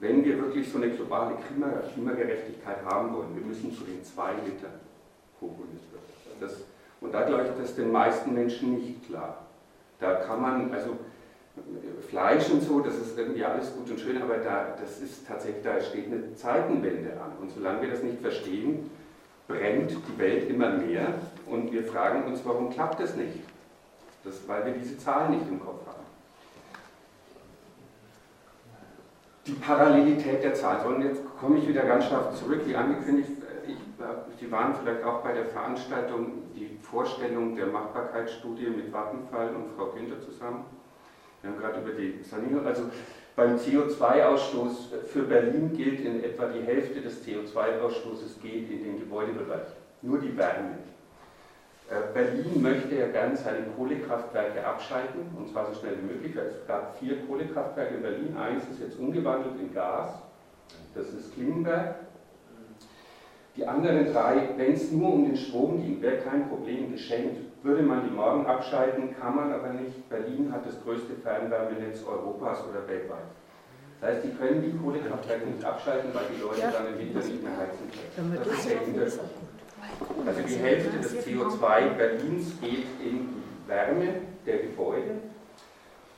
Wenn 0.00 0.24
wir 0.24 0.38
wirklich 0.38 0.70
so 0.70 0.78
eine 0.78 0.90
globale 0.90 1.36
Klima, 1.46 1.68
Klimagerechtigkeit 1.92 2.78
haben 2.84 3.14
wollen, 3.14 3.36
wir 3.36 3.44
müssen 3.44 3.72
zu 3.72 3.84
den 3.84 4.02
zwei 4.02 4.32
Liter. 4.44 4.70
Das, 6.40 6.56
und 7.00 7.14
da 7.14 7.22
glaube 7.22 7.44
ich, 7.44 7.50
das 7.50 7.70
ist 7.70 7.78
den 7.78 7.92
meisten 7.92 8.34
Menschen 8.34 8.74
nicht 8.74 9.06
klar. 9.06 9.38
Da 10.00 10.14
kann 10.14 10.40
man, 10.40 10.72
also 10.72 10.96
Fleisch 12.08 12.48
und 12.50 12.62
so, 12.62 12.80
das 12.80 12.96
ist 12.96 13.18
irgendwie 13.18 13.44
alles 13.44 13.72
gut 13.74 13.90
und 13.90 14.00
schön, 14.00 14.20
aber 14.20 14.38
da, 14.38 14.76
das 14.80 15.00
ist 15.00 15.26
tatsächlich, 15.26 15.62
da 15.62 15.80
steht 15.80 16.06
eine 16.06 16.34
Zeitenwende 16.34 17.12
an. 17.12 17.32
Und 17.40 17.50
solange 17.50 17.82
wir 17.82 17.90
das 17.90 18.02
nicht 18.02 18.20
verstehen, 18.20 18.90
brennt 19.46 19.90
die 19.90 20.18
Welt 20.18 20.48
immer 20.48 20.70
mehr 20.70 21.14
und 21.46 21.72
wir 21.72 21.84
fragen 21.84 22.24
uns, 22.24 22.40
warum 22.44 22.70
klappt 22.70 23.00
das 23.00 23.16
nicht? 23.16 23.40
Das, 24.24 24.46
weil 24.46 24.64
wir 24.66 24.72
diese 24.72 24.98
Zahlen 24.98 25.32
nicht 25.32 25.48
im 25.48 25.60
Kopf 25.60 25.86
haben. 25.86 26.04
Die 29.46 29.52
Parallelität 29.52 30.44
der 30.44 30.54
Zahlen. 30.54 30.94
Und 30.94 31.02
jetzt 31.02 31.22
komme 31.40 31.58
ich 31.58 31.66
wieder 31.66 31.82
ganz 31.82 32.04
scharf 32.04 32.38
zurück, 32.38 32.60
wie 32.66 32.76
angekündigt, 32.76 33.30
ich, 33.66 33.76
Sie 34.38 34.50
waren 34.50 34.74
vielleicht 34.74 35.04
auch 35.04 35.22
bei 35.22 35.32
der 35.32 35.46
Veranstaltung, 35.46 36.44
die 36.54 36.78
Vorstellung 36.82 37.56
der 37.56 37.66
Machbarkeitsstudie 37.66 38.68
mit 38.70 38.92
Vattenfall 38.92 39.54
und 39.54 39.68
Frau 39.76 39.86
Günther 39.86 40.20
zusammen. 40.20 40.64
Wir 41.42 41.50
haben 41.50 41.58
gerade 41.58 41.80
über 41.80 41.92
die 41.92 42.22
Sanierung, 42.22 42.66
also 42.66 42.84
beim 43.36 43.56
CO2-Ausstoß 43.56 45.06
für 45.06 45.22
Berlin 45.22 45.72
gilt 45.74 46.00
in 46.00 46.22
etwa 46.22 46.46
die 46.46 46.62
Hälfte 46.62 47.00
des 47.00 47.24
CO2-Ausstoßes 47.24 48.40
geht 48.42 48.70
in 48.70 48.84
den 48.84 49.00
Gebäudebereich, 49.00 49.68
nur 50.02 50.18
die 50.18 50.36
Wärme. 50.36 50.76
Äh, 51.88 52.12
Berlin 52.12 52.60
möchte 52.60 52.94
ja 52.94 53.08
gerne 53.08 53.36
seine 53.36 53.66
Kohlekraftwerke 53.76 54.64
abschalten, 54.64 55.22
und 55.36 55.48
zwar 55.48 55.66
so 55.66 55.80
schnell 55.80 55.96
wie 56.02 56.12
möglich. 56.12 56.36
Es 56.36 56.66
gab 56.66 56.98
vier 56.98 57.24
Kohlekraftwerke 57.26 57.94
in 57.94 58.02
Berlin, 58.02 58.36
eins 58.36 58.64
ist 58.70 58.80
jetzt 58.80 58.98
umgewandelt 58.98 59.58
in 59.58 59.72
Gas, 59.72 60.10
das 60.94 61.08
ist 61.08 61.34
Klingenberg. 61.34 61.94
Die 63.56 63.66
anderen 63.66 64.12
drei, 64.12 64.48
wenn 64.56 64.72
es 64.72 64.92
nur 64.92 65.12
um 65.12 65.24
den 65.24 65.36
Strom 65.36 65.82
ging, 65.82 66.00
wäre 66.00 66.18
kein 66.18 66.48
Problem 66.48 66.92
geschenkt. 66.92 67.36
Würde 67.62 67.82
man 67.82 68.08
die 68.08 68.14
morgen 68.14 68.46
abschalten, 68.46 69.14
kann 69.18 69.36
man 69.36 69.52
aber 69.52 69.72
nicht. 69.72 70.08
Berlin 70.08 70.50
hat 70.52 70.64
das 70.64 70.82
größte 70.82 71.14
Fernwärmenetz 71.22 72.04
Europas 72.06 72.64
oder 72.68 72.86
weltweit. 72.88 73.18
Das 74.00 74.10
heißt, 74.10 74.24
die 74.24 74.30
können 74.30 74.62
die 74.62 74.78
Kohlekraftwerke 74.78 75.46
nicht 75.46 75.64
abschalten, 75.64 76.10
weil 76.14 76.24
die 76.34 76.40
Leute 76.40 76.60
ja. 76.60 76.70
dann 76.70 76.86
im 76.86 76.98
Winter 76.98 77.18
nicht 77.18 77.42
mehr 77.42 77.52
heizen 77.58 77.90
können. 78.16 78.38
Das 78.42 78.58
ist 78.58 78.70
der 78.70 78.78
Hintergrund. 78.80 79.30
Also 80.26 80.40
die 80.42 80.54
Hälfte 80.54 80.98
des 80.98 81.26
CO2 81.26 81.88
Berlins 81.96 82.60
geht 82.60 82.86
in 83.04 83.28
die 83.28 83.68
Wärme 83.68 84.14
der 84.46 84.58
Gebäude 84.58 85.16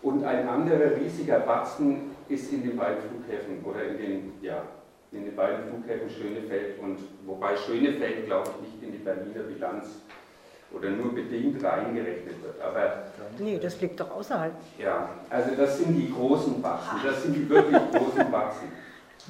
und 0.02 0.24
ein 0.24 0.48
anderer 0.48 0.96
riesiger 0.96 1.40
Batzen 1.40 2.12
ist 2.28 2.52
in 2.52 2.62
den 2.62 2.76
beiden 2.76 2.98
Flughäfen 3.00 3.64
oder 3.64 3.84
in 3.84 3.98
den, 3.98 4.32
ja, 4.42 4.62
in 5.12 5.24
den 5.26 5.36
beiden 5.36 5.68
Flughäfen 5.68 6.08
Schönefeld 6.08 6.78
und 6.80 6.98
wobei 7.26 7.56
Schönefeld, 7.56 8.26
glaube 8.26 8.50
ich, 8.50 8.68
nicht 8.68 8.82
in 8.82 8.92
die 8.92 8.98
Berliner 8.98 9.42
Bilanz 9.42 9.86
oder 10.72 10.88
nur 10.90 11.14
bedingt 11.14 11.62
reingerechnet 11.62 12.42
wird. 12.42 12.60
Aber, 12.62 13.04
nee, 13.38 13.58
das 13.58 13.80
liegt 13.80 14.00
doch 14.00 14.10
außerhalb. 14.10 14.52
Ja, 14.78 15.10
also 15.28 15.54
das 15.54 15.78
sind 15.78 15.94
die 15.94 16.10
großen 16.10 16.62
Batzen, 16.62 16.98
das 17.04 17.22
sind 17.22 17.34
die 17.34 17.48
wirklich 17.48 17.80
großen 17.92 18.30
Batzen. 18.30 18.68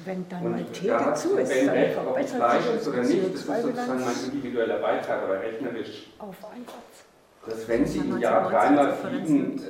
Wenn 0.05 0.27
dann 0.27 0.51
mal 0.51 0.63
Theke 0.73 1.13
zu 1.13 1.37
ist, 1.37 1.51
wenn 1.51 1.67
dann 1.67 1.75
recht, 1.75 1.97
ob 1.97 2.17
es 2.17 2.31
Fleisch 2.31 2.65
ist 2.77 2.87
oder 2.87 3.03
nicht, 3.03 3.23
das 3.25 3.41
ist 3.41 3.45
sozusagen 3.45 4.05
mein 4.05 4.23
individueller 4.25 4.79
Beitrag, 4.79 5.23
aber 5.23 5.39
rechnerisch. 5.39 6.07
Auf 6.17 6.37
Einsatz. 6.51 7.05
Dass 7.45 7.67
wenn 7.67 7.85
Sie 7.85 7.99
im 7.99 8.17
Jahr 8.19 8.49
dreimal 8.49 8.93
fliegen, 8.93 9.61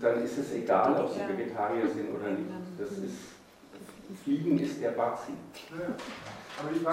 dann 0.00 0.22
ist 0.22 0.38
es 0.38 0.52
egal, 0.52 0.94
ob 1.00 1.10
Sie 1.10 1.20
Vegetarier 1.20 1.88
sind 1.88 2.14
oder 2.14 2.30
nicht. 2.30 2.50
Das 2.78 2.90
ist, 2.90 3.32
Fliegen 4.14 4.58
ist 4.58 4.82
der 4.82 4.90
Batzen. 4.90 5.36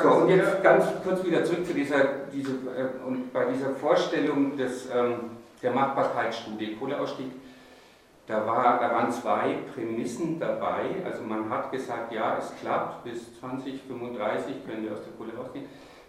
So, 0.01 0.09
und 0.09 0.29
jetzt 0.29 0.63
ganz 0.63 0.85
kurz 1.03 1.23
wieder 1.23 1.43
zurück 1.43 1.65
zu 1.65 1.73
dieser, 1.73 2.03
diese, 2.31 2.51
äh, 2.51 3.05
und 3.05 3.31
bei 3.33 3.45
dieser 3.45 3.71
Vorstellung 3.71 4.55
des, 4.57 4.87
ähm, 4.93 5.31
der 5.61 5.71
Machbarkeitsstudie 5.71 6.75
Kohleausstieg. 6.75 7.31
Da, 8.25 8.45
war, 8.45 8.79
da 8.79 8.91
waren 8.91 9.11
zwei 9.11 9.57
Prämissen 9.73 10.39
dabei. 10.39 11.03
Also 11.03 11.23
man 11.23 11.49
hat 11.49 11.71
gesagt, 11.71 12.11
ja, 12.11 12.37
es 12.37 12.53
klappt, 12.61 13.03
bis 13.03 13.39
2035 13.39 14.65
können 14.65 14.83
wir 14.83 14.93
aus 14.93 15.03
der 15.03 15.13
Kohle 15.13 15.35
rausgehen. 15.35 15.65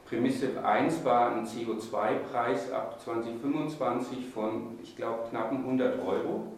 Prämisse 0.06 0.62
1 0.62 1.04
war 1.04 1.30
ein 1.30 1.46
CO2-Preis 1.46 2.72
ab 2.72 3.00
2025 3.00 4.28
von, 4.34 4.78
ich 4.82 4.96
glaube, 4.96 5.28
knappen 5.30 5.58
100 5.58 6.04
Euro, 6.04 6.48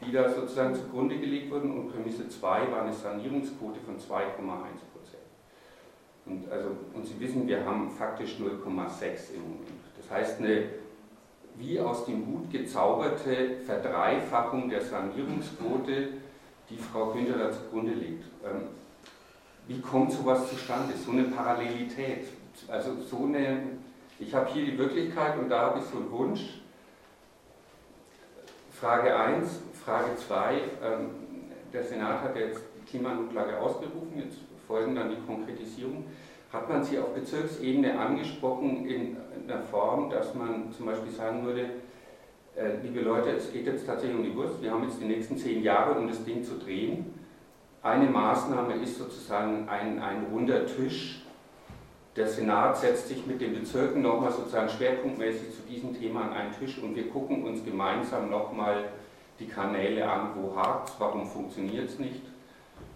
die 0.00 0.12
da 0.12 0.28
sozusagen 0.28 0.74
zugrunde 0.74 1.18
gelegt 1.18 1.50
wurden. 1.50 1.70
Und 1.72 1.92
Prämisse 1.92 2.28
2 2.28 2.70
war 2.70 2.82
eine 2.82 2.92
Sanierungsquote 2.92 3.80
von 3.80 3.96
2,1 3.96 4.80
und, 6.26 6.50
also, 6.50 6.68
und 6.94 7.06
Sie 7.06 7.18
wissen, 7.18 7.46
wir 7.46 7.64
haben 7.64 7.90
faktisch 7.90 8.36
0,6 8.36 9.34
im 9.34 9.42
Moment. 9.42 9.80
Das 9.96 10.10
heißt, 10.10 10.38
eine 10.40 10.64
wie 11.56 11.78
aus 11.80 12.06
dem 12.06 12.26
Hut 12.26 12.50
gezauberte 12.50 13.56
Verdreifachung 13.66 14.70
der 14.70 14.80
Sanierungsquote, 14.80 16.08
die 16.70 16.76
Frau 16.76 17.06
Günther 17.06 17.36
da 17.36 17.50
zugrunde 17.50 17.92
legt. 17.92 18.24
Ähm, 18.44 18.68
wie 19.66 19.80
kommt 19.80 20.12
sowas 20.12 20.48
zustande? 20.48 20.94
So 20.96 21.10
eine 21.10 21.24
Parallelität. 21.24 22.28
Also 22.68 22.96
so 23.00 23.24
eine, 23.24 23.62
ich 24.18 24.34
habe 24.34 24.50
hier 24.52 24.64
die 24.64 24.78
Wirklichkeit 24.78 25.38
und 25.38 25.48
da 25.48 25.60
habe 25.62 25.80
ich 25.80 25.84
so 25.84 25.98
einen 25.98 26.10
Wunsch. 26.10 26.60
Frage 28.80 29.14
1, 29.14 29.60
Frage 29.84 30.16
2, 30.16 30.54
ähm, 30.54 31.10
der 31.72 31.82
Senat 31.84 32.22
hat 32.22 32.36
jetzt 32.36 32.60
die 32.76 32.90
Klimanotlage 32.90 33.58
ausgerufen, 33.58 34.12
jetzt 34.16 34.38
folgen 34.66 34.94
dann 34.94 35.10
die 35.10 35.20
Konkretisierung, 35.26 36.04
hat 36.52 36.68
man 36.68 36.84
sie 36.84 36.98
auf 36.98 37.14
Bezirksebene 37.14 37.98
angesprochen 37.98 38.86
in 38.86 39.16
einer 39.48 39.62
Form, 39.62 40.10
dass 40.10 40.34
man 40.34 40.72
zum 40.72 40.86
Beispiel 40.86 41.12
sagen 41.12 41.44
würde, 41.44 41.70
äh, 42.56 42.76
liebe 42.82 43.00
Leute, 43.00 43.30
es 43.30 43.52
geht 43.52 43.66
jetzt 43.66 43.86
tatsächlich 43.86 44.18
um 44.18 44.24
die 44.24 44.34
Wurst, 44.36 44.60
wir 44.60 44.70
haben 44.70 44.84
jetzt 44.84 45.00
die 45.00 45.06
nächsten 45.06 45.38
zehn 45.38 45.62
Jahre, 45.62 45.98
um 45.98 46.08
das 46.08 46.24
Ding 46.24 46.44
zu 46.44 46.58
drehen. 46.58 47.14
Eine 47.82 48.10
Maßnahme 48.10 48.74
ist 48.74 48.98
sozusagen 48.98 49.68
ein, 49.68 50.00
ein 50.02 50.26
runder 50.30 50.66
Tisch. 50.66 51.22
Der 52.16 52.26
Senat 52.26 52.76
setzt 52.76 53.08
sich 53.08 53.24
mit 53.26 53.40
den 53.40 53.54
Bezirken 53.54 54.02
nochmal 54.02 54.32
sozusagen 54.32 54.68
schwerpunktmäßig 54.68 55.54
zu 55.54 55.62
diesem 55.62 55.98
Thema 55.98 56.22
an 56.22 56.32
einen 56.32 56.58
Tisch 56.58 56.78
und 56.82 56.94
wir 56.94 57.08
gucken 57.08 57.44
uns 57.44 57.64
gemeinsam 57.64 58.28
nochmal 58.28 58.84
die 59.40 59.48
Kanäle 59.48 60.08
an, 60.08 60.30
wo 60.36 60.54
hakt 60.54 60.90
es, 60.90 60.94
warum 60.98 61.26
funktioniert 61.26 61.88
es 61.88 61.98
nicht 61.98 62.20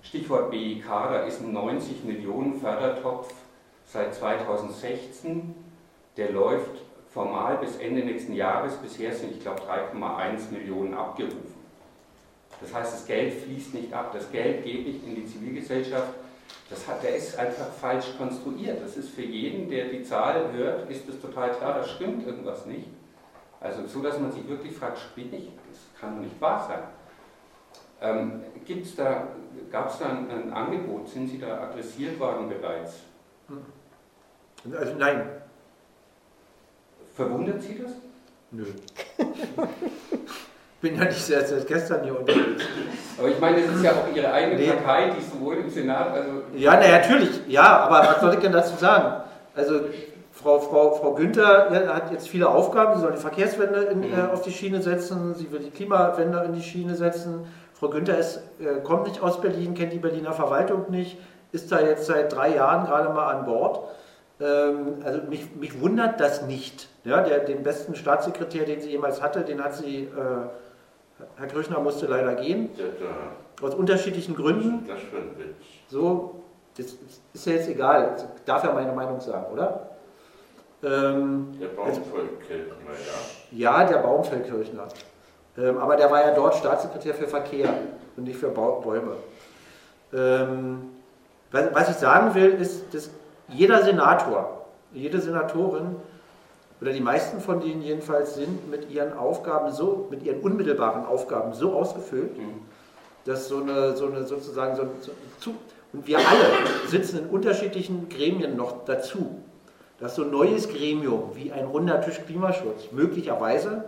Stichwort 0.05 0.51
BIK, 0.51 0.85
da 0.87 1.21
ist 1.21 1.41
ein 1.41 1.53
90 1.53 2.05
Millionen 2.05 2.61
Fördertopf 2.61 3.33
seit 3.87 4.15
2016. 4.15 5.55
Der 6.17 6.31
läuft 6.31 6.83
formal 7.13 7.57
bis 7.59 7.77
Ende 7.77 8.05
nächsten 8.05 8.35
Jahres. 8.35 8.77
Bisher 8.77 9.13
sind, 9.15 9.33
ich 9.33 9.41
glaube, 9.41 9.63
3,1 9.63 10.53
Millionen 10.53 10.95
abgerufen. 10.95 11.55
Das 12.61 12.73
heißt, 12.73 12.93
das 12.93 13.07
Geld 13.07 13.35
fließt 13.43 13.75
nicht 13.75 13.93
ab. 13.93 14.13
Das 14.13 14.31
Geld 14.31 14.63
gebe 14.63 14.91
ich 14.91 15.05
in 15.05 15.17
die 15.17 15.27
Zivilgesellschaft. 15.27 16.15
Das 16.71 16.87
hat, 16.87 17.03
der 17.03 17.17
ist 17.17 17.37
einfach 17.39 17.73
falsch 17.81 18.07
konstruiert. 18.17 18.83
Das 18.83 18.97
ist 18.97 19.11
für 19.11 19.23
jeden, 19.23 19.69
der 19.71 19.87
die 19.87 20.03
Zahl 20.03 20.53
hört, 20.53 20.89
ist 20.91 21.09
es 21.09 21.21
total 21.21 21.51
klar, 21.53 21.75
da 21.75 21.85
stimmt 21.85 22.27
irgendwas 22.27 22.67
nicht. 22.67 22.89
Also 23.61 23.87
so, 23.87 24.03
dass 24.03 24.21
man 24.21 24.31
sich 24.31 24.47
wirklich 24.47 24.77
fragt, 24.77 24.99
spinne 24.99 25.37
ich? 25.37 25.51
Das 25.69 25.94
kann 26.05 26.17
doch 26.17 26.23
nicht 26.23 26.41
wahr 26.41 26.65
sein. 26.69 26.83
Ähm, 28.01 28.43
gibt's 28.65 28.97
da, 28.97 29.29
Gab 29.71 29.91
es 29.91 29.99
da 29.99 30.07
ein, 30.07 30.31
ein, 30.31 30.53
Angebot? 30.53 31.09
Sind 31.09 31.29
Sie 31.29 31.39
da 31.39 31.63
adressiert 31.63 32.19
worden 32.21 32.49
bereits? 32.49 33.01
Also 34.73 34.95
nein. 34.99 35.27
Verwundert 37.15 37.63
Sie 37.63 37.83
das? 37.83 37.93
Nö. 38.51 38.65
bin 40.81 40.97
ja 40.97 41.05
nicht 41.05 41.25
seit, 41.25 41.49
seit 41.49 41.67
gestern 41.67 42.05
hier 42.05 42.19
unterwegs. 42.19 42.65
Aber 43.19 43.29
ich 43.29 43.41
meine, 43.41 43.63
das 43.63 43.77
ist 43.77 43.85
ja 43.85 43.93
auch 43.93 44.15
Ihre 44.15 44.33
eigene 44.33 44.61
nee. 44.61 44.71
Partei, 44.71 45.11
die 45.11 45.25
sowohl 45.25 45.57
im 45.57 45.71
Senat, 45.71 46.09
also. 46.09 46.43
Ja, 46.55 46.79
na, 46.81 46.99
natürlich, 46.99 47.41
ja, 47.49 47.79
aber 47.79 48.09
was 48.09 48.21
soll 48.21 48.35
ich 48.35 48.41
denn 48.41 48.53
dazu 48.53 48.77
sagen? 48.77 49.23
Also, 49.55 49.81
Frau, 50.35 50.59
Frau, 50.59 50.95
Frau 50.95 51.15
Günther 51.15 51.73
ja, 51.73 51.95
hat 51.95 52.11
jetzt 52.11 52.29
viele 52.29 52.49
Aufgaben. 52.49 52.97
Sie 52.97 53.03
soll 53.03 53.13
die 53.13 53.19
Verkehrswende 53.19 53.83
in, 53.83 53.99
mhm. 54.01 54.13
äh, 54.13 54.33
auf 54.33 54.43
die 54.43 54.51
Schiene 54.51 54.83
setzen, 54.83 55.35
sie 55.35 55.51
will 55.53 55.61
die 55.61 55.71
Klimawende 55.71 56.43
in 56.45 56.53
die 56.53 56.63
Schiene 56.63 56.97
setzen. 56.97 57.47
Frau 57.73 57.89
Günther 57.89 58.19
ist, 58.19 58.43
äh, 58.59 58.81
kommt 58.83 59.07
nicht 59.07 59.23
aus 59.23 59.41
Berlin, 59.41 59.75
kennt 59.75 59.93
die 59.93 59.99
Berliner 59.99 60.33
Verwaltung 60.33 60.91
nicht, 60.91 61.19
ist 61.53 61.71
da 61.71 61.81
jetzt 61.81 62.07
seit 62.07 62.35
drei 62.35 62.57
Jahren 62.57 62.85
gerade 62.85 63.11
mal 63.11 63.33
an 63.33 63.45
Bord. 63.45 63.81
Ähm, 64.41 64.97
also 65.05 65.23
mich, 65.29 65.55
mich 65.55 65.81
wundert 65.81 66.19
das 66.19 66.43
nicht. 66.43 66.89
Ja, 67.05 67.23
der, 67.23 67.41
den 67.41 67.63
besten 67.63 67.95
Staatssekretär, 67.95 68.65
den 68.65 68.81
sie 68.81 68.91
jemals 68.91 69.23
hatte, 69.23 69.43
den 69.43 69.63
hat 69.63 69.77
sie, 69.77 70.05
äh, 70.05 70.09
Herr 71.37 71.47
Kröchner 71.47 71.79
musste 71.79 72.07
leider 72.07 72.35
gehen. 72.35 72.71
Ja, 72.77 73.65
aus 73.65 73.75
unterschiedlichen 73.77 74.35
Gründen. 74.35 74.85
Das 74.89 74.99
für 74.99 75.17
ein 75.17 75.39
Witz. 75.39 75.55
So, 75.87 76.43
das 76.77 76.97
ist 77.33 77.47
ja 77.47 77.53
jetzt 77.53 77.69
egal. 77.69 78.17
Ich 78.17 78.45
darf 78.45 78.65
ja 78.65 78.73
meine 78.73 78.93
Meinung 78.93 79.21
sagen, 79.21 79.53
oder? 79.53 79.94
Ähm, 80.83 81.55
der 81.61 81.69
Baumfeldkirchner, 81.69 82.75
ja. 83.53 83.81
Ja, 83.81 83.85
der 83.85 83.99
Baumfeldkirchner. 83.99 84.89
Ähm, 85.57 85.79
aber 85.79 85.97
der 85.97 86.11
war 86.11 86.21
ja 86.21 86.35
dort 86.35 86.55
Staatssekretär 86.57 87.15
für 87.15 87.27
Verkehr 87.27 87.73
und 88.17 88.25
nicht 88.25 88.39
für 88.39 88.49
Bäume. 88.49 89.17
Ähm, 90.13 90.91
was 91.51 91.89
ich 91.89 91.97
sagen 91.97 92.35
will, 92.35 92.55
ist, 92.55 92.93
dass 92.93 93.11
jeder 93.49 93.83
Senator, 93.85 94.67
jede 94.93 95.21
Senatorin 95.21 95.97
oder 96.81 96.93
die 96.93 97.01
meisten 97.01 97.41
von 97.41 97.61
denen 97.61 97.83
jedenfalls 97.83 98.35
sind 98.35 98.71
mit 98.71 98.91
ihren 98.91 99.17
Aufgaben 99.17 99.73
so, 99.73 100.09
mit 100.11 100.23
ihren 100.23 100.41
unmittelbaren 100.41 101.07
Aufgaben 101.07 101.55
so 101.55 101.73
ausgefüllt, 101.73 102.37
mhm. 102.37 102.63
dass 103.25 103.49
so 103.49 103.59
eine, 103.59 103.97
so 103.97 104.07
eine 104.07 104.25
sozusagen 104.25 104.75
so, 104.77 104.83
so, 105.39 105.55
und 105.93 106.07
wir 106.09 106.19
alle 106.19 106.45
sitzen 106.89 107.21
in 107.21 107.27
unterschiedlichen 107.27 108.09
Gremien 108.09 108.57
noch 108.57 108.85
dazu, 108.85 109.41
dass 110.01 110.17
so 110.17 110.25
ein 110.25 110.31
neues 110.31 110.69
Gremium 110.69 111.31
wie 111.35 111.53
ein 111.53 111.67
runder 111.67 112.01
Tisch 112.01 112.21
Klimaschutz 112.27 112.91
möglicherweise 112.93 113.85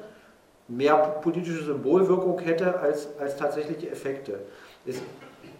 mehr 0.68 0.96
politische 0.96 1.64
Symbolwirkung 1.64 2.38
hätte 2.40 2.78
als, 2.80 3.08
als 3.18 3.36
tatsächliche 3.36 3.90
Effekte. 3.90 4.40
Ist, 4.84 5.02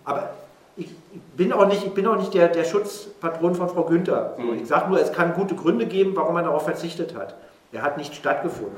aber 0.04 0.30
ich 0.76 0.88
bin 1.36 1.52
auch 1.52 1.66
nicht, 1.66 1.84
ich 1.84 1.94
bin 1.94 2.06
auch 2.06 2.16
nicht 2.16 2.34
der, 2.34 2.48
der 2.48 2.64
Schutzpatron 2.64 3.54
von 3.54 3.68
Frau 3.68 3.84
Günther. 3.84 4.34
Mhm. 4.38 4.54
Ich 4.62 4.68
sage 4.68 4.88
nur, 4.88 5.00
es 5.00 5.12
kann 5.12 5.34
gute 5.34 5.54
Gründe 5.54 5.86
geben, 5.86 6.14
warum 6.14 6.34
man 6.34 6.44
darauf 6.44 6.64
verzichtet 6.64 7.14
hat. 7.14 7.34
Er 7.72 7.82
hat 7.82 7.96
nicht 7.96 8.14
stattgefunden. 8.14 8.76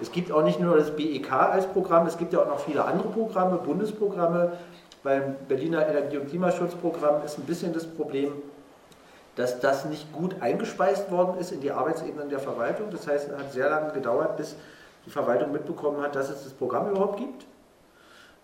Es 0.00 0.12
gibt 0.12 0.30
auch 0.30 0.42
nicht 0.42 0.60
nur 0.60 0.76
das 0.76 0.94
BEK 0.94 1.32
als 1.32 1.66
Programm, 1.66 2.06
es 2.06 2.16
gibt 2.18 2.32
ja 2.32 2.40
auch 2.40 2.46
noch 2.46 2.60
viele 2.60 2.84
andere 2.84 3.08
Programme, 3.08 3.58
Bundesprogramme. 3.58 4.52
Beim 5.02 5.36
Berliner 5.48 5.88
Energie- 5.88 6.18
und 6.18 6.28
Klimaschutzprogramm 6.28 7.24
ist 7.24 7.38
ein 7.38 7.44
bisschen 7.44 7.72
das 7.72 7.86
Problem, 7.86 8.32
dass 9.38 9.60
das 9.60 9.84
nicht 9.84 10.12
gut 10.12 10.34
eingespeist 10.40 11.12
worden 11.12 11.38
ist 11.38 11.52
in 11.52 11.60
die 11.60 11.70
Arbeitsebenen 11.70 12.28
der 12.28 12.40
Verwaltung. 12.40 12.90
Das 12.90 13.06
heißt, 13.06 13.30
es 13.30 13.38
hat 13.38 13.52
sehr 13.52 13.70
lange 13.70 13.92
gedauert, 13.92 14.36
bis 14.36 14.56
die 15.06 15.10
Verwaltung 15.10 15.52
mitbekommen 15.52 16.02
hat, 16.02 16.16
dass 16.16 16.28
es 16.28 16.42
das 16.42 16.52
Programm 16.52 16.90
überhaupt 16.90 17.18
gibt. 17.18 17.46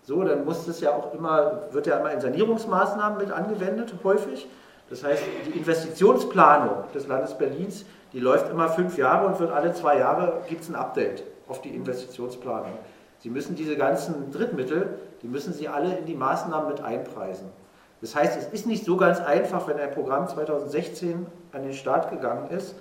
So, 0.03 0.23
dann 0.23 0.45
muss 0.45 0.65
es 0.67 0.79
ja 0.79 0.91
auch 0.91 1.13
immer, 1.13 1.63
wird 1.71 1.87
ja 1.87 1.99
immer 1.99 2.13
in 2.13 2.21
Sanierungsmaßnahmen 2.21 3.17
mit 3.17 3.29
angewendet, 3.29 3.93
häufig. 4.05 4.47
Das 4.89 5.03
heißt, 5.03 5.21
die 5.47 5.57
Investitionsplanung 5.57 6.85
des 6.93 7.07
Landes 7.07 7.37
Berlins, 7.37 7.83
die 8.13 8.21
läuft 8.21 8.49
immer 8.49 8.69
fünf 8.69 8.97
Jahre 8.97 9.27
und 9.27 9.37
wird 9.39 9.51
alle 9.51 9.73
zwei 9.73 9.97
Jahre 9.97 10.43
gibt 10.47 10.61
es 10.61 10.69
ein 10.69 10.75
Update 10.75 11.23
auf 11.49 11.61
die 11.61 11.75
Investitionsplanung. 11.75 12.71
Sie 13.19 13.29
müssen 13.29 13.55
diese 13.55 13.75
ganzen 13.75 14.31
Drittmittel, 14.31 14.97
die 15.23 15.27
müssen 15.27 15.51
Sie 15.51 15.67
alle 15.67 15.97
in 15.97 16.05
die 16.05 16.15
Maßnahmen 16.15 16.69
mit 16.69 16.81
einpreisen. 16.81 17.49
Das 18.05 18.13
heißt, 18.15 18.37
es 18.37 18.45
ist 18.49 18.67
nicht 18.67 18.85
so 18.85 18.97
ganz 18.97 19.19
einfach, 19.19 19.67
wenn 19.67 19.79
ein 19.79 19.89
Programm 19.89 20.27
2016 20.27 21.25
an 21.53 21.63
den 21.63 21.73
Start 21.73 22.11
gegangen 22.11 22.51
ist, 22.51 22.75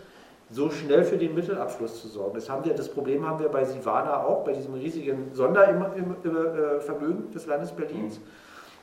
so 0.50 0.68
schnell 0.68 1.02
für 1.02 1.16
den 1.16 1.34
Mittelabschluss 1.34 2.02
zu 2.02 2.08
sorgen. 2.08 2.34
Das, 2.34 2.50
haben 2.50 2.62
wir, 2.66 2.74
das 2.74 2.90
Problem 2.90 3.26
haben 3.26 3.38
wir 3.38 3.48
bei 3.48 3.64
Sivana 3.64 4.22
auch, 4.22 4.44
bei 4.44 4.52
diesem 4.52 4.74
riesigen 4.74 5.30
Sondervermögen 5.32 7.30
des 7.32 7.46
Landes 7.46 7.72
Berlins, 7.72 8.20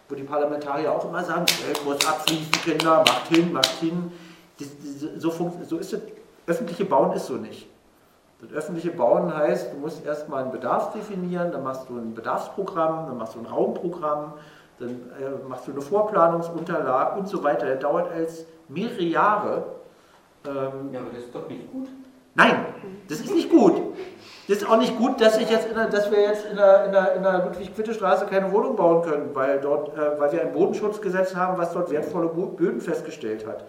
wo 0.09 0.15
die 0.15 0.23
Parlamentarier 0.23 0.91
auch 0.91 1.07
immer 1.07 1.23
sagen, 1.23 1.45
Geld 1.45 1.85
muss 1.85 2.03
abfließen, 2.07 2.51
Kinder, 2.63 3.03
macht 3.05 3.27
hin, 3.27 3.53
macht 3.53 3.79
hin. 3.79 4.11
Das, 4.57 4.69
so, 5.17 5.51
so 5.69 5.77
ist 5.77 5.93
das. 5.93 6.01
Öffentliche 6.47 6.85
Bauen 6.85 7.13
ist 7.13 7.27
so 7.27 7.35
nicht. 7.35 7.67
Das 8.41 8.51
öffentliche 8.51 8.89
Bauen 8.89 9.31
heißt, 9.31 9.73
du 9.73 9.77
musst 9.77 10.03
erstmal 10.03 10.41
einen 10.41 10.51
Bedarf 10.51 10.91
definieren, 10.93 11.51
dann 11.51 11.61
machst 11.61 11.87
du 11.87 11.97
ein 11.97 12.15
Bedarfsprogramm, 12.15 13.05
dann 13.05 13.17
machst 13.19 13.35
du 13.35 13.39
ein 13.39 13.45
Raumprogramm, 13.45 14.33
dann 14.81 14.89
äh, 15.19 15.47
machst 15.47 15.67
du 15.67 15.71
eine 15.71 15.81
Vorplanungsunterlage 15.81 17.19
und 17.19 17.27
so 17.27 17.43
weiter. 17.43 17.67
Das 17.67 17.79
dauert 17.79 18.11
als 18.11 18.45
mehrere 18.67 19.03
Jahre 19.03 19.63
ähm, 20.45 20.91
ja, 20.91 20.99
aber 20.99 21.09
das 21.13 21.25
ist 21.25 21.35
doch 21.35 21.47
nicht 21.47 21.71
gut. 21.71 21.87
Nein, 22.33 22.65
das 23.07 23.19
ist 23.19 23.33
nicht 23.33 23.49
gut. 23.49 23.73
Das 24.47 24.57
ist 24.57 24.67
auch 24.67 24.77
nicht 24.77 24.97
gut, 24.97 25.21
dass, 25.21 25.37
ich 25.37 25.49
jetzt 25.49 25.67
der, 25.69 25.87
dass 25.87 26.09
wir 26.09 26.21
jetzt 26.21 26.45
in 26.45 26.57
der, 26.57 26.85
in 26.85 26.91
der, 26.91 27.15
in 27.15 27.23
der 27.23 27.45
Ludwig-Quitte-Straße 27.45 28.25
keine 28.25 28.51
Wohnung 28.51 28.75
bauen 28.75 29.03
können, 29.03 29.29
weil, 29.33 29.59
dort, 29.59 29.95
äh, 29.95 30.19
weil 30.19 30.31
wir 30.31 30.41
ein 30.41 30.51
Bodenschutzgesetz 30.51 31.35
haben, 31.35 31.57
was 31.57 31.73
dort 31.73 31.91
wertvolle 31.91 32.27
Böden 32.27 32.81
festgestellt 32.81 33.45
hat. 33.45 33.63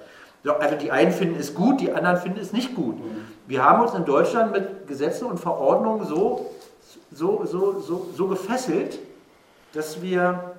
Also 0.61 0.77
die 0.77 0.91
einen 0.91 1.13
finden 1.13 1.39
es 1.39 1.55
gut, 1.55 1.81
die 1.81 1.93
anderen 1.93 2.17
finden 2.17 2.41
es 2.41 2.53
nicht 2.53 2.75
gut. 2.75 2.97
Wir 3.47 3.65
haben 3.65 3.83
uns 3.83 3.95
in 3.95 4.05
Deutschland 4.05 4.51
mit 4.51 4.89
Gesetzen 4.89 5.27
und 5.27 5.39
Verordnungen 5.39 6.05
so, 6.05 6.51
so, 7.13 7.43
so, 7.45 7.79
so, 7.79 8.09
so 8.17 8.27
gefesselt, 8.27 8.99
dass 9.73 10.03
wir 10.03 10.55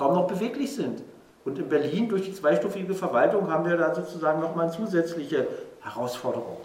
kaum 0.00 0.14
noch 0.14 0.26
beweglich 0.26 0.74
sind. 0.74 1.02
Und 1.44 1.58
in 1.58 1.68
Berlin 1.68 2.08
durch 2.08 2.22
die 2.22 2.32
zweistufige 2.32 2.94
Verwaltung 2.94 3.50
haben 3.50 3.68
wir 3.68 3.76
da 3.76 3.94
sozusagen 3.94 4.40
nochmal 4.40 4.66
eine 4.66 4.74
zusätzliche 4.74 5.46
Herausforderung. 5.80 6.56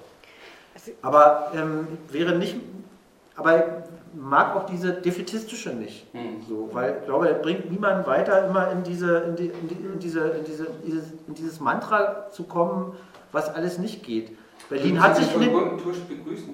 Also 0.73 0.91
aber 1.01 1.51
ähm, 1.53 1.87
wäre 2.09 2.37
nicht, 2.37 2.55
aber 3.35 3.83
mag 4.13 4.55
auch 4.55 4.65
diese 4.65 4.93
defetistische 4.93 5.71
nicht, 5.71 6.07
hm. 6.13 6.41
so, 6.47 6.69
weil 6.71 6.99
ich 6.99 7.05
glaube, 7.05 7.27
er 7.27 7.35
bringt 7.35 7.69
niemanden 7.69 8.07
weiter, 8.07 8.47
immer 8.47 8.71
in 8.71 8.83
diese, 8.83 9.17
in, 9.17 9.35
die, 9.35 9.47
in, 9.47 9.67
die, 9.67 9.75
in 9.75 9.99
diese, 9.99 10.29
in 10.29 10.45
diese, 10.45 10.67
dieses, 10.85 11.03
in 11.27 11.33
dieses 11.33 11.59
Mantra 11.59 12.29
zu 12.31 12.43
kommen, 12.43 12.93
was 13.33 13.53
alles 13.53 13.77
nicht 13.77 14.03
geht. 14.03 14.31
Berlin 14.69 15.01
hat 15.01 15.17
sich 15.17 15.27
den, 15.27 15.51
begrüßen. 15.51 16.53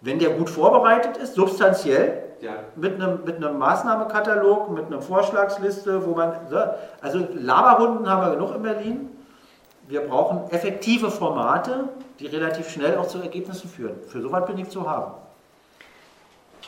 Wenn 0.00 0.18
der 0.18 0.30
gut 0.30 0.48
vorbereitet 0.48 1.18
ist, 1.18 1.34
substanziell, 1.34 2.27
ja. 2.40 2.52
mit, 2.76 2.94
einem, 2.94 3.24
mit 3.24 3.36
einem 3.36 3.58
Maßnahmekatalog, 3.58 4.70
mit 4.70 4.86
einer 4.86 5.00
Vorschlagsliste, 5.00 6.06
wo 6.06 6.14
man. 6.14 6.34
Also 7.00 7.26
Laberhunden 7.34 8.08
haben 8.08 8.22
wir 8.22 8.34
genug 8.34 8.54
in 8.54 8.62
Berlin. 8.62 9.10
Wir 9.88 10.02
brauchen 10.02 10.48
effektive 10.50 11.10
Formate, 11.10 11.88
die 12.20 12.26
relativ 12.26 12.68
schnell 12.68 12.96
auch 12.98 13.08
zu 13.08 13.18
Ergebnissen 13.18 13.68
führen. 13.68 13.96
Für 14.06 14.20
sowas 14.20 14.46
bin 14.46 14.58
ich 14.58 14.68
zu 14.68 14.88
haben. 14.88 15.14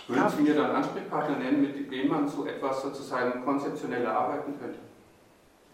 Würden 0.09 0.29
Sie 0.29 0.43
mir 0.43 0.55
dann 0.55 0.73
Ansprechpartner 0.73 1.37
nennen, 1.37 1.61
mit 1.61 1.93
dem 1.93 2.09
man 2.09 2.27
so 2.27 2.47
etwas 2.47 2.83
sozusagen 2.83 3.45
konzeptionell 3.45 4.05
erarbeiten 4.05 4.59
könnte? 4.59 4.79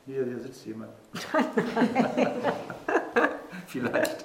Hier, 0.05 0.25
hier 0.25 0.39
sitzt 0.39 0.67
jemand. 0.67 0.91
Vielleicht. 3.67 4.25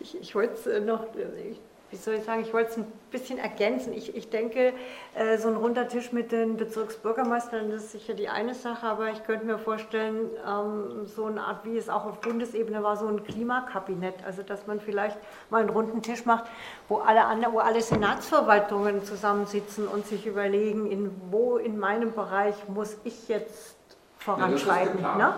Ich, 0.00 0.20
ich 0.20 0.34
wollte 0.34 0.54
es 0.54 0.84
noch, 0.84 1.06
ich 1.14 1.60
wie 1.90 1.96
soll 1.96 2.14
ich 2.14 2.24
sagen, 2.24 2.42
ich 2.42 2.52
wollte 2.52 2.70
es 2.70 2.76
ein 2.76 2.86
bisschen 3.10 3.38
ergänzen. 3.38 3.92
Ich, 3.92 4.14
ich 4.14 4.30
denke, 4.30 4.72
äh, 5.14 5.38
so 5.38 5.48
ein 5.48 5.56
runder 5.56 5.88
Tisch 5.88 6.12
mit 6.12 6.30
den 6.30 6.56
Bezirksbürgermeistern, 6.56 7.70
das 7.70 7.84
ist 7.84 7.92
sicher 7.92 8.14
die 8.14 8.28
eine 8.28 8.54
Sache, 8.54 8.86
aber 8.86 9.10
ich 9.10 9.24
könnte 9.24 9.44
mir 9.44 9.58
vorstellen, 9.58 10.30
ähm, 10.46 11.06
so 11.06 11.24
eine 11.24 11.42
Art, 11.42 11.64
wie 11.64 11.76
es 11.76 11.88
auch 11.88 12.06
auf 12.06 12.20
Bundesebene 12.20 12.82
war, 12.82 12.96
so 12.96 13.08
ein 13.08 13.24
Klimakabinett. 13.24 14.24
Also, 14.24 14.42
dass 14.42 14.66
man 14.66 14.80
vielleicht 14.80 15.18
mal 15.50 15.62
einen 15.62 15.70
runden 15.70 16.02
Tisch 16.02 16.24
macht, 16.24 16.44
wo 16.88 16.98
alle, 16.98 17.22
wo 17.52 17.58
alle 17.58 17.80
Senatsverwaltungen 17.80 19.04
zusammensitzen 19.04 19.88
und 19.88 20.06
sich 20.06 20.26
überlegen, 20.26 20.90
in 20.90 21.10
wo 21.30 21.56
in 21.56 21.78
meinem 21.78 22.12
Bereich 22.12 22.54
muss 22.68 22.96
ich 23.04 23.28
jetzt 23.28 23.79
voranschreiten. 24.20 25.00
Ja, 25.02 25.16
ne? 25.16 25.34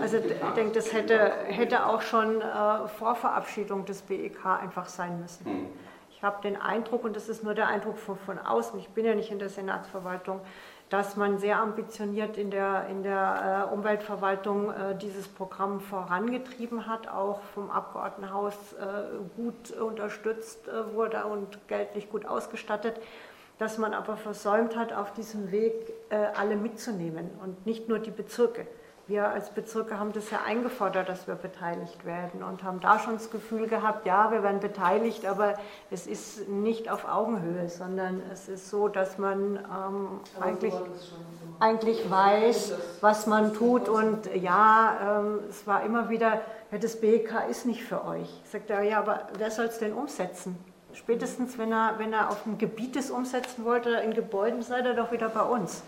also 0.00 0.16
ich 0.18 0.54
denke, 0.54 0.72
das 0.72 0.92
hätte, 0.92 1.32
hätte 1.46 1.86
auch 1.86 2.02
schon 2.02 2.40
äh, 2.40 2.88
vor 2.98 3.14
Verabschiedung 3.14 3.84
des 3.84 4.02
BEK 4.02 4.44
einfach 4.44 4.88
sein 4.88 5.20
müssen. 5.20 5.46
Hm. 5.46 5.66
Ich 6.10 6.22
habe 6.22 6.40
den 6.42 6.60
Eindruck, 6.60 7.04
und 7.04 7.16
das 7.16 7.28
ist 7.28 7.42
nur 7.42 7.54
der 7.54 7.66
Eindruck 7.66 7.98
von, 7.98 8.16
von 8.16 8.38
außen, 8.38 8.78
ich 8.78 8.88
bin 8.90 9.04
ja 9.04 9.14
nicht 9.14 9.32
in 9.32 9.38
der 9.38 9.48
Senatsverwaltung, 9.48 10.40
dass 10.88 11.16
man 11.16 11.38
sehr 11.38 11.58
ambitioniert 11.58 12.36
in 12.36 12.50
der, 12.50 12.86
in 12.88 13.02
der 13.02 13.68
äh, 13.70 13.74
Umweltverwaltung 13.74 14.70
äh, 14.70 14.94
dieses 14.94 15.26
Programm 15.26 15.80
vorangetrieben 15.80 16.86
hat, 16.86 17.08
auch 17.08 17.40
vom 17.54 17.70
Abgeordnetenhaus 17.70 18.54
äh, 18.74 18.84
gut 19.36 19.70
unterstützt 19.80 20.68
äh, 20.68 20.94
wurde 20.94 21.24
und 21.24 21.66
geldlich 21.66 22.10
gut 22.10 22.26
ausgestattet 22.26 23.00
dass 23.62 23.78
man 23.78 23.94
aber 23.94 24.16
versäumt 24.16 24.76
hat, 24.76 24.92
auf 24.92 25.12
diesem 25.12 25.52
Weg 25.52 25.72
äh, 26.10 26.16
alle 26.34 26.56
mitzunehmen 26.56 27.30
und 27.44 27.64
nicht 27.64 27.88
nur 27.88 28.00
die 28.00 28.10
Bezirke. 28.10 28.66
Wir 29.06 29.28
als 29.28 29.50
Bezirke 29.50 30.00
haben 30.00 30.12
das 30.12 30.32
ja 30.32 30.40
eingefordert, 30.44 31.08
dass 31.08 31.28
wir 31.28 31.36
beteiligt 31.36 32.04
werden 32.04 32.42
und 32.42 32.64
haben 32.64 32.80
da 32.80 32.98
schon 32.98 33.14
das 33.14 33.30
Gefühl 33.30 33.68
gehabt, 33.68 34.04
ja, 34.04 34.32
wir 34.32 34.42
werden 34.42 34.58
beteiligt, 34.58 35.26
aber 35.26 35.54
es 35.92 36.08
ist 36.08 36.48
nicht 36.48 36.90
auf 36.90 37.06
Augenhöhe, 37.06 37.68
sondern 37.68 38.20
es 38.32 38.48
ist 38.48 38.68
so, 38.68 38.88
dass 38.88 39.16
man 39.18 39.56
ähm, 39.56 40.08
eigentlich, 40.40 40.74
eigentlich 41.60 42.10
weiß, 42.10 42.74
was 43.00 43.28
man 43.28 43.54
tut 43.54 43.88
und 43.88 44.34
ja, 44.34 45.20
ähm, 45.20 45.38
es 45.48 45.68
war 45.68 45.84
immer 45.84 46.10
wieder, 46.10 46.40
ja, 46.72 46.78
das 46.78 47.00
BEK 47.00 47.48
ist 47.48 47.64
nicht 47.64 47.84
für 47.84 48.04
euch. 48.04 48.28
Sagt 48.50 48.70
er, 48.70 48.82
ja, 48.82 48.98
aber 48.98 49.28
wer 49.38 49.52
soll 49.52 49.66
es 49.66 49.78
denn 49.78 49.92
umsetzen? 49.92 50.71
Spätestens, 50.94 51.58
wenn 51.58 51.72
er, 51.72 51.94
wenn 51.98 52.12
er 52.12 52.30
auf 52.30 52.42
dem 52.44 52.58
Gebiet 52.58 52.96
es 52.96 53.10
umsetzen 53.10 53.64
wollte, 53.64 53.90
in 53.90 54.14
Gebäuden, 54.14 54.62
seid 54.62 54.84
ihr 54.84 54.94
doch 54.94 55.10
wieder 55.12 55.28
bei 55.28 55.42
uns. 55.42 55.82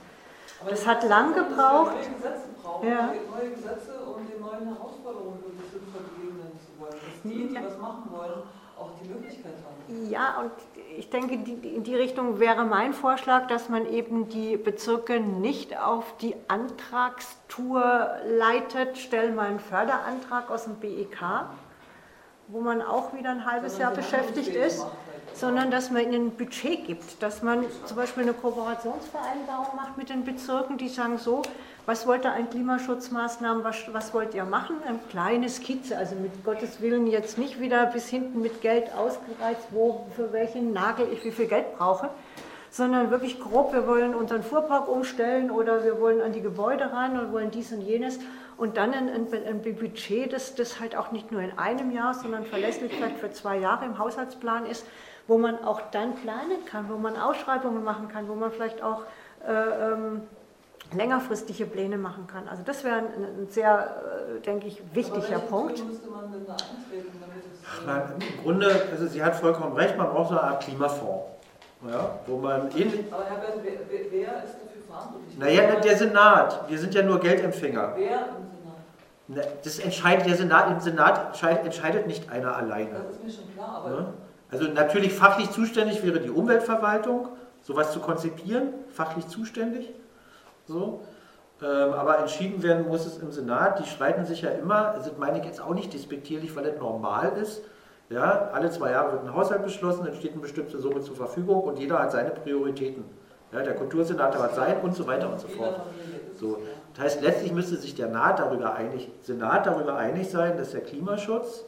Aber 0.60 0.70
das 0.70 0.86
hat 0.86 1.02
lang 1.04 1.34
gebraucht. 1.34 1.94
Neue 1.94 2.14
Gesetze 2.16 2.48
brauchen, 2.62 2.88
ja. 2.88 3.06
neue 3.06 3.50
Gesetze, 3.50 3.92
um 4.06 4.26
den 4.26 4.40
neuen 4.40 4.74
Herausforderungen 4.74 5.42
wirklich 5.42 5.70
sinnvoll 5.70 6.02
begegnen 6.14 6.52
zu 6.64 6.80
wollen. 6.80 6.92
Dass 6.92 7.22
die, 7.22 7.48
die 7.48 7.54
was 7.54 7.78
machen 7.78 8.10
wollen, 8.10 8.42
auch 8.78 8.90
die 9.02 9.08
Möglichkeit 9.08 9.54
haben. 9.64 10.10
Ja, 10.10 10.40
und 10.40 10.52
ich 10.96 11.10
denke, 11.10 11.34
in 11.34 11.82
die 11.82 11.94
Richtung 11.94 12.40
wäre 12.40 12.64
mein 12.64 12.94
Vorschlag, 12.94 13.46
dass 13.48 13.68
man 13.68 13.86
eben 13.86 14.28
die 14.28 14.56
Bezirke 14.56 15.20
nicht 15.20 15.78
auf 15.78 16.16
die 16.18 16.34
Antragstour 16.48 18.08
leitet, 18.26 18.96
stell 18.96 19.32
mal 19.32 19.48
einen 19.48 19.60
Förderantrag 19.60 20.50
aus 20.50 20.64
dem 20.64 20.76
BEK, 20.76 21.20
wo 22.48 22.60
man 22.60 22.82
auch 22.82 23.12
wieder 23.14 23.30
ein 23.30 23.46
halbes 23.46 23.78
Jahr 23.78 23.92
beschäftigt 23.92 24.54
ist 24.54 24.84
sondern 25.34 25.70
dass 25.70 25.90
man 25.90 26.02
ihnen 26.02 26.26
ein 26.26 26.30
Budget 26.30 26.86
gibt, 26.86 27.22
dass 27.22 27.42
man 27.42 27.64
zum 27.84 27.96
Beispiel 27.96 28.22
eine 28.22 28.32
Kooperationsvereinbarung 28.32 29.76
macht 29.76 29.98
mit 29.98 30.08
den 30.08 30.24
Bezirken, 30.24 30.78
die 30.78 30.88
sagen 30.88 31.18
so, 31.18 31.42
was 31.86 32.06
wollt 32.06 32.24
ihr 32.24 32.32
an 32.32 32.48
Klimaschutzmaßnahmen, 32.48 33.64
was, 33.64 33.76
was 33.92 34.14
wollt 34.14 34.34
ihr 34.34 34.44
machen? 34.44 34.76
Eine 34.86 34.98
kleine 35.10 35.48
Skizze, 35.48 35.98
also 35.98 36.14
mit 36.14 36.44
Gottes 36.44 36.80
Willen 36.80 37.06
jetzt 37.06 37.36
nicht 37.36 37.60
wieder 37.60 37.86
bis 37.86 38.08
hinten 38.08 38.40
mit 38.40 38.62
Geld 38.62 38.94
ausgereizt, 38.94 39.66
wo, 39.70 40.06
für 40.16 40.32
welchen 40.32 40.72
Nagel 40.72 41.08
ich 41.12 41.24
wie 41.24 41.32
viel 41.32 41.46
Geld 41.46 41.76
brauche, 41.76 42.08
sondern 42.74 43.12
wirklich 43.12 43.38
grob, 43.38 43.72
wir 43.72 43.86
wollen 43.86 44.16
unseren 44.16 44.42
Fuhrpark 44.42 44.88
umstellen 44.88 45.52
oder 45.52 45.84
wir 45.84 46.00
wollen 46.00 46.20
an 46.20 46.32
die 46.32 46.40
Gebäude 46.40 46.92
ran 46.92 47.16
und 47.20 47.32
wollen 47.32 47.52
dies 47.52 47.70
und 47.70 47.82
jenes 47.82 48.18
und 48.56 48.76
dann 48.76 48.92
ein, 48.92 49.08
ein, 49.08 49.28
ein, 49.46 49.62
Budget, 49.62 50.32
das, 50.32 50.56
das 50.56 50.80
halt 50.80 50.96
auch 50.96 51.12
nicht 51.12 51.30
nur 51.30 51.40
in 51.40 51.56
einem 51.56 51.92
Jahr, 51.92 52.14
sondern 52.14 52.44
verlässlich 52.44 52.92
vielleicht 52.92 53.18
für 53.18 53.30
zwei 53.30 53.58
Jahre 53.58 53.84
im 53.84 54.00
Haushaltsplan 54.00 54.66
ist, 54.66 54.84
wo 55.28 55.38
man 55.38 55.62
auch 55.64 55.82
dann 55.92 56.16
planen 56.16 56.64
kann, 56.66 56.88
wo 56.88 56.96
man 56.96 57.16
Ausschreibungen 57.16 57.84
machen 57.84 58.08
kann, 58.08 58.26
wo 58.26 58.34
man 58.34 58.50
vielleicht 58.50 58.82
auch 58.82 59.02
äh, 59.46 59.52
ähm, 59.52 60.22
längerfristige 60.92 61.66
Pläne 61.66 61.96
machen 61.96 62.26
kann. 62.26 62.48
Also 62.48 62.64
das 62.64 62.82
wäre 62.82 62.96
ein, 62.96 63.04
ein 63.04 63.46
sehr, 63.50 64.02
äh, 64.36 64.40
denke 64.40 64.66
ich, 64.66 64.82
wichtiger 64.92 65.38
Punkt. 65.38 65.84
Müsste 65.86 66.10
man 66.10 66.32
denn 66.32 66.44
da 66.44 66.54
eintreten, 66.54 67.20
damit 67.20 67.44
es, 67.52 67.86
Nein, 67.86 68.02
Im 68.36 68.42
Grunde, 68.42 68.88
also 68.90 69.06
sie 69.06 69.22
hat 69.22 69.36
vollkommen 69.36 69.76
recht, 69.76 69.96
man 69.96 70.08
braucht 70.08 70.30
so 70.30 70.38
eine 70.38 70.42
Art 70.42 70.64
Klimafonds. 70.64 71.34
Ja, 71.90 72.18
wo 72.26 72.38
man 72.38 72.70
ähnlich 72.70 73.04
Aber 73.10 73.24
Herr 73.24 73.38
Bernd, 73.38 73.62
wer, 73.62 73.72
wer 74.10 74.44
ist 74.44 74.54
dafür 74.54 74.82
verantwortlich? 74.88 75.38
Naja, 75.38 75.80
der 75.80 75.96
Senat. 75.96 76.68
Wir 76.68 76.78
sind 76.78 76.94
ja 76.94 77.02
nur 77.02 77.20
Geldempfänger. 77.20 77.92
Wer 77.96 78.08
im 78.08 79.34
Senat? 79.34 79.64
Das 79.64 79.78
entscheidet 79.78 80.26
der 80.26 80.36
Senat. 80.36 80.70
Im 80.70 80.80
Senat 80.80 81.42
entscheidet 81.42 82.06
nicht 82.06 82.30
einer 82.30 82.56
alleine. 82.56 83.00
Das 83.06 83.16
ist 83.16 83.24
mir 83.24 83.32
schon 83.32 83.52
klar, 83.54 83.82
aber. 83.84 83.90
Ja? 83.90 84.06
Also 84.50 84.68
natürlich 84.68 85.12
fachlich 85.12 85.50
zuständig 85.50 86.04
wäre 86.04 86.20
die 86.20 86.30
Umweltverwaltung, 86.30 87.28
sowas 87.62 87.92
zu 87.92 88.00
konzipieren, 88.00 88.68
fachlich 88.92 89.26
zuständig. 89.26 89.90
So. 90.66 91.02
Ähm, 91.60 91.92
aber 91.92 92.18
entschieden 92.18 92.62
werden 92.62 92.86
muss 92.86 93.04
es 93.04 93.18
im 93.18 93.30
Senat. 93.30 93.78
Die 93.78 93.88
streiten 93.88 94.24
sich 94.24 94.42
ja 94.42 94.50
immer, 94.50 94.94
das 94.96 95.10
meine 95.18 95.38
ich 95.38 95.44
jetzt 95.44 95.60
auch 95.60 95.74
nicht 95.74 95.92
despektierlich, 95.92 96.54
weil 96.56 96.64
das 96.64 96.78
normal 96.78 97.32
ist. 97.40 97.62
Ja, 98.14 98.50
alle 98.52 98.70
zwei 98.70 98.92
Jahre 98.92 99.10
wird 99.10 99.24
ein 99.24 99.34
Haushalt 99.34 99.64
beschlossen, 99.64 100.04
dann 100.04 100.14
steht 100.14 100.32
eine 100.32 100.40
bestimmte 100.40 100.78
Summe 100.78 101.00
zur 101.00 101.16
Verfügung 101.16 101.64
und 101.64 101.80
jeder 101.80 101.98
hat 101.98 102.12
seine 102.12 102.30
Prioritäten. 102.30 103.02
Ja, 103.50 103.62
der 103.62 103.74
Kultursenator 103.74 104.40
hat 104.40 104.54
sein 104.54 104.76
und 104.82 104.94
so 104.94 105.04
weiter 105.08 105.28
und 105.28 105.40
so 105.40 105.48
fort. 105.48 105.80
So. 106.36 106.58
Das 106.94 107.04
heißt, 107.06 107.22
letztlich 107.22 107.52
müsste 107.52 107.74
sich 107.74 107.96
der 107.96 108.06
Senat 108.06 108.38
darüber 108.38 108.74
einig, 108.74 109.10
Senat 109.20 109.66
darüber 109.66 109.96
einig 109.96 110.30
sein, 110.30 110.56
dass 110.56 110.70
der 110.70 110.82
Klimaschutz 110.82 111.64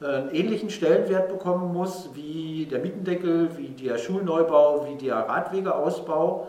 einen 0.00 0.30
ähnlichen 0.30 0.70
Stellenwert 0.70 1.28
bekommen 1.28 1.72
muss 1.72 2.10
wie 2.14 2.66
der 2.70 2.78
Mietendeckel, 2.78 3.56
wie 3.56 3.70
der 3.70 3.98
Schulneubau, 3.98 4.86
wie 4.86 5.04
der 5.04 5.16
Radwegeausbau, 5.16 6.46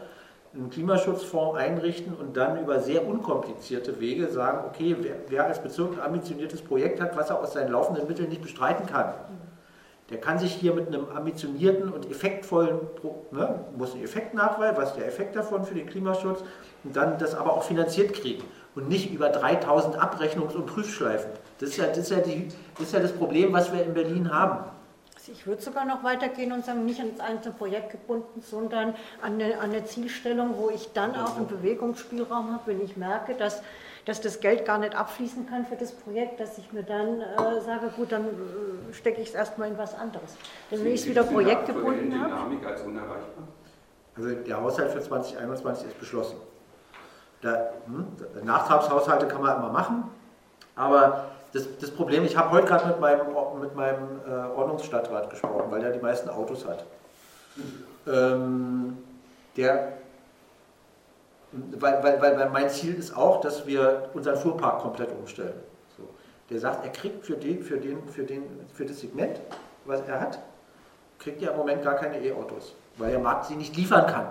einen 0.53 0.69
Klimaschutzfonds 0.69 1.57
einrichten 1.57 2.15
und 2.15 2.35
dann 2.35 2.59
über 2.59 2.79
sehr 2.79 3.07
unkomplizierte 3.07 3.99
Wege 3.99 4.29
sagen, 4.29 4.65
okay, 4.67 4.95
wer, 4.99 5.15
wer 5.27 5.45
als 5.45 5.61
Bezirk 5.61 5.93
ein 5.93 6.01
ambitioniertes 6.01 6.61
Projekt 6.61 6.99
hat, 6.99 7.15
was 7.15 7.29
er 7.29 7.39
aus 7.39 7.53
seinen 7.53 7.71
laufenden 7.71 8.07
Mitteln 8.07 8.29
nicht 8.29 8.41
bestreiten 8.41 8.87
kann, 8.87 9.13
der 10.09 10.19
kann 10.19 10.39
sich 10.39 10.53
hier 10.53 10.73
mit 10.73 10.87
einem 10.87 11.07
ambitionierten 11.09 11.89
und 11.89 12.09
effektvollen, 12.09 12.79
ne, 13.31 13.63
muss 13.77 13.93
einen 13.93 14.03
Effekt 14.03 14.33
nachweisen, 14.33 14.77
was 14.77 14.89
ist 14.89 14.97
der 14.97 15.07
Effekt 15.07 15.35
davon 15.35 15.65
für 15.65 15.75
den 15.75 15.85
Klimaschutz 15.85 16.43
und 16.83 16.95
dann 16.95 17.19
das 17.19 17.35
aber 17.35 17.53
auch 17.53 17.63
finanziert 17.63 18.13
kriegen 18.13 18.43
und 18.73 18.89
nicht 18.89 19.13
über 19.13 19.29
3000 19.29 19.99
Abrechnungs- 19.99 20.55
und 20.55 20.65
Prüfschleifen. 20.65 21.29
Das 21.59 21.69
ist, 21.69 21.77
ja, 21.77 21.85
das, 21.85 21.97
ist 21.97 22.11
ja 22.11 22.17
die, 22.17 22.47
das 22.75 22.87
ist 22.87 22.93
ja 22.93 22.99
das 22.99 23.11
Problem, 23.11 23.53
was 23.53 23.71
wir 23.71 23.83
in 23.83 23.93
Berlin 23.93 24.33
haben. 24.33 24.71
Ich 25.31 25.45
würde 25.47 25.61
sogar 25.61 25.85
noch 25.85 26.03
weitergehen 26.03 26.51
und 26.51 26.65
sagen, 26.65 26.85
nicht 26.85 26.99
ans 26.99 27.19
einzelne 27.19 27.55
Projekt 27.55 27.91
gebunden, 27.91 28.41
sondern 28.41 28.95
an 29.21 29.33
eine, 29.33 29.59
an 29.59 29.71
eine 29.71 29.85
Zielstellung, 29.85 30.55
wo 30.57 30.69
ich 30.69 30.91
dann 30.93 31.15
auch 31.15 31.37
einen 31.37 31.47
Bewegungsspielraum 31.47 32.53
habe, 32.53 32.61
wenn 32.67 32.81
ich 32.81 32.97
merke, 32.97 33.35
dass, 33.35 33.61
dass 34.05 34.21
das 34.21 34.39
Geld 34.39 34.65
gar 34.65 34.77
nicht 34.77 34.95
abfließen 34.95 35.47
kann 35.47 35.65
für 35.65 35.75
das 35.75 35.91
Projekt, 35.91 36.39
dass 36.39 36.57
ich 36.57 36.71
mir 36.73 36.83
dann 36.83 37.21
äh, 37.21 37.61
sage, 37.61 37.89
gut, 37.95 38.11
dann 38.11 38.25
äh, 38.25 38.93
stecke 38.93 39.21
ich 39.21 39.29
es 39.29 39.35
erstmal 39.35 39.69
in 39.69 39.77
was 39.77 39.95
anderes. 39.95 40.35
Denn 40.71 40.83
wenn 40.83 40.93
ich 40.93 41.01
es 41.01 41.07
wieder 41.07 41.23
projektgebunden 41.23 42.19
habe. 42.19 42.67
als 42.67 42.81
unerreichbar? 42.81 43.47
Also 44.15 44.35
der 44.35 44.61
Haushalt 44.61 44.91
für 44.91 45.01
2021 45.01 45.87
ist 45.87 45.99
beschlossen. 45.99 46.37
Da, 47.41 47.69
hm, 47.85 48.07
Nachtragshaushalte 48.43 49.27
kann 49.27 49.41
man 49.41 49.57
immer 49.57 49.69
machen, 49.69 50.03
aber 50.75 51.29
das, 51.53 51.67
das 51.79 51.91
Problem, 51.91 52.25
ich 52.25 52.37
habe 52.37 52.51
heute 52.51 52.67
gerade 52.67 52.87
mit 52.87 52.99
meinem, 52.99 53.27
mit 53.59 53.75
meinem 53.75 54.21
äh, 54.27 54.31
Ordnungsstadtrat 54.31 55.29
gesprochen, 55.29 55.65
weil 55.69 55.81
der 55.81 55.91
die 55.91 55.99
meisten 55.99 56.29
Autos 56.29 56.65
hat. 56.65 56.85
Ähm, 58.07 58.97
der, 59.57 59.93
weil, 61.51 62.03
weil, 62.03 62.21
weil 62.21 62.49
mein 62.49 62.69
Ziel 62.69 62.95
ist 62.95 63.15
auch, 63.15 63.41
dass 63.41 63.65
wir 63.65 64.09
unseren 64.13 64.37
Fuhrpark 64.37 64.81
komplett 64.81 65.11
umstellen. 65.11 65.55
So. 65.97 66.03
Der 66.49 66.59
sagt, 66.59 66.85
er 66.85 66.91
kriegt 66.91 67.25
für, 67.25 67.35
den, 67.35 67.63
für, 67.63 67.77
den, 67.77 68.07
für, 68.07 68.23
den, 68.23 68.43
für 68.73 68.85
das 68.85 68.99
Segment, 68.99 69.39
was 69.85 70.01
er 70.07 70.21
hat, 70.21 70.39
kriegt 71.17 71.41
er 71.41 71.51
im 71.51 71.57
Moment 71.57 71.83
gar 71.83 71.95
keine 71.95 72.19
E-Autos, 72.23 72.75
weil 72.97 73.11
der 73.11 73.19
Markt 73.19 73.45
sie 73.45 73.55
nicht 73.55 73.75
liefern 73.75 74.05
kann. 74.07 74.27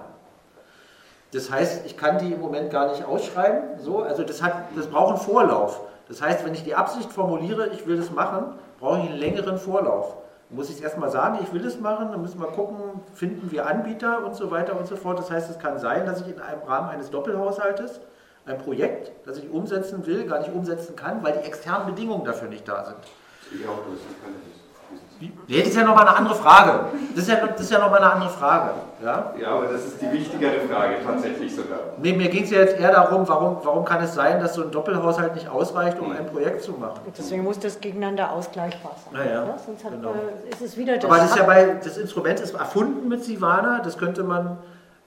Das 1.33 1.51
heißt, 1.51 1.85
ich 1.85 1.97
kann 1.97 2.19
die 2.19 2.33
im 2.33 2.41
Moment 2.41 2.71
gar 2.71 2.91
nicht 2.91 3.05
ausschreiben. 3.05 3.79
So, 3.79 4.03
also 4.03 4.23
das, 4.23 4.41
hat, 4.41 4.65
das 4.75 4.87
braucht 4.87 5.17
einen 5.17 5.21
Vorlauf. 5.21 5.81
Das 6.09 6.23
heißt, 6.23 6.45
wenn 6.45 6.55
ich 6.55 6.65
die 6.65 6.75
Absicht 6.75 7.13
formuliere, 7.13 7.69
ich 7.69 7.87
will 7.87 7.97
das 7.97 8.11
machen, 8.11 8.55
brauche 8.81 8.99
ich 9.01 9.09
einen 9.09 9.19
längeren 9.19 9.59
Vorlauf. 9.59 10.17
Dann 10.49 10.57
muss 10.57 10.71
ich 10.71 10.77
es 10.77 10.81
erstmal 10.81 11.11
sagen, 11.11 11.39
ich 11.43 11.53
will 11.53 11.63
das 11.63 11.79
machen, 11.79 12.11
dann 12.11 12.23
müssen 12.23 12.41
wir 12.41 12.49
gucken, 12.49 13.01
finden 13.15 13.51
wir 13.51 13.67
Anbieter 13.67 14.25
und 14.25 14.35
so 14.35 14.51
weiter 14.51 14.79
und 14.79 14.87
so 14.87 14.97
fort. 14.97 15.19
Das 15.19 15.31
heißt, 15.31 15.51
es 15.51 15.59
kann 15.59 15.79
sein, 15.79 16.07
dass 16.07 16.23
ich 16.23 16.29
in 16.29 16.41
einem 16.41 16.63
Rahmen 16.63 16.89
eines 16.89 17.11
Doppelhaushaltes 17.11 18.01
ein 18.47 18.59
Projekt, 18.59 19.13
das 19.27 19.37
ich 19.39 19.51
umsetzen 19.51 20.07
will, 20.07 20.27
gar 20.27 20.39
nicht 20.39 20.53
umsetzen 20.53 20.97
kann, 20.97 21.23
weil 21.23 21.35
die 21.35 21.47
externen 21.47 21.87
Bedingungen 21.87 22.25
dafür 22.25 22.49
nicht 22.49 22.67
da 22.67 22.85
sind. 22.87 22.99
Ja, 23.63 23.69
das 23.69 24.01
kann 24.23 24.33
ich 24.51 24.58
Nee, 25.21 25.59
das 25.59 25.69
ist 25.69 25.77
ja 25.77 25.83
nochmal 25.83 26.07
eine 26.07 26.17
andere 26.17 26.35
Frage. 26.35 26.87
Das 27.15 27.25
ist 27.25 27.29
ja, 27.29 27.47
das 27.47 27.61
ist 27.61 27.73
ja 27.73 27.79
nochmal 27.79 28.01
eine 28.01 28.13
andere 28.13 28.31
Frage. 28.31 28.71
Ja? 29.03 29.33
ja, 29.41 29.49
aber 29.49 29.67
das 29.67 29.85
ist 29.87 30.01
die 30.01 30.13
wichtigere 30.13 30.61
Frage 30.69 30.97
tatsächlich 31.05 31.55
sogar. 31.55 31.79
Nee, 32.01 32.13
mir 32.13 32.29
ging 32.29 32.45
es 32.45 32.51
ja 32.51 32.61
jetzt 32.61 32.79
eher 32.79 32.93
darum, 32.93 33.27
warum, 33.29 33.59
warum 33.63 33.85
kann 33.85 34.03
es 34.03 34.15
sein, 34.15 34.41
dass 34.41 34.55
so 34.55 34.63
ein 34.63 34.71
Doppelhaushalt 34.71 35.35
nicht 35.35 35.49
ausreicht, 35.49 35.99
um 35.99 36.13
ein 36.13 36.27
Projekt 36.27 36.63
zu 36.63 36.73
machen? 36.73 37.01
Deswegen 37.17 37.43
muss 37.43 37.59
das 37.59 37.81
gegeneinander 37.81 38.33
ausgleichbar 38.33 38.95
sein. 39.05 39.21
Naja, 39.21 39.45
ja? 39.45 39.59
Sonst 39.65 39.85
hat, 39.85 39.93
genau. 39.93 40.11
äh, 40.11 40.51
ist 40.51 40.63
es 40.63 40.77
wieder 40.77 40.97
das. 40.97 41.05
Aber 41.05 41.17
das, 41.17 41.31
ist 41.31 41.37
ja 41.37 41.45
bei, 41.45 41.77
das 41.83 41.97
Instrument 41.97 42.41
ist 42.41 42.55
erfunden 42.55 43.09
mit 43.09 43.25
Sivana. 43.25 43.81
Das 43.83 43.99
könnte 43.99 44.23
man 44.23 44.59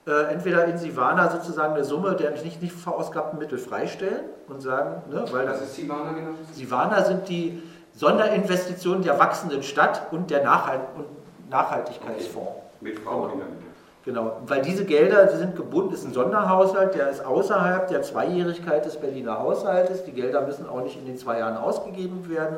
äh, 0.06 0.32
entweder 0.32 0.64
in 0.66 0.76
Sivana 0.76 1.30
sozusagen 1.30 1.74
eine 1.74 1.84
Summe 1.84 2.16
der 2.16 2.32
nicht, 2.32 2.60
nicht 2.60 2.74
verausgabten 2.74 3.38
Mittel 3.38 3.58
freistellen 3.58 4.24
und 4.48 4.60
sagen, 4.60 5.02
ne, 5.10 5.24
weil. 5.30 5.48
Was 5.48 5.62
ist 5.62 5.76
Sivana 5.76 6.12
genau? 6.12 6.30
Sivana 6.52 7.02
sind 7.04 7.28
die 7.28 7.62
Sonderinvestitionen 7.94 9.02
der 9.02 9.18
wachsenden 9.18 9.62
Stadt 9.62 10.12
und 10.12 10.30
der 10.30 10.42
Nachhalt 10.42 10.80
und 10.96 11.06
Nachhaltigkeitsfonds. 11.50 12.50
Mit 12.80 12.98
Frau 12.98 13.30
Genau, 14.04 14.40
weil 14.46 14.62
diese 14.62 14.84
Gelder, 14.84 15.26
die 15.26 15.36
sind 15.36 15.54
gebunden, 15.54 15.94
ist 15.94 16.04
ein 16.04 16.12
Sonderhaushalt, 16.12 16.94
der 16.96 17.08
ist 17.08 17.24
außerhalb 17.24 17.86
der 17.86 18.02
Zweijährigkeit 18.02 18.84
des 18.84 18.96
Berliner 18.96 19.38
Haushaltes. 19.38 20.04
Die 20.04 20.10
Gelder 20.10 20.40
müssen 20.40 20.68
auch 20.68 20.82
nicht 20.82 20.96
in 20.96 21.06
den 21.06 21.16
zwei 21.16 21.38
Jahren 21.38 21.56
ausgegeben 21.56 22.28
werden. 22.28 22.56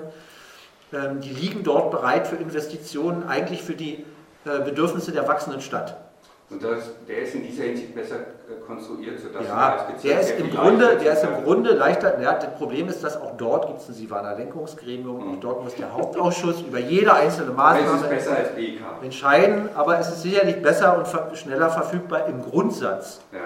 Ähm, 0.93 1.21
die 1.21 1.31
liegen 1.31 1.63
dort 1.63 1.91
bereit 1.91 2.27
für 2.27 2.37
Investitionen, 2.37 3.29
eigentlich 3.29 3.63
für 3.63 3.75
die 3.75 4.07
äh, 4.47 4.61
Bedürfnisse 4.65 5.13
der 5.13 5.29
wachsenden 5.29 5.61
Stadt. 5.61 5.97
Und 6.55 6.63
das, 6.63 6.85
der 7.09 7.23
ist 7.23 7.35
in 7.35 7.43
dieser 7.43 7.65
Hinsicht 7.65 7.93
besser 7.97 8.15
äh, 8.15 8.65
konstruiert, 8.65 9.19
sodass 9.19 9.45
ja, 9.45 9.89
der 10.05 10.21
ist 10.21 10.39
im 10.39 10.53
Grunde, 10.53 10.97
der 11.03 11.15
ist 11.15 11.25
im 11.25 11.43
Grunde 11.43 11.73
leichter. 11.73 12.21
Ja, 12.21 12.35
das 12.35 12.55
Problem 12.55 12.89
ist, 12.89 13.03
dass 13.03 13.21
auch 13.21 13.37
dort 13.37 13.67
gibt 13.67 13.81
es 13.81 13.89
ein 13.89 13.95
Sivana 13.95 14.35
Lenkungsgremium, 14.35 15.17
mhm. 15.17 15.33
auch 15.33 15.41
dort 15.41 15.65
muss 15.65 15.75
der 15.75 15.93
Hauptausschuss 15.93 16.61
über 16.61 16.79
jede 16.79 17.13
einzelne 17.13 17.51
Maßnahme 17.51 18.09
entscheiden, 19.03 19.69
aber 19.75 19.99
es 19.99 20.09
ist 20.11 20.23
sicherlich 20.23 20.63
besser 20.63 20.97
und 20.97 21.37
schneller 21.37 21.71
verfügbar 21.71 22.27
im 22.29 22.41
Grundsatz. 22.43 23.21
Ja. 23.33 23.41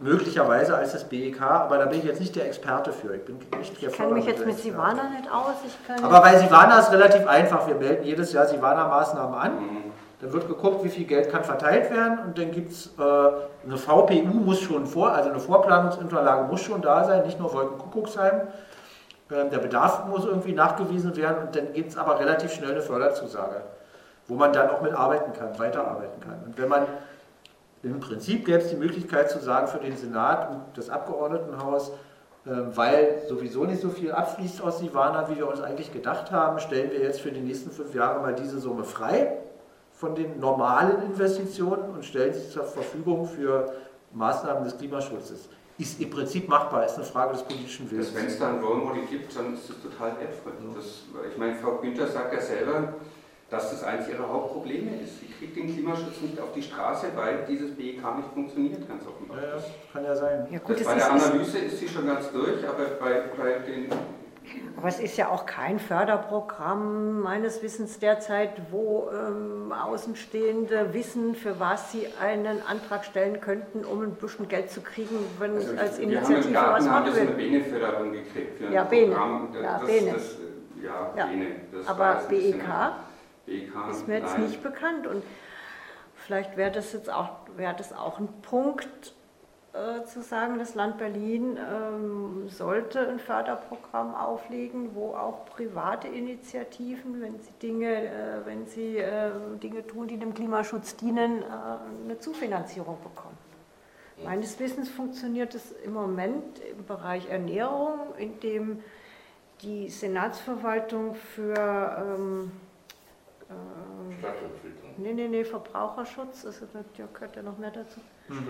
Möglicherweise 0.00 0.76
als 0.76 0.92
das 0.92 1.04
BEK, 1.04 1.40
aber 1.42 1.76
da 1.76 1.84
bin 1.86 1.98
ich 1.98 2.04
jetzt 2.04 2.20
nicht 2.20 2.36
der 2.36 2.46
Experte 2.46 2.92
für. 2.92 3.14
Ich 3.14 3.24
bin 3.26 3.38
nicht 3.58 3.82
Ich 3.82 3.92
kenne 3.92 4.14
mich 4.14 4.24
jetzt 4.24 4.46
mit 4.46 4.58
Sivana 4.58 5.10
nicht 5.10 5.30
aus. 5.30 5.56
aber 6.02 6.20
bei 6.20 6.38
Sivana 6.38 6.78
ist 6.78 6.86
es 6.86 6.92
relativ 6.92 7.26
einfach. 7.26 7.66
Wir 7.66 7.74
melden 7.74 8.04
jedes 8.04 8.32
Jahr 8.32 8.46
Sivana-Maßnahmen 8.46 9.34
an. 9.34 9.52
Mhm. 9.54 9.86
Dann 10.20 10.32
wird 10.32 10.48
geguckt, 10.48 10.82
wie 10.82 10.88
viel 10.88 11.04
Geld 11.04 11.30
kann 11.30 11.44
verteilt 11.44 11.90
werden 11.90 12.20
und 12.20 12.38
dann 12.38 12.50
gibt 12.50 12.72
es 12.72 12.86
äh, 12.98 13.02
eine 13.02 13.76
VPU 13.76 14.28
muss 14.28 14.60
schon 14.60 14.86
vor, 14.86 15.12
also 15.12 15.28
eine 15.28 15.38
Vorplanungsunterlage 15.38 16.44
muss 16.44 16.62
schon 16.62 16.80
da 16.80 17.04
sein, 17.04 17.26
nicht 17.26 17.38
nur 17.38 17.52
Wolkenkuckucksheim. 17.52 18.42
Ähm, 19.30 19.50
der 19.50 19.58
Bedarf 19.58 20.06
muss 20.06 20.24
irgendwie 20.24 20.52
nachgewiesen 20.52 21.14
werden 21.16 21.46
und 21.46 21.54
dann 21.54 21.72
gibt 21.74 21.90
es 21.90 21.98
aber 21.98 22.18
relativ 22.18 22.52
schnell 22.52 22.70
eine 22.70 22.80
Förderzusage, 22.80 23.60
wo 24.26 24.36
man 24.36 24.54
dann 24.54 24.70
auch 24.70 24.80
mitarbeiten 24.80 25.34
kann, 25.34 25.58
weiterarbeiten 25.58 26.20
kann. 26.20 26.42
Und 26.46 26.56
wenn 26.56 26.68
man 26.68 26.86
im 27.82 28.00
Prinzip 28.00 28.46
gäbe 28.46 28.58
es 28.58 28.70
die 28.70 28.76
Möglichkeit 28.76 29.30
zu 29.30 29.38
sagen 29.38 29.66
für 29.66 29.78
den 29.78 29.98
Senat 29.98 30.50
und 30.50 30.62
das 30.76 30.88
Abgeordnetenhaus, 30.88 31.92
ähm, 32.46 32.74
weil 32.74 33.22
sowieso 33.28 33.64
nicht 33.64 33.82
so 33.82 33.90
viel 33.90 34.12
abfließt 34.12 34.62
aus 34.62 34.78
Sivana, 34.78 35.28
wie 35.28 35.36
wir 35.36 35.46
uns 35.46 35.60
eigentlich 35.60 35.92
gedacht 35.92 36.30
haben, 36.30 36.58
stellen 36.58 36.90
wir 36.90 37.00
jetzt 37.00 37.20
für 37.20 37.32
die 37.32 37.40
nächsten 37.40 37.70
fünf 37.70 37.94
Jahre 37.94 38.20
mal 38.20 38.34
diese 38.34 38.58
Summe 38.60 38.84
frei 38.84 39.36
von 39.96 40.14
den 40.14 40.38
normalen 40.38 41.02
Investitionen 41.02 41.90
und 41.90 42.04
stellen 42.04 42.34
sie 42.34 42.50
zur 42.50 42.64
Verfügung 42.64 43.26
für 43.26 43.72
Maßnahmen 44.12 44.64
des 44.64 44.76
Klimaschutzes. 44.76 45.48
Ist 45.78 46.00
im 46.00 46.10
Prinzip 46.10 46.48
machbar, 46.48 46.86
ist 46.86 46.96
eine 46.96 47.04
Frage 47.04 47.32
des 47.32 47.42
politischen 47.42 47.90
Willens. 47.90 48.14
Wenn 48.14 48.26
es 48.26 48.38
da 48.38 48.48
ein 48.48 48.60
Role 48.62 48.80
Model 48.80 49.02
gibt, 49.10 49.34
dann 49.36 49.54
ist 49.54 49.68
das 49.68 49.76
total 49.82 50.12
wertvoll. 50.18 50.52
ich 51.30 51.36
meine, 51.36 51.56
Frau 51.56 51.76
Günther 51.76 52.06
sagt 52.06 52.32
ja 52.32 52.40
selber, 52.40 52.94
dass 53.50 53.70
das 53.70 53.84
eines 53.84 54.08
ihrer 54.08 54.28
Hauptprobleme 54.28 55.02
ist. 55.02 55.20
Sie 55.20 55.26
kriegt 55.26 55.56
den 55.56 55.72
Klimaschutz 55.72 56.20
nicht 56.20 56.40
auf 56.40 56.52
die 56.54 56.62
Straße, 56.62 57.08
weil 57.14 57.44
dieses 57.48 57.76
BEK 57.76 58.02
nicht 58.16 58.28
funktioniert, 58.34 58.88
ganz 58.88 59.06
offenbar. 59.06 59.38
Ja, 59.40 59.52
das 59.52 59.64
kann 59.92 60.04
ja 60.04 60.16
sein. 60.16 60.46
Ja, 60.50 60.58
gut, 60.58 60.84
bei 60.84 60.94
der 60.94 61.12
Analyse 61.12 61.58
ist 61.58 61.78
sie 61.78 61.88
schon 61.88 62.06
ganz 62.06 62.32
durch, 62.32 62.66
aber 62.66 62.84
bei, 62.98 63.22
bei 63.36 63.58
den 63.60 63.88
aber 64.76 64.88
es 64.88 65.00
ist 65.00 65.16
ja 65.16 65.28
auch 65.28 65.46
kein 65.46 65.78
Förderprogramm 65.78 67.20
meines 67.20 67.62
Wissens 67.62 67.98
derzeit, 67.98 68.50
wo 68.70 69.08
ähm, 69.10 69.72
Außenstehende 69.72 70.92
wissen, 70.92 71.34
für 71.34 71.58
was 71.58 71.92
sie 71.92 72.06
einen 72.20 72.62
Antrag 72.62 73.04
stellen 73.04 73.40
könnten, 73.40 73.84
um 73.84 74.02
ein 74.02 74.14
bisschen 74.14 74.48
Geld 74.48 74.70
zu 74.70 74.82
kriegen, 74.82 75.16
wenn 75.38 75.54
also 75.54 75.72
ich, 75.72 75.80
als 75.80 75.98
Initiative 75.98 76.50
wir 76.50 76.60
haben 76.60 76.72
was 76.74 76.86
machen 76.86 77.14
will. 77.14 77.20
eine 77.22 77.30
Bene-Förderung 77.32 78.12
gekriegt 78.12 78.58
für 78.58 78.66
ein 78.66 78.72
ja, 78.72 78.84
Bene. 78.84 79.14
Programm. 79.14 79.48
Ja, 79.54 79.78
das, 79.78 79.86
Bene. 79.86 80.12
Das, 80.12 80.36
ja, 80.82 81.12
ja, 81.16 81.26
Bene. 81.26 81.46
Das 81.72 81.88
Aber 81.88 82.22
BEK, 82.28 82.64
BEK 83.46 83.72
ist 83.90 84.06
mir 84.06 84.18
jetzt 84.18 84.34
nein. 84.34 84.46
nicht 84.46 84.62
bekannt 84.62 85.06
und 85.06 85.22
vielleicht 86.14 86.56
wäre 86.56 86.70
das 86.70 86.92
jetzt 86.92 87.10
auch, 87.10 87.30
wäre 87.56 87.74
das 87.76 87.92
auch 87.92 88.18
ein 88.18 88.28
Punkt, 88.42 89.15
äh, 89.76 90.04
zu 90.06 90.22
sagen, 90.22 90.58
das 90.58 90.74
Land 90.74 90.98
Berlin 90.98 91.58
ähm, 91.58 92.48
sollte 92.48 93.08
ein 93.08 93.18
Förderprogramm 93.18 94.14
auflegen, 94.14 94.94
wo 94.94 95.14
auch 95.14 95.44
private 95.46 96.08
Initiativen, 96.08 97.20
wenn 97.20 97.38
sie 97.40 97.52
Dinge, 97.62 98.06
äh, 98.06 98.46
wenn 98.46 98.66
sie 98.66 98.98
äh, 98.98 99.30
Dinge 99.62 99.86
tun, 99.86 100.08
die 100.08 100.16
dem 100.16 100.32
Klimaschutz 100.32 100.96
dienen, 100.96 101.42
äh, 101.42 102.04
eine 102.04 102.18
Zufinanzierung 102.18 102.96
bekommen. 103.02 103.36
Meines 104.24 104.58
Wissens 104.58 104.88
funktioniert 104.88 105.54
es 105.54 105.72
im 105.72 105.92
Moment 105.92 106.58
im 106.60 106.86
Bereich 106.86 107.28
Ernährung, 107.28 108.14
in 108.16 108.40
dem 108.40 108.82
die 109.60 109.90
Senatsverwaltung 109.90 111.14
für 111.14 111.54
ähm, 111.54 112.50
äh, 113.50 114.18
Stadtentwicklung. 114.18 114.94
Nee, 114.96 115.12
nee, 115.12 115.28
nee, 115.28 115.44
Verbraucherschutz, 115.44 116.42
das 116.42 116.62
gehört 116.96 117.36
ja 117.36 117.42
noch 117.42 117.58
mehr 117.58 117.72
dazu. 117.72 118.00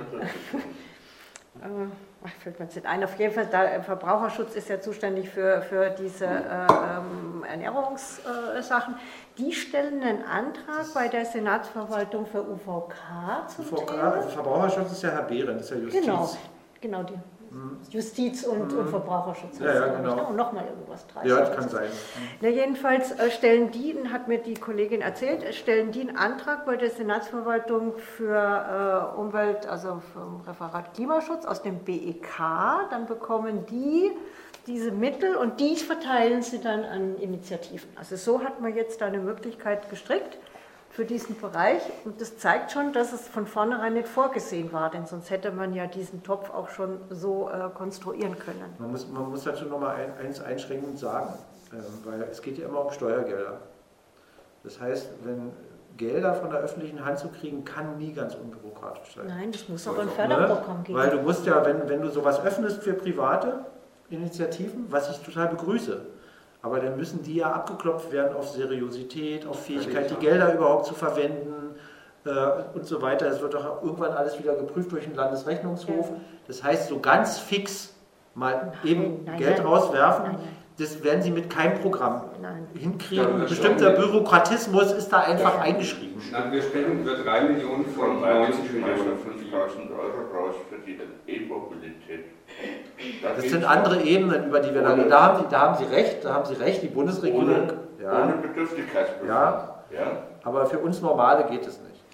äh, 1.62 2.28
fällt 2.42 2.58
mir 2.58 2.64
jetzt 2.66 2.76
nicht 2.76 2.86
ein, 2.86 3.04
auf 3.04 3.18
jeden 3.18 3.32
Fall, 3.32 3.46
da, 3.50 3.80
Verbraucherschutz 3.82 4.54
ist 4.54 4.68
ja 4.68 4.80
zuständig 4.80 5.30
für, 5.30 5.62
für 5.62 5.90
diese 5.90 6.26
äh, 6.26 6.28
ähm, 6.28 7.44
Ernährungssachen. 7.48 8.94
Äh, 8.94 8.98
die 9.38 9.52
stellen 9.52 10.02
einen 10.02 10.24
Antrag 10.24 10.92
bei 10.94 11.08
der 11.08 11.24
Senatsverwaltung 11.24 12.26
für 12.26 12.42
UVK 12.42 12.94
zum 13.48 13.64
UVK, 13.64 13.86
Thema. 13.86 14.12
Also 14.12 14.28
Verbraucherschutz 14.30 14.92
ist 14.92 15.02
ja 15.02 15.10
Herr 15.10 15.22
Behren, 15.22 15.58
das 15.58 15.70
ist 15.70 15.70
ja 15.70 15.76
Justiz. 15.76 16.00
Genau, 16.04 16.36
genau 16.80 17.02
die. 17.02 17.18
Justiz 17.90 18.44
und, 18.44 18.72
mhm. 18.72 18.78
und 18.78 18.88
Verbraucherschutz. 18.88 19.58
Ja, 19.58 19.74
ja, 19.74 19.86
genau. 19.88 20.16
Ne? 20.16 20.22
Und 20.24 20.36
nochmal 20.36 20.64
irgendwas. 20.66 21.06
Ja, 21.24 21.40
das 21.40 21.56
kann 21.56 21.68
sein. 21.68 21.88
Na, 22.40 22.48
jedenfalls 22.48 23.12
äh, 23.12 23.30
stellen 23.30 23.70
die, 23.70 23.96
hat 24.12 24.28
mir 24.28 24.38
die 24.38 24.54
Kollegin 24.54 25.00
erzählt, 25.00 25.42
äh, 25.42 25.52
stellen 25.52 25.92
die 25.92 26.00
einen 26.00 26.16
Antrag 26.16 26.66
bei 26.66 26.76
der 26.76 26.90
Senatsverwaltung 26.90 27.96
für 27.98 29.12
äh, 29.14 29.18
Umwelt, 29.18 29.66
also 29.66 30.02
vom 30.12 30.40
Referat 30.46 30.94
Klimaschutz 30.94 31.44
aus 31.44 31.62
dem 31.62 31.80
BEK. 31.80 32.26
Dann 32.90 33.06
bekommen 33.06 33.66
die 33.66 34.10
diese 34.66 34.90
Mittel 34.90 35.36
und 35.36 35.60
die 35.60 35.76
verteilen 35.76 36.42
sie 36.42 36.60
dann 36.60 36.84
an 36.84 37.16
Initiativen. 37.18 37.88
Also 37.94 38.16
so 38.16 38.42
hat 38.42 38.60
man 38.60 38.74
jetzt 38.74 39.00
da 39.00 39.06
eine 39.06 39.18
Möglichkeit 39.18 39.88
gestrickt 39.90 40.38
für 40.96 41.04
diesen 41.04 41.38
Bereich. 41.38 41.82
Und 42.06 42.22
das 42.22 42.38
zeigt 42.38 42.72
schon, 42.72 42.94
dass 42.94 43.12
es 43.12 43.28
von 43.28 43.46
vornherein 43.46 43.92
nicht 43.92 44.08
vorgesehen 44.08 44.72
war, 44.72 44.90
denn 44.90 45.04
sonst 45.04 45.28
hätte 45.28 45.52
man 45.52 45.74
ja 45.74 45.86
diesen 45.86 46.22
Topf 46.22 46.48
auch 46.48 46.70
schon 46.70 46.98
so 47.10 47.50
äh, 47.50 47.68
konstruieren 47.74 48.38
können. 48.38 48.64
Man 48.78 48.92
muss, 48.92 49.06
man 49.06 49.28
muss 49.28 49.44
dazu 49.44 49.66
noch 49.66 49.78
mal 49.78 49.94
ein, 49.94 50.16
eins 50.16 50.40
einschränkend 50.40 50.98
sagen, 50.98 51.34
äh, 51.70 51.76
weil 52.08 52.22
es 52.22 52.40
geht 52.40 52.56
ja 52.56 52.66
immer 52.66 52.86
um 52.86 52.90
Steuergelder. 52.90 53.60
Das 54.64 54.80
heißt, 54.80 55.10
wenn 55.24 55.52
Gelder 55.98 56.32
von 56.32 56.48
der 56.48 56.60
öffentlichen 56.60 57.04
Hand 57.04 57.18
zu 57.18 57.28
kriegen, 57.28 57.62
kann 57.66 57.98
nie 57.98 58.14
ganz 58.14 58.34
unbürokratisch 58.34 59.16
sein. 59.16 59.26
Nein, 59.26 59.52
das 59.52 59.68
muss 59.68 59.86
auch 59.86 59.98
ein 59.98 60.08
Förderprogramm 60.08 60.82
geben. 60.82 60.98
Weil 60.98 61.10
du 61.10 61.18
musst 61.18 61.44
ja, 61.44 61.62
wenn, 61.66 61.86
wenn 61.90 62.00
du 62.00 62.10
sowas 62.10 62.42
öffnest 62.42 62.82
für 62.82 62.94
private 62.94 63.66
Initiativen, 64.08 64.86
was 64.88 65.10
ich 65.10 65.18
total 65.18 65.48
begrüße, 65.48 66.06
aber 66.66 66.80
dann 66.80 66.96
müssen 66.96 67.22
die 67.22 67.36
ja 67.36 67.52
abgeklopft 67.52 68.10
werden 68.10 68.36
auf 68.36 68.50
Seriosität, 68.50 69.46
auf 69.46 69.64
Fähigkeit, 69.64 70.10
die 70.10 70.16
Gelder 70.16 70.52
überhaupt 70.52 70.86
zu 70.86 70.94
verwenden 70.94 71.76
äh, 72.24 72.30
und 72.74 72.84
so 72.84 73.00
weiter. 73.00 73.28
Es 73.28 73.40
wird 73.40 73.54
doch 73.54 73.82
irgendwann 73.82 74.10
alles 74.12 74.36
wieder 74.38 74.54
geprüft 74.56 74.90
durch 74.90 75.04
den 75.04 75.14
Landesrechnungshof. 75.14 76.10
Das 76.48 76.64
heißt, 76.64 76.88
so 76.88 76.98
ganz 76.98 77.38
fix 77.38 77.94
mal 78.34 78.72
eben 78.84 79.24
nein, 79.24 79.38
Geld 79.38 79.58
nein, 79.58 79.66
rauswerfen, 79.66 80.24
nein, 80.32 80.38
das 80.78 81.02
werden 81.02 81.22
sie 81.22 81.30
mit 81.30 81.48
keinem 81.48 81.78
Programm 81.80 82.22
hinkriegen. 82.74 83.40
Ein 83.40 83.48
bestimmter 83.48 83.90
Bürokratismus 83.90 84.92
ist 84.92 85.08
da 85.08 85.20
einfach 85.20 85.54
ja. 85.54 85.60
eingeschrieben. 85.62 86.20
wir 86.50 86.62
sprechen 86.62 87.00
über 87.00 87.14
3 87.14 87.40
Millionen 87.44 87.86
von 87.86 88.20
90 88.20 88.72
Millionen 88.72 89.18
von 89.18 89.38
5000 89.38 89.90
Euro 89.90 90.36
raus 90.36 90.54
für 90.68 90.78
die 90.78 90.98
E-Mobilität. 91.26 92.26
Das 93.22 93.44
sind 93.44 93.64
andere 93.64 94.02
Ebenen, 94.02 94.48
über 94.48 94.60
die 94.60 94.74
wir 94.74 94.82
da 94.82 94.92
reden. 94.92 95.08
Da 95.08 95.22
haben, 95.22 95.38
Sie, 95.38 95.50
da 95.50 95.60
haben 95.60 95.78
Sie 95.78 95.94
recht, 95.94 96.24
da 96.24 96.34
haben 96.34 96.44
Sie 96.44 96.54
recht, 96.54 96.82
die 96.82 96.88
Bundesregierung. 96.88 97.44
Ohne, 97.44 97.78
ja, 98.02 98.24
ohne 98.24 98.32
Bedürftigkeitsprüfung. 98.34 99.28
Ja, 99.28 99.82
ja, 99.90 100.22
aber 100.44 100.66
für 100.66 100.78
uns 100.78 101.00
Normale 101.00 101.44
geht 101.44 101.66
es 101.66 101.80
nicht. 101.80 102.04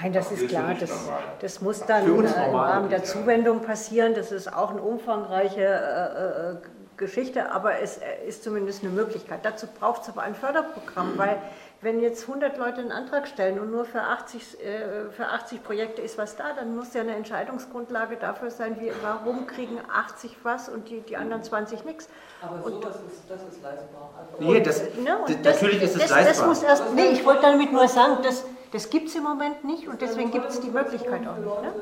Nein, 0.00 0.12
das 0.12 0.30
ist 0.30 0.48
klar. 0.48 0.74
Das, 0.78 1.10
das 1.40 1.60
muss 1.60 1.80
dann 1.86 2.04
äh, 2.04 2.48
im 2.48 2.54
Rahmen 2.54 2.90
der 2.90 3.02
Zuwendung 3.02 3.62
passieren. 3.62 4.14
Das 4.14 4.30
ist 4.30 4.52
auch 4.52 4.70
eine 4.70 4.82
umfangreiche 4.82 5.62
äh, 5.62 6.52
äh 6.52 6.56
Geschichte, 6.96 7.52
aber 7.52 7.80
es 7.80 7.98
äh, 7.98 8.26
ist 8.26 8.44
zumindest 8.44 8.82
eine 8.82 8.92
Möglichkeit. 8.92 9.40
Dazu 9.44 9.66
braucht 9.66 10.02
es 10.02 10.08
aber 10.08 10.22
ein 10.22 10.34
Förderprogramm, 10.34 11.16
weil 11.16 11.40
wenn 11.82 12.00
jetzt 12.00 12.22
100 12.22 12.56
Leute 12.56 12.80
einen 12.80 12.90
Antrag 12.90 13.28
stellen 13.28 13.60
und 13.60 13.70
nur 13.70 13.84
für 13.84 14.00
80, 14.00 14.64
äh, 14.64 15.10
für 15.10 15.26
80 15.26 15.62
Projekte 15.62 16.00
ist 16.02 16.16
was 16.16 16.36
da, 16.36 16.52
dann 16.54 16.74
muss 16.74 16.94
ja 16.94 17.02
eine 17.02 17.14
Entscheidungsgrundlage 17.14 18.16
dafür 18.16 18.50
sein, 18.50 18.80
wie, 18.80 18.90
warum 19.02 19.46
kriegen 19.46 19.78
80 19.92 20.36
was 20.42 20.68
und 20.68 20.88
die, 20.88 21.00
die 21.00 21.16
anderen 21.16 21.42
20 21.42 21.84
nichts. 21.84 22.08
Aber 22.40 22.64
und 22.64 22.82
sowas 22.82 22.96
ist, 23.06 23.28
das 23.28 23.42
ist 23.42 23.62
leistbar. 23.62 24.10
Also 24.18 24.52
nee, 24.52 24.60
das, 24.60 24.80
ne, 24.96 25.18
das, 25.26 25.54
natürlich 25.54 25.82
ist 25.82 25.96
es 25.96 26.02
das, 26.02 26.10
leistbar. 26.10 26.34
Das 26.34 26.46
muss 26.46 26.62
erst, 26.62 26.94
nee, 26.94 27.08
ich 27.08 27.24
wollte 27.24 27.42
damit 27.42 27.72
nur 27.72 27.88
sagen, 27.88 28.18
das, 28.22 28.44
das 28.72 28.88
gibt 28.88 29.08
es 29.08 29.14
im 29.14 29.22
Moment 29.22 29.64
nicht 29.64 29.86
und 29.86 30.00
deswegen 30.00 30.30
gibt 30.30 30.48
es 30.48 30.60
die 30.60 30.70
Möglichkeit 30.70 31.26
auch 31.26 31.36
nicht. 31.36 31.62
Ne? 31.62 31.72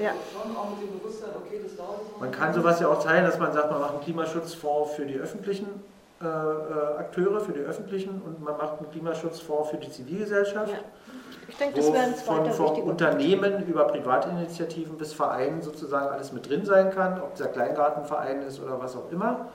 Ja. 0.00 0.12
Man 2.18 2.30
kann 2.30 2.52
sowas 2.52 2.80
ja 2.80 2.88
auch 2.88 3.02
teilen, 3.02 3.24
dass 3.24 3.38
man 3.38 3.52
sagt, 3.52 3.70
man 3.70 3.80
macht 3.80 3.94
einen 3.94 4.02
Klimaschutzfonds 4.02 4.92
für 4.92 5.06
die 5.06 5.16
öffentlichen 5.16 5.66
äh, 6.22 6.26
äh, 6.26 6.98
Akteure, 6.98 7.40
für 7.40 7.52
die 7.52 7.60
öffentlichen 7.60 8.20
und 8.20 8.42
man 8.44 8.56
macht 8.56 8.78
einen 8.78 8.90
Klimaschutzfonds 8.90 9.70
für 9.70 9.78
die 9.78 9.90
Zivilgesellschaft. 9.90 10.72
Ja. 10.72 10.78
Ich 11.48 11.56
denke, 11.56 11.76
das 11.76 11.92
wäre 11.92 12.04
ein 12.04 12.14
zweiter 12.14 12.50
von, 12.50 12.76
von 12.76 12.82
Unternehmen 12.82 13.66
über 13.66 13.84
Privatinitiativen 13.84 14.98
bis 14.98 15.12
Vereinen 15.14 15.62
sozusagen 15.62 16.08
alles 16.08 16.32
mit 16.32 16.48
drin 16.48 16.64
sein 16.64 16.90
kann, 16.90 17.20
ob 17.20 17.34
der 17.36 17.48
Kleingartenverein 17.48 18.42
ist 18.42 18.60
oder 18.62 18.80
was 18.80 18.96
auch 18.96 19.10
immer. 19.10 19.48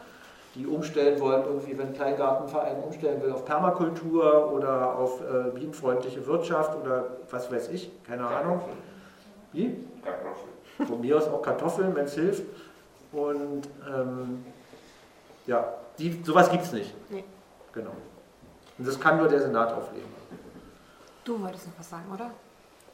die 0.55 0.65
umstellen 0.65 1.19
wollen, 1.19 1.43
irgendwie, 1.45 1.77
wenn 1.77 1.87
ein 1.87 1.93
Kleingartenverein 1.93 2.81
umstellen 2.81 3.21
will 3.21 3.31
auf 3.31 3.45
Permakultur 3.45 4.51
oder 4.51 4.97
auf 4.97 5.21
äh, 5.21 5.51
bienenfreundliche 5.51 6.25
Wirtschaft 6.25 6.75
oder 6.81 7.05
was 7.29 7.51
weiß 7.51 7.69
ich, 7.69 7.91
keine 8.03 8.25
Ahnung. 8.25 8.61
Wie? 9.51 9.85
Kartoffeln. 10.03 10.54
Von 10.77 11.01
mir 11.01 11.17
aus 11.17 11.27
auch 11.27 11.41
Kartoffeln, 11.41 11.95
wenn 11.95 12.05
es 12.05 12.15
hilft. 12.15 12.43
Und 13.11 13.67
ähm, 13.87 14.45
ja, 15.47 15.73
die, 15.97 16.21
sowas 16.23 16.49
gibt 16.49 16.63
es 16.63 16.73
nicht. 16.73 16.93
Nee. 17.09 17.23
Genau. 17.73 17.95
Und 18.77 18.87
das 18.87 18.99
kann 18.99 19.17
nur 19.17 19.27
der 19.27 19.41
Senat 19.41 19.71
auflegen. 19.71 20.09
Du 21.23 21.41
wolltest 21.41 21.67
noch 21.67 21.79
was 21.79 21.89
sagen, 21.89 22.05
oder? 22.13 22.31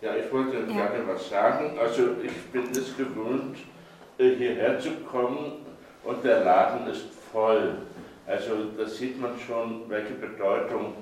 Ja, 0.02 0.16
ich 0.16 0.32
wollte 0.32 0.58
ja. 0.58 0.66
gerne 0.66 1.08
was 1.08 1.30
sagen. 1.30 1.78
Also 1.80 2.16
ich 2.24 2.52
bin 2.52 2.72
es 2.72 2.96
gewöhnt, 2.96 3.58
äh, 4.18 4.36
hierher 4.36 4.80
zu 4.80 4.92
kommen 5.12 5.66
und 6.04 6.24
der 6.24 6.44
Laden 6.44 6.88
ist 6.88 7.06
voll. 7.32 7.78
Also 8.26 8.66
da 8.78 8.86
sieht 8.86 9.20
man 9.20 9.38
schon, 9.40 9.90
welche 9.90 10.14
Bedeutung 10.14 10.94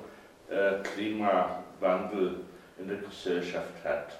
äh, 0.50 0.82
Klimawandel 0.84 2.42
in 2.78 2.88
der 2.88 2.98
Gesellschaft 2.98 3.74
hat. 3.84 4.18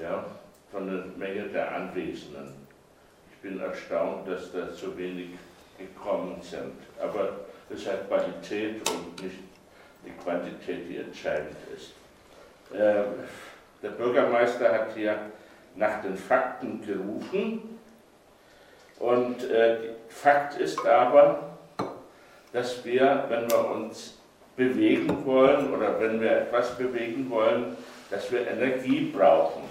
Ja, 0.00 0.24
von 0.70 0.86
der 0.86 1.04
Menge 1.16 1.48
der 1.48 1.74
Anwesenden. 1.74 2.54
Ich 3.30 3.38
bin 3.38 3.60
erstaunt, 3.60 4.28
dass 4.28 4.52
da 4.52 4.72
so 4.72 4.96
wenig 4.96 5.30
gekommen 5.78 6.40
sind. 6.40 6.74
Aber 7.00 7.40
es 7.70 7.86
hat 7.86 8.08
Qualität 8.08 8.88
und 8.90 9.22
nicht 9.22 9.38
die 10.04 10.12
Quantität, 10.22 10.88
die 10.88 10.98
entscheidend 10.98 11.56
ist. 11.74 11.92
Äh, 12.74 13.02
der 13.82 13.90
Bürgermeister 13.90 14.72
hat 14.72 14.94
hier 14.94 15.16
nach 15.76 16.02
den 16.02 16.16
Fakten 16.16 16.84
gerufen. 16.84 17.78
Und 18.98 19.44
äh, 19.50 19.76
Fakt 20.08 20.58
ist 20.58 20.84
aber, 20.86 21.56
dass 22.52 22.84
wir, 22.84 23.24
wenn 23.28 23.50
wir 23.50 23.70
uns 23.70 24.18
bewegen 24.56 25.24
wollen 25.26 25.72
oder 25.74 26.00
wenn 26.00 26.20
wir 26.20 26.30
etwas 26.30 26.76
bewegen 26.78 27.28
wollen, 27.28 27.76
dass 28.10 28.32
wir 28.32 28.46
Energie 28.46 29.12
brauchen. 29.14 29.62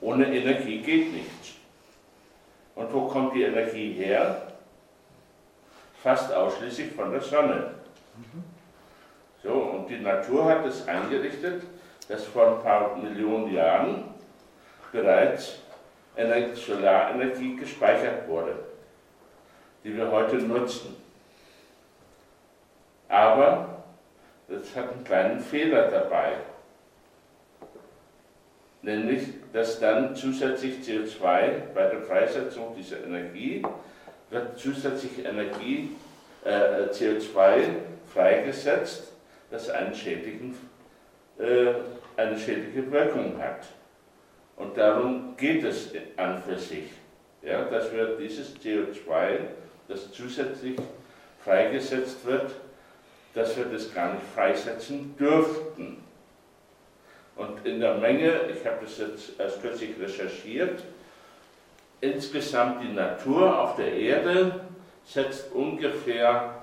Ohne 0.00 0.26
Energie 0.26 0.80
geht 0.80 1.12
nichts. 1.12 1.54
Und 2.74 2.92
wo 2.92 3.08
kommt 3.08 3.34
die 3.34 3.42
Energie 3.42 3.92
her? 3.92 4.52
Fast 6.02 6.32
ausschließlich 6.32 6.92
von 6.92 7.10
der 7.10 7.20
Sonne. 7.20 7.74
So, 9.42 9.52
und 9.52 9.88
die 9.88 9.98
Natur 9.98 10.44
hat 10.44 10.64
es 10.64 10.86
eingerichtet, 10.86 11.62
dass 12.08 12.24
vor 12.24 12.56
ein 12.56 12.62
paar 12.62 12.96
Millionen 12.96 13.52
Jahren 13.52 14.04
bereits 14.92 15.58
Solarenergie 16.54 17.56
gespeichert 17.56 18.28
wurde, 18.28 18.54
die 19.84 19.96
wir 19.96 20.10
heute 20.10 20.36
nutzen. 20.36 20.96
Aber 23.08 23.82
es 24.48 24.74
hat 24.74 24.92
einen 24.92 25.04
kleinen 25.04 25.40
Fehler 25.40 25.88
dabei, 25.88 26.32
nämlich 28.82 29.28
dass 29.52 29.80
dann 29.80 30.14
zusätzlich 30.14 30.76
CO2 30.86 31.20
bei 31.74 31.86
der 31.88 32.02
Freisetzung 32.02 32.74
dieser 32.76 33.04
Energie 33.04 33.62
wird 34.30 34.58
zusätzlich 34.58 35.24
Energie, 35.24 35.90
äh, 36.44 36.90
CO2 36.90 37.64
freigesetzt, 38.12 39.12
das 39.50 39.70
einen 39.70 39.94
schädlichen 39.94 40.54
äh, 41.38 41.74
eine 42.16 42.36
schädliche 42.36 42.90
Wirkung 42.90 43.40
hat. 43.40 43.64
Und 44.56 44.76
darum 44.76 45.36
geht 45.36 45.62
es 45.62 45.92
an 46.16 46.42
für 46.42 46.58
sich, 46.58 46.90
ja, 47.42 47.64
dass 47.64 47.92
wir 47.92 48.16
dieses 48.16 48.56
CO2, 48.56 49.38
das 49.86 50.10
zusätzlich 50.10 50.76
freigesetzt 51.44 52.26
wird, 52.26 52.50
dass 53.34 53.56
wir 53.56 53.66
das 53.66 53.94
gar 53.94 54.14
nicht 54.14 54.26
freisetzen 54.34 55.16
dürften. 55.16 55.98
Und 57.38 57.64
in 57.64 57.80
der 57.80 57.94
Menge, 57.94 58.50
ich 58.50 58.66
habe 58.66 58.78
das 58.82 58.98
jetzt 58.98 59.38
erst 59.38 59.62
kürzlich 59.62 59.90
recherchiert, 60.00 60.82
insgesamt 62.00 62.82
die 62.82 62.92
Natur 62.92 63.60
auf 63.60 63.76
der 63.76 63.92
Erde 63.92 64.60
setzt 65.04 65.52
ungefähr 65.52 66.56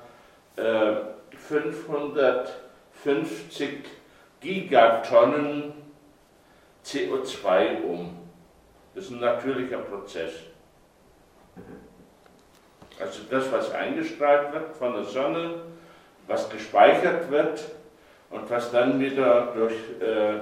äh, 0.57 0.95
550 1.37 3.85
Gigatonnen 4.41 5.71
CO2 6.85 7.81
um. 7.83 8.17
Das 8.93 9.05
ist 9.05 9.11
ein 9.11 9.21
natürlicher 9.21 9.77
Prozess. 9.77 10.33
Also 12.99 13.21
das, 13.29 13.49
was 13.51 13.71
eingestrahlt 13.71 14.51
wird 14.53 14.75
von 14.75 14.93
der 14.93 15.05
Sonne, 15.05 15.61
was 16.27 16.49
gespeichert 16.49 17.31
wird 17.31 17.63
und 18.29 18.49
was 18.49 18.71
dann 18.71 18.99
wieder 18.99 19.53
durch 19.55 19.73
äh, 20.01 20.39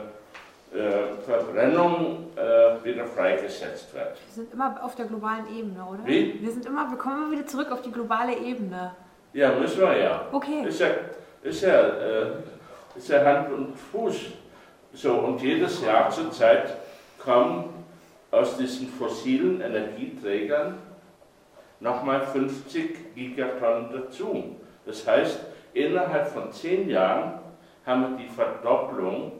Verbrennung 1.26 2.28
äh, 2.36 2.84
wieder 2.84 3.06
freigesetzt 3.06 3.94
wird. 3.94 4.18
Wir 4.26 4.34
sind 4.34 4.54
immer 4.54 4.84
auf 4.84 4.96
der 4.96 5.06
globalen 5.06 5.46
Ebene, 5.56 5.86
oder? 5.86 6.06
Wie? 6.06 6.42
Wir 6.42 6.52
sind 6.52 6.66
immer, 6.66 6.90
wir 6.90 6.98
kommen 6.98 7.24
immer 7.24 7.32
wieder 7.32 7.46
zurück 7.46 7.72
auf 7.72 7.82
die 7.82 7.92
globale 7.92 8.36
Ebene. 8.36 8.96
Ja, 9.34 9.52
müssen 9.52 9.82
wir 9.82 9.98
ja. 9.98 10.28
Okay. 10.32 10.64
Ist 10.68 10.80
ja, 10.80 10.88
ist 11.44 11.62
ja 11.62 11.80
äh, 11.80 12.26
ist 12.96 13.10
ja 13.10 13.24
Hand 13.24 13.52
und 13.52 13.76
Fuß. 13.76 14.16
So, 14.94 15.14
und 15.14 15.42
jedes 15.42 15.84
Jahr 15.84 16.10
zur 16.12 16.32
Zeit 16.32 16.78
kommen 17.18 17.86
aus 18.32 18.58
diesen 18.58 18.88
fossilen 18.88 19.62
Energieträgern 19.62 20.78
nochmal 21.80 22.22
50 22.22 23.16
Gigatonnen 23.16 23.90
dazu. 23.92 24.56
Das 24.86 25.06
heißt, 25.08 25.40
innerhalb 25.74 26.28
von 26.28 26.52
zehn 26.52 26.90
Jahren 26.90 27.40
haben 27.86 28.18
wir 28.18 28.26
die 28.26 28.30
Verdopplung 28.30 29.32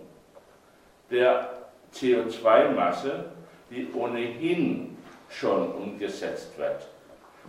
der 1.10 1.50
CO2-Masse, 1.94 3.26
die 3.70 3.92
ohnehin 3.94 4.98
schon 5.30 5.72
umgesetzt 5.72 6.58
wird. 6.58 6.88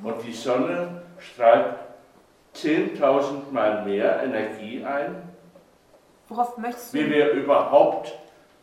Und 0.02 0.22
die 0.24 0.32
Sonne 0.32 1.02
strahlt 1.18 1.76
10.000 2.54 3.52
Mal 3.52 3.84
mehr 3.84 4.22
Energie 4.22 4.84
ein 4.84 5.34
Worauf 6.28 6.56
möchtest 6.56 6.94
du? 6.94 6.98
Wie 6.98 7.10
wir 7.10 7.30
überhaupt 7.32 8.12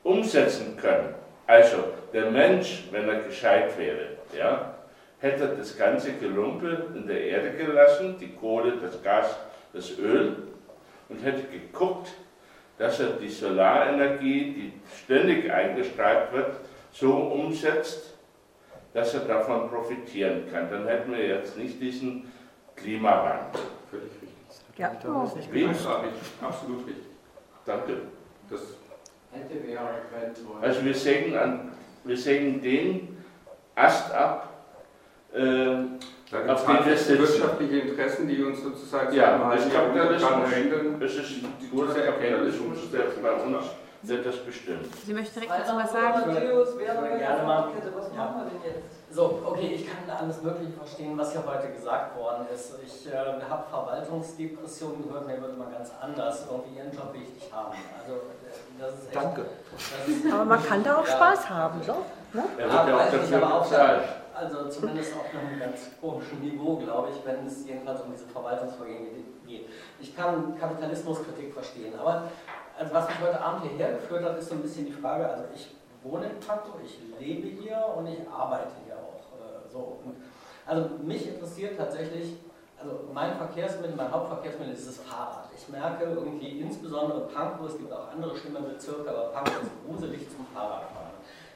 umsetzen 0.03 0.77
können. 0.77 1.13
Also, 1.45 1.77
der 2.13 2.31
Mensch, 2.31 2.85
wenn 2.91 3.07
er 3.07 3.21
gescheit 3.21 3.77
wäre, 3.77 4.17
ja, 4.37 4.75
hätte 5.19 5.55
das 5.55 5.77
ganze 5.77 6.13
Gelumpe 6.13 6.87
in 6.95 7.05
der 7.07 7.21
Erde 7.21 7.51
gelassen, 7.51 8.17
die 8.19 8.33
Kohle, 8.33 8.77
das 8.81 9.01
Gas, 9.03 9.37
das 9.73 9.97
Öl, 9.99 10.37
und 11.09 11.23
hätte 11.23 11.43
geguckt, 11.43 12.11
dass 12.77 12.99
er 12.99 13.11
die 13.11 13.29
Solarenergie, 13.29 14.53
die 14.53 14.73
ständig 15.03 15.51
eingestrahlt 15.51 16.31
wird, 16.33 16.57
so 16.91 17.13
umsetzt, 17.13 18.15
dass 18.93 19.13
er 19.13 19.21
davon 19.21 19.69
profitieren 19.69 20.43
kann. 20.51 20.69
Dann 20.69 20.87
hätten 20.87 21.11
wir 21.11 21.25
jetzt 21.25 21.57
nicht 21.57 21.81
diesen 21.81 22.31
Klimawandel. 22.75 23.61
Völlig 23.89 24.11
richtig. 24.21 24.29
Ja, 24.77 24.91
oh. 25.05 25.31
Wie? 25.51 25.65
Absolut 25.65 26.87
richtig. 26.87 27.05
Danke. 27.65 27.97
Das 28.49 28.61
Also 30.61 30.83
wir 30.83 30.93
sägen, 30.95 31.37
an, 31.37 31.71
wir 32.03 32.17
sägen 32.17 32.61
den 32.61 33.23
Ast 33.75 34.11
ab, 34.13 34.65
äh, 35.33 35.75
da 36.31 36.55
den 36.55 36.85
wir 36.85 36.97
sitzen. 36.97 37.19
wirtschaftliche 37.19 37.79
Interessen, 37.79 38.27
die 38.27 38.43
uns 38.43 38.63
sozusagen 38.63 39.13
ja, 39.13 39.37
das 39.53 39.69
Kapitalismus, 39.69 40.99
das 40.99 41.11
ist 41.13 41.29
die 41.61 41.69
große 41.69 42.01
Kapitalismus, 42.01 42.77
der 42.91 43.21
bei 43.21 43.31
uns 43.33 43.65
der 44.03 44.17
das 44.17 44.37
bestimmt. 44.37 44.87
Sie 45.05 45.13
möchten 45.13 45.39
direkt 45.39 45.59
dazu 45.59 45.75
was 45.75 45.91
sagen? 45.91 46.33
Gerne 46.33 47.43
mal. 47.43 47.69
Was 47.95 48.13
machen 48.13 48.35
wir 48.35 48.49
denn 48.49 48.73
jetzt? 48.73 49.13
So, 49.13 49.43
okay, 49.45 49.73
ich 49.75 49.85
kann 49.85 50.09
alles 50.09 50.41
Mögliche 50.41 50.71
verstehen, 50.71 51.17
was 51.17 51.33
hier 51.33 51.43
heute 51.45 51.71
gesagt 51.71 52.17
worden 52.17 52.47
ist. 52.53 52.75
Ich 52.83 53.11
äh, 53.11 53.17
habe 53.17 53.63
Verwaltungsdepressionen 53.69 55.03
gehört, 55.03 55.27
mir 55.27 55.39
würde 55.39 55.55
man 55.55 55.71
ganz 55.71 55.91
anders 56.01 56.47
irgendwie 56.49 56.79
ihren 56.79 56.91
Job 56.91 57.13
wichtig 57.13 57.51
haben. 57.51 57.75
Also, 57.99 58.13
äh, 58.15 58.79
das 58.79 58.93
ist 58.93 59.07
echt, 59.07 59.15
Danke. 59.15 59.45
Das 59.71 60.07
ist, 60.07 60.33
aber 60.33 60.45
man 60.45 60.65
kann 60.65 60.83
da 60.83 60.97
auch 60.97 61.07
ja, 61.07 61.13
Spaß 61.13 61.49
haben, 61.49 61.83
so? 61.83 61.97
Ne? 62.33 62.43
Ja, 62.57 62.87
ja 62.87 62.97
weiß 62.97 63.13
ich, 63.27 63.35
aber 63.35 63.53
auch 63.53 63.65
also 64.33 64.69
zumindest 64.69 65.13
auf 65.15 65.25
einem 65.33 65.59
ganz 65.59 65.91
komischen 65.99 66.39
Niveau, 66.41 66.77
glaube 66.77 67.09
ich, 67.09 67.25
wenn 67.25 67.45
es 67.45 67.65
jedenfalls 67.65 68.01
um 68.01 68.11
diese 68.11 68.25
Verwaltungsvorgänge 68.27 69.09
geht. 69.47 69.67
Ich 69.99 70.15
kann 70.15 70.57
Kapitalismuskritik 70.57 71.53
verstehen, 71.53 71.93
aber 71.99 72.29
also 72.77 72.93
was 72.93 73.07
mich 73.07 73.21
heute 73.21 73.39
Abend 73.41 73.63
hierher 73.63 73.93
geführt 73.93 74.23
hat, 74.23 74.37
ist 74.37 74.49
so 74.49 74.55
ein 74.55 74.61
bisschen 74.61 74.85
die 74.85 74.91
Frage, 74.91 75.27
also 75.27 75.43
ich 75.53 75.75
wohne 76.03 76.25
in 76.25 76.39
Pankow, 76.39 76.75
ich 76.83 76.99
lebe 77.19 77.47
hier 77.47 77.93
und 77.95 78.07
ich 78.07 78.19
arbeite 78.27 78.71
hier 78.85 78.95
auch. 78.95 79.21
Äh, 79.39 79.69
so. 79.71 79.99
Und 80.03 80.15
also 80.65 80.89
mich 81.03 81.27
interessiert 81.27 81.77
tatsächlich, 81.77 82.37
also 82.79 83.01
mein 83.13 83.35
Verkehrsmittel, 83.35 83.95
mein 83.95 84.11
Hauptverkehrsmittel 84.11 84.73
ist 84.73 84.87
das 84.87 84.97
Fahrrad. 84.97 85.49
Ich 85.55 85.69
merke 85.69 86.05
irgendwie 86.05 86.61
insbesondere 86.61 87.27
Pankow, 87.27 87.67
es 87.67 87.77
gibt 87.77 87.93
auch 87.93 88.09
andere 88.11 88.35
schlimme 88.35 88.61
Bezirke, 88.61 89.09
aber 89.09 89.29
Pankow 89.29 89.61
ist 89.61 89.71
gruselig 89.85 90.27
zum 90.29 90.45
Fahrradfahren. 90.53 91.10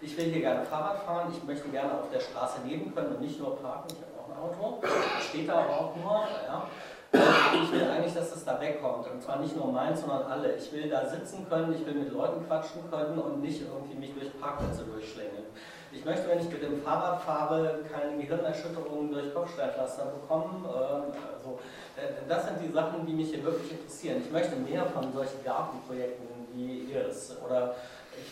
Ich 0.06 0.16
will 0.18 0.26
hier 0.26 0.42
gerne 0.42 0.64
Fahrrad 0.64 1.00
fahren, 1.00 1.34
ich 1.36 1.44
möchte 1.44 1.68
gerne 1.70 1.94
auf 1.94 2.12
der 2.14 2.20
Straße 2.20 2.60
leben 2.64 2.94
können 2.94 3.16
und 3.16 3.22
nicht 3.22 3.40
nur 3.40 3.58
parken. 3.58 3.88
Ich 3.90 3.98
habe 3.98 4.40
auch 4.40 4.78
Auto, 4.78 4.88
steht 5.20 5.50
da 5.50 5.64
aber 5.64 5.80
auch 5.80 5.96
nur, 5.96 6.28
ja. 6.46 6.68
Ich 7.12 7.72
will 7.72 7.90
eigentlich, 7.90 8.14
dass 8.14 8.30
das 8.30 8.46
da 8.46 8.62
wegkommt. 8.62 9.08
Und 9.10 9.24
zwar 9.24 9.40
nicht 9.40 9.56
nur 9.56 9.72
meins, 9.72 10.02
sondern 10.02 10.24
alle. 10.24 10.56
Ich 10.58 10.72
will 10.72 10.90
da 10.90 11.08
sitzen 11.08 11.48
können, 11.50 11.74
ich 11.74 11.84
will 11.88 11.96
mit 11.96 12.12
Leuten 12.12 12.46
quatschen 12.46 12.82
können 12.92 13.18
und 13.18 13.42
nicht 13.42 13.62
irgendwie 13.62 13.96
mich 13.96 14.14
durch 14.14 14.40
Parkplätze 14.40 14.84
durchschlängeln. 14.84 15.46
Ich 15.92 16.06
möchte, 16.06 16.28
wenn 16.28 16.40
ich 16.40 16.50
mit 16.50 16.62
dem 16.62 16.84
Fahrrad 16.84 17.22
fahre, 17.22 17.80
keine 17.92 18.22
Gehirnerschütterungen 18.22 19.12
durch 19.12 19.34
Kopfsteinpflaster 19.34 20.06
bekommen. 20.06 20.66
Ähm, 20.66 21.14
also, 21.34 21.60
äh, 21.96 22.28
das 22.28 22.46
sind 22.46 22.58
die 22.62 22.72
Sachen, 22.72 23.08
die 23.08 23.14
mich 23.14 23.30
hier 23.30 23.44
wirklich 23.44 23.72
interessieren. 23.72 24.22
Ich 24.24 24.32
möchte 24.32 24.56
mehr 24.58 24.86
von 24.86 25.12
solchen 25.14 25.44
Gartenprojekten 25.44 26.28
wie 26.54 26.92
ihres. 26.92 27.38
Oder 27.44 27.76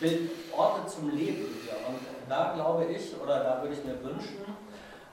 will 0.04 0.30
Orte 0.56 0.86
zum 0.88 1.10
Leben 1.10 1.48
hier. 1.64 1.88
Und 1.88 2.00
da 2.30 2.54
glaube 2.54 2.86
ich, 2.86 3.20
oder 3.22 3.44
da 3.44 3.62
würde 3.62 3.76
ich 3.76 3.84
mir 3.84 4.04
wünschen, 4.04 4.38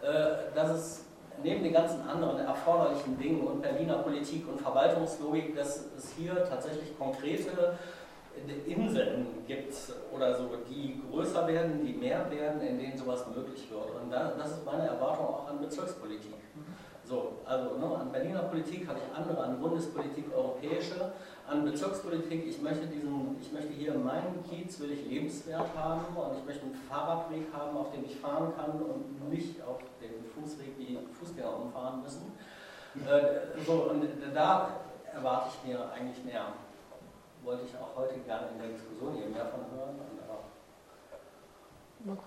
äh, 0.02 0.54
dass 0.54 0.70
es 0.70 1.04
neben 1.42 1.62
den 1.62 1.72
ganzen 1.72 2.02
anderen 2.06 2.40
erforderlichen 2.40 3.18
Dingen 3.18 3.46
und 3.46 3.62
Berliner 3.62 3.98
Politik 3.98 4.46
und 4.48 4.60
Verwaltungslogik, 4.60 5.56
dass 5.56 5.86
es 5.96 6.12
hier 6.16 6.44
tatsächlich 6.48 6.98
konkrete 6.98 7.78
Inseln 8.66 9.26
gibt 9.46 9.74
oder 10.14 10.34
so, 10.34 10.50
die 10.68 11.02
größer 11.10 11.46
werden, 11.46 11.84
die 11.84 11.92
mehr 11.92 12.30
werden, 12.30 12.60
in 12.60 12.78
denen 12.78 12.96
sowas 12.96 13.24
möglich 13.34 13.68
wird. 13.70 13.90
Und 14.02 14.10
das 14.10 14.50
ist 14.50 14.64
meine 14.64 14.86
Erwartung 14.86 15.26
auch 15.26 15.48
an 15.48 15.60
Bezirkspolitik. 15.60 16.34
So, 17.04 17.32
also 17.44 17.76
ne, 17.76 17.96
an 17.96 18.12
Berliner 18.12 18.42
Politik 18.42 18.86
habe 18.86 18.98
ich 18.98 19.18
andere, 19.18 19.42
an 19.42 19.60
Bundespolitik 19.60 20.26
europäische, 20.32 21.12
an 21.50 21.64
Bezirkspolitik, 21.64 22.46
ich 22.46 22.62
möchte 22.62 22.86
diesen, 22.86 23.36
ich 23.40 23.52
möchte 23.52 23.72
hier 23.72 23.94
meinen 23.94 24.44
Kiez 24.48 24.78
will 24.80 24.92
ich 24.92 25.04
lebenswert 25.06 25.68
haben 25.76 26.16
und 26.16 26.38
ich 26.38 26.44
möchte 26.44 26.64
einen 26.64 26.74
Fahrradweg 26.88 27.46
haben, 27.52 27.76
auf 27.76 27.90
dem 27.92 28.04
ich 28.04 28.16
fahren 28.16 28.52
kann 28.56 28.80
und 28.80 29.28
nicht 29.28 29.60
auf 29.62 29.78
dem 30.00 30.24
Fußweg 30.34 30.78
die 30.78 30.98
Fußgänger 31.18 31.56
umfahren 31.56 32.02
müssen. 32.02 32.32
Äh, 33.06 33.62
so, 33.66 33.90
und 33.90 34.04
da 34.34 34.80
erwarte 35.12 35.50
ich 35.50 35.68
mir 35.68 35.92
eigentlich 35.92 36.24
mehr 36.24 36.46
wollte 37.44 37.62
ich 37.64 37.76
auch 37.76 37.96
heute 37.96 38.18
gerne 38.20 38.48
in 38.52 38.58
der 38.58 38.68
Diskussion 38.68 39.14
hier 39.14 39.28
mehr 39.28 39.46
von 39.46 39.60
hören. 39.76 39.96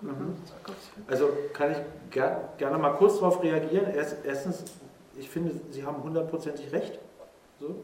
Mhm. 0.02 0.36
Also 1.08 1.30
kann 1.52 1.72
ich 1.72 1.78
ger 2.10 2.50
gerne 2.58 2.78
mal 2.78 2.92
kurz 2.92 3.18
darauf 3.18 3.42
reagieren. 3.42 3.92
Erstens, 3.92 4.64
ich 5.16 5.28
finde, 5.28 5.60
Sie 5.70 5.84
haben 5.84 6.02
hundertprozentig 6.02 6.72
recht. 6.72 7.00
So. 7.58 7.74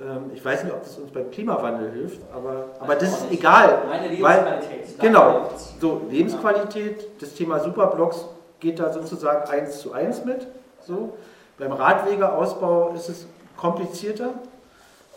Ähm, 0.00 0.30
ich 0.34 0.44
weiß 0.44 0.64
nicht, 0.64 0.72
ob 0.72 0.82
das 0.82 0.98
uns 0.98 1.10
beim 1.10 1.30
Klimawandel 1.30 1.90
hilft, 1.92 2.20
aber, 2.34 2.66
aber 2.80 2.94
das 2.94 3.10
ist 3.10 3.30
egal. 3.30 3.82
Meine 3.88 4.08
Lebensqualität. 4.08 4.98
Weil, 4.98 5.08
genau, 5.08 5.50
so 5.80 6.02
Lebensqualität, 6.10 7.22
das 7.22 7.34
Thema 7.34 7.60
Superblocks 7.60 8.26
geht 8.60 8.78
da 8.78 8.92
sozusagen 8.92 9.48
eins 9.48 9.80
zu 9.80 9.92
eins 9.92 10.24
mit. 10.24 10.46
So. 10.86 11.16
Beim 11.58 11.72
Radwegeausbau 11.72 12.92
ist 12.94 13.08
es 13.08 13.26
komplizierter 13.56 14.34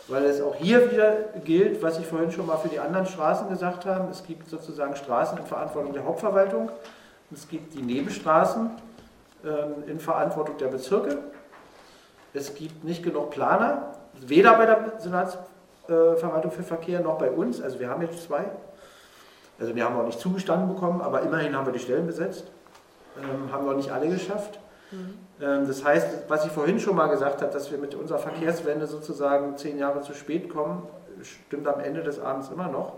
weil 0.08 0.24
es 0.24 0.40
auch 0.40 0.54
hier 0.54 0.90
wieder 0.90 1.12
gilt, 1.44 1.82
was 1.82 1.98
ich 1.98 2.06
vorhin 2.06 2.30
schon 2.30 2.46
mal 2.46 2.56
für 2.56 2.68
die 2.68 2.78
anderen 2.78 3.06
Straßen 3.06 3.48
gesagt 3.48 3.86
habe. 3.86 4.10
Es 4.10 4.24
gibt 4.24 4.48
sozusagen 4.48 4.96
Straßen 4.96 5.38
in 5.38 5.46
Verantwortung 5.46 5.92
der 5.92 6.04
Hauptverwaltung. 6.04 6.70
Es 7.32 7.48
gibt 7.48 7.74
die 7.74 7.82
Nebenstraßen 7.82 8.70
ähm, 9.44 9.74
in 9.86 10.00
Verantwortung 10.00 10.58
der 10.58 10.68
Bezirke. 10.68 11.18
Es 12.34 12.54
gibt 12.54 12.84
nicht 12.84 13.02
genug 13.02 13.30
Planer, 13.30 13.94
weder 14.28 14.54
bei 14.54 14.66
der 14.66 14.92
Senatsverwaltung 14.98 16.50
für 16.50 16.62
Verkehr 16.62 17.00
noch 17.00 17.18
bei 17.18 17.30
uns. 17.30 17.60
Also 17.60 17.80
wir 17.80 17.88
haben 17.88 18.02
jetzt 18.02 18.22
zwei. 18.24 18.44
Also 19.58 19.74
wir 19.74 19.84
haben 19.84 19.96
auch 19.96 20.06
nicht 20.06 20.18
zugestanden 20.18 20.68
bekommen, 20.74 21.00
aber 21.00 21.22
immerhin 21.22 21.56
haben 21.56 21.66
wir 21.66 21.72
die 21.72 21.78
Stellen 21.78 22.06
besetzt. 22.06 22.44
Ähm, 23.22 23.52
haben 23.52 23.66
wir 23.66 23.74
nicht 23.74 23.90
alle 23.90 24.08
geschafft. 24.08 24.58
Mhm. 24.90 25.18
Ähm, 25.40 25.66
das 25.66 25.84
heißt, 25.84 26.24
was 26.28 26.46
ich 26.46 26.52
vorhin 26.52 26.80
schon 26.80 26.96
mal 26.96 27.08
gesagt 27.08 27.42
habe, 27.42 27.52
dass 27.52 27.70
wir 27.70 27.78
mit 27.78 27.94
unserer 27.94 28.18
Verkehrswende 28.18 28.86
sozusagen 28.86 29.56
zehn 29.56 29.78
Jahre 29.78 30.00
zu 30.00 30.14
spät 30.14 30.48
kommen, 30.48 30.82
stimmt 31.22 31.68
am 31.68 31.80
Ende 31.80 32.02
des 32.02 32.18
Abends 32.18 32.48
immer 32.48 32.68
noch. 32.68 32.94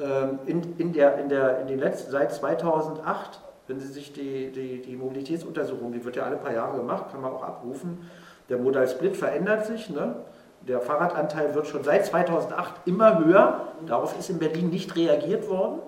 Ähm, 0.00 0.38
in, 0.46 0.78
in, 0.78 0.92
der, 0.92 1.18
in, 1.18 1.28
der, 1.28 1.60
in 1.60 1.66
den 1.68 1.78
letzten, 1.78 2.10
seit 2.10 2.32
2008, 2.32 3.40
wenn 3.66 3.80
Sie 3.80 3.88
sich 3.88 4.12
die, 4.12 4.52
die, 4.52 4.82
die 4.82 4.96
Mobilitätsuntersuchung, 4.96 5.92
die 5.92 6.04
wird 6.04 6.16
ja 6.16 6.24
alle 6.24 6.36
paar 6.36 6.52
Jahre 6.52 6.76
gemacht, 6.76 7.06
kann 7.10 7.20
man 7.20 7.32
auch 7.32 7.42
abrufen, 7.42 8.08
der 8.48 8.58
Modal 8.58 8.88
Split 8.88 9.16
verändert 9.16 9.66
sich. 9.66 9.90
Ne? 9.90 10.16
Der 10.62 10.80
Fahrradanteil 10.80 11.54
wird 11.54 11.66
schon 11.66 11.84
seit 11.84 12.06
2008 12.06 12.74
immer 12.86 13.24
höher. 13.24 13.60
Darauf 13.86 14.18
ist 14.18 14.30
in 14.30 14.38
Berlin 14.38 14.70
nicht 14.70 14.96
reagiert 14.96 15.48
worden. 15.48 15.80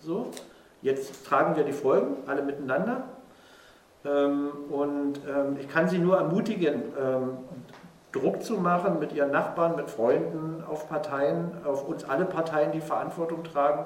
So. 0.00 0.30
Jetzt 0.82 1.26
tragen 1.26 1.56
wir 1.56 1.64
die 1.64 1.72
Folgen, 1.72 2.16
alle 2.26 2.42
miteinander. 2.42 3.04
Ähm, 4.04 4.50
und 4.70 5.20
ähm, 5.28 5.56
ich 5.58 5.68
kann 5.68 5.88
Sie 5.88 5.98
nur 5.98 6.16
ermutigen, 6.16 6.82
ähm, 6.98 7.38
Druck 8.12 8.42
zu 8.42 8.54
machen 8.54 8.98
mit 8.98 9.12
Ihren 9.12 9.30
Nachbarn, 9.30 9.76
mit 9.76 9.90
Freunden, 9.90 10.64
auf 10.68 10.88
Parteien, 10.88 11.52
auf 11.64 11.86
uns 11.86 12.04
alle 12.04 12.24
Parteien, 12.24 12.72
die 12.72 12.80
Verantwortung 12.80 13.44
tragen, 13.44 13.84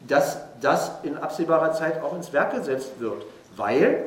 dass 0.00 0.38
das 0.60 1.04
in 1.04 1.16
absehbarer 1.16 1.72
Zeit 1.72 2.02
auch 2.02 2.12
ins 2.16 2.32
Werk 2.32 2.50
gesetzt 2.50 2.98
wird. 2.98 3.24
Weil 3.56 4.06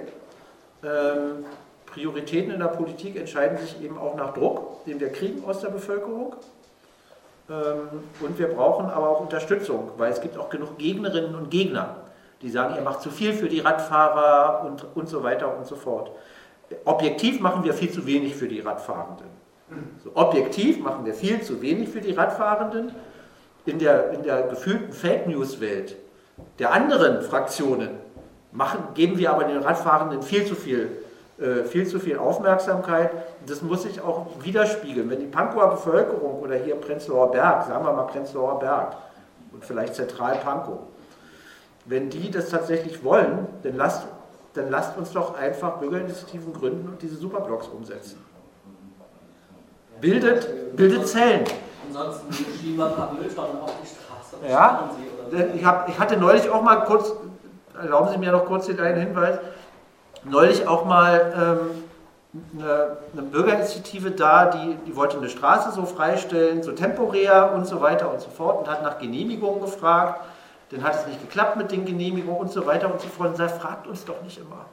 Prioritäten 1.98 2.52
in 2.52 2.60
der 2.60 2.68
Politik 2.68 3.16
entscheiden 3.16 3.58
sich 3.58 3.82
eben 3.82 3.98
auch 3.98 4.16
nach 4.16 4.34
Druck, 4.34 4.86
den 4.86 5.00
wir 5.00 5.12
kriegen 5.12 5.44
aus 5.46 5.62
der 5.62 5.70
Bevölkerung. 5.70 6.36
Und 7.48 8.40
wir 8.40 8.48
brauchen 8.48 8.86
aber 8.90 9.10
auch 9.10 9.22
Unterstützung, 9.22 9.92
weil 9.98 10.12
es 10.12 10.22
gibt 10.22 10.38
auch 10.38 10.50
genug 10.50 10.78
Gegnerinnen 10.78 11.34
und 11.34 11.50
Gegner 11.50 11.96
die 12.42 12.50
sagen, 12.50 12.76
ihr 12.76 12.82
macht 12.82 13.02
zu 13.02 13.10
viel 13.10 13.34
für 13.34 13.50
die 13.50 13.60
Radfahrer 13.60 14.66
und, 14.66 14.86
und 14.96 15.10
so 15.10 15.24
weiter 15.24 15.56
und 15.58 15.66
so 15.66 15.76
fort. 15.76 16.12
Objektiv 16.86 17.40
machen 17.40 17.64
wir 17.64 17.74
viel 17.74 17.92
zu 17.92 18.06
wenig 18.06 18.36
für 18.36 18.48
die 18.48 18.60
Radfahrenden. 18.60 19.28
So, 20.04 20.12
objektiv 20.14 20.80
machen 20.80 21.06
wir 21.06 21.14
viel 21.14 21.42
zu 21.42 21.62
wenig 21.62 21.90
für 21.90 22.02
die 22.02 22.12
Radfahrenden. 22.12 22.92
In 23.66 23.80
der, 23.80 24.12
in 24.12 24.24
der 24.24 24.44
gefühlten 24.44 24.94
Fake 24.94 25.28
News-Welt 25.28 25.98
der 26.60 26.72
anderen 26.72 27.22
Fraktionen 27.22 27.90
machen, 28.52 28.80
geben 28.94 29.18
wir 29.18 29.32
aber 29.32 29.44
den 29.44 29.58
Radfahrenden 29.58 30.22
viel 30.22 30.46
zu 30.46 30.56
viel, 30.56 30.90
viel 31.66 31.86
zu 31.86 32.00
viel 32.00 32.18
Aufmerksamkeit. 32.18 33.12
Das 33.46 33.62
muss 33.62 33.84
sich 33.84 34.02
auch 34.02 34.26
widerspiegeln. 34.42 35.10
Wenn 35.10 35.20
die 35.20 35.28
Pankower 35.28 35.70
Bevölkerung 35.70 36.40
oder 36.40 36.56
hier 36.56 36.76
Prenzlauer 36.76 37.32
Berg, 37.32 37.68
sagen 37.68 37.86
wir 37.86 37.94
mal 37.94 38.08
Prenzlauer 38.08 38.60
Berg 38.60 38.96
und 39.52 39.64
vielleicht 39.64 39.94
zentral 39.94 40.38
Pankow, 40.38 40.80
wenn 41.86 42.10
die 42.10 42.32
das 42.32 42.50
tatsächlich 42.50 43.04
wollen, 43.04 43.48
dann 43.64 43.78
lasst, 43.78 44.08
dann 44.54 44.70
lasst 44.70 44.98
uns 44.98 45.12
doch 45.12 45.38
einfach 45.38 45.78
Bürgerinitiativen 45.78 46.54
gründen 46.54 46.90
und 46.90 47.02
diese 47.02 47.16
Superblocks 47.16 47.68
umsetzen. 47.68 48.18
Bildet, 50.02 50.76
bildet 50.76 51.08
Zellen. 51.08 51.46
Ansonsten 51.88 52.34
schieben 52.34 52.78
wir 52.78 52.88
ein 52.88 52.96
paar 52.96 53.14
Mülltonnen 53.14 53.62
auf 53.62 53.72
die 53.82 53.88
Straße. 53.88 54.52
Ja, 54.52 54.90
ich, 55.56 55.66
hab, 55.66 55.90
ich 55.90 55.98
hatte 55.98 56.18
neulich 56.18 56.50
auch 56.50 56.62
mal 56.62 56.84
kurz, 56.86 57.14
erlauben 57.80 58.10
Sie 58.12 58.18
mir 58.18 58.32
noch 58.32 58.46
kurz 58.46 58.66
hier 58.66 58.80
einen 58.80 59.08
Hinweis, 59.08 59.40
neulich 60.30 60.68
auch 60.68 60.86
mal 60.86 61.34
ähm, 61.36 61.84
eine, 62.58 62.98
eine, 63.14 63.22
Bürgerinitiative 63.24 64.12
da, 64.12 64.46
die, 64.46 64.76
die 64.86 64.96
wollte 64.96 65.18
eine 65.18 65.30
Straße 65.30 65.72
so 65.72 65.86
freistellen, 65.86 66.64
so 66.64 66.72
temporär 66.72 67.54
und 67.56 67.66
so 67.66 67.82
weiter 67.82 68.12
und 68.12 68.22
so 68.22 68.30
fort 68.30 68.60
und 68.60 68.70
hat 68.70 68.84
nach 68.84 69.00
Genehmigungen 69.00 69.62
gefragt 69.62 70.22
dann 70.70 70.84
hat 70.84 70.96
es 70.96 71.08
nicht 71.08 71.22
geklappt 71.22 71.56
mit 71.56 71.72
den 71.72 71.86
Genehmigungen 71.86 72.42
und 72.42 72.52
so 72.52 72.66
weiter 72.66 72.92
und 72.92 73.00
so 73.00 73.08
fort. 73.08 73.30
Und 73.30 73.38
sagt, 73.38 73.62
fragt 73.62 73.88
uns 73.88 74.04
doch 74.04 74.22
nicht 74.22 74.38
immer. 74.38 74.66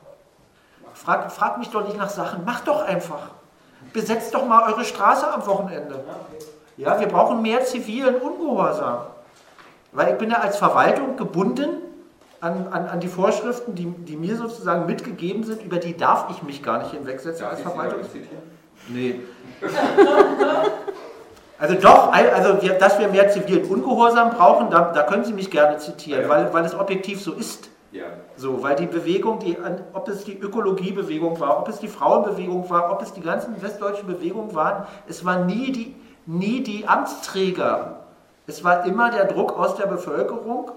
Frag, 0.92 1.30
fragt 1.32 1.58
mich 1.58 1.70
doch 1.70 1.84
nicht 1.84 1.96
nach 1.96 2.08
Sachen, 2.08 2.44
macht 2.44 2.68
doch 2.68 2.82
einfach. 2.82 3.30
Besetzt 3.92 4.34
doch 4.34 4.46
mal 4.46 4.70
eure 4.70 4.84
Straße 4.84 5.32
am 5.32 5.46
Wochenende. 5.46 6.02
Ja, 6.76 6.98
wir 6.98 7.08
brauchen 7.08 7.42
mehr 7.42 7.64
zivilen 7.64 8.16
Ungehorsam. 8.16 8.98
Weil 9.92 10.12
ich 10.12 10.18
bin 10.18 10.30
ja 10.30 10.38
als 10.38 10.56
Verwaltung 10.56 11.16
gebunden 11.16 11.68
an, 12.40 12.68
an, 12.68 12.86
an 12.86 13.00
die 13.00 13.08
Vorschriften, 13.08 13.74
die, 13.74 13.86
die 13.86 14.16
mir 14.16 14.36
sozusagen 14.36 14.86
mitgegeben 14.86 15.44
sind, 15.44 15.62
über 15.62 15.78
die 15.78 15.96
darf 15.96 16.26
ich 16.30 16.42
mich 16.42 16.62
gar 16.62 16.78
nicht 16.78 16.90
hinwegsetzen 16.92 17.46
als 17.46 17.60
Verwaltung. 17.60 18.00
Nee. 18.88 19.20
Also 21.56 21.76
doch, 21.76 22.12
also 22.12 22.60
wir, 22.62 22.74
dass 22.74 22.98
wir 22.98 23.08
mehr 23.08 23.30
zivilen 23.30 23.64
Ungehorsam 23.64 24.30
brauchen, 24.30 24.70
da, 24.70 24.92
da 24.92 25.04
können 25.04 25.24
Sie 25.24 25.32
mich 25.32 25.50
gerne 25.50 25.78
zitieren, 25.78 26.22
ja. 26.22 26.28
weil, 26.28 26.52
weil 26.52 26.64
es 26.64 26.74
objektiv 26.74 27.22
so 27.22 27.32
ist. 27.32 27.70
Ja. 27.92 28.06
So, 28.36 28.62
weil 28.62 28.74
die 28.74 28.86
Bewegung, 28.86 29.38
die, 29.38 29.56
ob 29.92 30.08
es 30.08 30.24
die 30.24 30.36
Ökologiebewegung 30.36 31.38
war, 31.38 31.60
ob 31.60 31.68
es 31.68 31.78
die 31.78 31.86
Frauenbewegung 31.86 32.68
war, 32.68 32.90
ob 32.90 33.02
es 33.02 33.12
die 33.12 33.20
ganzen 33.20 33.62
westdeutschen 33.62 34.08
Bewegungen 34.08 34.52
waren, 34.52 34.84
es 35.08 35.24
waren 35.24 35.46
nie 35.46 35.70
die, 35.70 35.94
nie 36.26 36.62
die 36.62 36.88
Amtsträger. 36.88 38.00
Es 38.48 38.64
war 38.64 38.84
immer 38.84 39.10
der 39.10 39.26
Druck 39.26 39.56
aus 39.56 39.76
der 39.76 39.86
Bevölkerung, 39.86 40.72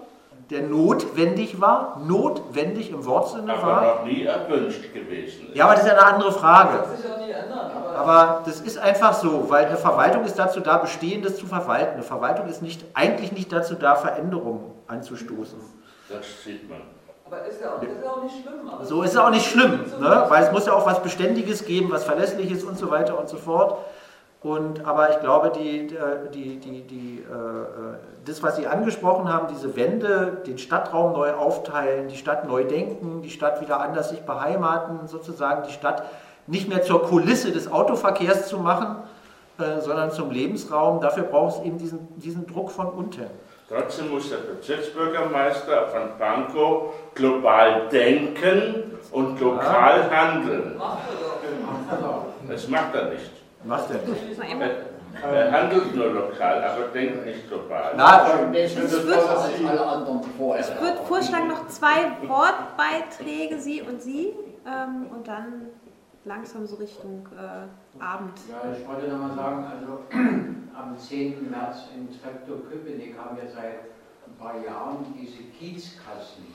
der 0.50 0.64
notwendig 0.64 1.60
war, 1.60 2.00
notwendig 2.06 2.92
im 2.92 3.06
Wortsinne 3.06 3.54
aber 3.54 3.62
war. 3.68 3.82
Aber 3.82 4.00
noch 4.00 4.06
nie 4.06 4.24
erwünscht 4.24 4.94
gewesen 4.94 5.48
ist. 5.50 5.56
Ja, 5.56 5.66
aber 5.66 5.74
das 5.74 5.84
ist 5.84 5.90
ja 5.90 5.98
eine 5.98 6.14
andere 6.14 6.32
Frage. 6.32 6.78
Das 6.78 7.02
sich 7.02 7.12
auch 7.12 7.18
nie 7.18 7.32
ändern, 7.32 7.72
aber, 7.76 7.96
aber 7.98 8.42
das 8.46 8.62
ist 8.62 8.78
einfach 8.78 9.14
so, 9.14 9.50
weil 9.50 9.66
eine 9.66 9.78
Verwaltung 9.78 10.24
ist 10.24 10.40
dazu 10.40 10.62
da, 10.62 10.78
Bestehendes 10.78 11.38
zu 11.38 11.46
verwalten. 11.46 11.96
Eine 11.96 12.04
Verwaltung 12.04 12.48
ist 12.48 12.62
nicht, 12.62 12.86
eigentlich 12.94 13.34
nicht 13.34 13.52
dazu 13.52 13.76
da, 13.76 13.96
Veränderungen 13.96 14.72
anzustoßen. 14.88 15.60
Das 16.10 16.44
sieht 16.44 16.70
man. 16.70 16.82
Aber 17.26 17.46
ist 17.46 17.60
ja 17.60 17.76
auch, 17.76 17.82
ist 17.82 17.92
ja 18.02 18.10
auch 18.10 18.24
nicht 18.24 18.36
schlimm. 18.42 18.72
so 18.84 19.04
ist 19.04 19.12
es 19.12 19.18
auch 19.18 19.30
nicht 19.30 19.46
schlimm, 19.46 19.80
ne? 20.00 20.26
weil 20.30 20.44
es 20.46 20.52
muss 20.54 20.66
ja 20.66 20.72
auch 20.72 20.86
was 20.86 21.04
Beständiges 21.04 21.66
geben, 21.66 21.92
was 21.92 22.06
Verlässliches 22.06 22.64
und 22.64 22.78
so 22.78 22.90
weiter 22.90 23.20
und 23.20 23.28
so 23.28 23.36
fort. 23.36 23.80
Und, 24.48 24.86
aber 24.86 25.10
ich 25.10 25.20
glaube, 25.20 25.52
die, 25.52 25.88
die, 26.34 26.58
die, 26.58 26.82
die, 26.84 27.20
äh, 27.20 27.98
das, 28.24 28.42
was 28.42 28.56
Sie 28.56 28.66
angesprochen 28.66 29.28
haben, 29.28 29.48
diese 29.50 29.76
Wende, 29.76 30.42
den 30.48 30.58
Stadtraum 30.58 31.12
neu 31.12 31.34
aufteilen, 31.34 32.08
die 32.08 32.16
Stadt 32.16 32.48
neu 32.48 32.64
denken, 32.64 33.22
die 33.22 33.30
Stadt 33.30 33.60
wieder 33.60 33.82
anders 33.82 34.10
sich 34.10 34.22
beheimaten, 34.22 35.06
sozusagen 35.10 35.68
die 35.68 35.74
Stadt 35.74 36.04
nicht 36.46 36.70
mehr 36.70 36.82
zur 36.82 37.04
Kulisse 37.04 37.52
des 37.52 37.70
Autoverkehrs 37.70 38.48
zu 38.48 38.60
machen, 38.60 39.04
äh, 39.60 39.82
sondern 39.82 40.12
zum 40.12 40.32
Lebensraum, 40.32 41.02
dafür 41.02 41.24
braucht 41.24 41.58
es 41.60 41.66
eben 41.66 41.78
diesen, 41.78 42.08
diesen 42.18 42.48
Druck 42.48 42.72
von 42.72 42.88
unten. 42.88 43.26
Trotzdem 43.68 44.12
muss 44.12 44.30
der 44.30 44.38
Bezirksbürgermeister 44.38 45.88
von 45.88 46.18
Pankow 46.18 46.94
global 47.16 47.90
denken 47.90 48.98
und 49.12 49.42
lokal 49.42 50.10
handeln. 50.10 50.80
Das 52.48 52.70
macht 52.70 52.96
er 52.96 53.10
nicht. 53.10 53.37
Macht 53.64 53.90
er 53.92 54.00
nicht. 54.08 54.40
Er, 55.24 55.32
er 55.32 55.52
handelt 55.52 55.96
nur 55.96 56.14
lokal, 56.14 56.64
aber 56.64 56.88
denkt 56.90 57.26
nicht 57.26 57.48
global. 57.48 57.94
Na, 57.96 58.52
ich 58.54 58.78
würde 58.78 58.90
vorschlagen, 61.08 61.48
noch 61.48 61.68
zwei 61.68 62.12
Wortbeiträge, 62.28 63.60
Sie 63.60 63.82
und 63.82 64.00
Sie, 64.02 64.34
ähm, 64.66 65.08
und 65.16 65.28
dann 65.28 65.68
langsam 66.26 66.68
so 66.68 66.76
Richtung 66.76 67.28
äh, 67.36 68.04
Abend. 68.04 68.34
Ja, 68.50 68.62
ich 68.78 68.88
wollte 68.88 69.08
nochmal 69.08 69.36
sagen, 69.36 69.66
also 69.66 70.04
am 70.78 70.98
10. 70.98 71.50
März 71.50 71.86
in 71.96 72.10
Treptow-Köpenick 72.22 73.18
haben 73.18 73.38
wir 73.38 73.50
seit 73.50 73.80
ein 74.28 74.36
paar 74.38 74.62
Jahren 74.64 75.06
diese 75.18 75.44
Kiezkassen. 75.58 76.54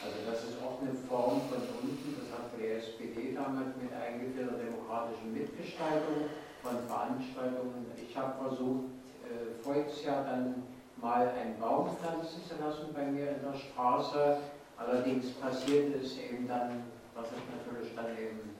Also 0.00 0.16
das 0.30 0.44
ist 0.44 0.56
auch 0.62 0.80
eine 0.80 0.94
Form 0.94 1.40
von 1.50 1.58
unten, 1.82 2.14
die 2.58 2.66
SPD 2.68 3.34
damals 3.34 3.76
mit 3.80 3.92
eingeführt, 3.92 4.50
der 4.50 4.58
demokratischen 4.66 5.32
Mitgestaltung 5.32 6.28
von 6.62 6.76
Veranstaltungen. 6.86 7.86
Ich 7.96 8.16
habe 8.16 8.34
versucht, 8.42 8.84
äh, 9.24 9.62
voriges 9.62 10.04
Jahr 10.04 10.24
dann 10.24 10.62
mal 11.00 11.28
einen 11.28 11.58
Baum 11.58 11.96
pflanzen 11.96 12.42
zu 12.42 12.54
lassen 12.60 12.92
bei 12.92 13.06
mir 13.06 13.30
in 13.30 13.42
der 13.42 13.54
Straße. 13.54 14.38
Allerdings 14.76 15.30
passiert 15.32 15.94
es 15.94 16.18
eben 16.18 16.48
dann, 16.48 16.82
was 17.14 17.26
ich 17.30 17.44
natürlich 17.54 17.94
dann 17.94 18.10
eben 18.18 18.58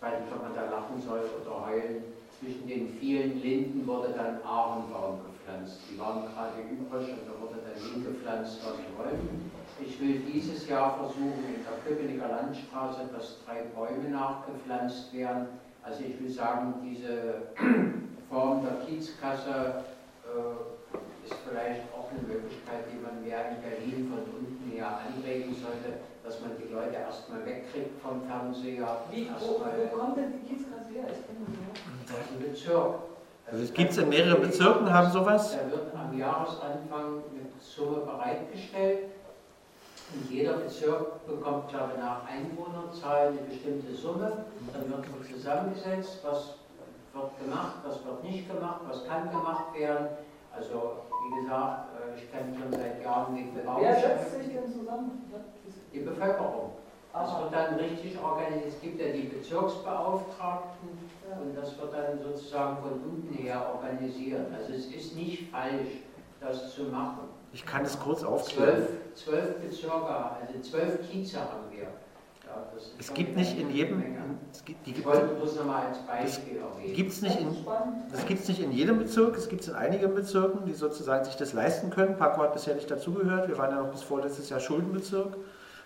weiß 0.00 0.20
nicht, 0.20 0.32
ob 0.32 0.42
man 0.42 0.54
da 0.54 0.70
lachen 0.70 1.00
soll 1.00 1.24
oder 1.40 1.66
heulen. 1.66 2.04
Zwischen 2.38 2.68
den 2.68 2.88
vielen 2.98 3.40
Linden 3.40 3.86
wurde 3.86 4.12
dann 4.12 4.42
Ahrenbaum 4.42 5.20
gepflanzt. 5.24 5.80
Die 5.90 5.98
waren 5.98 6.22
gerade 6.22 6.60
übrig 6.60 7.08
und 7.08 7.24
da 7.24 7.40
wurde 7.40 7.60
dann 7.64 7.80
hingepflanzt, 7.80 8.60
was 8.64 8.76
sie 8.76 8.92
wollten. 8.96 9.50
Ich 9.80 10.00
will 10.00 10.20
dieses 10.20 10.68
Jahr 10.68 10.96
versuchen, 10.96 11.44
in 11.48 11.64
der 11.64 11.76
Köpenicker 11.84 12.28
Landstraße, 12.28 13.08
dass 13.12 13.38
drei 13.44 13.62
Bäume 13.74 14.08
nachgepflanzt 14.10 15.12
werden. 15.12 15.48
Also 15.82 16.02
ich 16.02 16.20
will 16.20 16.30
sagen, 16.30 16.74
diese 16.82 17.52
Form 18.30 18.64
der 18.64 18.84
Kiezkasse 18.84 19.84
äh, 20.24 21.26
ist 21.26 21.36
vielleicht 21.48 21.82
auch 21.92 22.10
eine 22.10 22.22
Möglichkeit, 22.26 22.84
die 22.92 22.98
man 22.98 23.22
mehr 23.22 23.50
in 23.50 23.62
Berlin 23.62 24.10
von 24.10 24.22
unten 24.38 24.70
her 24.72 25.00
anregen 25.06 25.54
sollte 25.54 26.00
dass 26.26 26.40
man 26.40 26.50
die 26.58 26.72
Leute 26.72 26.96
erstmal 26.96 27.46
wegkriegt 27.46 28.02
vom 28.02 28.22
Fernseher. 28.26 28.98
Wie, 29.10 29.30
wo, 29.38 29.60
wo 29.60 29.96
kommt 29.96 30.16
denn 30.16 30.32
die 30.32 30.48
Kiezkasse 30.48 30.90
her? 30.92 31.06
Ich 31.06 31.22
kenne 31.24 31.46
die 31.46 32.12
Aus 32.12 32.28
dem 32.32 32.50
Bezirk. 32.50 32.94
Also 33.48 33.62
es 33.62 33.72
gibt 33.72 33.92
es 33.92 33.98
in 33.98 34.08
mehreren 34.08 34.42
Bezirken, 34.42 34.92
haben 34.92 35.10
sowas? 35.12 35.56
Da 35.56 35.70
wird 35.70 35.94
am 35.94 36.18
Jahresanfang 36.18 37.22
eine 37.30 37.46
Summe 37.60 37.98
bereitgestellt. 37.98 38.98
Und 40.14 40.30
jeder 40.30 40.54
Bezirk 40.54 41.26
bekommt, 41.26 41.68
glaube 41.68 41.92
ich, 41.94 42.00
nach 42.00 42.22
Einwohnerzahl 42.26 43.28
eine 43.28 43.38
bestimmte 43.38 43.92
Summe. 43.94 44.44
Dann 44.72 44.90
wird 44.90 45.04
zusammengesetzt, 45.30 46.20
was 46.22 46.54
wird 47.12 47.38
gemacht, 47.40 47.76
was 47.84 48.04
wird 48.04 48.22
nicht 48.24 48.48
gemacht, 48.48 48.80
was 48.88 49.04
kann 49.06 49.30
gemacht 49.30 49.74
werden. 49.74 50.08
Also, 50.54 50.92
wie 51.10 51.42
gesagt, 51.42 51.88
äh, 51.94 52.18
ich 52.18 52.30
kenne 52.30 52.56
schon 52.56 52.72
seit 52.72 53.02
Jahren 53.02 53.34
den 53.34 53.50
Wer 53.54 53.94
setzt 53.94 54.38
sich 54.38 54.48
denn 54.48 54.72
zusammen? 54.72 55.22
die 55.92 56.00
Bevölkerung. 56.00 56.72
Das 57.12 57.38
wird 57.40 57.52
dann 57.52 57.74
richtig 57.76 58.18
organisiert. 58.22 58.68
Es 58.68 58.80
gibt 58.80 59.00
ja 59.00 59.08
die 59.08 59.22
Bezirksbeauftragten 59.22 60.88
und 61.40 61.56
das 61.56 61.78
wird 61.78 61.94
dann 61.94 62.18
sozusagen 62.22 62.76
von 62.82 62.92
unten 62.92 63.34
her 63.34 63.66
organisiert. 63.74 64.46
Also 64.54 64.74
es 64.74 64.86
ist 64.86 65.16
nicht 65.16 65.50
falsch, 65.50 66.02
das 66.40 66.74
zu 66.74 66.84
machen. 66.84 67.28
Ich 67.56 67.64
kann 67.64 67.86
es 67.86 67.98
kurz 67.98 68.22
aufklären. 68.22 68.82
Zwölf, 69.14 69.54
zwölf 69.54 69.60
Bezirke, 69.62 69.96
also 69.96 70.60
zwölf 70.60 71.10
Kieze 71.10 71.38
haben 71.38 71.70
wir. 71.70 71.84
Ja, 71.84 72.66
es 72.98 73.14
gibt 73.14 73.34
nicht 73.34 73.58
in 73.58 73.70
jedem. 73.70 74.02
Es 74.52 74.62
gibt, 74.62 74.86
die 74.86 74.90
ich 74.90 75.02
wollte 75.06 75.28
bloß 75.28 75.56
nochmal 75.56 75.86
als 75.86 75.98
Beispiel 76.00 76.58
erwähnen. 76.58 76.94
Gibt's 76.94 77.22
nicht 77.22 77.40
in, 77.40 77.56
das 78.12 78.26
gibt 78.26 78.42
es 78.42 78.48
nicht 78.48 78.60
in 78.60 78.72
jedem 78.72 78.98
Bezirk, 78.98 79.38
es 79.38 79.48
gibt 79.48 79.62
es 79.62 79.68
in 79.68 79.74
einigen 79.74 80.14
Bezirken, 80.14 80.66
die 80.66 80.74
sozusagen 80.74 81.24
sich 81.24 81.36
das 81.36 81.54
leisten 81.54 81.88
können. 81.88 82.18
Paco 82.18 82.42
hat 82.42 82.52
bisher 82.52 82.74
nicht 82.74 82.90
dazugehört. 82.90 83.48
Wir 83.48 83.56
waren 83.56 83.70
ja 83.70 83.80
noch 83.80 83.90
bis 83.90 84.02
vorletztes 84.02 84.50
Jahr 84.50 84.60
Schuldenbezirk. 84.60 85.34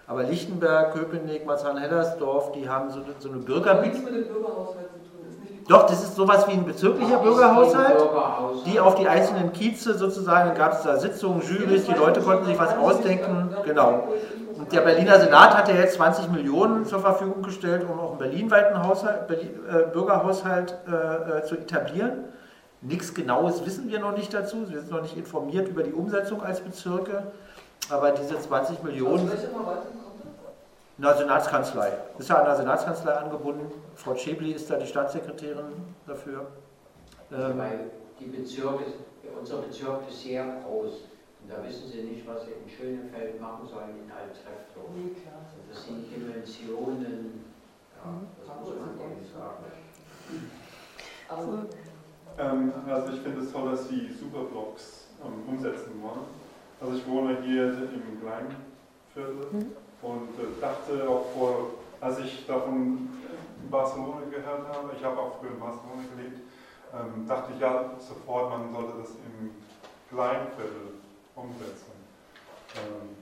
Aber 0.09 0.25
Lichtenberg, 0.25 0.93
Köpenick, 0.93 1.47
Marzahn-Hellersdorf, 1.47 2.51
die 2.51 2.69
haben 2.69 2.91
so, 2.91 3.01
so 3.21 3.29
eine 3.31 3.39
Bürgerbietung. 3.39 4.09
Doch, 5.71 5.87
das 5.87 6.03
ist 6.03 6.17
sowas 6.17 6.49
wie 6.49 6.53
ein 6.55 6.65
bezirklicher 6.65 7.19
Bürgerhaushalt, 7.19 8.03
die 8.67 8.81
auf 8.81 8.97
die 8.97 9.07
einzelnen 9.07 9.53
Kieze 9.53 9.97
sozusagen, 9.97 10.59
gab 10.59 10.73
es 10.73 10.83
da 10.83 10.99
Sitzungen, 10.99 11.43
Jurys, 11.43 11.85
die 11.85 11.93
Leute 11.93 12.21
konnten 12.23 12.47
sich 12.47 12.59
was 12.59 12.77
ausdenken. 12.77 13.55
Genau. 13.65 14.09
Und 14.59 14.73
der 14.73 14.81
Berliner 14.81 15.21
Senat 15.21 15.57
hat 15.57 15.69
ja 15.69 15.77
jetzt 15.77 15.95
20 15.95 16.29
Millionen 16.33 16.87
zur 16.87 16.99
Verfügung 16.99 17.43
gestellt, 17.43 17.87
um 17.89 18.01
auch 18.01 18.11
einen 18.11 18.19
berlinweiten 18.19 18.83
Haushalt, 18.83 19.29
Berlin, 19.29 19.51
äh, 19.69 19.93
Bürgerhaushalt 19.93 20.77
äh, 20.89 21.39
äh, 21.39 21.45
zu 21.45 21.55
etablieren. 21.55 22.25
Nichts 22.81 23.15
Genaues 23.15 23.65
wissen 23.65 23.89
wir 23.89 24.01
noch 24.01 24.17
nicht 24.17 24.35
dazu. 24.35 24.69
Wir 24.69 24.81
sind 24.81 24.91
noch 24.91 25.03
nicht 25.03 25.17
informiert 25.17 25.69
über 25.69 25.85
die 25.85 25.93
Umsetzung 25.93 26.43
als 26.43 26.59
Bezirke. 26.59 27.23
Aber 27.91 28.11
diese 28.11 28.41
20 28.41 28.83
Millionen. 28.83 29.31
In 29.31 30.00
der 31.01 31.17
Senatskanzlei. 31.17 31.93
Ist 32.19 32.29
ja 32.29 32.37
an 32.37 32.45
der 32.45 32.57
Senatskanzlei 32.57 33.13
angebunden. 33.13 33.71
Frau 33.95 34.15
Schäbli 34.15 34.53
ist 34.53 34.71
da 34.71 34.77
die 34.77 34.87
Staatssekretärin 34.87 35.73
dafür. 36.07 36.47
Ähm, 37.33 37.59
Weil 37.59 37.91
die 38.19 38.27
Bezirke, 38.27 38.85
unser 39.39 39.59
Bezirk 39.59 40.09
ist 40.09 40.23
sehr 40.23 40.45
groß. 40.65 40.93
Und 41.43 41.51
da 41.51 41.67
wissen 41.67 41.89
Sie 41.91 42.03
nicht, 42.03 42.27
was 42.27 42.45
Sie 42.45 42.51
in 42.53 42.69
Schönefeld 42.69 43.41
machen 43.41 43.67
sollen 43.67 43.97
in 44.05 44.11
Altrefto. 44.11 44.91
Nee, 44.95 45.15
klar. 45.21 45.41
Also 45.45 45.57
das 45.71 45.87
sind 45.87 46.05
Dimensionen, 46.11 47.45
ja, 47.97 48.11
mhm. 48.11 48.27
das 48.39 48.49
muss 48.61 48.75
man 48.77 49.11
eben 49.11 49.25
sagen. 49.25 49.65
Also, 51.29 51.67
ähm, 52.39 52.73
also 52.87 53.13
ich 53.13 53.21
finde 53.21 53.41
es 53.41 53.53
toll, 53.53 53.71
dass 53.71 53.89
Sie 53.89 54.11
Superblocks 54.13 55.07
ähm, 55.25 55.49
umsetzen 55.49 56.03
wollen. 56.03 56.27
Also 56.81 56.95
ich 56.95 57.07
wohne 57.07 57.39
hier 57.43 57.69
im 57.69 58.21
Kleinviertel. 58.21 59.47
Mhm 59.53 59.73
und 60.03 60.39
äh, 60.39 60.61
dachte 60.61 61.09
auch 61.09 61.27
vor, 61.35 61.71
als 62.01 62.19
ich 62.19 62.47
davon 62.47 63.09
in 63.63 63.71
Barcelona 63.71 64.23
gehört 64.31 64.69
habe, 64.69 64.91
ich 64.97 65.05
habe 65.05 65.19
auch 65.19 65.39
früher 65.39 65.51
in 65.51 65.61
Barcelona 65.61 66.03
gelebt, 66.15 66.41
ähm, 66.95 67.27
dachte 67.27 67.53
ich 67.55 67.61
ja 67.61 67.91
sofort, 67.99 68.51
man 68.51 68.73
sollte 68.73 68.99
das 68.99 69.11
im 69.11 69.51
Kleinviertel 70.09 70.95
umsetzen. 71.35 71.93
Ähm, 72.77 73.17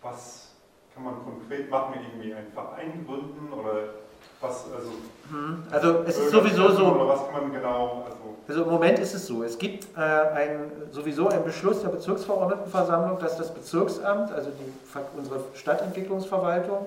was 0.00 0.54
kann 0.94 1.04
man 1.04 1.24
konkret 1.24 1.68
machen? 1.70 1.94
Irgendwie 2.00 2.34
einen 2.34 2.52
Verein 2.52 3.04
gründen 3.06 3.52
oder 3.52 4.05
was? 4.40 4.64
Also, 4.74 4.90
hm, 5.30 5.62
also 5.70 6.04
es 6.06 6.18
ist 6.18 6.30
sowieso 6.30 6.70
so. 6.72 7.08
Was 7.08 7.20
kann 7.30 7.42
man 7.42 7.52
genau? 7.52 8.04
Also, 8.04 8.16
also 8.48 8.62
im 8.62 8.70
Moment 8.70 8.98
ist 8.98 9.14
es 9.14 9.26
so, 9.26 9.42
es 9.42 9.58
gibt 9.58 9.86
äh, 9.96 10.00
ein, 10.00 10.70
sowieso 10.92 11.28
einen 11.28 11.44
Beschluss 11.44 11.82
der 11.82 11.88
Bezirksverordnetenversammlung, 11.88 13.18
dass 13.18 13.36
das 13.36 13.52
Bezirksamt, 13.52 14.32
also 14.32 14.50
die, 14.50 15.18
unsere 15.18 15.40
Stadtentwicklungsverwaltung, 15.54 16.86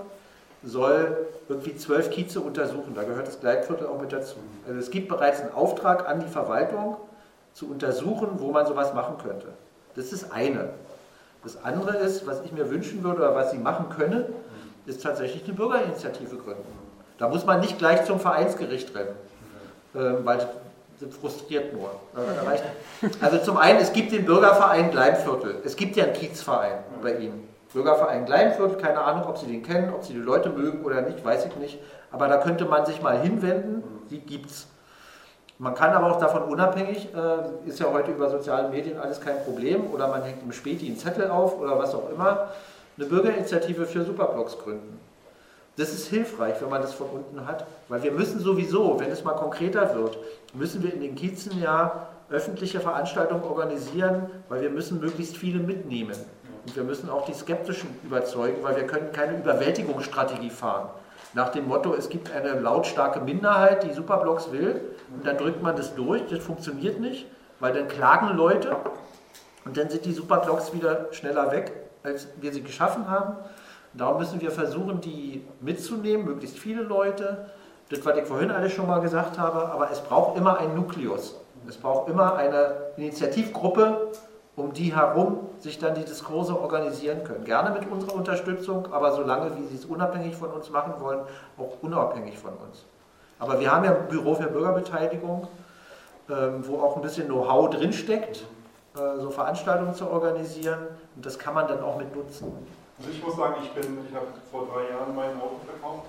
soll 0.63 1.17
irgendwie 1.47 1.75
zwölf 1.75 2.09
Kieze 2.09 2.41
untersuchen. 2.41 2.93
Da 2.95 3.03
gehört 3.03 3.27
das 3.27 3.39
Gleitviertel 3.39 3.87
auch 3.87 3.99
mit 3.99 4.11
dazu. 4.11 4.35
Also 4.67 4.79
es 4.79 4.91
gibt 4.91 5.07
bereits 5.07 5.41
einen 5.41 5.53
Auftrag 5.53 6.07
an 6.07 6.19
die 6.19 6.27
Verwaltung, 6.27 6.97
zu 7.53 7.69
untersuchen, 7.69 8.27
wo 8.37 8.51
man 8.51 8.65
sowas 8.65 8.93
machen 8.93 9.17
könnte. 9.21 9.47
Das 9.95 10.13
ist 10.13 10.31
eine. 10.31 10.69
Das 11.43 11.61
andere 11.63 11.97
ist, 11.97 12.25
was 12.25 12.41
ich 12.45 12.51
mir 12.51 12.69
wünschen 12.69 13.03
würde 13.03 13.19
oder 13.19 13.35
was 13.35 13.51
Sie 13.51 13.57
machen 13.57 13.89
können, 13.89 14.25
ist 14.85 15.03
tatsächlich 15.03 15.43
eine 15.43 15.53
Bürgerinitiative 15.53 16.37
gründen. 16.37 16.78
Da 17.19 17.27
muss 17.27 17.45
man 17.45 17.59
nicht 17.59 17.77
gleich 17.77 18.05
zum 18.05 18.19
Vereinsgericht 18.19 18.95
rennen, 18.95 19.15
äh, 19.93 20.25
weil 20.25 20.39
sind 20.99 21.13
frustriert 21.13 21.73
nur. 21.73 21.91
Also 23.21 23.37
zum 23.37 23.57
einen, 23.57 23.79
es 23.79 23.93
gibt 23.93 24.11
den 24.11 24.25
Bürgerverein 24.25 24.91
Gleimviertel. 24.91 25.55
Es 25.63 25.77
gibt 25.77 25.95
ja 25.95 26.03
einen 26.03 26.13
Kiezverein 26.13 26.79
bei 27.01 27.15
Ihnen. 27.15 27.47
Bürgerverein 27.71 28.25
Gleimviertel, 28.25 28.75
keine 28.77 28.99
Ahnung, 28.99 29.29
ob 29.29 29.37
Sie 29.37 29.45
den 29.45 29.63
kennen, 29.63 29.93
ob 29.93 30.03
Sie 30.03 30.13
die 30.13 30.19
Leute 30.19 30.49
mögen 30.49 30.83
oder 30.83 31.01
nicht, 31.01 31.23
weiß 31.23 31.45
ich 31.45 31.55
nicht. 31.55 31.79
Aber 32.11 32.27
da 32.27 32.37
könnte 32.37 32.65
man 32.65 32.85
sich 32.85 33.01
mal 33.01 33.17
hinwenden, 33.19 33.83
die 34.09 34.19
gibt 34.19 34.49
es. 34.49 34.67
Man 35.57 35.75
kann 35.75 35.91
aber 35.91 36.15
auch 36.15 36.19
davon 36.19 36.43
unabhängig, 36.43 37.09
äh, 37.13 37.69
ist 37.69 37.79
ja 37.79 37.91
heute 37.91 38.11
über 38.11 38.29
soziale 38.29 38.69
Medien 38.69 38.99
alles 38.99 39.21
kein 39.21 39.43
Problem, 39.43 39.91
oder 39.93 40.07
man 40.07 40.23
hängt 40.23 40.41
im 40.41 40.51
Späti 40.51 40.87
einen 40.87 40.97
Zettel 40.97 41.29
auf 41.29 41.59
oder 41.59 41.77
was 41.77 41.93
auch 41.93 42.09
immer, 42.09 42.47
eine 42.97 43.05
Bürgerinitiative 43.05 43.85
für 43.85 44.03
Superblocks 44.03 44.57
gründen. 44.57 44.98
Das 45.79 45.93
ist 45.93 46.07
hilfreich, 46.07 46.55
wenn 46.59 46.69
man 46.69 46.81
das 46.81 46.93
von 46.93 47.07
unten 47.07 47.47
hat, 47.47 47.65
weil 47.87 48.03
wir 48.03 48.11
müssen 48.11 48.41
sowieso, 48.41 48.99
wenn 48.99 49.09
es 49.11 49.23
mal 49.23 49.35
konkreter 49.35 49.95
wird, 49.95 50.17
müssen 50.53 50.83
wir 50.83 50.93
in 50.93 50.99
den 50.99 51.15
Kiezen 51.15 51.57
ja 51.61 52.09
öffentliche 52.29 52.81
Veranstaltungen 52.81 53.43
organisieren, 53.43 54.29
weil 54.49 54.61
wir 54.61 54.71
müssen 54.71 54.99
möglichst 54.99 55.37
viele 55.37 55.59
mitnehmen. 55.59 56.17
Und 56.65 56.75
wir 56.75 56.83
müssen 56.83 57.09
auch 57.09 57.23
die 57.23 57.33
Skeptischen 57.33 57.89
überzeugen, 58.03 58.61
weil 58.61 58.75
wir 58.75 58.87
können 58.87 59.13
keine 59.13 59.37
Überwältigungsstrategie 59.37 60.49
fahren. 60.49 60.89
Nach 61.33 61.47
dem 61.47 61.69
Motto, 61.69 61.95
es 61.95 62.09
gibt 62.09 62.29
eine 62.29 62.59
lautstarke 62.59 63.21
Minderheit, 63.21 63.83
die 63.83 63.93
Superblocks 63.93 64.51
will, 64.51 64.81
und 65.15 65.25
dann 65.25 65.37
drückt 65.37 65.63
man 65.63 65.77
das 65.77 65.95
durch, 65.95 66.23
das 66.29 66.39
funktioniert 66.39 66.99
nicht, 66.99 67.25
weil 67.61 67.71
dann 67.71 67.87
klagen 67.87 68.35
Leute 68.35 68.75
und 69.63 69.77
dann 69.77 69.89
sind 69.89 70.03
die 70.03 70.11
Superblocks 70.11 70.73
wieder 70.73 71.07
schneller 71.11 71.53
weg, 71.53 71.71
als 72.03 72.27
wir 72.41 72.51
sie 72.51 72.63
geschaffen 72.63 73.09
haben. 73.09 73.37
Darum 73.93 74.19
müssen 74.19 74.39
wir 74.39 74.51
versuchen, 74.51 75.01
die 75.01 75.45
mitzunehmen, 75.61 76.25
möglichst 76.25 76.59
viele 76.59 76.83
Leute. 76.83 77.49
Das, 77.89 78.05
was 78.05 78.17
ich 78.17 78.25
vorhin 78.25 78.51
alles 78.51 78.71
schon 78.71 78.87
mal 78.87 78.99
gesagt 79.01 79.39
habe, 79.39 79.69
aber 79.69 79.89
es 79.91 79.99
braucht 79.99 80.37
immer 80.37 80.59
einen 80.59 80.75
Nukleus. 80.75 81.35
Es 81.67 81.77
braucht 81.77 82.07
immer 82.09 82.35
eine 82.35 82.73
Initiativgruppe, 82.97 84.11
um 84.55 84.73
die 84.73 84.95
herum 84.95 85.39
sich 85.59 85.79
dann 85.79 85.95
die 85.95 86.05
Diskurse 86.05 86.59
organisieren 86.59 87.23
können. 87.23 87.45
Gerne 87.45 87.71
mit 87.71 87.89
unserer 87.89 88.15
Unterstützung, 88.15 88.91
aber 88.93 89.13
solange 89.13 89.57
wie 89.57 89.65
sie 89.65 89.75
es 89.75 89.85
unabhängig 89.85 90.35
von 90.35 90.49
uns 90.51 90.69
machen 90.69 90.93
wollen, 90.99 91.21
auch 91.57 91.81
unabhängig 91.81 92.37
von 92.37 92.51
uns. 92.51 92.85
Aber 93.39 93.59
wir 93.59 93.71
haben 93.71 93.85
ja 93.85 93.95
ein 93.95 94.07
Büro 94.07 94.35
für 94.35 94.47
Bürgerbeteiligung, 94.47 95.47
ähm, 96.29 96.67
wo 96.67 96.81
auch 96.81 96.95
ein 96.95 97.01
bisschen 97.01 97.27
Know-how 97.27 97.69
drinsteckt, 97.69 98.45
äh, 98.95 99.19
so 99.19 99.29
Veranstaltungen 99.29 99.95
zu 99.95 100.09
organisieren. 100.09 100.79
Und 101.15 101.25
das 101.25 101.39
kann 101.39 101.53
man 101.53 101.67
dann 101.67 101.81
auch 101.81 101.97
mit 101.97 102.15
nutzen. 102.15 102.51
Also 102.99 103.11
ich 103.11 103.23
muss 103.23 103.35
sagen, 103.37 103.55
ich, 103.63 103.71
bin, 103.71 104.05
ich 104.07 104.13
habe 104.13 104.27
vor 104.51 104.67
drei 104.67 104.91
Jahren 104.91 105.15
mein 105.15 105.39
Auto 105.39 105.59
verkauft 105.63 106.07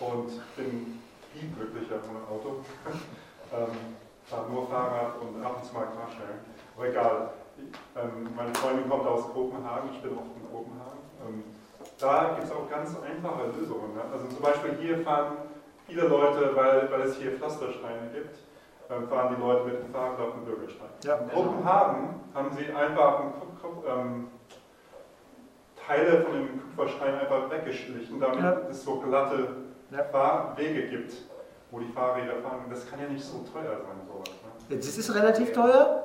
und 0.00 0.34
bin 0.56 0.98
viel 1.32 1.48
glücklicher 1.54 2.02
ohne 2.10 2.26
Auto. 2.26 2.58
ähm, 3.54 3.94
fahre 4.24 4.50
nur 4.50 4.66
Fahrrad 4.66 5.14
und 5.22 5.44
ab 5.44 5.58
und 5.62 5.64
zu 5.64 5.74
mal 5.74 5.86
Klarstellen. 5.86 6.42
Aber 6.76 6.88
egal. 6.88 7.30
Ähm, 7.94 8.34
meine 8.34 8.52
Freundin 8.54 8.90
kommt 8.90 9.06
aus 9.06 9.32
Kopenhagen, 9.32 9.90
ich 9.92 10.02
bin 10.02 10.18
oft 10.18 10.34
in 10.34 10.50
Kopenhagen. 10.50 10.98
Ähm, 11.22 11.44
da 12.00 12.34
gibt 12.34 12.48
es 12.48 12.50
auch 12.50 12.68
ganz 12.68 12.96
einfache 12.98 13.54
Lösungen. 13.56 13.94
Ne? 13.94 14.02
Also 14.12 14.26
zum 14.26 14.42
Beispiel 14.42 14.74
hier 14.80 14.98
fahren 15.04 15.36
viele 15.86 16.08
Leute, 16.08 16.50
weil, 16.56 16.90
weil 16.90 17.02
es 17.02 17.16
hier 17.16 17.32
Pflastersteine 17.38 18.10
gibt, 18.12 18.38
ähm, 18.90 19.06
fahren 19.08 19.36
die 19.36 19.40
Leute 19.40 19.64
mit 19.66 19.78
dem 19.78 19.92
Fahrrad 19.92 20.18
auf 20.18 20.32
den 20.34 20.44
Bürgersteig. 20.44 20.90
Ja. 21.04 21.16
In 21.18 21.30
Kopenhagen 21.30 22.20
haben 22.34 22.50
sie 22.56 22.74
einfach 22.74 23.20
einen, 23.20 23.32
ähm, 23.86 24.28
Teile 25.86 26.22
von 26.22 26.32
dem 26.32 26.60
Kupferstein 26.60 27.14
einfach 27.18 27.50
weggeschlichen, 27.50 28.20
damit 28.20 28.40
ja. 28.40 28.56
es 28.70 28.84
so 28.84 29.00
glatte 29.00 29.48
ja. 29.90 30.52
Wege 30.56 30.88
gibt, 30.88 31.12
wo 31.70 31.78
die 31.78 31.92
Fahrräder 31.92 32.34
fahren. 32.42 32.64
Das 32.70 32.88
kann 32.88 33.00
ja 33.00 33.08
nicht 33.08 33.24
so 33.24 33.44
teuer 33.52 33.76
sein, 33.82 34.00
sowas. 34.06 34.28
Ne? 34.68 34.76
Das 34.76 34.98
ist 34.98 35.14
relativ 35.14 35.52
teuer, 35.52 36.04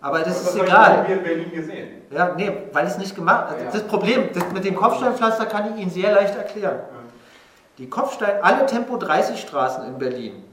aber 0.00 0.20
das, 0.20 0.44
das 0.44 0.54
ist 0.54 0.62
egal. 0.62 1.02
Das 1.02 1.16
in 1.16 1.22
Berlin 1.22 1.50
gesehen. 1.50 2.02
Ja, 2.10 2.34
nee, 2.34 2.52
weil 2.72 2.86
es 2.86 2.98
nicht 2.98 3.14
gemacht 3.14 3.50
hat. 3.50 3.74
Das 3.74 3.82
Problem 3.84 4.28
das 4.32 4.52
mit 4.52 4.64
dem 4.64 4.76
Kopfsteinpflaster 4.76 5.46
kann 5.46 5.74
ich 5.74 5.82
Ihnen 5.82 5.90
sehr 5.90 6.12
leicht 6.12 6.36
erklären. 6.36 6.80
Die 7.78 7.90
Kopfstein, 7.90 8.42
alle 8.42 8.64
Tempo 8.66 8.96
30 8.96 9.40
Straßen 9.40 9.86
in 9.86 9.98
Berlin 9.98 10.44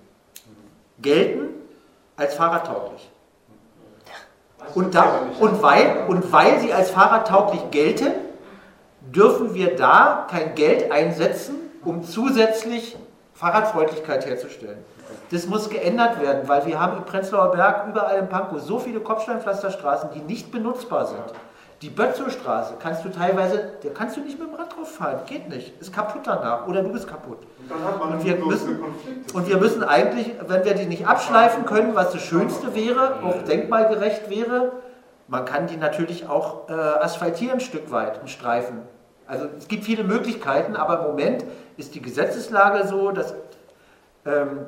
gelten 0.99 1.49
als 2.17 2.35
fahrradtauglich. 2.35 3.09
Und, 4.75 4.95
da, 4.95 5.19
und, 5.39 5.61
weil, 5.61 6.05
und 6.07 6.31
weil 6.31 6.59
sie 6.59 6.73
als 6.73 6.91
fahrradtauglich 6.91 7.69
gelten, 7.71 8.11
dürfen 9.11 9.53
wir 9.53 9.75
da 9.75 10.27
kein 10.29 10.55
Geld 10.55 10.91
einsetzen, 10.91 11.55
um 11.83 12.03
zusätzlich 12.03 12.97
Fahrradfreundlichkeit 13.33 14.25
herzustellen. 14.25 14.77
Das 15.31 15.47
muss 15.47 15.69
geändert 15.69 16.21
werden, 16.21 16.47
weil 16.47 16.65
wir 16.65 16.79
haben 16.79 16.97
im 16.97 17.03
Prenzlauer 17.03 17.51
Berg 17.51 17.87
überall 17.89 18.19
im 18.19 18.29
Pankow 18.29 18.61
so 18.61 18.79
viele 18.79 18.99
Kopfsteinpflasterstraßen, 18.99 20.09
die 20.13 20.21
nicht 20.21 20.51
benutzbar 20.51 21.05
sind. 21.07 21.33
Die 21.81 21.89
Bötzowstraße 21.89 22.75
kannst 22.79 23.03
du 23.03 23.09
teilweise, 23.09 23.73
da 23.83 23.89
kannst 23.89 24.15
du 24.15 24.21
nicht 24.21 24.39
mit 24.39 24.47
dem 24.47 24.55
Rad 24.55 24.73
drauf 24.73 24.89
fahren, 24.89 25.19
geht 25.25 25.49
nicht, 25.49 25.73
ist 25.81 25.91
kaputt 25.91 26.21
danach 26.23 26.65
oder 26.65 26.81
du 26.81 26.89
bist 26.89 27.09
kaputt. 27.09 27.39
Und, 27.67 28.13
und 28.13 28.23
wir, 28.23 28.37
müssen, 28.37 28.79
und 29.33 29.49
wir 29.49 29.57
müssen 29.57 29.83
eigentlich, 29.83 30.31
wenn 30.47 30.63
wir 30.63 30.75
die 30.75 30.85
nicht 30.85 31.05
abschleifen 31.05 31.65
können, 31.65 31.93
was 31.93 32.13
das 32.13 32.21
Schönste 32.21 32.73
wäre, 32.73 33.15
auch 33.21 33.43
denkmalgerecht 33.43 34.29
wäre, 34.29 34.71
man 35.27 35.45
kann 35.45 35.67
die 35.67 35.77
natürlich 35.77 36.27
auch 36.27 36.69
äh, 36.69 36.73
asphaltieren 36.73 37.55
ein 37.55 37.59
Stück 37.59 37.91
weit, 37.91 38.19
einen 38.19 38.27
Streifen. 38.27 38.81
Also 39.25 39.47
es 39.57 39.67
gibt 39.67 39.85
viele 39.85 40.03
Möglichkeiten, 40.03 40.75
aber 40.75 40.99
im 40.99 41.11
Moment 41.11 41.45
ist 41.77 41.95
die 41.95 42.01
Gesetzeslage 42.01 42.87
so, 42.87 43.11
dass 43.11 43.33
ähm, 44.25 44.65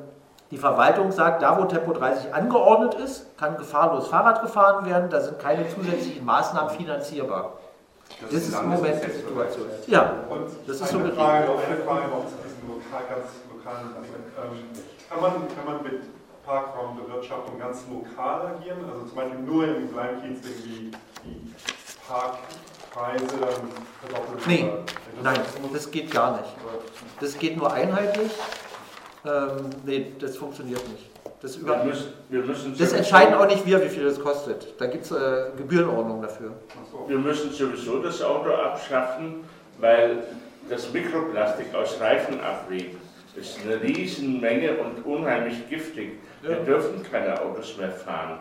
die 0.50 0.56
Verwaltung 0.56 1.12
sagt, 1.12 1.42
da 1.42 1.58
wo 1.58 1.64
Tempo 1.64 1.92
30 1.92 2.32
angeordnet 2.32 2.94
ist, 2.94 3.36
kann 3.36 3.56
gefahrlos 3.56 4.08
Fahrrad 4.08 4.42
gefahren 4.42 4.86
werden, 4.86 5.10
da 5.10 5.20
sind 5.20 5.38
keine 5.38 5.68
zusätzlichen 5.68 6.24
Maßnahmen 6.24 6.70
finanzierbar. 6.70 7.54
Das, 8.20 8.30
das 8.30 8.42
ist 8.48 8.60
im 8.60 8.68
Moment 8.68 9.02
die 9.04 9.10
Situation. 9.10 9.66
Ja, 9.88 10.14
und 10.30 10.46
das 10.66 10.80
ist 10.80 10.88
so 10.88 10.98
eine 10.98 11.12
Frage, 11.12 11.50
auch 11.50 11.58
eine 11.58 11.76
Frage 11.76 12.08
noch 12.08 12.24
zu 12.26 12.36
diesem 12.42 12.68
lokal, 12.68 13.02
ganz 13.10 13.26
lokalen 13.52 13.86
ähm, 13.90 14.82
kann, 15.10 15.20
man, 15.20 15.32
kann 15.32 15.64
man 15.66 15.82
mit 15.82 16.02
Parkraumbewirtschaftung 16.46 17.58
ganz 17.58 17.84
lokal 17.90 18.46
agieren? 18.46 18.78
Also 18.88 19.06
zum 19.06 19.16
Beispiel 19.16 19.40
nur 19.40 19.64
im 19.64 19.92
Kleinkiez 19.92 20.38
irgendwie 20.44 20.92
die 21.24 21.52
Parkpreise 22.08 23.36
verdoppeln? 24.00 24.40
Nee, 24.46 24.70
nein, 25.22 25.40
das 25.72 25.90
geht 25.90 26.10
gar 26.10 26.40
nicht. 26.40 26.54
Das 27.20 27.36
geht 27.36 27.56
nur 27.56 27.72
einheitlich. 27.72 28.30
Ähm, 29.24 29.70
nee, 29.84 30.12
das 30.20 30.36
funktioniert 30.36 30.88
nicht. 30.88 31.10
Das, 31.42 31.56
über, 31.56 31.78
wir 31.78 31.84
müssen, 31.84 32.12
wir 32.28 32.42
müssen 32.42 32.78
das 32.78 32.92
entscheiden 32.92 33.34
auch 33.34 33.46
nicht 33.46 33.66
wir, 33.66 33.82
wie 33.84 33.88
viel 33.88 34.04
das 34.04 34.18
kostet. 34.18 34.80
Da 34.80 34.86
gibt 34.86 35.04
es 35.04 35.10
äh, 35.10 35.50
Gebührenordnung 35.56 36.22
dafür. 36.22 36.52
Wir 37.08 37.18
müssen 37.18 37.52
sowieso 37.52 38.00
das 38.00 38.22
Auto 38.22 38.50
abschaffen, 38.50 39.44
weil 39.78 40.22
das 40.70 40.92
Mikroplastik 40.92 41.74
aus 41.74 42.00
Reifenabrieb 42.00 42.96
ist 43.36 43.58
eine 43.64 43.80
Riesenmenge 43.82 44.78
und 44.78 45.04
unheimlich 45.04 45.68
giftig. 45.68 46.18
Wir 46.42 46.56
dürfen 46.56 47.02
keine 47.10 47.40
Autos 47.40 47.76
mehr 47.76 47.90
fahren. 47.90 48.40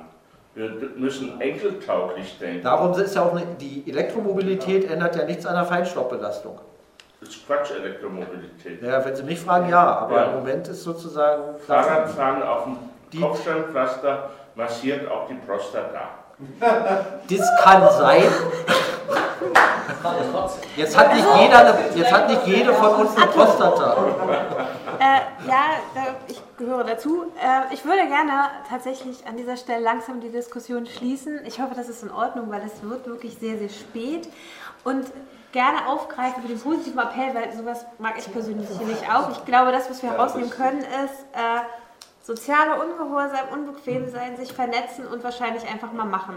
Wir 0.53 0.69
müssen 0.95 1.41
enkeltauglich 1.41 2.37
denken. 2.39 2.63
Darum 2.63 2.97
ist 2.97 3.15
ja 3.15 3.23
auch 3.23 3.35
eine, 3.35 3.45
die 3.59 3.83
Elektromobilität 3.89 4.89
ändert 4.89 5.15
ja 5.17 5.25
nichts 5.25 5.45
an 5.45 5.55
der 5.55 5.65
Feinstaubbelastung. 5.65 6.59
Das 7.19 7.29
ist 7.29 7.45
Quatsch, 7.45 7.71
Elektromobilität. 7.71 8.81
Ja, 8.81 9.03
wenn 9.03 9.15
Sie 9.15 9.23
mich 9.23 9.39
fragen, 9.39 9.69
ja, 9.69 9.83
aber 9.83 10.15
ja. 10.15 10.23
im 10.25 10.35
Moment 10.35 10.67
ist 10.67 10.83
sozusagen. 10.83 11.59
Fahrradfahren 11.65 12.43
auf 12.43 12.67
dem 13.11 13.21
Kopfsteinpflaster 13.21 14.29
massiert 14.55 15.09
auch 15.09 15.27
die 15.27 15.35
Prostata. 15.35 16.09
Das 17.29 17.63
kann 17.63 17.89
sein. 17.91 18.23
Jetzt 20.75 20.97
hat 20.97 21.13
nicht 21.13 21.25
jeder, 21.39 21.59
eine, 21.59 21.73
jetzt 21.95 22.11
hat 22.11 22.29
nicht 22.29 22.45
jede 22.45 22.73
von 22.73 22.89
uns 22.95 23.15
eine 23.15 23.27
Prostata. 23.27 23.95
Äh, 24.99 25.47
ja, 25.47 25.61
ich 26.27 26.41
gehöre 26.57 26.83
dazu. 26.83 27.31
Äh, 27.41 27.73
ich 27.73 27.85
würde 27.85 28.07
gerne 28.07 28.49
tatsächlich 28.69 29.25
an 29.27 29.37
dieser 29.37 29.57
Stelle 29.57 29.83
langsam 29.83 30.21
die 30.21 30.29
Diskussion 30.29 30.85
schließen. 30.85 31.45
Ich 31.45 31.59
hoffe, 31.61 31.75
das 31.75 31.89
ist 31.89 32.03
in 32.03 32.11
Ordnung, 32.11 32.49
weil 32.49 32.61
es 32.65 32.81
wird 32.81 33.05
wirklich 33.07 33.37
sehr, 33.37 33.57
sehr 33.57 33.69
spät. 33.69 34.29
Und 34.83 35.05
gerne 35.51 35.87
aufgreifen 35.87 36.41
für 36.41 36.49
den 36.49 36.59
positiven 36.59 36.99
Appell, 36.99 37.33
weil 37.33 37.51
sowas 37.55 37.85
mag 37.97 38.15
ich 38.17 38.31
persönlich 38.31 38.67
sicherlich 38.67 39.09
auch. 39.09 39.31
Ich 39.31 39.45
glaube, 39.45 39.71
das, 39.71 39.89
was 39.89 40.03
wir 40.03 40.11
herausnehmen 40.11 40.49
können, 40.49 40.79
ist 40.79 41.25
äh, 41.33 41.61
soziale 42.21 42.83
Ungehorsam, 42.83 43.47
unbequem 43.53 44.09
sein, 44.09 44.35
sich 44.35 44.51
vernetzen 44.51 45.07
und 45.07 45.23
wahrscheinlich 45.23 45.65
einfach 45.71 45.93
mal 45.93 46.05
machen. 46.05 46.35